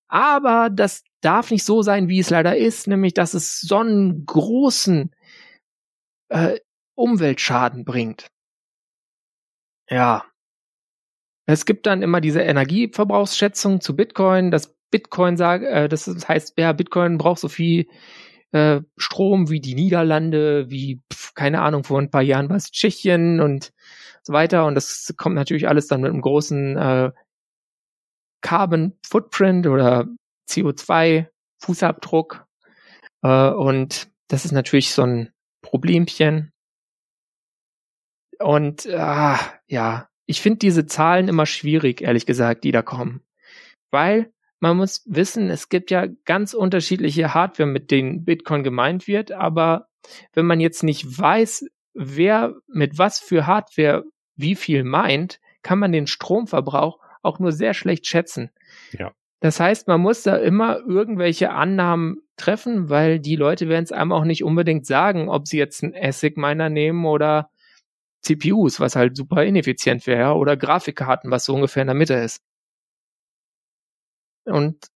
Aber 0.07 0.69
das 0.69 1.03
darf 1.21 1.51
nicht 1.51 1.63
so 1.63 1.81
sein, 1.81 2.09
wie 2.09 2.19
es 2.19 2.29
leider 2.29 2.57
ist, 2.57 2.87
nämlich 2.87 3.13
dass 3.13 3.33
es 3.33 3.61
so 3.61 3.77
einen 3.77 4.25
großen 4.25 5.11
äh, 6.29 6.59
Umweltschaden 6.95 7.85
bringt. 7.85 8.27
Ja, 9.89 10.25
es 11.45 11.65
gibt 11.65 11.85
dann 11.85 12.01
immer 12.01 12.21
diese 12.21 12.41
Energieverbrauchsschätzung 12.41 13.81
zu 13.81 13.95
Bitcoin, 13.95 14.51
dass 14.51 14.75
Bitcoin 14.91 15.37
sagt, 15.37 15.63
äh, 15.65 15.89
das 15.89 16.07
heißt, 16.07 16.57
ja, 16.57 16.73
Bitcoin 16.73 17.17
braucht 17.17 17.39
so 17.39 17.49
viel 17.49 17.87
äh, 18.51 18.81
Strom 18.97 19.49
wie 19.49 19.61
die 19.61 19.75
Niederlande, 19.75 20.69
wie, 20.69 21.01
pf, 21.11 21.33
keine 21.33 21.61
Ahnung, 21.61 21.83
vor 21.83 21.99
ein 21.99 22.11
paar 22.11 22.21
Jahren 22.21 22.49
war 22.49 22.57
es 22.57 22.71
Tschechien 22.71 23.39
und 23.39 23.71
so 24.23 24.33
weiter. 24.33 24.65
Und 24.65 24.75
das 24.75 25.13
kommt 25.17 25.35
natürlich 25.35 25.67
alles 25.67 25.87
dann 25.87 26.01
mit 26.01 26.11
einem 26.11 26.21
großen 26.21 26.77
äh, 26.77 27.11
Carbon 28.41 28.93
Footprint 29.05 29.67
oder 29.67 30.07
CO2 30.49 31.27
Fußabdruck. 31.59 32.45
Äh, 33.23 33.49
und 33.49 34.09
das 34.27 34.45
ist 34.45 34.51
natürlich 34.51 34.93
so 34.93 35.03
ein 35.03 35.31
Problemchen. 35.61 36.51
Und 38.39 38.87
ah, 38.87 39.39
ja, 39.67 40.09
ich 40.25 40.41
finde 40.41 40.59
diese 40.59 40.85
Zahlen 40.85 41.27
immer 41.27 41.45
schwierig, 41.45 42.01
ehrlich 42.01 42.25
gesagt, 42.25 42.63
die 42.63 42.71
da 42.71 42.81
kommen. 42.81 43.23
Weil 43.91 44.31
man 44.61 44.77
muss 44.77 45.03
wissen, 45.07 45.49
es 45.49 45.69
gibt 45.69 45.91
ja 45.91 46.07
ganz 46.25 46.53
unterschiedliche 46.53 47.33
Hardware, 47.33 47.67
mit 47.67 47.91
denen 47.91 48.23
Bitcoin 48.23 48.63
gemeint 48.63 49.07
wird, 49.07 49.31
aber 49.31 49.87
wenn 50.33 50.45
man 50.45 50.59
jetzt 50.59 50.83
nicht 50.83 51.05
weiß, 51.17 51.65
wer 51.93 52.53
mit 52.67 52.97
was 52.97 53.19
für 53.19 53.47
Hardware 53.47 54.05
wie 54.35 54.55
viel 54.55 54.83
meint, 54.83 55.39
kann 55.63 55.79
man 55.79 55.91
den 55.91 56.07
Stromverbrauch 56.07 56.99
auch 57.23 57.39
nur 57.39 57.51
sehr 57.51 57.73
schlecht 57.73 58.07
schätzen. 58.07 58.51
Ja. 58.93 59.11
Das 59.39 59.59
heißt, 59.59 59.87
man 59.87 59.99
muss 59.99 60.21
da 60.21 60.37
immer 60.37 60.79
irgendwelche 60.87 61.49
Annahmen 61.49 62.21
treffen, 62.37 62.89
weil 62.89 63.19
die 63.19 63.35
Leute 63.35 63.67
werden 63.67 63.83
es 63.83 63.91
einem 63.91 64.11
auch 64.11 64.23
nicht 64.23 64.43
unbedingt 64.43 64.85
sagen, 64.85 65.27
ob 65.27 65.47
sie 65.47 65.57
jetzt 65.57 65.83
einen 65.83 65.95
ASIC-Miner 65.95 66.69
nehmen 66.69 67.05
oder 67.05 67.49
CPUs, 68.21 68.79
was 68.79 68.95
halt 68.95 69.17
super 69.17 69.43
ineffizient 69.43 70.05
wäre, 70.05 70.35
oder 70.35 70.55
Grafikkarten, 70.55 71.31
was 71.31 71.45
so 71.45 71.55
ungefähr 71.55 71.81
in 71.81 71.87
der 71.87 71.95
Mitte 71.95 72.13
ist. 72.13 72.43
Und 74.45 74.87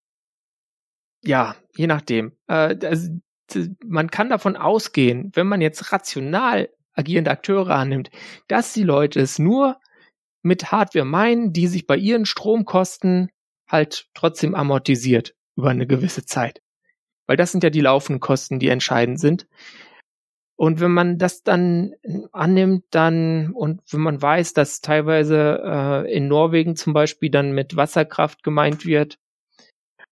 ja, 1.23 1.55
je 1.75 1.87
nachdem. 1.87 2.33
Äh, 2.47 2.75
das, 2.75 3.09
man 3.83 4.09
kann 4.09 4.29
davon 4.29 4.55
ausgehen, 4.55 5.31
wenn 5.33 5.47
man 5.47 5.61
jetzt 5.61 5.91
rational 5.91 6.69
agierende 6.93 7.31
Akteure 7.31 7.75
annimmt, 7.75 8.09
dass 8.47 8.73
die 8.73 8.83
Leute 8.83 9.19
es 9.19 9.37
nur 9.37 9.79
mit 10.41 10.71
Hardware 10.71 11.05
meinen, 11.05 11.51
die 11.53 11.67
sich 11.67 11.87
bei 11.87 11.97
ihren 11.97 12.25
Stromkosten 12.25 13.29
halt 13.67 14.07
trotzdem 14.13 14.55
amortisiert 14.55 15.35
über 15.55 15.69
eine 15.69 15.87
gewisse 15.87 16.25
Zeit. 16.25 16.61
Weil 17.27 17.37
das 17.37 17.51
sind 17.51 17.63
ja 17.63 17.69
die 17.69 17.81
laufenden 17.81 18.19
Kosten, 18.19 18.59
die 18.59 18.69
entscheidend 18.69 19.19
sind. 19.19 19.47
Und 20.57 20.79
wenn 20.79 20.91
man 20.91 21.17
das 21.17 21.43
dann 21.43 21.95
annimmt, 22.31 22.85
dann 22.91 23.51
und 23.51 23.81
wenn 23.91 23.99
man 23.99 24.21
weiß, 24.21 24.53
dass 24.53 24.79
teilweise 24.79 25.61
äh, 25.65 26.15
in 26.15 26.29
Norwegen 26.29 26.77
zum 26.77 26.93
Beispiel 26.93 27.29
dann 27.29 27.51
mit 27.51 27.75
Wasserkraft 27.75 28.41
gemeint 28.41 28.85
wird 28.85 29.17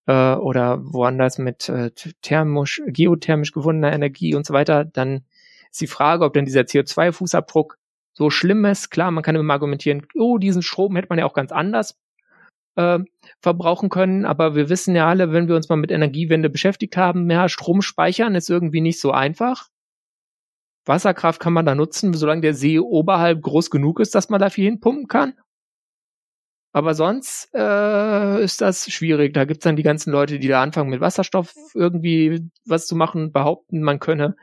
äh, 0.08 0.34
oder 0.36 0.80
woanders 0.84 1.38
mit 1.38 1.70
äh, 1.70 1.92
thermisch, 2.22 2.82
geothermisch 2.88 3.52
gewonnener 3.52 3.94
Energie 3.94 4.36
und 4.36 4.46
so 4.46 4.54
weiter, 4.54 4.86
dann 4.86 5.26
ist 5.72 5.82
die 5.82 5.88
Frage, 5.88 6.26
ob 6.26 6.34
dann 6.34 6.46
dieser 6.46 6.62
CO2-Fußabdruck 6.62 7.76
so 8.14 8.30
schlimm 8.30 8.66
ist. 8.66 8.92
Klar, 8.92 9.12
man 9.12 9.24
kann 9.24 9.36
immer 9.36 9.54
argumentieren, 9.54 10.06
oh, 10.16 10.38
diesen 10.38 10.62
Strom 10.62 10.96
hätte 10.96 11.08
man 11.10 11.20
ja 11.20 11.26
auch 11.26 11.34
ganz 11.34 11.52
anders 11.52 11.98
äh, 12.76 13.00
verbrauchen 13.42 13.90
können, 13.90 14.26
aber 14.26 14.56
wir 14.56 14.70
wissen 14.70 14.96
ja 14.96 15.08
alle, 15.08 15.32
wenn 15.32 15.48
wir 15.48 15.56
uns 15.56 15.70
mal 15.70 15.76
mit 15.76 15.92
Energiewende 15.92 16.50
beschäftigt 16.50 16.98
haben, 16.98 17.30
ja, 17.30 17.50
Strom 17.50 17.82
speichern 17.82 18.36
ist 18.36 18.50
irgendwie 18.50 18.82
nicht 18.82 19.00
so 19.00 19.12
einfach. 19.12 19.70
Wasserkraft 20.86 21.40
kann 21.40 21.54
man 21.54 21.66
da 21.66 21.76
nutzen, 21.76 22.14
solange 22.14 22.42
der 22.42 22.54
See 22.54 22.78
oberhalb 22.80 23.42
groß 23.42 23.70
genug 23.70 24.00
ist, 24.00 24.16
dass 24.16 24.30
man 24.30 24.42
da 24.42 24.50
viel 24.50 24.66
hinpumpen 24.66 25.08
kann. 25.08 25.34
Aber 26.74 26.96
sonst 26.96 27.50
äh, 27.54 28.44
ist 28.44 28.60
das 28.60 28.92
schwierig. 28.92 29.34
Da 29.34 29.46
gibt's 29.46 29.64
dann 29.64 29.76
die 29.76 29.84
ganzen 29.84 30.12
Leute, 30.12 30.40
die 30.40 30.48
da 30.48 30.62
anfangen 30.62 30.90
mit 30.90 31.02
Wasserstoff 31.02 31.54
irgendwie 31.76 32.50
was 32.66 32.88
zu 32.88 32.96
machen, 32.96 33.32
behaupten, 33.32 33.84
man 33.84 34.00
könne 34.00 34.36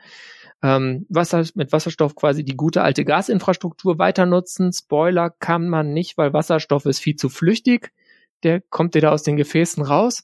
ähm, 0.63 1.05
Wasser, 1.09 1.45
mit 1.55 1.71
Wasserstoff 1.71 2.15
quasi 2.15 2.43
die 2.45 2.55
gute 2.55 2.83
alte 2.83 3.03
Gasinfrastruktur 3.03 3.97
weiter 3.99 4.25
nutzen. 4.25 4.71
Spoiler 4.71 5.29
kann 5.29 5.67
man 5.67 5.91
nicht, 5.93 6.17
weil 6.17 6.33
Wasserstoff 6.33 6.85
ist 6.85 6.99
viel 6.99 7.15
zu 7.15 7.29
flüchtig. 7.29 7.91
Der 8.43 8.61
kommt 8.61 8.95
dir 8.95 9.01
da 9.01 9.11
aus 9.11 9.23
den 9.23 9.37
Gefäßen 9.37 9.83
raus. 9.83 10.23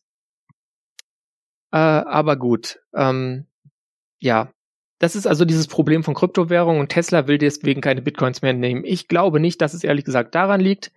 Äh, 1.71 1.77
aber 1.77 2.37
gut, 2.37 2.79
ähm, 2.93 3.47
ja, 4.19 4.51
das 4.99 5.15
ist 5.15 5.27
also 5.27 5.43
dieses 5.43 5.67
Problem 5.67 6.03
von 6.03 6.13
Kryptowährungen 6.13 6.79
und 6.79 6.89
Tesla 6.89 7.27
will 7.27 7.37
deswegen 7.37 7.81
keine 7.81 8.01
Bitcoins 8.01 8.41
mehr 8.41 8.53
nehmen. 8.53 8.83
Ich 8.85 9.07
glaube 9.07 9.39
nicht, 9.39 9.61
dass 9.61 9.73
es 9.73 9.83
ehrlich 9.83 10.05
gesagt 10.05 10.33
daran 10.33 10.61
liegt. 10.61 10.91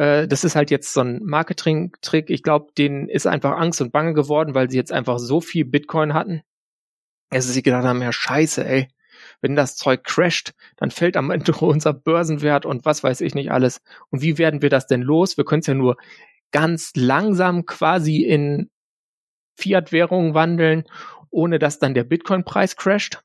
Äh, 0.00 0.26
das 0.26 0.44
ist 0.44 0.56
halt 0.56 0.70
jetzt 0.70 0.92
so 0.92 1.00
ein 1.02 1.20
Marketing-Trick. 1.22 2.30
Ich 2.30 2.42
glaube, 2.42 2.72
denen 2.76 3.08
ist 3.08 3.26
einfach 3.26 3.58
Angst 3.58 3.80
und 3.80 3.92
Bange 3.92 4.14
geworden, 4.14 4.54
weil 4.54 4.70
sie 4.70 4.76
jetzt 4.76 4.92
einfach 4.92 5.18
so 5.18 5.40
viel 5.40 5.64
Bitcoin 5.64 6.14
hatten. 6.14 6.42
Also 7.28 7.52
sie 7.52 7.62
gedacht 7.62 7.84
haben, 7.84 8.00
ja 8.00 8.12
scheiße, 8.12 8.64
ey. 8.64 8.88
Wenn 9.42 9.56
das 9.56 9.76
Zeug 9.76 10.04
crasht, 10.04 10.54
dann 10.76 10.90
fällt 10.90 11.16
am 11.16 11.30
Ende 11.30 11.52
unser 11.60 11.92
Börsenwert 11.92 12.64
und 12.64 12.84
was 12.86 13.04
weiß 13.04 13.20
ich 13.20 13.34
nicht 13.34 13.52
alles. 13.52 13.82
Und 14.08 14.22
wie 14.22 14.38
werden 14.38 14.62
wir 14.62 14.70
das 14.70 14.86
denn 14.86 15.02
los? 15.02 15.36
Wir 15.36 15.44
können 15.44 15.60
es 15.60 15.66
ja 15.66 15.74
nur 15.74 15.96
ganz 16.50 16.92
langsam 16.96 17.66
quasi 17.66 18.22
in 18.22 18.70
Fiat-Währungen 19.56 20.32
wandeln 20.32 20.84
ohne 21.30 21.58
dass 21.58 21.78
dann 21.78 21.94
der 21.94 22.04
Bitcoin-Preis 22.04 22.76
crasht. 22.76 23.22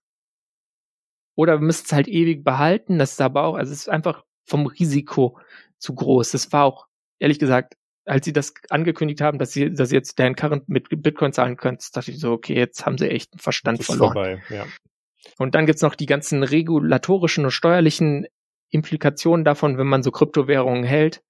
Oder 1.36 1.60
wir 1.60 1.66
müssen 1.66 1.86
es 1.86 1.92
halt 1.92 2.08
ewig 2.08 2.44
behalten. 2.44 3.00
Das 3.00 3.14
ist 3.14 3.22
aber 3.22 3.44
auch, 3.44 3.56
also 3.56 3.74
es 3.74 3.80
ist 3.80 3.90
einfach 3.90 4.24
vom 4.46 4.68
Risiko 4.68 5.40
zu 5.86 5.96
groß. 5.96 6.32
Das 6.32 6.52
war 6.52 6.66
auch, 6.66 6.88
ehrlich 7.20 7.40
gesagt, 7.40 7.76
als 8.06 8.26
sie 8.26 8.34
das 8.34 8.54
angekündigt 8.70 9.22
haben, 9.22 9.40
dass 9.40 9.52
sie, 9.52 9.74
dass 9.74 9.90
sie 9.90 9.96
jetzt 9.96 10.20
Dan 10.20 10.36
Current 10.36 10.70
mit 10.70 10.90
Bitcoin 10.90 11.34
zahlen 11.34 11.58
können, 11.58 11.80
dachte 11.94 12.12
ich 12.12 12.20
so, 12.20 12.32
okay, 12.34 12.56
jetzt 12.56 12.86
haben 12.86 12.98
sie 12.98 13.10
echt 13.10 13.34
einen 13.34 13.40
Verstand 13.40 13.80
ist 13.80 13.88
verloren. 13.88 14.14
vorbei, 14.14 14.44
ja. 14.50 14.66
Und 15.40 15.56
dann 15.56 15.66
gibt's 15.66 15.82
noch 15.82 15.96
die 15.96 16.06
ganzen 16.06 16.44
regulatorischen 16.44 17.46
und 17.46 17.52
steuerlichen 17.52 18.28
Implikationen 18.70 19.44
davon, 19.44 19.78
wenn 19.78 19.88
man 19.88 20.04
so 20.04 20.12
Kryptowährungen 20.12 20.84
hält. 20.84 21.24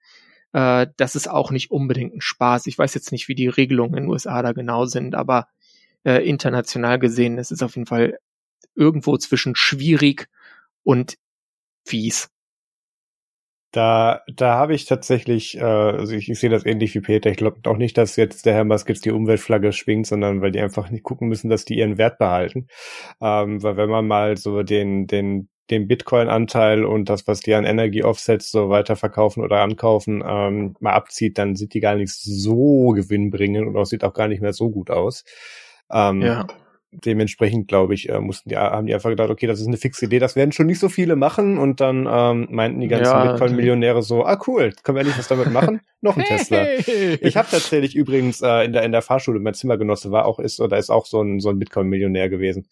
Äh, 0.51 0.88
das 0.97 1.16
ist 1.16 1.30
auch 1.30 1.51
nicht 1.51 1.72
unbedingt 1.72 2.16
ein 2.16 2.22
Spaß. 2.22 2.68
Ich 2.68 2.78
weiß 2.78 2.93
jetzt 2.93 3.12
nicht, 3.12 3.30
wie 3.30 3.36
die 3.36 3.47
Regelungen 3.47 3.95
in 3.95 4.03
den 4.03 4.10
USA 4.10 4.41
da 4.41 4.51
genau 4.51 4.86
sind, 4.86 5.16
aber 5.16 5.47
äh, 6.03 6.28
international 6.28 6.99
gesehen. 6.99 7.38
Es 7.38 7.51
ist 7.51 7.64
auf 7.64 7.76
jeden 7.76 7.88
Fall 7.88 8.20
irgendwo 8.76 9.18
zwischen 9.18 9.56
schwierig 9.56 10.28
und 10.84 11.18
fies. 11.86 12.30
Da, 13.76 14.21
da 14.34 14.53
habe 14.55 14.73
ich 14.73 14.86
tatsächlich, 14.86 15.57
äh, 15.57 15.61
also 15.61 16.15
ich, 16.15 16.30
ich 16.30 16.39
sehe 16.39 16.49
das 16.49 16.65
ähnlich 16.65 16.95
wie 16.95 17.01
Peter. 17.01 17.30
Ich 17.30 17.36
glaube 17.36 17.59
auch 17.69 17.76
nicht, 17.76 17.97
dass 17.97 18.15
jetzt 18.15 18.45
der 18.45 18.53
Herr 18.53 18.63
Musk 18.63 18.88
jetzt 18.88 19.03
die 19.03 19.11
Umweltflagge 19.11 19.73
schwingt, 19.73 20.07
sondern 20.07 20.41
weil 20.41 20.51
die 20.51 20.61
einfach 20.61 20.89
nicht 20.89 21.03
gucken 21.03 21.28
müssen, 21.28 21.49
dass 21.49 21.65
die 21.65 21.80
ihren 21.80 21.97
Wert 21.97 22.17
behalten. 22.17 22.67
Ähm, 23.19 23.61
weil 23.61 23.76
wenn 23.76 23.89
man 23.89 24.07
mal 24.07 24.38
so 24.38 24.63
den, 24.63 25.07
den, 25.07 25.49
den 25.69 25.89
Bitcoin-Anteil 25.89 26.86
und 26.86 27.09
das, 27.09 27.28
was 27.28 27.41
die 27.41 27.53
an 27.53 27.65
Energie-Offsets 27.65 28.49
so 28.49 28.69
weiterverkaufen 28.69 29.43
oder 29.43 29.59
ankaufen, 29.59 30.23
ähm, 30.26 30.78
mal 30.80 30.93
abzieht, 30.93 31.38
dann 31.38 31.57
sind 31.57 31.73
die 31.73 31.82
gar 31.82 31.95
nicht 31.95 32.13
so 32.13 32.91
gewinnbringend 32.91 33.67
und 33.67 33.76
auch 33.76 33.86
sieht 33.86 34.05
auch 34.05 34.13
gar 34.13 34.30
nicht 34.30 34.41
mehr 34.41 34.53
so 34.53 34.69
gut 34.69 34.89
aus. 34.89 35.26
Ähm, 35.91 36.21
ja. 36.21 36.47
Dementsprechend, 37.04 37.68
glaube 37.68 37.93
ich, 37.93 38.10
äh, 38.10 38.20
mussten 38.20 38.50
die, 38.50 38.58
haben 38.58 38.88
die 38.88 38.93
einfach 38.93 39.10
gedacht, 39.10 39.30
okay, 39.30 39.48
das 39.48 39.60
ist 39.60 39.68
eine 39.68 39.78
fixe 39.78 40.06
Idee, 40.06 40.20
das 40.20 40.36
werden 40.36 40.52
schon 40.52 40.68
nicht 40.68 40.80
so 40.80 40.89
viele 40.89 41.16
machen. 41.16 41.58
Und 41.58 41.82
dann 41.82 42.08
ähm, 42.10 42.48
meinten 42.52 42.80
die 42.80 42.88
ganzen 42.88 43.12
ja, 43.12 43.32
Bitcoin-Millionäre 43.32 44.02
so, 44.02 44.26
ah 44.26 44.39
cool, 44.48 44.74
können 44.84 44.96
wir 44.96 45.02
endlich 45.02 45.18
was 45.18 45.28
damit 45.28 45.52
machen? 45.52 45.82
Noch 46.02 46.18
ein 46.18 46.24
Tesla. 46.24 46.66
Ich 47.22 47.36
habe 47.38 47.48
tatsächlich 47.50 47.96
übrigens 47.96 48.41
äh, 48.41 48.66
in 48.66 48.74
der 48.74 48.84
in 48.84 48.91
der 48.91 49.02
Fahrschule, 49.02 49.39
mein 49.39 49.54
Zimmergenosse 49.56 50.12
war 50.12 50.26
auch, 50.26 50.39
ist 50.39 50.60
oder 50.60 50.78
ist 50.78 50.89
auch 50.89 51.06
so 51.06 51.22
ein 51.22 51.39
so 51.39 51.50
ein 51.50 51.60
Bitcoin-Millionär 51.60 52.30
gewesen. 52.30 52.68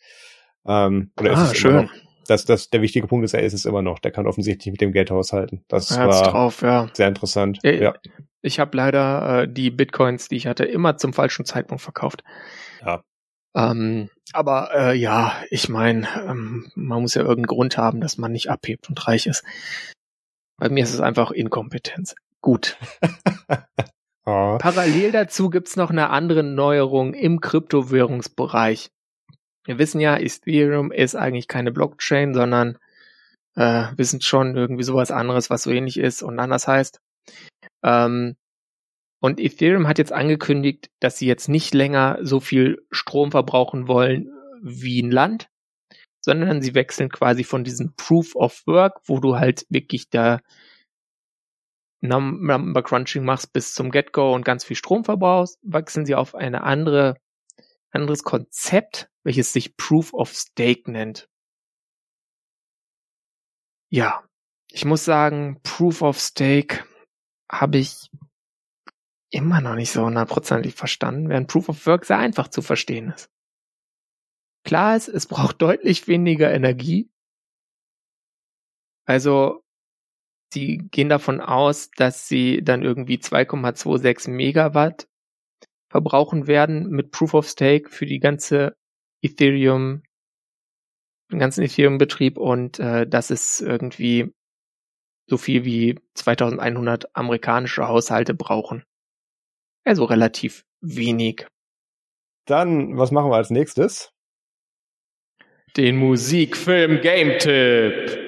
Ähm, 0.65 1.11
oder 1.19 1.35
ah, 1.35 1.43
ist 1.43 1.51
es 1.51 1.57
schön. 1.57 1.89
Das, 2.27 2.45
das, 2.45 2.69
der 2.69 2.81
wichtige 2.81 3.07
Punkt 3.07 3.25
ist, 3.25 3.33
er 3.33 3.43
ist 3.43 3.53
es 3.53 3.65
immer 3.65 3.81
noch. 3.81 3.99
Der 3.99 4.11
kann 4.11 4.27
offensichtlich 4.27 4.71
mit 4.71 4.81
dem 4.81 4.93
Geld 4.93 5.11
haushalten. 5.11 5.63
Das 5.67 5.91
er 5.91 6.07
war 6.07 6.23
drauf, 6.23 6.61
ja. 6.61 6.89
sehr 6.93 7.07
interessant. 7.07 7.59
Ich, 7.63 7.81
ja. 7.81 7.93
ich 8.41 8.59
habe 8.59 8.77
leider 8.77 9.43
äh, 9.43 9.47
die 9.47 9.71
Bitcoins, 9.71 10.29
die 10.29 10.37
ich 10.37 10.47
hatte, 10.47 10.63
immer 10.63 10.97
zum 10.97 11.13
falschen 11.13 11.45
Zeitpunkt 11.45 11.83
verkauft. 11.83 12.23
Ja. 12.85 13.03
Ähm, 13.55 14.09
aber 14.31 14.71
äh, 14.73 14.93
ja, 14.95 15.33
ich 15.49 15.69
meine, 15.69 16.07
ähm, 16.27 16.71
man 16.75 17.01
muss 17.01 17.13
ja 17.13 17.21
irgendeinen 17.21 17.47
Grund 17.47 17.77
haben, 17.77 18.01
dass 18.01 18.17
man 18.17 18.31
nicht 18.31 18.49
abhebt 18.49 18.89
und 18.89 19.07
reich 19.07 19.27
ist. 19.27 19.43
Bei 20.57 20.69
mir 20.69 20.83
ist 20.83 20.93
es 20.93 20.99
einfach 20.99 21.31
Inkompetenz. 21.31 22.15
Gut. 22.41 22.77
oh. 24.25 24.57
Parallel 24.57 25.11
dazu 25.11 25.49
gibt's 25.49 25.75
noch 25.75 25.91
eine 25.91 26.09
andere 26.09 26.43
Neuerung 26.43 27.13
im 27.13 27.41
Kryptowährungsbereich. 27.41 28.89
Wir 29.65 29.77
wissen 29.77 30.01
ja, 30.01 30.17
Ethereum 30.17 30.91
ist 30.91 31.15
eigentlich 31.15 31.47
keine 31.47 31.71
Blockchain, 31.71 32.33
sondern 32.33 32.77
äh, 33.55 33.87
wir 33.95 34.05
sind 34.05 34.23
schon 34.23 34.57
irgendwie 34.57 34.83
sowas 34.83 35.11
anderes, 35.11 35.49
was 35.49 35.63
so 35.63 35.71
ähnlich 35.71 35.97
ist 35.97 36.21
und 36.21 36.39
anders 36.39 36.67
heißt. 36.67 36.99
Ähm, 37.83 38.35
und 39.23 39.39
Ethereum 39.39 39.87
hat 39.87 39.99
jetzt 39.99 40.11
angekündigt, 40.11 40.91
dass 40.99 41.17
sie 41.17 41.27
jetzt 41.27 41.47
nicht 41.47 41.73
länger 41.73 42.19
so 42.23 42.41
viel 42.41 42.85
Strom 42.91 43.31
verbrauchen 43.31 43.87
wollen 43.87 44.29
wie 44.61 45.01
ein 45.01 45.11
Land, 45.11 45.49
sondern 46.19 46.61
sie 46.61 46.75
wechseln 46.75 47.07
quasi 47.07 47.45
von 47.45 47.63
diesem 47.63 47.95
Proof 47.95 48.35
of 48.35 48.61
Work, 48.67 48.99
wo 49.05 49.21
du 49.21 49.37
halt 49.37 49.65
wirklich 49.69 50.09
da 50.09 50.41
Number 52.01 52.83
Crunching 52.83 53.23
machst 53.23 53.53
bis 53.53 53.73
zum 53.73 53.91
Get-Go 53.91 54.35
und 54.35 54.43
ganz 54.43 54.65
viel 54.65 54.75
Strom 54.75 55.05
verbrauchst, 55.05 55.57
wechseln 55.61 56.05
sie 56.05 56.15
auf 56.15 56.35
eine 56.35 56.63
andere, 56.63 57.15
anderes 57.91 58.23
Konzept, 58.23 59.09
welches 59.23 59.53
sich 59.53 59.77
Proof 59.77 60.13
of 60.13 60.33
Stake 60.33 60.91
nennt. 60.91 61.29
Ja, 63.89 64.25
ich 64.69 64.83
muss 64.83 65.05
sagen, 65.05 65.61
Proof 65.63 66.01
of 66.01 66.19
Stake 66.19 66.83
habe 67.49 67.77
ich 67.77 68.09
immer 69.33 69.61
noch 69.61 69.75
nicht 69.75 69.91
so 69.91 70.05
hundertprozentig 70.05 70.75
verstanden, 70.75 71.27
während 71.27 71.47
Proof 71.47 71.69
of 71.69 71.85
Work 71.87 72.05
sehr 72.05 72.19
einfach 72.19 72.47
zu 72.47 72.61
verstehen 72.61 73.09
ist. 73.09 73.29
Klar 74.63 74.95
ist, 74.95 75.07
es 75.07 75.25
braucht 75.25 75.61
deutlich 75.61 76.07
weniger 76.07 76.53
Energie. 76.53 77.09
Also, 79.05 79.63
sie 80.53 80.77
gehen 80.91 81.09
davon 81.09 81.41
aus, 81.41 81.89
dass 81.91 82.27
sie 82.27 82.63
dann 82.63 82.83
irgendwie 82.83 83.17
2,26 83.17 84.29
Megawatt 84.29 85.07
verbrauchen 85.89 86.47
werden 86.47 86.89
mit 86.89 87.11
Proof 87.11 87.33
of 87.33 87.47
Stake 87.47 87.89
für 87.89 88.05
die 88.05 88.19
ganze 88.19 88.75
Ethereum, 89.21 90.03
den 91.31 91.39
ganzen 91.39 91.63
Ethereum-Betrieb 91.63 92.37
und 92.37 92.79
äh, 92.79 93.07
das 93.07 93.31
ist 93.31 93.61
irgendwie 93.61 94.33
so 95.27 95.37
viel 95.37 95.65
wie 95.65 95.99
2100 96.13 97.15
amerikanische 97.15 97.87
Haushalte 97.87 98.33
brauchen. 98.33 98.83
Also 99.83 100.05
relativ 100.05 100.63
wenig. 100.81 101.47
Dann, 102.45 102.97
was 102.97 103.11
machen 103.11 103.31
wir 103.31 103.37
als 103.37 103.49
nächstes? 103.49 104.11
Den 105.77 105.95
Musikfilm-Game-Tipp. 105.97 108.19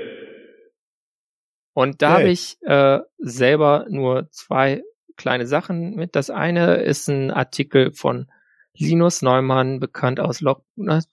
Und 1.73 2.01
da 2.01 2.11
hey. 2.11 2.17
habe 2.17 2.29
ich 2.29 2.57
äh, 2.61 3.01
selber 3.17 3.85
nur 3.89 4.29
zwei 4.31 4.81
kleine 5.17 5.45
Sachen 5.45 5.95
mit. 5.95 6.15
Das 6.15 6.29
eine 6.29 6.77
ist 6.77 7.09
ein 7.09 7.31
Artikel 7.31 7.91
von 7.93 8.31
Linus 8.73 9.21
Neumann, 9.21 9.79
bekannt 9.79 10.19
aus 10.19 10.43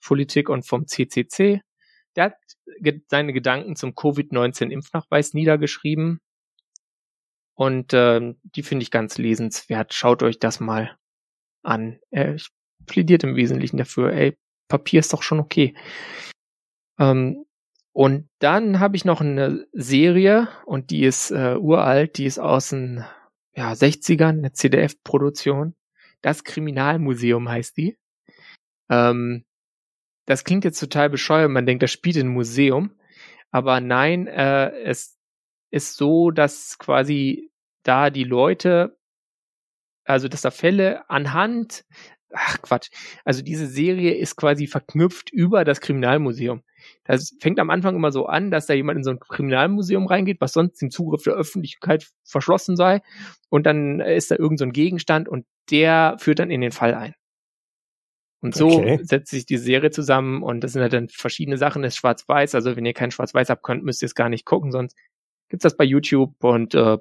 Politik 0.01 0.49
und 0.49 0.67
vom 0.67 0.87
CCC. 0.87 1.61
Der 2.15 2.25
hat 2.25 2.35
seine 3.07 3.33
Gedanken 3.33 3.75
zum 3.75 3.95
Covid-19-Impfnachweis 3.95 5.33
niedergeschrieben. 5.33 6.19
Und 7.55 7.93
äh, 7.93 8.33
die 8.43 8.63
finde 8.63 8.83
ich 8.83 8.91
ganz 8.91 9.17
lesenswert. 9.17 9.93
Schaut 9.93 10.23
euch 10.23 10.39
das 10.39 10.59
mal 10.59 10.97
an. 11.61 11.99
Äh, 12.09 12.35
ich 12.35 12.49
plädiert 12.85 13.23
im 13.23 13.35
Wesentlichen 13.35 13.77
dafür, 13.77 14.11
ey, 14.13 14.37
Papier 14.67 14.99
ist 14.99 15.13
doch 15.13 15.23
schon 15.23 15.39
okay. 15.39 15.75
Ähm, 16.99 17.45
und 17.93 18.27
dann 18.39 18.79
habe 18.79 18.95
ich 18.95 19.05
noch 19.05 19.21
eine 19.21 19.67
Serie 19.71 20.47
und 20.65 20.89
die 20.89 21.03
ist 21.03 21.29
äh, 21.29 21.55
uralt, 21.55 22.17
die 22.17 22.25
ist 22.25 22.39
aus 22.39 22.69
den 22.69 23.05
ja, 23.55 23.71
60ern, 23.71 24.39
eine 24.39 24.51
CDF-Produktion. 24.51 25.75
Das 26.21 26.43
Kriminalmuseum 26.43 27.49
heißt 27.49 27.77
die. 27.77 27.97
Ähm, 28.89 29.45
das 30.25 30.43
klingt 30.43 30.63
jetzt 30.63 30.79
total 30.79 31.09
bescheuert, 31.09 31.51
man 31.51 31.65
denkt, 31.65 31.83
das 31.83 31.91
spielt 31.91 32.15
in 32.15 32.27
einem 32.27 32.33
Museum. 32.33 32.95
Aber 33.51 33.79
nein, 33.79 34.25
äh, 34.25 34.71
es 34.83 35.12
ist 35.73 35.97
so, 35.97 36.29
dass 36.29 36.77
quasi 36.77 37.49
da 37.81 38.11
die 38.11 38.23
Leute, 38.23 38.95
also 40.05 40.27
dass 40.27 40.41
da 40.41 40.51
Fälle 40.51 41.09
anhand, 41.09 41.83
ach 42.31 42.61
Quatsch, 42.61 42.89
also 43.25 43.41
diese 43.41 43.65
Serie 43.65 44.13
ist 44.13 44.35
quasi 44.35 44.67
verknüpft 44.67 45.31
über 45.31 45.65
das 45.65 45.81
Kriminalmuseum. 45.81 46.61
Das 47.05 47.35
fängt 47.41 47.59
am 47.59 47.71
Anfang 47.71 47.95
immer 47.95 48.11
so 48.11 48.27
an, 48.27 48.51
dass 48.51 48.67
da 48.67 48.75
jemand 48.75 48.97
in 48.97 49.03
so 49.03 49.09
ein 49.09 49.19
Kriminalmuseum 49.19 50.05
reingeht, 50.05 50.41
was 50.41 50.53
sonst 50.53 50.79
dem 50.79 50.91
Zugriff 50.91 51.23
der 51.23 51.33
Öffentlichkeit 51.33 52.07
verschlossen 52.23 52.75
sei. 52.75 53.01
Und 53.49 53.65
dann 53.65 53.99
ist 53.99 54.29
da 54.29 54.35
irgend 54.35 54.59
so 54.59 54.65
ein 54.65 54.73
Gegenstand 54.73 55.27
und 55.27 55.45
der 55.71 56.17
führt 56.19 56.37
dann 56.37 56.51
in 56.51 56.61
den 56.61 56.71
Fall 56.71 56.93
ein. 56.93 57.15
Und 58.41 58.53
so 58.53 58.67
okay. 58.67 58.99
setzt 59.01 59.31
sich 59.31 59.45
die 59.45 59.57
Serie 59.57 59.89
zusammen 59.89 60.43
und 60.43 60.63
das 60.63 60.73
sind 60.73 60.81
halt 60.81 60.93
dann 60.93 61.07
verschiedene 61.07 61.57
Sachen, 61.57 61.81
das 61.81 61.93
ist 61.93 61.97
schwarz-weiß. 61.97 62.53
Also 62.53 62.75
wenn 62.75 62.85
ihr 62.85 62.93
kein 62.93 63.09
schwarz-weiß 63.09 63.49
habt 63.49 63.63
könnt, 63.63 63.83
müsst 63.83 64.03
ihr 64.03 64.07
es 64.07 64.15
gar 64.15 64.29
nicht 64.29 64.45
gucken, 64.45 64.71
sonst 64.71 64.97
gibt's 65.53 65.65
das 65.65 65.77
bei 65.77 65.83
YouTube 65.83 66.43
und 66.43 66.73
äh, 66.73 66.97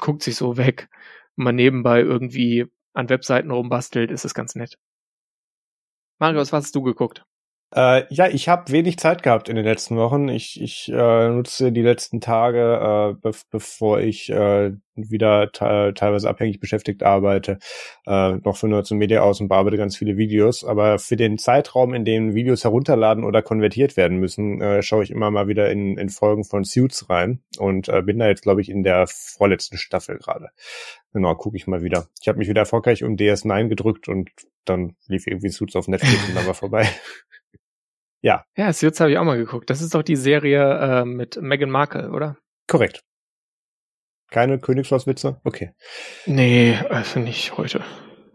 guckt 0.00 0.22
sich 0.22 0.36
so 0.36 0.56
weg. 0.56 0.88
Und 1.36 1.44
man 1.44 1.54
nebenbei 1.54 2.00
irgendwie 2.00 2.64
an 2.94 3.10
Webseiten 3.10 3.50
rumbastelt, 3.50 4.10
ist 4.10 4.24
das 4.24 4.32
ganz 4.32 4.54
nett. 4.54 4.78
Marius, 6.18 6.52
was 6.52 6.64
hast 6.64 6.74
du 6.74 6.80
geguckt? 6.80 7.26
Äh, 7.74 8.04
ja, 8.10 8.28
ich 8.28 8.50
habe 8.50 8.70
wenig 8.70 8.98
Zeit 8.98 9.22
gehabt 9.22 9.48
in 9.48 9.56
den 9.56 9.64
letzten 9.64 9.96
Wochen. 9.96 10.28
Ich, 10.28 10.60
ich 10.60 10.92
äh, 10.92 11.28
nutze 11.30 11.72
die 11.72 11.80
letzten 11.80 12.20
Tage, 12.20 13.14
äh, 13.16 13.20
be 13.20 13.32
bevor 13.50 13.98
ich 14.00 14.28
äh, 14.28 14.72
wieder 14.94 15.50
te 15.52 15.92
teilweise 15.94 16.28
abhängig 16.28 16.60
beschäftigt 16.60 17.02
arbeite, 17.02 17.58
äh, 18.06 18.32
noch 18.44 18.58
für 18.58 18.68
Nerds 18.68 18.90
und 18.90 18.98
Media 18.98 19.22
aus 19.22 19.40
und 19.40 19.48
bearbeite 19.48 19.78
ganz 19.78 19.96
viele 19.96 20.18
Videos. 20.18 20.64
Aber 20.64 20.98
für 20.98 21.16
den 21.16 21.38
Zeitraum, 21.38 21.94
in 21.94 22.04
dem 22.04 22.34
Videos 22.34 22.64
herunterladen 22.64 23.24
oder 23.24 23.40
konvertiert 23.40 23.96
werden 23.96 24.18
müssen, 24.18 24.60
äh, 24.60 24.82
schaue 24.82 25.04
ich 25.04 25.10
immer 25.10 25.30
mal 25.30 25.48
wieder 25.48 25.70
in, 25.70 25.96
in 25.96 26.10
Folgen 26.10 26.44
von 26.44 26.64
Suits 26.64 27.08
rein 27.08 27.40
und 27.58 27.88
äh, 27.88 28.02
bin 28.02 28.18
da 28.18 28.28
jetzt, 28.28 28.42
glaube 28.42 28.60
ich, 28.60 28.68
in 28.68 28.82
der 28.82 29.06
vorletzten 29.06 29.78
Staffel 29.78 30.18
gerade. 30.18 30.50
Genau, 31.14 31.34
gucke 31.36 31.56
ich 31.56 31.66
mal 31.66 31.82
wieder. 31.82 32.08
Ich 32.20 32.28
habe 32.28 32.36
mich 32.36 32.48
wieder 32.48 32.60
erfolgreich 32.60 33.02
um 33.02 33.16
DS9 33.16 33.68
gedrückt 33.68 34.08
und 34.08 34.28
dann 34.66 34.94
lief 35.08 35.26
irgendwie 35.26 35.48
Suits 35.48 35.74
auf 35.74 35.88
Netflix 35.88 36.28
und 36.28 36.36
dann 36.36 36.46
war 36.46 36.54
vorbei. 36.54 36.86
Ja. 38.22 38.44
Ja, 38.56 38.72
Suits 38.72 39.00
habe 39.00 39.10
ich 39.10 39.18
auch 39.18 39.24
mal 39.24 39.36
geguckt. 39.36 39.68
Das 39.68 39.82
ist 39.82 39.94
doch 39.94 40.02
die 40.02 40.16
Serie 40.16 40.78
äh, 40.78 41.04
mit 41.04 41.40
Meghan 41.42 41.70
Markle, 41.70 42.10
oder? 42.10 42.38
Korrekt. 42.68 43.02
Keine 44.30 44.58
Königsschlosswitze? 44.58 45.40
Okay. 45.44 45.74
Nee, 46.24 46.78
also 46.88 47.20
nicht 47.20 47.56
heute. 47.58 47.84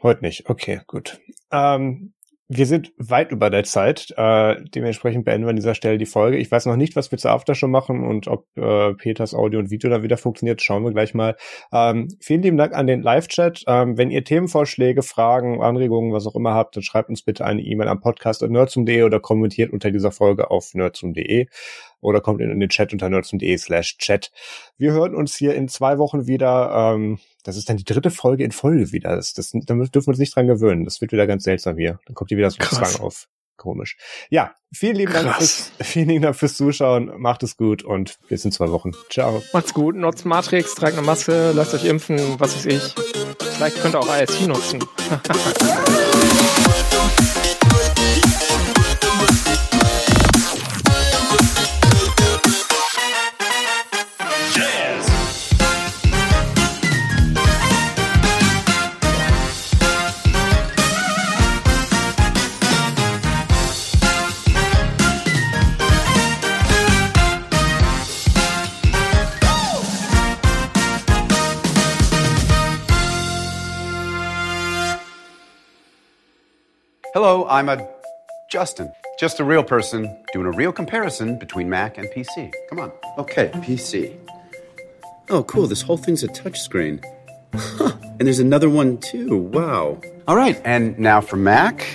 Heute 0.04 0.22
nicht. 0.24 0.48
Okay, 0.50 0.82
gut. 0.86 1.20
Ähm, 1.52 2.14
wir 2.50 2.66
sind 2.66 2.94
weit 2.98 3.32
über 3.32 3.50
der 3.50 3.66
Zeit. 3.66 4.14
Äh, 4.16 4.56
dementsprechend 4.74 5.26
beenden 5.26 5.46
wir 5.46 5.50
an 5.50 5.58
dieser 5.58 5.76
Stelle 5.76 5.98
die 5.98 6.06
Folge. 6.06 6.38
Ich 6.38 6.50
weiß 6.50 6.66
noch 6.66 6.78
nicht, 6.78 6.96
was 6.96 7.12
wir 7.12 7.18
zur 7.18 7.32
Aftershow 7.32 7.68
machen 7.68 8.08
und 8.08 8.28
ob 8.28 8.46
äh, 8.58 8.94
Peters 8.94 9.34
Audio 9.34 9.60
und 9.60 9.70
Video 9.70 9.90
dann 9.90 10.04
wieder 10.04 10.18
funktioniert. 10.18 10.62
Schauen 10.62 10.84
wir 10.84 10.92
gleich 10.92 11.14
mal. 11.14 11.36
Ähm, 11.74 12.08
vielen 12.22 12.42
lieben 12.42 12.58
Dank 12.58 12.74
an 12.74 12.88
den 12.88 13.02
Live-Chat. 13.02 13.66
Ähm, 13.68 13.98
wenn 13.98 14.12
ihr 14.12 14.24
Themenvorschläge, 14.24 15.04
Fragen, 15.04 15.62
Anregungen, 15.62 16.14
was 16.14 16.26
auch 16.26 16.36
immer 16.36 16.54
habt, 16.54 16.78
dann 16.78 16.84
schreibt 16.84 17.10
uns 17.10 17.22
bitte 17.22 17.44
eine 17.44 17.62
E-Mail 17.62 17.90
am 17.90 18.00
Podcast 18.00 18.42
nerdsum.de 18.42 19.04
oder 19.04 19.20
kommentiert 19.20 19.74
unter 19.74 19.92
dieser 19.92 20.12
Folge 20.12 20.50
auf 20.50 20.74
nerdsum.de 20.74 21.48
oder 22.00 22.22
kommt 22.22 22.40
in 22.40 22.58
den 22.60 22.70
Chat 22.70 22.94
unter 22.94 23.10
nerdsum.de 23.10 23.58
slash 23.58 23.98
chat. 23.98 24.32
Wir 24.78 24.94
hören 24.94 25.16
uns 25.16 25.36
hier 25.36 25.54
in 25.56 25.68
zwei 25.68 25.98
Wochen 25.98 26.28
wieder. 26.28 26.94
Ähm, 26.96 27.20
das 27.48 27.56
ist 27.56 27.70
dann 27.70 27.78
die 27.78 27.86
dritte 27.86 28.12
Folge 28.12 28.44
in 28.44 28.52
Folge 28.52 28.92
wieder. 28.92 29.16
Das, 29.16 29.34
das, 29.34 29.52
da 29.54 29.74
dürfen 29.74 29.90
wir 29.94 30.08
uns 30.10 30.18
nicht 30.20 30.36
dran 30.36 30.48
gewöhnen. 30.48 30.84
Das 30.84 31.00
wird 31.00 31.14
wieder 31.14 31.26
ganz 31.26 31.46
seltsam 31.46 31.78
hier. 31.78 31.98
Dann 32.06 32.14
kommt 32.14 32.30
hier 32.30 32.38
wieder 32.38 32.52
so 32.52 32.58
ein 32.60 32.68
Zwang 32.68 32.96
auf. 33.00 33.30
Komisch. 33.56 33.96
Ja, 34.30 34.52
vielen 34.74 34.98
lieben, 34.98 35.14
Dank 35.14 35.34
fürs, 35.34 35.72
vielen 35.82 36.10
lieben 36.10 36.24
Dank 36.24 36.36
fürs 36.36 36.58
Zuschauen. 36.58 37.10
Macht 37.18 37.44
es 37.44 37.56
gut 37.56 37.84
und 37.84 38.20
bis 38.28 38.44
in 38.44 38.52
zwei 38.52 38.70
Wochen. 38.72 38.92
Ciao. 39.10 39.42
Macht's 39.54 39.74
gut. 39.74 39.96
Nutzt 39.96 40.26
Matrix, 40.26 40.76
tragt 40.76 40.98
eine 40.98 41.06
Maske, 41.06 41.54
lasst 41.56 41.74
euch 41.74 41.86
impfen, 41.86 42.20
was 42.38 42.54
weiß 42.54 42.66
ich. 42.66 42.94
Vielleicht 43.56 43.82
könnt 43.82 43.96
ihr 43.96 44.00
auch 44.00 44.14
IST 44.14 44.46
nutzen. 44.46 44.84
Hello, 77.20 77.48
I'm 77.50 77.68
a 77.68 77.84
Justin. 78.48 78.94
Just 79.20 79.40
a 79.40 79.44
real 79.44 79.64
person 79.64 80.24
doing 80.34 80.46
a 80.46 80.52
real 80.52 80.72
comparison 80.72 81.40
between 81.40 81.68
Mac 81.68 81.98
and 81.98 82.08
PC. 82.10 82.54
Come 82.70 82.80
on. 82.80 82.92
Okay, 83.18 83.50
PC. 83.56 84.16
Oh, 85.28 85.42
cool. 85.42 85.66
This 85.66 85.82
whole 85.82 85.98
thing's 85.98 86.24
a 86.24 86.28
touchscreen. 86.28 87.04
Huh. 87.56 87.94
And 88.04 88.28
there's 88.28 88.38
another 88.38 88.70
one 88.70 89.00
too. 89.00 89.36
Wow. 89.36 90.00
All 90.28 90.36
right, 90.36 90.62
and 90.64 91.00
now 91.00 91.20
for 91.20 91.38
Mac. 91.38 91.88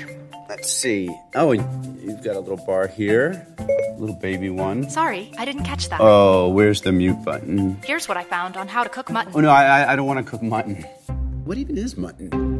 Let's 0.48 0.72
see. 0.72 1.08
Oh, 1.36 1.52
you've 1.52 2.24
got 2.24 2.34
a 2.34 2.40
little 2.40 2.66
bar 2.66 2.88
here. 2.88 3.46
Little 3.98 4.16
baby 4.16 4.50
one. 4.50 4.90
Sorry, 4.90 5.32
I 5.38 5.44
didn't 5.44 5.62
catch 5.62 5.88
that. 5.90 6.00
Oh, 6.00 6.48
where's 6.48 6.80
the 6.80 6.90
mute 6.90 7.24
button? 7.24 7.80
Here's 7.84 8.08
what 8.08 8.16
I 8.16 8.24
found 8.24 8.56
on 8.56 8.66
how 8.66 8.82
to 8.82 8.88
cook 8.88 9.08
mutton. 9.08 9.34
Oh, 9.36 9.40
no, 9.40 9.50
I, 9.50 9.92
I 9.92 9.94
don't 9.94 10.06
want 10.06 10.18
to 10.18 10.28
cook 10.28 10.42
mutton. 10.42 10.82
What 11.44 11.58
even 11.58 11.78
is 11.78 11.96
mutton? 11.96 12.51